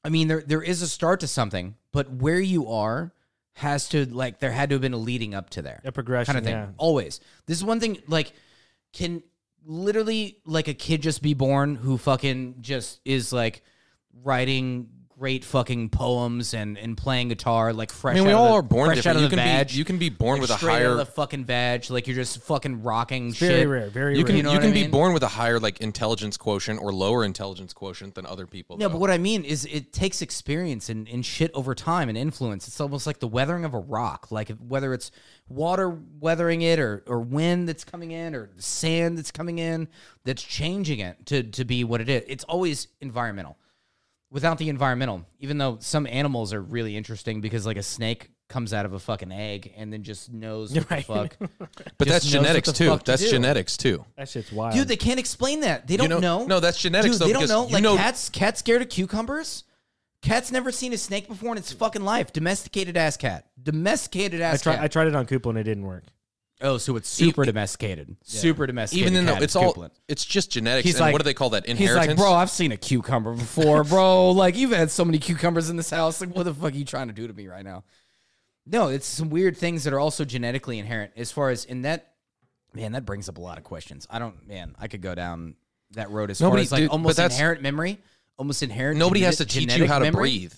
I 0.03 0.09
mean, 0.09 0.27
there 0.29 0.41
there 0.45 0.61
is 0.61 0.81
a 0.81 0.87
start 0.87 1.19
to 1.21 1.27
something, 1.27 1.75
but 1.91 2.09
where 2.11 2.39
you 2.39 2.69
are 2.71 3.13
has 3.53 3.89
to 3.89 4.05
like 4.05 4.39
there 4.39 4.51
had 4.51 4.69
to 4.69 4.75
have 4.75 4.81
been 4.81 4.93
a 4.93 4.97
leading 4.97 5.33
up 5.33 5.49
to 5.51 5.61
there, 5.61 5.81
A 5.83 5.91
progression, 5.91 6.33
kind 6.33 6.37
of 6.37 6.43
thing. 6.45 6.55
yeah. 6.55 6.67
Always. 6.77 7.19
This 7.45 7.57
is 7.57 7.63
one 7.63 7.79
thing. 7.81 7.97
Like, 8.07 8.31
can 8.93 9.21
literally 9.65 10.37
like 10.45 10.67
a 10.67 10.73
kid 10.73 11.01
just 11.01 11.21
be 11.21 11.33
born 11.33 11.75
who 11.75 11.97
fucking 11.97 12.55
just 12.61 12.99
is 13.05 13.33
like 13.33 13.63
writing 14.23 14.89
great 15.19 15.43
fucking 15.43 15.89
poems 15.89 16.53
and 16.53 16.77
and 16.77 16.95
playing 16.95 17.27
guitar 17.27 17.73
like 17.73 17.91
fresh. 17.91 18.15
I 18.15 18.19
mean, 18.19 18.27
we 18.27 18.33
all 18.33 18.47
the- 18.47 18.53
are 18.53 18.61
born 18.61 18.95
different. 18.95 19.19
You 19.19 19.27
can 19.27 19.35
vag. 19.37 19.67
be 19.67 19.73
you 19.73 19.83
can 19.83 19.97
be 19.97 20.09
born 20.09 20.35
Like, 20.39 20.41
with 20.43 20.51
a 20.51 20.55
higher 20.55 20.91
of 20.91 20.97
the 20.97 21.05
fucking 21.05 21.43
vag, 21.43 21.89
like 21.89 22.07
you're 22.07 22.15
just 22.15 22.41
fucking 22.43 22.83
rocking 22.83 23.33
Very 23.33 23.53
shit. 23.61 23.67
rare, 23.67 23.89
very 23.89 24.17
you 24.17 24.23
can 24.23 24.35
rare. 24.35 24.37
You 24.37 24.43
know 24.43 24.53
you 24.53 24.59
can 24.59 24.69
I 24.69 24.73
be 24.73 24.87
born 24.87 25.13
with 25.13 25.23
a 25.23 25.27
higher 25.27 25.59
like 25.59 25.81
intelligence 25.81 26.37
quotient 26.37 26.81
or 26.81 26.93
lower 26.93 27.25
intelligence 27.25 27.73
quotient 27.73 28.15
than 28.15 28.25
other 28.25 28.47
people. 28.47 28.77
No, 28.77 28.87
though. 28.87 28.93
but 28.93 29.01
what 29.01 29.11
I 29.11 29.17
mean 29.17 29.43
is 29.43 29.65
it 29.65 29.91
takes 29.91 30.21
experience 30.21 30.87
and, 30.89 31.07
and 31.09 31.25
shit 31.25 31.51
over 31.53 31.75
time 31.75 32.07
and 32.07 32.17
influence. 32.17 32.67
It's 32.67 32.79
almost 32.79 33.05
like 33.05 33.19
the 33.19 33.27
weathering 33.27 33.65
of 33.65 33.73
a 33.73 33.79
rock. 33.79 34.31
Like 34.31 34.49
whether 34.67 34.93
it's 34.93 35.11
water 35.49 35.99
weathering 36.19 36.61
it 36.61 36.79
or, 36.79 37.03
or 37.07 37.19
wind 37.19 37.67
that's 37.67 37.83
coming 37.83 38.11
in 38.11 38.35
or 38.35 38.51
sand 38.57 39.17
that's 39.17 39.31
coming 39.31 39.59
in 39.59 39.89
that's 40.23 40.43
changing 40.43 40.99
it 40.99 41.25
to, 41.25 41.43
to 41.43 41.65
be 41.65 41.83
what 41.83 41.99
it 41.99 42.07
is. 42.07 42.23
It's 42.27 42.43
always 42.45 42.87
environmental. 43.01 43.57
Without 44.31 44.59
the 44.59 44.69
environmental, 44.69 45.25
even 45.39 45.57
though 45.57 45.77
some 45.81 46.05
animals 46.05 46.53
are 46.53 46.61
really 46.61 46.95
interesting 46.95 47.41
because 47.41 47.65
like 47.65 47.77
a 47.77 47.83
snake 47.83 48.29
comes 48.47 48.73
out 48.73 48.85
of 48.85 48.93
a 48.93 48.99
fucking 48.99 49.31
egg 49.31 49.73
and 49.75 49.91
then 49.91 50.03
just 50.03 50.31
knows 50.31 50.71
what 50.73 50.89
Right. 50.91 51.07
the 51.07 51.13
fuck. 51.13 51.35
but 51.97 52.07
just 52.07 52.09
that's 52.09 52.25
knows 52.25 52.33
what 52.35 52.41
genetics 52.43 52.67
the 52.67 52.73
too. 52.73 52.89
fuck 52.89 53.03
to 53.05 53.11
That's 53.11 53.23
do. 53.23 53.29
genetics 53.31 53.77
too. 53.77 54.05
that 54.17 54.29
shit's 54.29 54.51
wild. 54.51 54.75
Dude, 54.75 54.87
they 54.87 54.97
can't 54.97 55.19
explain 55.19 55.61
that. 55.61 55.87
They 55.87 55.97
don't 55.97 56.09
know- 56.09 56.19
know. 56.19 56.45
no, 56.45 56.59
that's 56.59 56.79
genetics, 56.79 57.13
Dude, 57.17 57.21
though, 57.21 57.25
they 57.27 57.33
don't 57.33 57.41
because 57.41 57.49
know. 57.49 57.67
you 57.67 57.73
Like 57.73 57.83
know- 57.83 57.97
cats, 57.97 58.29
cats 58.29 58.59
scared 58.59 58.81
of 58.83 58.89
cucumbers. 58.89 59.63
Cat's 60.21 60.51
never 60.51 60.71
seen 60.71 60.93
a 60.93 60.97
snake 60.97 61.27
before 61.27 61.51
in 61.53 61.57
its 61.57 61.71
fucking 61.71 62.03
life. 62.03 62.33
Domesticated 62.33 62.97
ass 62.97 63.17
cat. 63.17 63.45
Domesticated 63.61 64.41
I 64.41 64.45
ass 64.45 64.61
tried. 64.61 64.75
cat. 64.75 64.83
I 64.83 64.87
tried 64.89 65.07
it 65.07 65.15
on 65.15 65.25
Koopa 65.25 65.49
and 65.49 65.57
it 65.57 65.63
didn't 65.63 65.85
work. 65.85 66.03
Oh, 66.61 66.77
so 66.77 66.95
it's 66.95 67.09
super 67.09 67.43
E- 67.43 67.45
domesticated. 67.47 68.15
Super 68.23 68.67
domesticated. 68.67 69.11
Even 69.13 69.25
though 69.25 69.33
cat 69.33 69.43
it's 69.43 69.55
all 69.55 69.87
it's 70.07 70.25
just 70.25 70.51
genetics. 70.51 70.85
He's 70.85 70.95
and 70.95 71.01
like- 71.01 71.13
what 71.13 71.19
do 71.19 71.23
they 71.23 71.33
call 71.33 71.51
that? 71.51 71.65
He's 71.65 71.79
Inheritance. 71.79 72.07
like, 72.07 72.17
bro, 72.17 72.33
I've 72.33 72.49
seen 72.49 72.71
a 72.71 72.77
cucumber 72.77 73.33
before, 73.35 73.83
bro. 73.83 74.31
Like, 74.31 74.55
you've 74.55 74.71
had 74.71 74.91
so 74.91 75.03
many 75.05 75.19
cucumbers 75.19 75.69
in 75.69 75.75
this 75.77 75.89
house. 75.89 76.21
Like, 76.21 76.35
what 76.35 76.43
the 76.43 76.53
fuck 76.53 76.73
are 76.73 76.75
you 76.75 76.85
trying 76.85 77.07
to 77.07 77.13
do 77.13 77.27
to 77.27 77.33
me 77.33 77.47
right 77.47 77.63
now? 77.63 77.83
No, 78.65 78.89
it's 78.89 79.07
some 79.07 79.29
weird 79.29 79.57
things 79.57 79.83
that 79.85 79.93
are 79.93 79.99
also 79.99 80.25
genetically 80.25 80.77
inherent. 80.79 81.11
As 81.17 81.31
far 81.31 81.49
as 81.49 81.65
in 81.65 81.81
that, 81.83 82.13
man, 82.73 82.91
that 82.91 83.05
brings 83.05 83.27
up 83.27 83.37
a 83.37 83.41
lot 83.41 83.57
of 83.57 83.63
questions. 83.63 84.05
I 84.09 84.19
don't, 84.19 84.47
man, 84.47 84.75
I 84.77 84.87
could 84.87 85.01
go 85.01 85.15
down 85.15 85.55
that 85.91 86.11
road 86.11 86.29
as 86.29 86.39
Nobody- 86.39 86.61
far 86.61 86.63
as 86.65 86.71
like 86.73 86.79
dude, 86.81 86.89
but 86.89 86.93
almost 86.93 87.17
that's- 87.17 87.35
inherent 87.39 87.61
memory, 87.63 87.97
almost 88.37 88.61
inherent. 88.61 88.99
Nobody 88.99 89.21
has 89.21 89.37
to 89.37 89.45
teach 89.45 89.75
you 89.75 89.87
how 89.87 89.97
to 89.99 90.05
memory. 90.05 90.21
breathe 90.21 90.53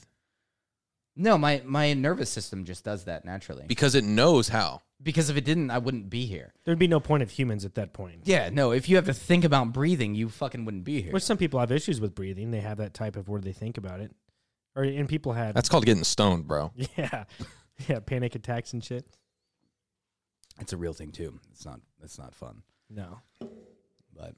No, 1.21 1.37
my 1.37 1.61
my 1.65 1.93
nervous 1.93 2.29
system 2.29 2.65
just 2.65 2.83
does 2.83 3.05
that 3.05 3.25
naturally. 3.25 3.65
because 3.67 3.95
it 3.95 4.03
knows 4.03 4.49
how. 4.49 4.81
Because 5.03 5.29
if 5.29 5.37
it 5.37 5.45
didn't, 5.45 5.71
I 5.71 5.77
wouldn't 5.79 6.09
be 6.09 6.25
here. 6.25 6.53
There'd 6.63 6.77
be 6.77 6.87
no 6.87 6.99
point 6.99 7.23
of 7.23 7.31
humans 7.31 7.65
at 7.65 7.73
that 7.75 7.91
point. 7.91 8.21
Yeah, 8.25 8.49
no. 8.51 8.71
If 8.71 8.87
you 8.87 8.95
have 8.97 9.05
to 9.05 9.13
think 9.13 9.43
about 9.43 9.73
breathing, 9.73 10.13
you 10.13 10.29
fucking 10.29 10.63
wouldn't 10.63 10.83
be 10.83 11.01
here. 11.01 11.11
Which 11.11 11.23
some 11.23 11.37
people 11.37 11.59
have 11.59 11.71
issues 11.71 11.99
with 11.99 12.13
breathing. 12.13 12.51
They 12.51 12.59
have 12.59 12.77
that 12.77 12.93
type 12.93 13.15
of 13.15 13.27
where 13.27 13.41
they 13.41 13.51
think 13.51 13.77
about 13.77 13.99
it, 13.99 14.11
or 14.75 14.83
and 14.83 15.09
people 15.09 15.33
had 15.33 15.55
That's 15.55 15.69
called 15.69 15.85
getting 15.85 16.03
stoned, 16.03 16.47
bro. 16.47 16.71
yeah, 16.97 17.23
yeah, 17.87 17.99
panic 17.99 18.35
attacks 18.35 18.73
and 18.73 18.83
shit. 18.83 19.05
It's 20.59 20.73
a 20.73 20.77
real 20.77 20.93
thing 20.93 21.11
too. 21.11 21.39
It's 21.51 21.65
not. 21.65 21.79
It's 22.03 22.19
not 22.19 22.35
fun. 22.35 22.61
No, 22.89 23.19
But 24.15 24.35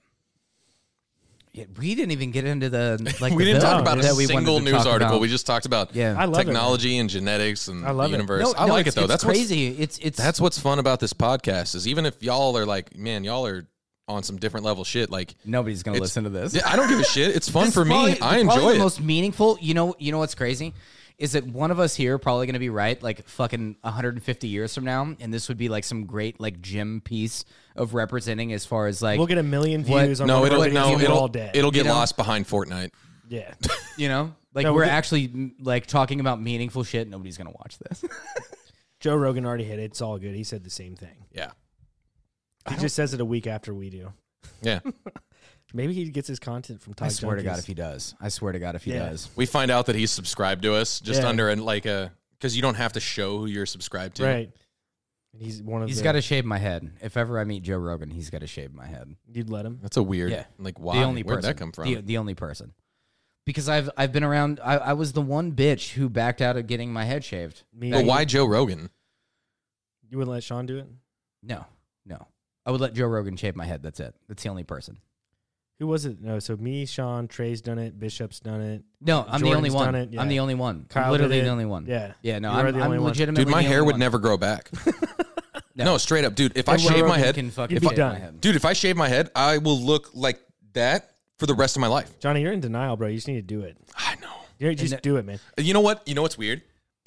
yeah, 1.54 1.66
we 1.78 1.94
didn't 1.96 2.12
even 2.12 2.32
get 2.32 2.46
into 2.46 2.70
the 2.70 2.98
like. 3.22 3.32
we 3.34 3.46
the 3.46 3.52
didn't 3.54 3.62
talk 3.62 3.80
about 3.82 4.00
a 4.00 4.02
that 4.02 4.16
we 4.16 4.26
wanted 4.26 4.28
single 4.38 4.58
to 4.58 4.64
news 4.66 4.74
talk 4.74 4.88
article. 4.88 5.14
about. 5.14 5.22
We 5.22 5.28
just 5.28 5.46
talked 5.46 5.66
about 5.68 5.96
Yeah. 5.96 6.16
I 6.18 6.26
love 6.26 6.42
it, 6.42 6.46
technology 6.46 6.98
and 6.98 7.10
genetics 7.10 7.68
and 7.68 7.86
I 7.86 7.92
love 7.92 8.10
the 8.10 8.16
it. 8.16 8.18
universe. 8.18 8.44
No, 8.44 8.54
I 8.58 8.66
no, 8.68 8.74
like 8.74 8.88
it's, 8.88 8.96
it 8.96 9.00
though. 9.00 9.04
It's 9.04 9.10
That's 9.12 9.24
what's, 9.26 9.38
crazy. 9.38 9.68
It's 9.70 9.98
it's 10.00 10.18
that's 10.18 10.42
what's 10.42 10.58
fun 10.60 10.80
about 10.80 11.00
this 11.00 11.14
podcast 11.14 11.76
is 11.76 11.88
even 11.88 12.06
if 12.06 12.22
y'all 12.24 12.58
are 12.58 12.66
like, 12.66 12.98
man, 12.98 13.24
y'all 13.24 13.46
are 13.46 13.68
on 14.08 14.24
some 14.24 14.38
different 14.38 14.66
level 14.66 14.84
shit. 14.84 15.10
Like, 15.10 15.36
nobody's 15.46 15.82
gonna 15.84 15.96
It's- 15.98 16.08
listen 16.10 16.24
to 16.26 16.30
this. 16.30 16.54
yeah, 16.56 16.64
I 16.66 16.76
don't 16.76 16.90
give 16.90 17.00
a 17.00 17.04
shit. 17.06 17.36
It's 17.36 17.48
fun 17.48 17.66
This 17.66 17.74
for 17.76 17.84
is 17.84 17.88
me. 17.88 17.94
probably- 17.96 18.12
I 18.14 18.18
probably 18.18 18.42
enjoy 18.42 18.70
the 18.72 18.76
it. 18.76 18.80
most 18.80 19.02
meaningful. 19.02 19.58
You 19.62 19.74
know, 19.76 19.96
you 20.00 20.12
know 20.12 20.18
what's 20.18 20.36
crazy 20.36 20.74
is 21.18 21.34
that 21.34 21.46
one 21.46 21.72
of 21.72 21.80
us 21.80 21.96
here 21.96 22.18
probably 22.18 22.46
going 22.48 22.54
to 22.54 22.60
be 22.60 22.70
right, 22.70 23.02
like 23.02 23.26
fucking 23.28 23.78
150 23.82 24.48
years 24.48 24.74
from 24.74 24.84
now, 24.84 25.16
and 25.20 25.34
this 25.34 25.48
would 25.48 25.58
be 25.58 25.70
like 25.70 25.84
some 25.84 26.06
great 26.06 26.40
like 26.40 26.62
gym 26.62 27.02
piece 27.02 27.46
of 27.76 27.94
representing 27.94 28.52
as 28.54 28.66
far 28.66 28.88
as 28.88 29.02
like 29.02 29.18
we'll 29.18 29.28
get 29.28 29.38
a 29.38 29.44
million 29.44 29.84
What- 29.84 30.06
views 30.06 30.22
on 30.22 30.28
no, 30.28 30.46
it'll 30.46 30.60
videos 30.62 30.74
no, 30.74 31.00
it'll 31.00 31.18
all 31.18 31.28
dead. 31.28 31.56
it'll 31.56 31.72
get 31.72 31.80
You 31.80 31.84
know? 31.86 31.94
lost 31.96 32.18
behind 32.18 32.48
Fortnite. 32.48 32.92
yeah. 33.30 33.54
you 33.98 34.08
know, 34.10 34.34
like 34.54 34.64
No, 34.66 34.74
we're 34.74 34.82
we 34.82 34.86
get- 34.88 34.94
actually 34.94 35.28
mm, 35.30 35.52
like 35.60 35.86
talking 35.88 36.20
about 36.20 36.42
meaningful 36.42 36.84
shit. 36.84 37.08
Nobody's 37.08 37.38
going 37.38 37.48
to 37.52 37.56
watch 37.60 37.78
this. 37.80 38.04
Joe 39.00 39.16
Rogan 39.16 39.46
already 39.46 39.66
hit 39.66 39.80
it. 39.80 39.84
It's 39.84 40.02
all 40.02 40.18
good. 40.18 40.34
He 40.36 40.44
said 40.44 40.64
the 40.64 40.70
same 40.70 40.96
thing. 40.96 41.26
Yeah, 41.32 41.52
He 42.70 42.76
just 42.78 42.96
says 42.96 43.14
it 43.14 43.20
a 43.22 43.26
week 43.26 43.48
after 43.48 43.74
we 43.74 43.90
do. 43.90 44.14
yeah. 44.62 44.80
Maybe 45.74 45.94
he 45.94 46.06
gets 46.10 46.28
his 46.28 46.40
content 46.40 46.82
from 46.82 46.94
Todd 46.94 47.08
I 47.08 47.10
swear 47.10 47.36
to 47.36 47.44
God, 47.44 47.58
if 47.60 47.66
he 47.66 47.74
does, 47.74 48.14
I 48.22 48.30
swear 48.30 48.52
to 48.54 48.60
God, 48.60 48.76
if 48.76 48.84
he 48.84 48.92
Yeah. 48.94 49.10
does. 49.10 49.30
We 49.36 49.46
find 49.48 49.72
out 49.72 49.88
that 49.88 49.96
he's 49.96 50.12
subscribed 50.12 50.62
to 50.64 50.76
us 50.76 51.00
just 51.00 51.22
Yeah. 51.24 51.30
under 51.30 51.50
and 51.50 51.64
like 51.66 51.86
a 51.86 52.12
because 52.38 52.56
you 52.56 52.62
don't 52.62 52.76
have 52.76 52.94
to 52.94 53.00
show 53.00 53.40
who 53.40 53.46
you're 53.48 53.66
subscribed 53.66 54.18
to. 54.18 54.24
right. 54.26 54.52
And 55.34 55.42
He's 55.42 55.64
one 55.64 55.82
of 55.82 55.88
He's 55.88 55.98
the. 55.98 56.04
got 56.04 56.12
to 56.12 56.22
shave 56.22 56.46
my 56.46 56.60
head. 56.60 56.92
If 57.02 57.18
ever 57.18 57.40
I 57.40 57.44
meet 57.44 57.64
Joe 57.64 57.78
Rogan, 57.78 58.12
he's 58.12 58.30
got 58.30 58.42
to 58.42 58.48
shave 58.48 58.72
my 58.72 58.86
head. 58.86 59.16
You'd 59.34 59.50
let 59.50 59.66
him. 59.66 59.80
That's 59.82 59.98
a 59.98 60.04
weird. 60.04 60.30
Yeah. 60.32 60.46
Like 60.60 60.80
why? 60.80 60.98
The 61.00 61.04
only 61.06 61.24
Where'd 61.24 61.38
person. 61.40 61.50
that 61.50 61.58
come 61.58 61.72
from? 61.72 61.86
The, 61.86 62.02
the 62.02 62.18
only 62.20 62.36
person. 62.36 62.74
Because 63.46 63.68
I've 63.68 63.90
I've 63.98 64.12
been 64.12 64.24
around. 64.24 64.60
I, 64.64 64.76
I 64.78 64.94
was 64.94 65.14
the 65.14 65.22
one 65.24 65.54
bitch 65.54 65.94
who 65.94 66.08
backed 66.08 66.40
out 66.42 66.56
of 66.56 66.68
getting 66.68 66.94
my 66.94 67.06
head 67.06 67.24
shaved. 67.26 67.64
Me. 67.74 67.92
but 67.92 68.06
why 68.06 68.26
Joe 68.26 68.46
Rogan? 68.46 68.92
You 70.10 70.18
wouldn't 70.20 70.32
let 70.34 70.44
Sean 70.44 70.66
do 70.68 70.78
it? 70.78 70.88
No, 71.42 71.66
no. 72.06 72.28
I 72.66 72.72
would 72.72 72.80
let 72.80 72.94
Joe 72.94 73.08
Rogan 73.08 73.36
shave 73.36 73.56
my 73.56 73.66
head. 73.66 73.82
That's 73.82 74.00
it. 74.00 74.14
That's 74.28 74.44
the 74.44 74.50
only 74.50 74.64
person. 74.64 74.98
Who 75.80 75.88
was 75.88 76.06
it? 76.06 76.22
No. 76.22 76.40
So 76.40 76.56
me, 76.56 76.86
Sean, 76.86 77.28
Trey's 77.28 77.62
done 77.62 77.78
it. 77.80 78.00
Bishop's 78.00 78.40
done 78.40 78.62
it. 78.62 78.84
No, 79.02 79.26
I'm 79.28 79.42
the 79.42 79.54
only 79.54 79.70
Jordan's 79.70 79.74
one. 79.76 79.86
done 79.86 79.96
it, 79.96 80.20
I'm 80.20 80.28
the 80.30 80.40
only 80.40 80.56
one. 80.56 80.86
Kyle 80.90 81.06
I'm 81.06 81.12
literally 81.12 81.38
did 81.38 81.46
the 81.46 81.50
only 81.50 81.66
one. 81.66 81.86
Yeah. 81.88 82.14
Yeah, 82.22 82.40
no, 82.40 82.52
You 82.52 82.58
are 82.58 82.68
I'm, 82.68 82.74
the 82.74 82.80
I'm 82.80 82.86
only 82.86 83.00
one. 83.00 83.08
legitimately 83.10 83.46
Dude, 83.46 83.52
my 83.52 83.62
the 83.64 83.68
hair 83.68 83.80
only 83.80 83.86
would 83.88 83.94
one. 83.94 84.00
never 84.00 84.20
grow 84.20 84.38
back. 84.38 84.70
No. 85.76 85.86
no. 85.86 85.98
straight 85.98 86.24
up, 86.24 86.36
dude. 86.36 86.56
If 86.56 86.70
I 86.70 86.78
shave 86.78 86.98
my 87.00 87.02
Rogan 87.02 87.20
head, 87.20 87.34
can 87.36 87.50
fucking 87.50 87.74
You'd 87.76 87.82
be 87.82 87.88
shave 87.88 87.98
done. 87.98 88.16
head. 88.16 88.40
dude, 88.42 88.56
if 88.56 88.64
I 88.64 88.74
shave 88.74 88.96
my 88.96 89.08
head, 89.08 89.32
I 89.36 89.58
will 89.58 89.80
look 89.80 90.12
like 90.14 90.40
that 90.74 91.10
for 91.40 91.48
the 91.48 91.56
rest 91.56 91.76
of 91.76 91.82
my 91.82 91.88
life. 91.88 92.20
Johnny, 92.20 92.42
you're 92.44 92.54
in 92.54 92.60
denial, 92.60 92.96
bro. 92.96 93.08
You 93.08 93.16
just 93.16 93.28
need 93.28 93.36
to 93.36 93.42
do 93.42 93.62
it. 93.62 93.76
I 93.98 94.14
know. 94.22 94.30
You 94.60 94.76
just 94.76 94.92
that- 94.92 95.02
do 95.02 95.18
it, 95.18 95.26
man. 95.26 95.40
You 95.58 95.74
know 95.74 95.82
what? 95.82 96.08
You 96.08 96.14
know 96.14 96.22
what's 96.22 96.38
weird? 96.38 96.62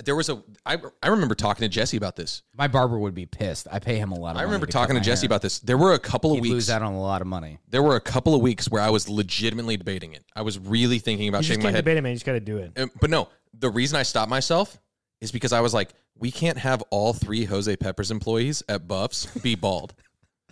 There 0.04 0.14
was 0.14 0.28
a. 0.28 0.42
I 0.66 0.76
I 1.02 1.08
remember 1.08 1.34
talking 1.34 1.62
to 1.62 1.68
Jesse 1.68 1.96
about 1.96 2.16
this. 2.16 2.42
My 2.54 2.68
barber 2.68 2.98
would 2.98 3.14
be 3.14 3.24
pissed. 3.24 3.66
I 3.72 3.78
pay 3.78 3.96
him 3.96 4.12
a 4.12 4.14
lot 4.18 4.30
of 4.32 4.36
I 4.36 4.40
money 4.40 4.44
remember 4.46 4.66
to 4.66 4.72
talking 4.72 4.94
cut 4.96 5.02
to 5.02 5.04
Jesse 5.08 5.22
hair. 5.22 5.28
about 5.28 5.40
this. 5.42 5.58
There 5.60 5.78
were 5.78 5.94
a 5.94 5.98
couple 5.98 6.32
of 6.32 6.36
He'd 6.36 6.42
weeks. 6.42 6.52
lose 6.52 6.70
out 6.70 6.82
on 6.82 6.92
a 6.92 7.00
lot 7.00 7.22
of 7.22 7.26
money. 7.26 7.58
There 7.68 7.82
were 7.82 7.96
a 7.96 8.00
couple 8.00 8.34
of 8.34 8.42
weeks 8.42 8.68
where 8.70 8.82
I 8.82 8.90
was 8.90 9.08
legitimately 9.08 9.78
debating 9.78 10.12
it. 10.12 10.22
I 10.36 10.42
was 10.42 10.58
really 10.58 10.98
thinking 10.98 11.28
about 11.28 11.38
You 11.38 11.42
just 11.44 11.48
shaving 11.52 11.62
my 11.62 11.66
can't 11.68 11.76
head. 11.76 11.84
debate 11.84 11.96
it, 11.96 12.02
man. 12.02 12.12
You 12.12 12.16
just 12.16 12.26
got 12.26 12.32
to 12.32 12.40
do 12.40 12.58
it. 12.58 12.72
Uh, 12.76 12.86
But 13.00 13.08
no, 13.08 13.28
the 13.58 13.70
reason 13.70 13.96
I 13.98 14.02
stopped 14.02 14.28
myself 14.30 14.78
is 15.22 15.32
because 15.32 15.52
I 15.54 15.60
was 15.62 15.72
like, 15.72 15.94
we 16.18 16.30
can't 16.30 16.58
have 16.58 16.82
all 16.90 17.14
three 17.14 17.44
Jose 17.44 17.74
Peppers 17.76 18.10
employees 18.10 18.62
at 18.68 18.86
Buffs 18.86 19.26
be 19.40 19.54
bald. 19.54 19.94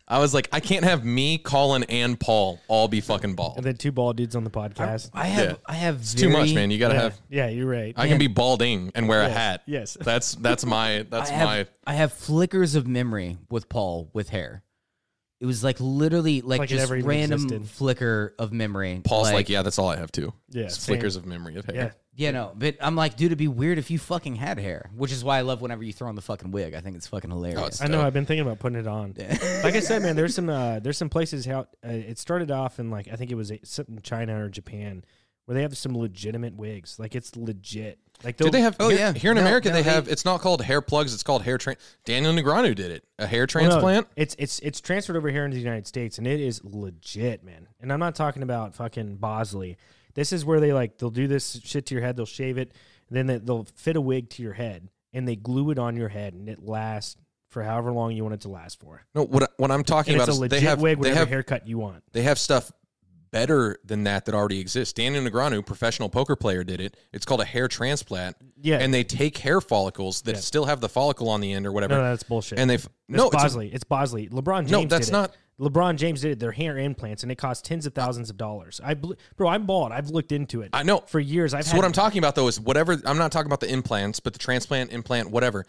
I 0.06 0.18
was 0.18 0.34
like, 0.34 0.48
I 0.52 0.60
can't 0.60 0.84
have 0.84 1.04
me, 1.04 1.38
Colin, 1.38 1.84
and 1.84 2.20
Paul 2.20 2.60
all 2.68 2.88
be 2.88 3.00
fucking 3.00 3.34
bald. 3.36 3.56
And 3.56 3.64
then 3.64 3.76
two 3.76 3.90
bald 3.90 4.16
dudes 4.16 4.36
on 4.36 4.44
the 4.44 4.50
podcast. 4.50 5.10
I 5.14 5.26
have. 5.26 5.50
Yeah. 5.50 5.56
I 5.64 5.74
have. 5.74 5.96
It's 5.96 6.14
too 6.14 6.28
much, 6.28 6.52
man. 6.52 6.70
You 6.70 6.78
gotta 6.78 6.94
yeah. 6.94 7.02
have. 7.02 7.20
yeah, 7.30 7.48
you're 7.48 7.68
right. 7.68 7.94
I 7.96 8.08
can 8.08 8.18
be 8.18 8.26
balding 8.26 8.92
and 8.94 9.08
wear 9.08 9.22
a 9.22 9.30
hat. 9.30 9.62
yes. 9.66 9.96
that's 10.00 10.34
that's 10.34 10.66
my 10.66 11.06
that's 11.10 11.30
I 11.30 11.34
have, 11.34 11.46
my. 11.46 11.66
I 11.86 11.94
have 11.94 12.12
flickers 12.12 12.74
of 12.74 12.86
memory 12.86 13.38
with 13.48 13.68
Paul 13.68 14.10
with 14.12 14.28
hair. 14.28 14.62
It 15.40 15.46
was 15.46 15.62
like 15.64 15.76
literally 15.80 16.40
like, 16.40 16.60
Like 16.60 16.70
it 16.70 16.74
just 16.74 16.82
never 16.84 16.96
even 16.96 17.08
random 17.08 17.42
existed. 17.42 17.68
flicker 17.68 18.34
of 18.38 18.52
memory. 18.52 19.00
Paul's 19.04 19.32
like, 19.32 19.48
yeah, 19.48 19.62
that's 19.62 19.78
all 19.78 19.88
I 19.88 19.96
have 19.96 20.10
too. 20.12 20.32
Yeah, 20.50 20.64
It's 20.64 20.78
same. 20.78 20.94
flickers 20.96 21.16
of 21.16 21.26
memory 21.26 21.56
of 21.56 21.66
hair. 21.66 21.74
yeah. 21.74 21.90
yeah, 22.14 22.30
no, 22.30 22.52
but 22.54 22.76
I'm 22.80 22.94
like, 22.96 23.16
dude, 23.16 23.26
it'd 23.26 23.38
be 23.38 23.48
weird 23.48 23.76
if 23.78 23.90
you 23.90 23.98
fucking 23.98 24.36
had 24.36 24.58
hair, 24.58 24.90
which 24.94 25.10
is 25.12 25.22
why 25.24 25.38
I 25.38 25.40
love 25.42 25.60
whenever 25.60 25.82
you 25.82 25.92
throw 25.92 26.08
on 26.08 26.14
the 26.14 26.22
fucking 26.22 26.50
wig. 26.52 26.72
I 26.74 26.80
think 26.80 26.96
it's 26.96 27.08
fucking 27.08 27.30
hilarious. 27.30 27.60
Oh, 27.60 27.66
it's 27.66 27.82
I 27.82 27.88
know. 27.88 27.98
dope. 27.98 28.06
I've 28.06 28.12
been 28.14 28.24
thinking 28.26 28.46
about 28.46 28.60
putting 28.60 28.78
it 28.78 28.86
on. 28.86 29.14
like 29.18 29.74
I 29.74 29.80
said, 29.80 30.00
man, 30.02 30.14
there's 30.16 30.34
some 30.34 30.48
uh, 30.48 30.78
there's 30.78 30.96
some 30.96 31.08
places 31.10 31.44
how 31.44 31.60
uh, 31.84 31.88
it 31.88 32.18
started 32.18 32.50
off 32.50 32.78
in 32.78 32.90
like 32.90 33.08
I 33.12 33.16
think 33.16 33.30
it 33.30 33.34
was 33.34 33.50
uh, 33.50 33.56
something 33.64 33.98
China 34.02 34.44
or 34.44 34.48
Japan 34.48 35.04
where 35.46 35.54
they 35.54 35.62
have 35.62 35.76
some 35.76 35.96
legitimate 35.96 36.54
wigs. 36.56 36.98
Like 36.98 37.14
it's 37.14 37.36
legit. 37.36 37.98
Like 38.22 38.36
Do 38.36 38.48
they'll- 38.50 38.62
have? 38.62 38.76
Oh, 38.80 38.88
here, 38.88 38.98
yeah. 38.98 39.12
Here 39.12 39.30
in 39.32 39.36
No, 39.36 39.42
America, 39.42 39.68
no, 39.68 39.74
they 39.74 39.82
they- 39.82 39.90
have. 39.90 40.08
It's 40.08 40.24
not 40.24 40.40
called 40.40 40.62
hair 40.62 40.80
plugs. 40.80 41.12
It's 41.12 41.22
called 41.22 41.42
hair. 41.42 41.58
Tra- 41.58 41.76
Daniel 42.04 42.32
Negreanu 42.32 42.74
did 42.74 42.90
it. 42.90 43.04
A 43.18 43.26
hair 43.26 43.46
Well, 43.54 43.64
no, 43.64 43.68
transplant. 43.70 44.06
it's 44.16 44.36
it's 44.38 44.58
it's 44.60 44.80
transferred 44.80 45.16
over 45.16 45.28
here 45.30 45.44
into 45.44 45.56
the 45.56 45.62
United 45.62 45.86
States, 45.86 46.18
and 46.18 46.26
it 46.26 46.40
is 46.40 46.62
legit, 46.64 47.44
man. 47.44 47.68
And 47.80 47.92
I'm 47.92 48.00
not 48.00 48.14
talking 48.14 48.42
about 48.42 48.74
fucking 48.74 49.16
Bosley. 49.16 49.76
This 50.14 50.32
is 50.32 50.44
where 50.44 50.60
they 50.60 50.72
like 50.72 50.98
they'll 50.98 51.10
do 51.10 51.26
this 51.26 51.60
shit 51.64 51.86
to 51.86 51.94
your 51.94 52.02
head. 52.04 52.16
They'll 52.16 52.24
shave 52.26 52.56
it, 52.56 52.72
then 53.10 53.26
they, 53.26 53.38
they'll 53.38 53.66
fit 53.74 53.96
a 53.96 54.00
wig 54.00 54.30
to 54.30 54.42
your 54.44 54.52
head, 54.52 54.88
and 55.12 55.26
they 55.26 55.34
glue 55.36 55.70
it 55.72 55.78
on 55.78 55.96
your 55.96 56.08
head, 56.08 56.34
and 56.34 56.48
it 56.48 56.62
lasts 56.62 57.16
for 57.50 57.62
however 57.64 57.92
long 57.92 58.12
you 58.12 58.22
want 58.22 58.34
it 58.34 58.40
to 58.42 58.48
last 58.48 58.78
for. 58.80 59.02
No, 59.14 59.24
what 59.24 59.52
what 59.56 59.72
I'm 59.72 59.82
talking 59.82 60.14
And 60.14 60.22
about 60.22 60.28
it's 60.32 60.38
a 60.40 60.44
is 60.44 60.48
they 60.50 60.60
have 60.60 60.80
wig, 60.80 61.00
they 61.00 61.12
have 61.14 61.28
haircut 61.28 61.66
you 61.66 61.78
want. 61.78 62.04
they 62.12 62.22
have 62.22 62.38
stuff 62.38 62.70
better 63.34 63.76
than 63.84 64.04
that 64.04 64.26
that 64.26 64.34
already 64.34 64.60
exists. 64.60 64.92
Daniel 64.92 65.24
Negreanu, 65.24 65.66
professional 65.66 66.08
poker 66.08 66.36
player, 66.36 66.62
did 66.62 66.80
it. 66.80 66.96
It's 67.12 67.24
called 67.26 67.40
a 67.40 67.44
hair 67.44 67.66
transplant. 67.66 68.36
Yeah. 68.62 68.78
and 68.78 68.94
they 68.94 69.02
take 69.04 69.36
hair 69.38 69.60
follicles 69.60 70.22
that 70.22 70.36
Yeah. 70.36 70.40
still 70.40 70.64
have 70.66 70.80
the 70.80 70.88
follicle 70.88 71.28
on 71.28 71.40
the 71.40 71.52
end 71.52 71.66
or 71.66 71.72
whatever. 71.72 71.96
No, 71.96 72.02
that's 72.04 72.22
bullshit. 72.22 72.58
and 72.60 72.70
they've 72.70 72.88
no, 73.08 73.26
it's 73.26 73.36
Bosley. 73.36 73.68
It's, 73.74 73.84
Bosley. 73.84 74.28
LeBron 74.28 74.60
James. 74.60 74.70
No, 74.70 74.84
that's 74.86 75.10
not- 75.10 75.34
LeBron 75.60 75.96
James 75.96 76.20
did 76.22 76.30
it. 76.32 76.38
They're 76.38 76.52
hair 76.52 76.78
implants, 76.78 77.22
and 77.24 77.30
it 77.30 77.36
costs 77.36 77.66
tens 77.68 77.86
of 77.86 77.94
thousands 77.94 78.30
of 78.30 78.36
dollars. 78.36 78.80
I, 78.82 78.94
bro, 78.94 79.48
I'm 79.48 79.66
bald. 79.66 79.92
I've 79.92 80.08
looked 80.10 80.32
into 80.32 80.62
it. 80.62 80.70
I 80.72 80.82
know. 80.84 81.00
for 81.06 81.20
years. 81.20 81.52
I've 81.54 81.64
So 81.64 81.76
what 81.76 81.84
I'm 81.84 81.92
talking 81.92 82.18
about 82.18 82.34
though 82.36 82.48
is 82.48 82.58
whatever 82.60 82.96
I'm 83.04 83.18
not 83.18 83.32
talking 83.32 83.46
about 83.46 83.60
the 83.60 83.70
implants, 83.70 84.18
but 84.20 84.32
the 84.32 84.38
transplant, 84.38 84.92
implant, 84.92 85.30
whatever. 85.30 85.66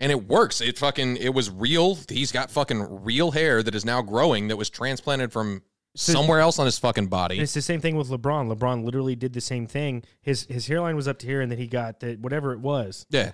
And 0.00 0.10
it 0.12 0.26
works. 0.28 0.60
It 0.60 0.78
fucking 0.78 1.16
it 1.18 1.34
was 1.34 1.50
real. 1.50 1.98
He's 2.08 2.30
got 2.32 2.50
fucking 2.50 3.02
real 3.04 3.32
hair 3.32 3.62
that 3.62 3.74
is 3.74 3.84
now 3.84 4.00
growing 4.02 4.48
that 4.48 4.56
was 4.56 4.70
transplanted 4.70 5.32
from 5.32 5.62
somewhere 6.00 6.40
else 6.40 6.58
on 6.58 6.66
his 6.66 6.78
fucking 6.78 7.06
body. 7.08 7.38
it's 7.40 7.54
the 7.54 7.62
same 7.62 7.80
thing 7.80 7.96
with 7.96 8.08
LeBron. 8.08 8.54
LeBron 8.54 8.84
literally 8.84 9.16
did 9.16 9.32
the 9.32 9.40
same 9.40 9.66
thing. 9.66 10.02
His 10.22 10.44
his 10.48 10.66
hairline 10.66 10.96
was 10.96 11.08
up 11.08 11.18
to 11.20 11.26
here, 11.26 11.40
and 11.40 11.50
then 11.50 11.58
he 11.58 11.66
got 11.66 12.00
the 12.00 12.14
whatever 12.16 12.52
it 12.52 12.60
was, 12.60 13.06
Yeah. 13.10 13.32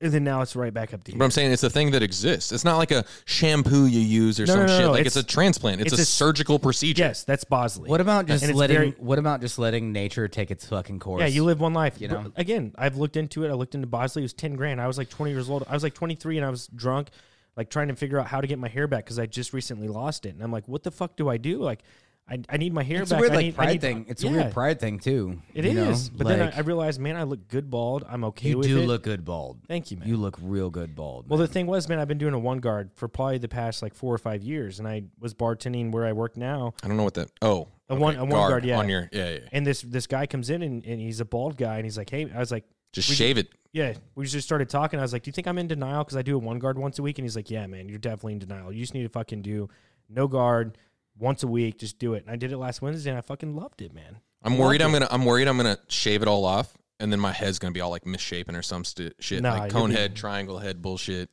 and 0.00 0.12
then 0.12 0.24
now 0.24 0.40
it's 0.42 0.56
right 0.56 0.72
back 0.74 0.92
up 0.94 1.04
to 1.04 1.12
here. 1.12 1.18
But 1.18 1.24
I'm 1.26 1.30
saying 1.30 1.52
it's 1.52 1.62
a 1.62 1.70
thing 1.70 1.92
that 1.92 2.02
exists. 2.02 2.50
It's 2.52 2.64
not 2.64 2.76
like 2.76 2.90
a 2.90 3.04
shampoo 3.24 3.86
you 3.86 4.00
use 4.00 4.40
or 4.40 4.46
No, 4.46 4.52
some 4.54 4.60
no, 4.60 4.66
no, 4.66 4.72
shit. 4.76 4.84
no, 4.86 4.90
Like 4.92 5.06
it's, 5.06 5.16
it's- 5.16 5.24
a 5.24 5.34
transplant. 5.34 5.80
It's, 5.80 5.92
it's 5.92 6.00
a, 6.00 6.02
a- 6.02 6.06
surgical 6.06 6.58
procedure. 6.58 7.02
yes, 7.04 7.22
that's 7.24 7.44
Bosley. 7.44 7.88
What 7.88 8.00
about 8.00 8.26
just 8.26 8.42
And 8.44 8.54
letting? 8.56 8.76
very- 8.76 8.90
what 8.98 9.18
about 9.18 9.40
just 9.40 9.58
letting 9.58 9.92
nature 9.92 10.26
take 10.28 10.50
its 10.50 10.66
fucking 10.66 10.98
course? 10.98 11.20
Yeah, 11.20 11.26
you 11.28 11.44
live 11.44 11.60
one 11.60 11.72
life. 11.74 12.00
You 12.00 12.08
Bro, 12.08 12.22
know? 12.22 12.32
again, 12.36 12.72
I've 12.76 12.96
looked 12.96 13.16
into 13.16 13.44
it. 13.44 13.48
I 13.50 13.52
looked 13.54 13.74
into 13.74 13.86
Bosley. 13.86 14.22
It 14.22 14.24
was 14.24 14.32
ten 14.32 14.56
grand. 14.56 14.80
I 14.80 14.86
was 14.88 14.98
like 14.98 15.08
twenty 15.08 15.32
years 15.32 15.48
old. 15.48 15.64
I 15.68 15.74
was 15.74 15.82
like 15.84 15.94
twenty 15.94 16.14
three, 16.16 16.36
and 16.36 16.44
I 16.46 16.50
was 16.50 16.66
drunk, 16.68 17.08
like 17.56 17.70
trying 17.70 17.88
to 17.88 17.96
figure 17.96 18.18
out 18.18 18.26
how 18.26 18.40
to 18.40 18.46
get 18.46 18.58
my 18.58 18.68
hair 18.68 18.86
back 18.86 19.04
because 19.04 19.18
I 19.18 19.26
just 19.26 19.52
recently 19.52 19.88
lost 19.88 20.26
it. 20.26 20.34
And 20.34 20.42
I'm 20.42 20.52
like, 20.52 20.66
what 20.68 20.82
the 20.82 20.90
fuck 20.90 21.16
do 21.16 21.28
I 21.28 21.36
do? 21.36 21.58
Like, 21.58 21.82
I, 22.30 22.38
I 22.48 22.56
need 22.56 22.72
my 22.72 22.84
hair 22.84 23.02
It's 23.02 23.10
back. 23.10 23.18
a 23.18 23.20
weird 23.20 23.32
I 23.32 23.34
like 23.36 23.44
need, 23.44 23.54
I 23.54 23.56
pride 23.56 23.68
need- 23.72 23.80
thing. 23.80 24.06
It's 24.08 24.22
yeah, 24.22 24.30
a 24.30 24.32
weird 24.32 24.52
pride 24.52 24.80
thing 24.80 25.00
too. 25.00 25.40
It 25.54 25.64
is. 25.66 26.10
know? 26.10 26.16
But 26.18 26.28
then 26.28 26.40
I, 26.40 26.56
I 26.58 26.60
realized, 26.60 27.00
man, 27.00 27.16
I 27.16 27.24
look 27.24 27.48
good 27.48 27.68
bald. 27.68 28.04
I'm 28.08 28.22
okay 28.24 28.50
you 28.50 28.58
with 28.58 28.68
do 28.68 28.80
look 28.82 29.02
good 29.02 29.24
bald. 29.24 29.58
Thank 29.66 29.90
you, 29.90 29.96
man. 29.96 30.08
You 30.08 30.16
look 30.16 30.38
real 30.40 30.70
good 30.70 30.94
bald. 30.94 31.28
Well, 31.28 31.38
man. 31.38 31.46
the 31.48 31.52
thing 31.52 31.66
was, 31.66 31.88
man, 31.88 31.98
I've 31.98 32.06
been 32.08 32.18
doing 32.18 32.32
a 32.32 32.38
one 32.38 32.58
guard 32.58 32.90
for 32.94 33.08
probably 33.08 33.38
the 33.38 33.48
past 33.48 33.82
like 33.82 33.92
four 33.92 34.14
or 34.14 34.18
five 34.18 34.44
years, 34.44 34.78
and 34.78 34.86
I 34.86 35.02
was 35.18 35.34
bartending 35.34 35.90
where 35.90 36.06
I 36.06 36.12
work 36.12 36.36
now. 36.36 36.74
I 36.84 36.88
don't 36.88 36.96
know 36.96 37.02
what 37.04 37.14
that. 37.14 37.30
Oh, 37.42 37.66
A 37.88 37.96
one- 37.96 38.14
a 38.16 38.20
one 38.20 38.30
guard, 38.30 38.64
yeah. 38.64 38.78
on 38.78 38.88
your 38.88 39.08
yeah, 39.12 39.28
yeah. 39.28 39.34
yeah. 39.34 39.48
And 39.50 39.66
this 39.66 39.82
this 39.82 40.06
guy 40.06 40.26
comes 40.26 40.48
in 40.48 40.62
and, 40.62 40.86
and 40.86 41.00
he's 41.00 41.18
a 41.18 41.24
bald 41.26 41.56
guy, 41.56 41.74
and 41.76 41.84
he's 41.84 41.98
like, 41.98 42.08
"Hey," 42.08 42.30
I 42.32 42.38
was 42.38 42.52
like, 42.52 42.64
Just 42.92 43.08
we- 43.08 43.14
shave 43.14 43.38
it. 43.38 43.48
"Yeah." 43.72 43.94
We 44.14 44.26
just 44.26 44.46
started 44.46 44.68
talking. 44.68 44.98
I 44.98 45.02
was 45.02 45.12
like, 45.12 45.22
"Do 45.22 45.28
you 45.28 45.32
think 45.32 45.46
I'm 45.46 45.58
in 45.58 45.66
denial 45.66 46.04
because 46.04 46.16
I 46.16 46.22
do 46.22 46.36
a 46.36 46.38
one 46.38 46.58
guard 46.58 46.78
once 46.78 46.98
a 46.98 47.02
week?" 47.02 47.18
And 47.18 47.24
he's 47.24 47.36
like, 47.36 47.50
"Yeah, 47.50 47.66
man, 47.66 47.88
you're 47.88 47.98
definitely 47.98 48.34
in 48.34 48.38
denial. 48.40 48.72
You 48.72 48.80
just 48.80 48.94
need 48.94 49.02
to 49.04 49.08
fucking 49.08 49.42
do 49.42 49.68
no 50.08 50.28
guard 50.28 50.76
once 51.18 51.42
a 51.42 51.46
week. 51.46 51.78
Just 51.78 51.98
do 51.98 52.14
it." 52.14 52.22
And 52.24 52.30
I 52.30 52.36
did 52.36 52.52
it 52.52 52.58
last 52.58 52.82
Wednesday, 52.82 53.10
and 53.10 53.18
I 53.18 53.22
fucking 53.22 53.54
loved 53.56 53.80
it, 53.82 53.92
man. 53.94 54.18
I'm 54.42 54.52
Loved 54.52 54.60
worried. 54.62 54.82
I'm 54.82 54.90
it. 54.90 55.00
gonna. 55.00 55.08
I'm 55.10 55.24
worried. 55.24 55.48
I'm 55.48 55.56
gonna 55.56 55.78
shave 55.88 56.20
it 56.22 56.28
all 56.28 56.44
off, 56.44 56.76
and 57.00 57.10
then 57.12 57.20
my 57.20 57.32
head's 57.32 57.58
gonna 57.58 57.72
be 57.72 57.80
all 57.80 57.90
like 57.90 58.04
misshapen 58.06 58.56
or 58.56 58.62
some 58.62 58.84
st- 58.84 59.14
shit, 59.20 59.42
Nah, 59.42 59.54
like 59.54 59.72
cone 59.72 59.90
be- 59.90 59.96
head, 59.96 60.16
triangle 60.16 60.58
head, 60.58 60.82
bullshit. 60.82 61.30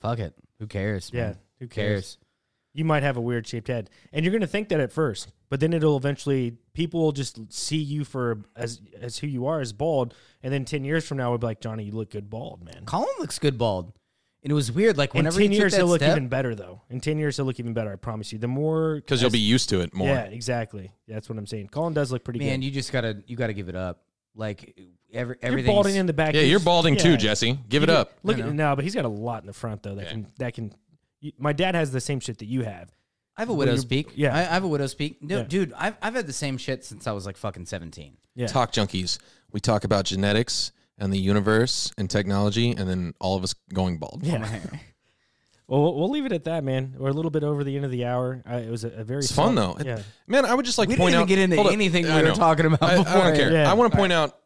Fuck 0.00 0.18
it. 0.18 0.34
Who 0.58 0.66
cares? 0.66 1.10
Yeah, 1.14 1.20
man? 1.22 1.32
who 1.60 1.64
Who 1.64 1.68
cares? 1.68 1.92
cares? 2.02 2.18
You 2.80 2.84
might 2.86 3.02
have 3.02 3.18
a 3.18 3.20
weird 3.20 3.46
shaped 3.46 3.68
head, 3.68 3.90
and 4.10 4.24
you're 4.24 4.32
gonna 4.32 4.46
think 4.46 4.70
that 4.70 4.80
at 4.80 4.90
first, 4.90 5.28
but 5.50 5.60
then 5.60 5.74
it'll 5.74 5.98
eventually 5.98 6.56
people 6.72 7.02
will 7.02 7.12
just 7.12 7.52
see 7.52 7.76
you 7.76 8.04
for 8.04 8.38
as 8.56 8.80
as 8.98 9.18
who 9.18 9.26
you 9.26 9.44
are 9.46 9.60
as 9.60 9.74
bald, 9.74 10.14
and 10.42 10.50
then 10.50 10.64
ten 10.64 10.82
years 10.82 11.06
from 11.06 11.18
now 11.18 11.28
we'll 11.28 11.36
be 11.36 11.46
like, 11.46 11.60
Johnny, 11.60 11.84
you 11.84 11.92
look 11.92 12.08
good 12.10 12.30
bald, 12.30 12.64
man. 12.64 12.84
Colin 12.86 13.06
looks 13.18 13.38
good 13.38 13.58
bald. 13.58 13.92
And 14.42 14.50
it 14.50 14.54
was 14.54 14.72
weird. 14.72 14.96
Like 14.96 15.14
In 15.14 15.18
whenever 15.18 15.38
ten 15.40 15.50
he 15.52 15.58
years, 15.58 15.76
he'll 15.76 15.86
look 15.88 16.00
step, 16.00 16.16
even 16.16 16.28
better 16.28 16.54
though. 16.54 16.80
In 16.88 17.00
ten 17.02 17.18
years, 17.18 17.36
he'll 17.36 17.44
look 17.44 17.60
even 17.60 17.74
better. 17.74 17.92
I 17.92 17.96
promise 17.96 18.32
you. 18.32 18.38
The 18.38 18.48
more 18.48 18.94
Because 18.94 19.20
you'll 19.20 19.30
be 19.30 19.38
used 19.38 19.68
to 19.68 19.80
it 19.82 19.92
more. 19.92 20.08
yeah, 20.08 20.22
exactly. 20.22 20.90
That's 21.06 21.28
what 21.28 21.36
I'm 21.36 21.46
saying. 21.46 21.68
Colin 21.68 21.92
does 21.92 22.10
look 22.10 22.24
pretty 22.24 22.38
man, 22.38 22.60
good. 22.60 22.64
you 22.64 22.70
just 22.70 22.90
gotta 22.90 23.22
you 23.26 23.36
gotta 23.36 23.52
give 23.52 23.68
it 23.68 23.76
up. 23.76 24.00
Like 24.34 24.74
every 25.12 25.36
You're 25.42 25.50
everything. 25.50 25.70
balding 25.74 25.96
in 25.96 26.06
the 26.06 26.14
back. 26.14 26.32
Yeah, 26.32 26.40
you're 26.40 26.58
balding 26.60 26.96
too. 26.96 27.18
Jesse. 27.18 27.58
Give 27.68 27.82
You 27.82 27.88
it 27.88 27.90
up. 27.90 28.12
Look 28.22 28.38
at 28.38 28.46
know. 28.46 28.52
no, 28.70 28.74
but 28.76 28.84
he's 28.84 28.94
got 28.94 29.04
a 29.04 29.08
lot 29.08 29.42
in 29.42 29.46
the 29.48 29.52
front 29.52 29.82
though 29.82 29.96
that 29.96 30.04
Yeah. 30.06 30.10
can 30.12 30.26
that 30.38 30.54
can. 30.54 30.72
You- 31.20 31.32
My 31.38 31.52
dad 31.52 31.74
has 31.74 31.92
the 31.92 32.00
same 32.00 32.20
shit 32.20 32.38
that 32.38 32.46
you 32.46 32.62
have. 32.62 32.90
I 33.36 33.42
have 33.42 33.48
a 33.50 33.54
widow's 33.54 33.84
peak. 33.84 34.12
yeah. 34.16 34.34
I, 34.34 34.40
I 34.40 34.44
have 34.44 34.64
a 34.64 34.68
widow's 34.68 34.94
peak. 34.94 35.22
No, 35.22 35.38
Yeah. 35.38 35.42
dude, 35.44 35.72
I've 35.76 35.96
I've 36.02 36.14
had 36.14 36.26
the 36.26 36.32
same 36.32 36.58
shit 36.58 36.84
since 36.84 37.06
I 37.06 37.12
was 37.12 37.24
like 37.26 37.36
fucking 37.36 37.66
seventeen. 37.66 38.16
Yeah. 38.34 38.46
Talk 38.48 38.72
junkies. 38.72 39.18
We 39.52 39.60
talk 39.60 39.84
about 39.84 40.04
genetics 40.04 40.72
and 40.98 41.12
the 41.12 41.18
universe 41.18 41.90
and 41.96 42.10
technology, 42.10 42.72
and 42.72 42.88
then 42.88 43.14
all 43.20 43.36
of 43.36 43.42
us 43.44 43.54
going 43.72 43.98
bald. 43.98 44.20
Yeah. 44.24 44.46
Well, 45.66 45.82
we'll- 45.82 45.94
we'll 46.00 46.10
leave 46.10 46.26
it 46.26 46.32
at 46.32 46.44
that, 46.44 46.64
man. 46.64 46.96
We're 46.98 47.10
a 47.10 47.12
little 47.12 47.30
bit 47.30 47.44
over 47.44 47.62
the 47.62 47.76
end 47.76 47.84
of 47.84 47.92
the 47.92 48.04
hour. 48.04 48.42
Uh, 48.44 48.56
it 48.56 48.68
was 48.70 48.82
a, 48.82 48.88
a 48.88 49.04
very 49.04 49.20
It's 49.20 49.30
fun 49.30 49.54
though. 49.54 49.76
Yeah. 49.84 50.02
Man, 50.26 50.44
I 50.44 50.52
would 50.54 50.64
just 50.66 50.78
like 50.78 50.88
we 50.88 50.96
point 50.96 51.12
didn't 51.12 51.12
even 51.12 51.22
out. 51.22 51.28
get 51.28 51.38
into 51.38 51.56
hold 51.56 51.66
up. 51.68 51.72
anything 51.72 52.06
I 52.06 52.16
we 52.16 52.22
were 52.22 52.28
know. 52.30 52.34
talking 52.34 52.66
about 52.66 52.82
I, 52.82 52.94
I 52.94 52.94
don't 53.24 53.36
care. 53.36 53.52
Yeah. 53.52 53.70
I 53.70 53.74
want 53.74 53.92
to 53.92 53.96
point 53.96 54.12
out 54.12 54.36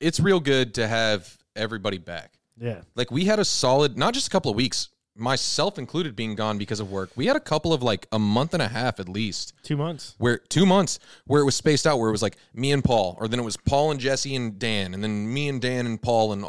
it's 0.00 0.18
real 0.20 0.40
good 0.40 0.74
to 0.76 0.88
have 0.88 1.36
everybody 1.54 1.98
back. 1.98 2.32
Yeah. 2.58 2.80
Like 2.94 3.10
we 3.10 3.26
had 3.26 3.38
a 3.38 3.44
solid, 3.44 3.98
not 3.98 4.14
just 4.14 4.26
a 4.28 4.30
couple 4.30 4.50
of 4.50 4.56
weeks, 4.56 4.88
myself 5.20 5.78
included, 5.78 6.16
being 6.16 6.34
gone 6.34 6.58
because 6.58 6.80
of 6.80 6.90
work. 6.90 7.10
We 7.14 7.26
had 7.26 7.36
a 7.36 7.40
couple 7.40 7.72
of 7.72 7.82
like 7.82 8.06
a 8.12 8.18
month 8.18 8.54
and 8.54 8.62
a 8.62 8.68
half 8.68 8.98
at 9.00 9.08
least, 9.08 9.52
Two 9.62 9.76
months. 9.76 10.14
where 10.18 10.38
two 10.38 10.66
months 10.66 10.98
where 11.26 11.42
it 11.42 11.44
was 11.44 11.54
spaced 11.56 11.86
out, 11.86 11.98
where 11.98 12.08
it 12.08 12.12
was 12.12 12.22
like 12.22 12.36
me 12.54 12.72
and 12.72 12.82
Paul, 12.82 13.16
or 13.20 13.28
then 13.28 13.38
it 13.38 13.44
was 13.44 13.56
Paul 13.56 13.90
and 13.90 14.00
Jesse 14.00 14.34
and 14.34 14.58
Dan, 14.58 14.94
and 14.94 15.02
then 15.04 15.32
me 15.32 15.48
and 15.48 15.60
Dan 15.60 15.86
and 15.86 16.00
Paul 16.00 16.32
and 16.32 16.44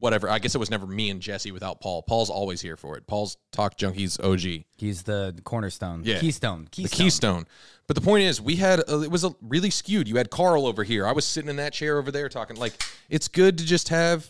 whatever. 0.00 0.28
I 0.28 0.38
guess 0.38 0.54
it 0.54 0.58
was 0.58 0.70
never 0.70 0.86
me 0.86 1.10
and 1.10 1.20
Jesse 1.20 1.50
without 1.52 1.80
Paul. 1.80 2.02
Paul's 2.02 2.30
always 2.30 2.60
here 2.60 2.76
for 2.76 2.96
it. 2.96 3.06
Paul's 3.06 3.36
Talk 3.52 3.76
Junkies 3.76 4.22
OG. 4.22 4.64
He's 4.76 5.02
the 5.02 5.34
cornerstone. 5.44 6.02
Yeah. 6.04 6.18
Keystone. 6.20 6.64
the 6.64 6.70
Keystone. 6.70 6.96
keystone. 7.04 7.46
But 7.88 7.94
the 7.96 8.02
point 8.02 8.22
is, 8.24 8.40
we 8.40 8.56
had 8.56 8.80
a, 8.88 9.00
it 9.02 9.10
was 9.10 9.24
a 9.24 9.30
really 9.40 9.70
skewed. 9.70 10.06
You 10.08 10.16
had 10.16 10.30
Carl 10.30 10.66
over 10.66 10.84
here. 10.84 11.06
I 11.06 11.12
was 11.12 11.24
sitting 11.24 11.48
in 11.48 11.56
that 11.56 11.72
chair 11.72 11.98
over 11.98 12.10
there 12.12 12.28
talking. 12.28 12.56
Like 12.56 12.80
it's 13.08 13.28
good 13.28 13.56
to 13.58 13.64
just 13.64 13.88
have, 13.88 14.28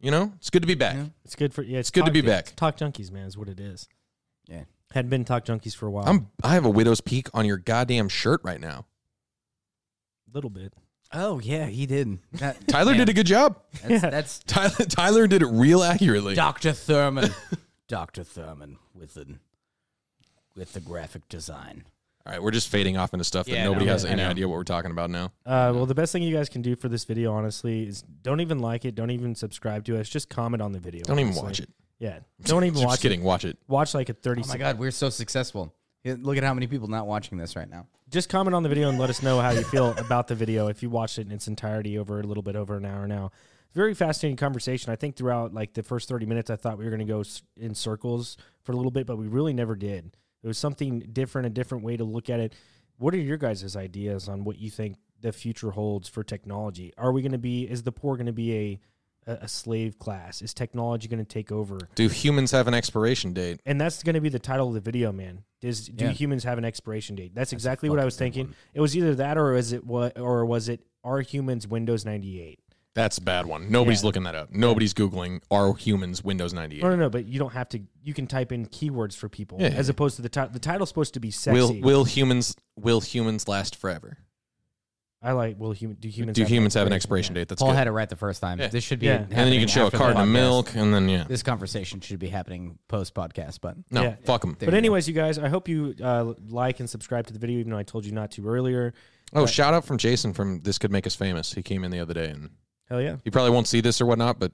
you 0.00 0.10
know, 0.10 0.32
it's 0.36 0.50
good 0.50 0.62
to 0.62 0.68
be 0.68 0.74
back. 0.74 0.96
Yeah. 0.96 1.04
It's 1.24 1.34
good 1.34 1.52
for 1.54 1.62
yeah. 1.62 1.78
It's, 1.78 1.90
good 1.90 2.06
to 2.06 2.12
be 2.12 2.20
back. 2.20 2.54
Talk 2.56 2.76
junkies, 2.76 3.10
man, 3.10 3.26
is 3.26 3.36
what 3.36 3.48
it 3.48 3.58
is. 3.60 3.88
Yeah. 4.48 4.64
hadn't 4.92 5.10
been 5.10 5.24
talk 5.24 5.44
junkies 5.44 5.74
for 5.76 5.86
a 5.86 5.90
while. 5.90 6.08
I'm 6.08 6.28
I 6.42 6.54
have 6.54 6.64
a 6.64 6.70
widow's 6.70 7.00
peak 7.00 7.28
on 7.34 7.44
your 7.44 7.58
goddamn 7.58 8.08
shirt 8.08 8.40
right 8.44 8.60
now. 8.60 8.86
a 10.30 10.34
little 10.34 10.50
bit. 10.50 10.72
Oh 11.12 11.38
yeah, 11.40 11.66
he 11.66 11.86
did. 11.86 12.18
That- 12.34 12.66
Tyler 12.68 12.92
man, 12.92 12.98
did 12.98 13.08
a 13.08 13.12
good 13.14 13.26
job. 13.26 13.60
That's, 13.82 14.02
Yeah. 14.02 14.10
that's 14.10 14.38
Tyler 14.46 14.70
Tyler 14.70 15.26
did 15.26 15.42
it 15.42 15.48
real 15.48 15.82
accurately. 15.82 16.34
Doctor 16.34 16.72
Thurman. 16.72 17.30
Doctor 17.88 18.22
Thurman 18.24 18.78
with 18.94 19.14
the 19.14 19.38
with 20.54 20.72
the 20.74 20.80
graphic 20.80 21.28
design. 21.28 21.84
All 22.26 22.32
right, 22.32 22.42
we're 22.42 22.50
just 22.50 22.68
fading 22.68 22.96
off 22.98 23.14
into 23.14 23.24
stuff 23.24 23.46
that 23.46 23.52
Yeah, 23.52 23.62
I 23.62 23.64
nobody 23.64 23.86
know. 23.86 23.92
has 23.92 24.04
I 24.04 24.10
any 24.10 24.22
know. 24.22 24.28
idea 24.28 24.48
what 24.48 24.56
we're 24.56 24.64
talking 24.64 24.90
about 24.90 25.08
now. 25.10 25.26
Uh, 25.46 25.72
well, 25.74 25.86
the 25.86 25.94
best 25.94 26.12
thing 26.12 26.22
you 26.22 26.34
guys 26.34 26.48
can 26.50 26.60
do 26.60 26.76
for 26.76 26.88
this 26.88 27.04
video, 27.04 27.32
honestly, 27.32 27.86
is 27.88 28.02
don't 28.22 28.40
even 28.40 28.58
like 28.58 28.84
it. 28.84 28.94
Don't 28.94 29.10
even 29.10 29.34
subscribe 29.34 29.84
to 29.86 29.98
us. 29.98 30.08
Just 30.08 30.28
comment 30.28 30.60
on 30.62 30.72
the 30.72 30.78
video. 30.78 31.02
Don't 31.04 31.18
even 31.18 31.28
honestly. 31.32 31.46
watch 31.46 31.60
it. 31.60 31.70
Yeah. 31.98 32.18
Don't 32.42 32.64
even 32.64 32.74
watch 32.74 32.76
it. 32.76 32.82
Just 32.82 32.86
watch 32.86 33.00
kidding. 33.00 33.20
it. 33.20 33.24
Watch 33.24 33.44
it. 33.44 33.58
Watch 33.66 33.94
like 33.94 34.08
a 34.08 34.12
30 34.12 34.42
Oh 34.42 34.46
my 34.46 34.52
sec- 34.52 34.58
god, 34.60 34.78
we're 34.78 34.90
so 34.90 35.08
successful. 35.10 35.74
Yeah, 36.04 36.14
Look 36.20 36.36
at 36.36 36.44
how 36.44 36.54
many 36.54 36.66
people 36.68 36.86
not 36.88 37.06
watching 37.06 37.38
this 37.38 37.56
right 37.56 37.68
now. 37.68 37.86
Just 38.10 38.28
comment 38.28 38.54
on 38.54 38.62
the 38.62 38.68
video 38.68 38.88
and 38.88 38.98
let 38.98 39.10
us 39.10 39.22
know 39.22 39.40
how 39.40 39.50
you 39.50 39.64
feel 39.64 39.90
about 39.98 40.28
the 40.28 40.34
video 40.34 40.68
if 40.68 40.82
you 40.82 40.90
watched 40.90 41.18
it 41.18 41.26
in 41.26 41.32
its 41.32 41.48
entirety 41.48 41.98
over 41.98 42.20
a 42.20 42.22
little 42.22 42.42
bit 42.42 42.54
over 42.56 42.76
an 42.76 42.84
hour 42.84 43.08
now. 43.08 43.32
Very 43.74 43.94
fascinating 43.94 44.36
conversation. 44.36 44.92
I 44.92 44.96
think 44.96 45.16
throughout 45.16 45.52
like 45.52 45.74
the 45.74 45.82
first 45.82 46.08
30 46.08 46.24
minutes, 46.26 46.50
I 46.50 46.56
thought 46.56 46.78
we 46.78 46.84
were 46.84 46.90
going 46.90 47.00
to 47.00 47.04
go 47.12 47.20
s- 47.20 47.42
in 47.56 47.74
circles 47.74 48.36
for 48.62 48.72
a 48.72 48.76
little 48.76 48.90
bit, 48.92 49.06
but 49.06 49.16
we 49.18 49.26
really 49.26 49.52
never 49.52 49.74
did. 49.74 50.12
It 50.42 50.46
was 50.46 50.58
something 50.58 51.00
different, 51.12 51.46
a 51.46 51.50
different 51.50 51.84
way 51.84 51.96
to 51.96 52.04
look 52.04 52.30
at 52.30 52.40
it. 52.40 52.54
What 52.98 53.14
are 53.14 53.18
your 53.18 53.36
guys' 53.36 53.76
ideas 53.76 54.28
on 54.28 54.44
what 54.44 54.58
you 54.58 54.70
think 54.70 54.96
the 55.20 55.32
future 55.32 55.70
holds 55.72 56.08
for 56.08 56.22
technology? 56.22 56.92
Are 56.96 57.12
we 57.12 57.22
going 57.22 57.32
to 57.32 57.38
be, 57.38 57.62
is 57.62 57.82
the 57.82 57.92
poor 57.92 58.16
going 58.16 58.26
to 58.26 58.32
be 58.32 58.54
a, 58.54 58.80
a, 59.32 59.32
a 59.42 59.48
slave 59.48 59.98
class? 59.98 60.42
Is 60.42 60.54
technology 60.54 61.08
going 61.08 61.18
to 61.18 61.24
take 61.24 61.50
over? 61.52 61.78
Do 61.94 62.08
humans 62.08 62.50
have 62.52 62.68
an 62.68 62.74
expiration 62.74 63.32
date? 63.32 63.60
And 63.66 63.80
that's 63.80 64.02
going 64.02 64.14
to 64.14 64.20
be 64.20 64.28
the 64.28 64.38
title 64.38 64.68
of 64.68 64.74
the 64.74 64.80
video, 64.80 65.12
man. 65.12 65.44
Is 65.60 65.88
do 65.88 66.04
Yeah. 66.06 66.10
humans 66.12 66.44
have 66.44 66.58
an 66.58 66.64
expiration 66.64 67.16
date? 67.16 67.34
That's, 67.34 67.52
a 67.52 67.56
exactly 67.56 67.90
what 67.90 67.98
I 67.98 68.04
was 68.04 68.16
thinking. 68.16 68.46
one. 68.46 68.54
It 68.74 68.80
was 68.80 68.96
either 68.96 69.16
that 69.16 69.36
or 69.36 69.52
was 69.52 69.72
it 69.72 69.84
what 69.84 70.18
or 70.18 70.46
was 70.46 70.68
it 70.68 70.80
are 71.02 71.20
humans 71.20 71.66
Windows 71.66 72.04
98? 72.04 72.60
That's 72.98 73.16
a 73.18 73.22
bad 73.22 73.46
one. 73.46 73.70
Nobody's 73.70 74.02
Yeah. 74.02 74.06
looking 74.06 74.22
that 74.24 74.34
up. 74.34 74.48
Nobody's 74.52 74.92
googling 74.92 75.40
are 75.52 75.72
humans 75.74 76.24
Windows 76.24 76.52
98. 76.52 76.82
No, 76.82 76.90
no, 76.90 76.96
no. 76.96 77.08
But 77.08 77.26
you 77.26 77.38
don't 77.38 77.52
have 77.52 77.68
to. 77.68 77.80
You 78.02 78.12
can 78.12 78.26
type 78.26 78.50
in 78.50 78.66
keywords 78.66 79.14
for 79.14 79.28
people 79.28 79.58
Yeah. 79.60 79.68
as 79.68 79.88
opposed 79.88 80.16
to 80.16 80.22
the 80.22 80.28
title. 80.28 80.52
The 80.52 80.58
title's 80.58 80.88
supposed 80.88 81.14
to 81.14 81.20
be 81.20 81.30
sexy. 81.30 81.52
Will 81.60 81.80
will 81.80 82.04
humans 82.04 82.56
will 82.76 83.00
humans 83.00 83.46
last 83.46 83.76
forever? 83.76 84.18
I 85.22 85.32
like. 85.32 85.56
Well, 85.58 85.70
human, 85.72 85.96
do 85.98 86.08
humans 86.08 86.36
Do 86.36 86.42
have 86.42 86.50
humans 86.50 86.74
have 86.74 86.86
an 86.88 86.92
expiration 86.92 87.32
expiration 87.32 87.34
date? 87.34 87.48
That's 87.48 87.60
Paul 87.62 87.70
good. 87.70 87.76
had 87.78 87.86
it 87.86 87.90
right 87.92 88.08
the 88.08 88.16
first 88.16 88.40
time. 88.40 88.58
Yeah. 88.60 88.66
This 88.68 88.82
should 88.82 88.98
be. 88.98 89.06
Yeah. 89.06 89.18
and 89.22 89.30
then 89.30 89.52
you 89.52 89.60
can 89.60 89.68
happening 89.68 89.68
show 89.68 89.82
a 89.82 89.86
after 89.86 89.98
the 89.98 90.02
carton 90.04 90.20
of 90.22 90.28
podcast. 90.28 90.32
milk, 90.32 90.74
and 90.76 90.94
then 90.94 91.08
yeah, 91.08 91.24
This 91.24 91.42
conversation 91.42 92.00
should 92.00 92.18
be 92.18 92.28
happening 92.28 92.78
post 92.88 93.14
podcast, 93.14 93.58
but 93.60 93.76
no, 93.92 94.02
Yeah. 94.02 94.16
fuck 94.24 94.40
them. 94.40 94.54
But 94.54 94.62
you 94.66 94.70
go. 94.72 94.76
anyways, 94.76 95.06
you 95.08 95.14
guys, 95.14 95.38
I 95.38 95.48
hope 95.48 95.68
you 95.68 95.94
uh, 96.02 96.34
like 96.48 96.78
and 96.80 96.90
subscribe 96.90 97.26
to 97.28 97.32
the 97.32 97.38
video, 97.40 97.58
even 97.60 97.70
though 97.72 97.78
I 97.78 97.82
told 97.84 98.06
you 98.06 98.12
not 98.12 98.30
to 98.32 98.48
earlier. 98.48 98.92
Oh, 99.32 99.46
shout 99.46 99.72
out 99.74 99.84
from 99.84 99.98
Jason 99.98 100.32
from 100.32 100.60
This 100.62 100.78
Could 100.78 100.90
Make 100.90 101.06
Us 101.06 101.14
Famous. 101.14 101.52
He 101.52 101.62
came 101.62 101.84
in 101.84 101.90
the 101.92 102.00
other 102.00 102.14
day, 102.14 102.30
and 102.30 102.50
Hell 102.88 103.02
yeah, 103.02 103.16
he 103.24 103.30
probably 103.30 103.50
won't 103.50 103.66
see 103.66 103.80
this 103.80 104.00
or 104.00 104.06
whatnot, 104.06 104.38
but 104.38 104.52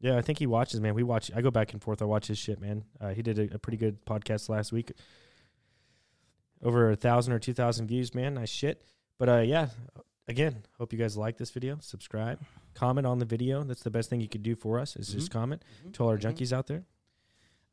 yeah. 0.00 0.16
I 0.16 0.22
think 0.22 0.38
he 0.38 0.46
watches, 0.46 0.80
man. 0.80 0.94
We 0.94 1.02
watch. 1.02 1.30
I 1.34 1.40
go 1.42 1.50
back 1.50 1.72
and 1.72 1.82
forth. 1.82 2.00
I 2.00 2.04
watch 2.04 2.28
his 2.28 2.38
shit, 2.38 2.60
man. 2.60 2.84
Uh, 3.00 3.10
he 3.10 3.22
did 3.22 3.38
a, 3.38 3.54
a 3.54 3.58
pretty 3.58 3.76
good 3.76 4.04
podcast 4.04 4.48
last 4.48 4.72
week. 4.72 4.92
Over 6.62 6.90
a 6.90 6.96
thousand 6.96 7.32
or 7.32 7.38
two 7.38 7.54
thousand 7.54 7.88
views, 7.88 8.14
man. 8.14 8.34
Nice 8.34 8.50
shit. 8.50 8.84
But 9.18 9.28
uh, 9.28 9.40
yeah, 9.40 9.68
again, 10.28 10.62
hope 10.78 10.92
you 10.92 10.98
guys 10.98 11.16
like 11.16 11.36
this 11.38 11.50
video. 11.50 11.78
Subscribe, 11.80 12.40
comment 12.74 13.06
on 13.06 13.18
the 13.18 13.24
video. 13.24 13.64
That's 13.64 13.82
the 13.82 13.90
best 13.90 14.10
thing 14.10 14.20
you 14.20 14.28
could 14.28 14.42
do 14.44 14.54
for 14.54 14.78
us. 14.78 14.94
Is 14.94 15.08
just 15.08 15.30
comment 15.30 15.62
to 15.94 16.04
all 16.04 16.10
our 16.10 16.18
junkies 16.18 16.52
out 16.52 16.68
there. 16.68 16.84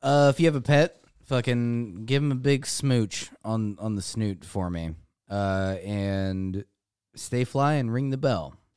Uh, 0.01 0.31
if 0.33 0.39
you 0.39 0.47
have 0.47 0.55
a 0.55 0.61
pet, 0.61 1.01
fucking 1.25 2.05
give 2.05 2.23
him 2.23 2.31
a 2.31 2.35
big 2.35 2.65
smooch 2.65 3.29
on 3.43 3.77
on 3.79 3.95
the 3.95 4.01
snoot 4.01 4.43
for 4.43 4.69
me. 4.69 4.95
Uh, 5.29 5.77
and 5.83 6.65
stay 7.15 7.43
fly 7.43 7.73
and 7.75 7.93
ring 7.93 8.09
the 8.09 8.17
bell. 8.17 8.55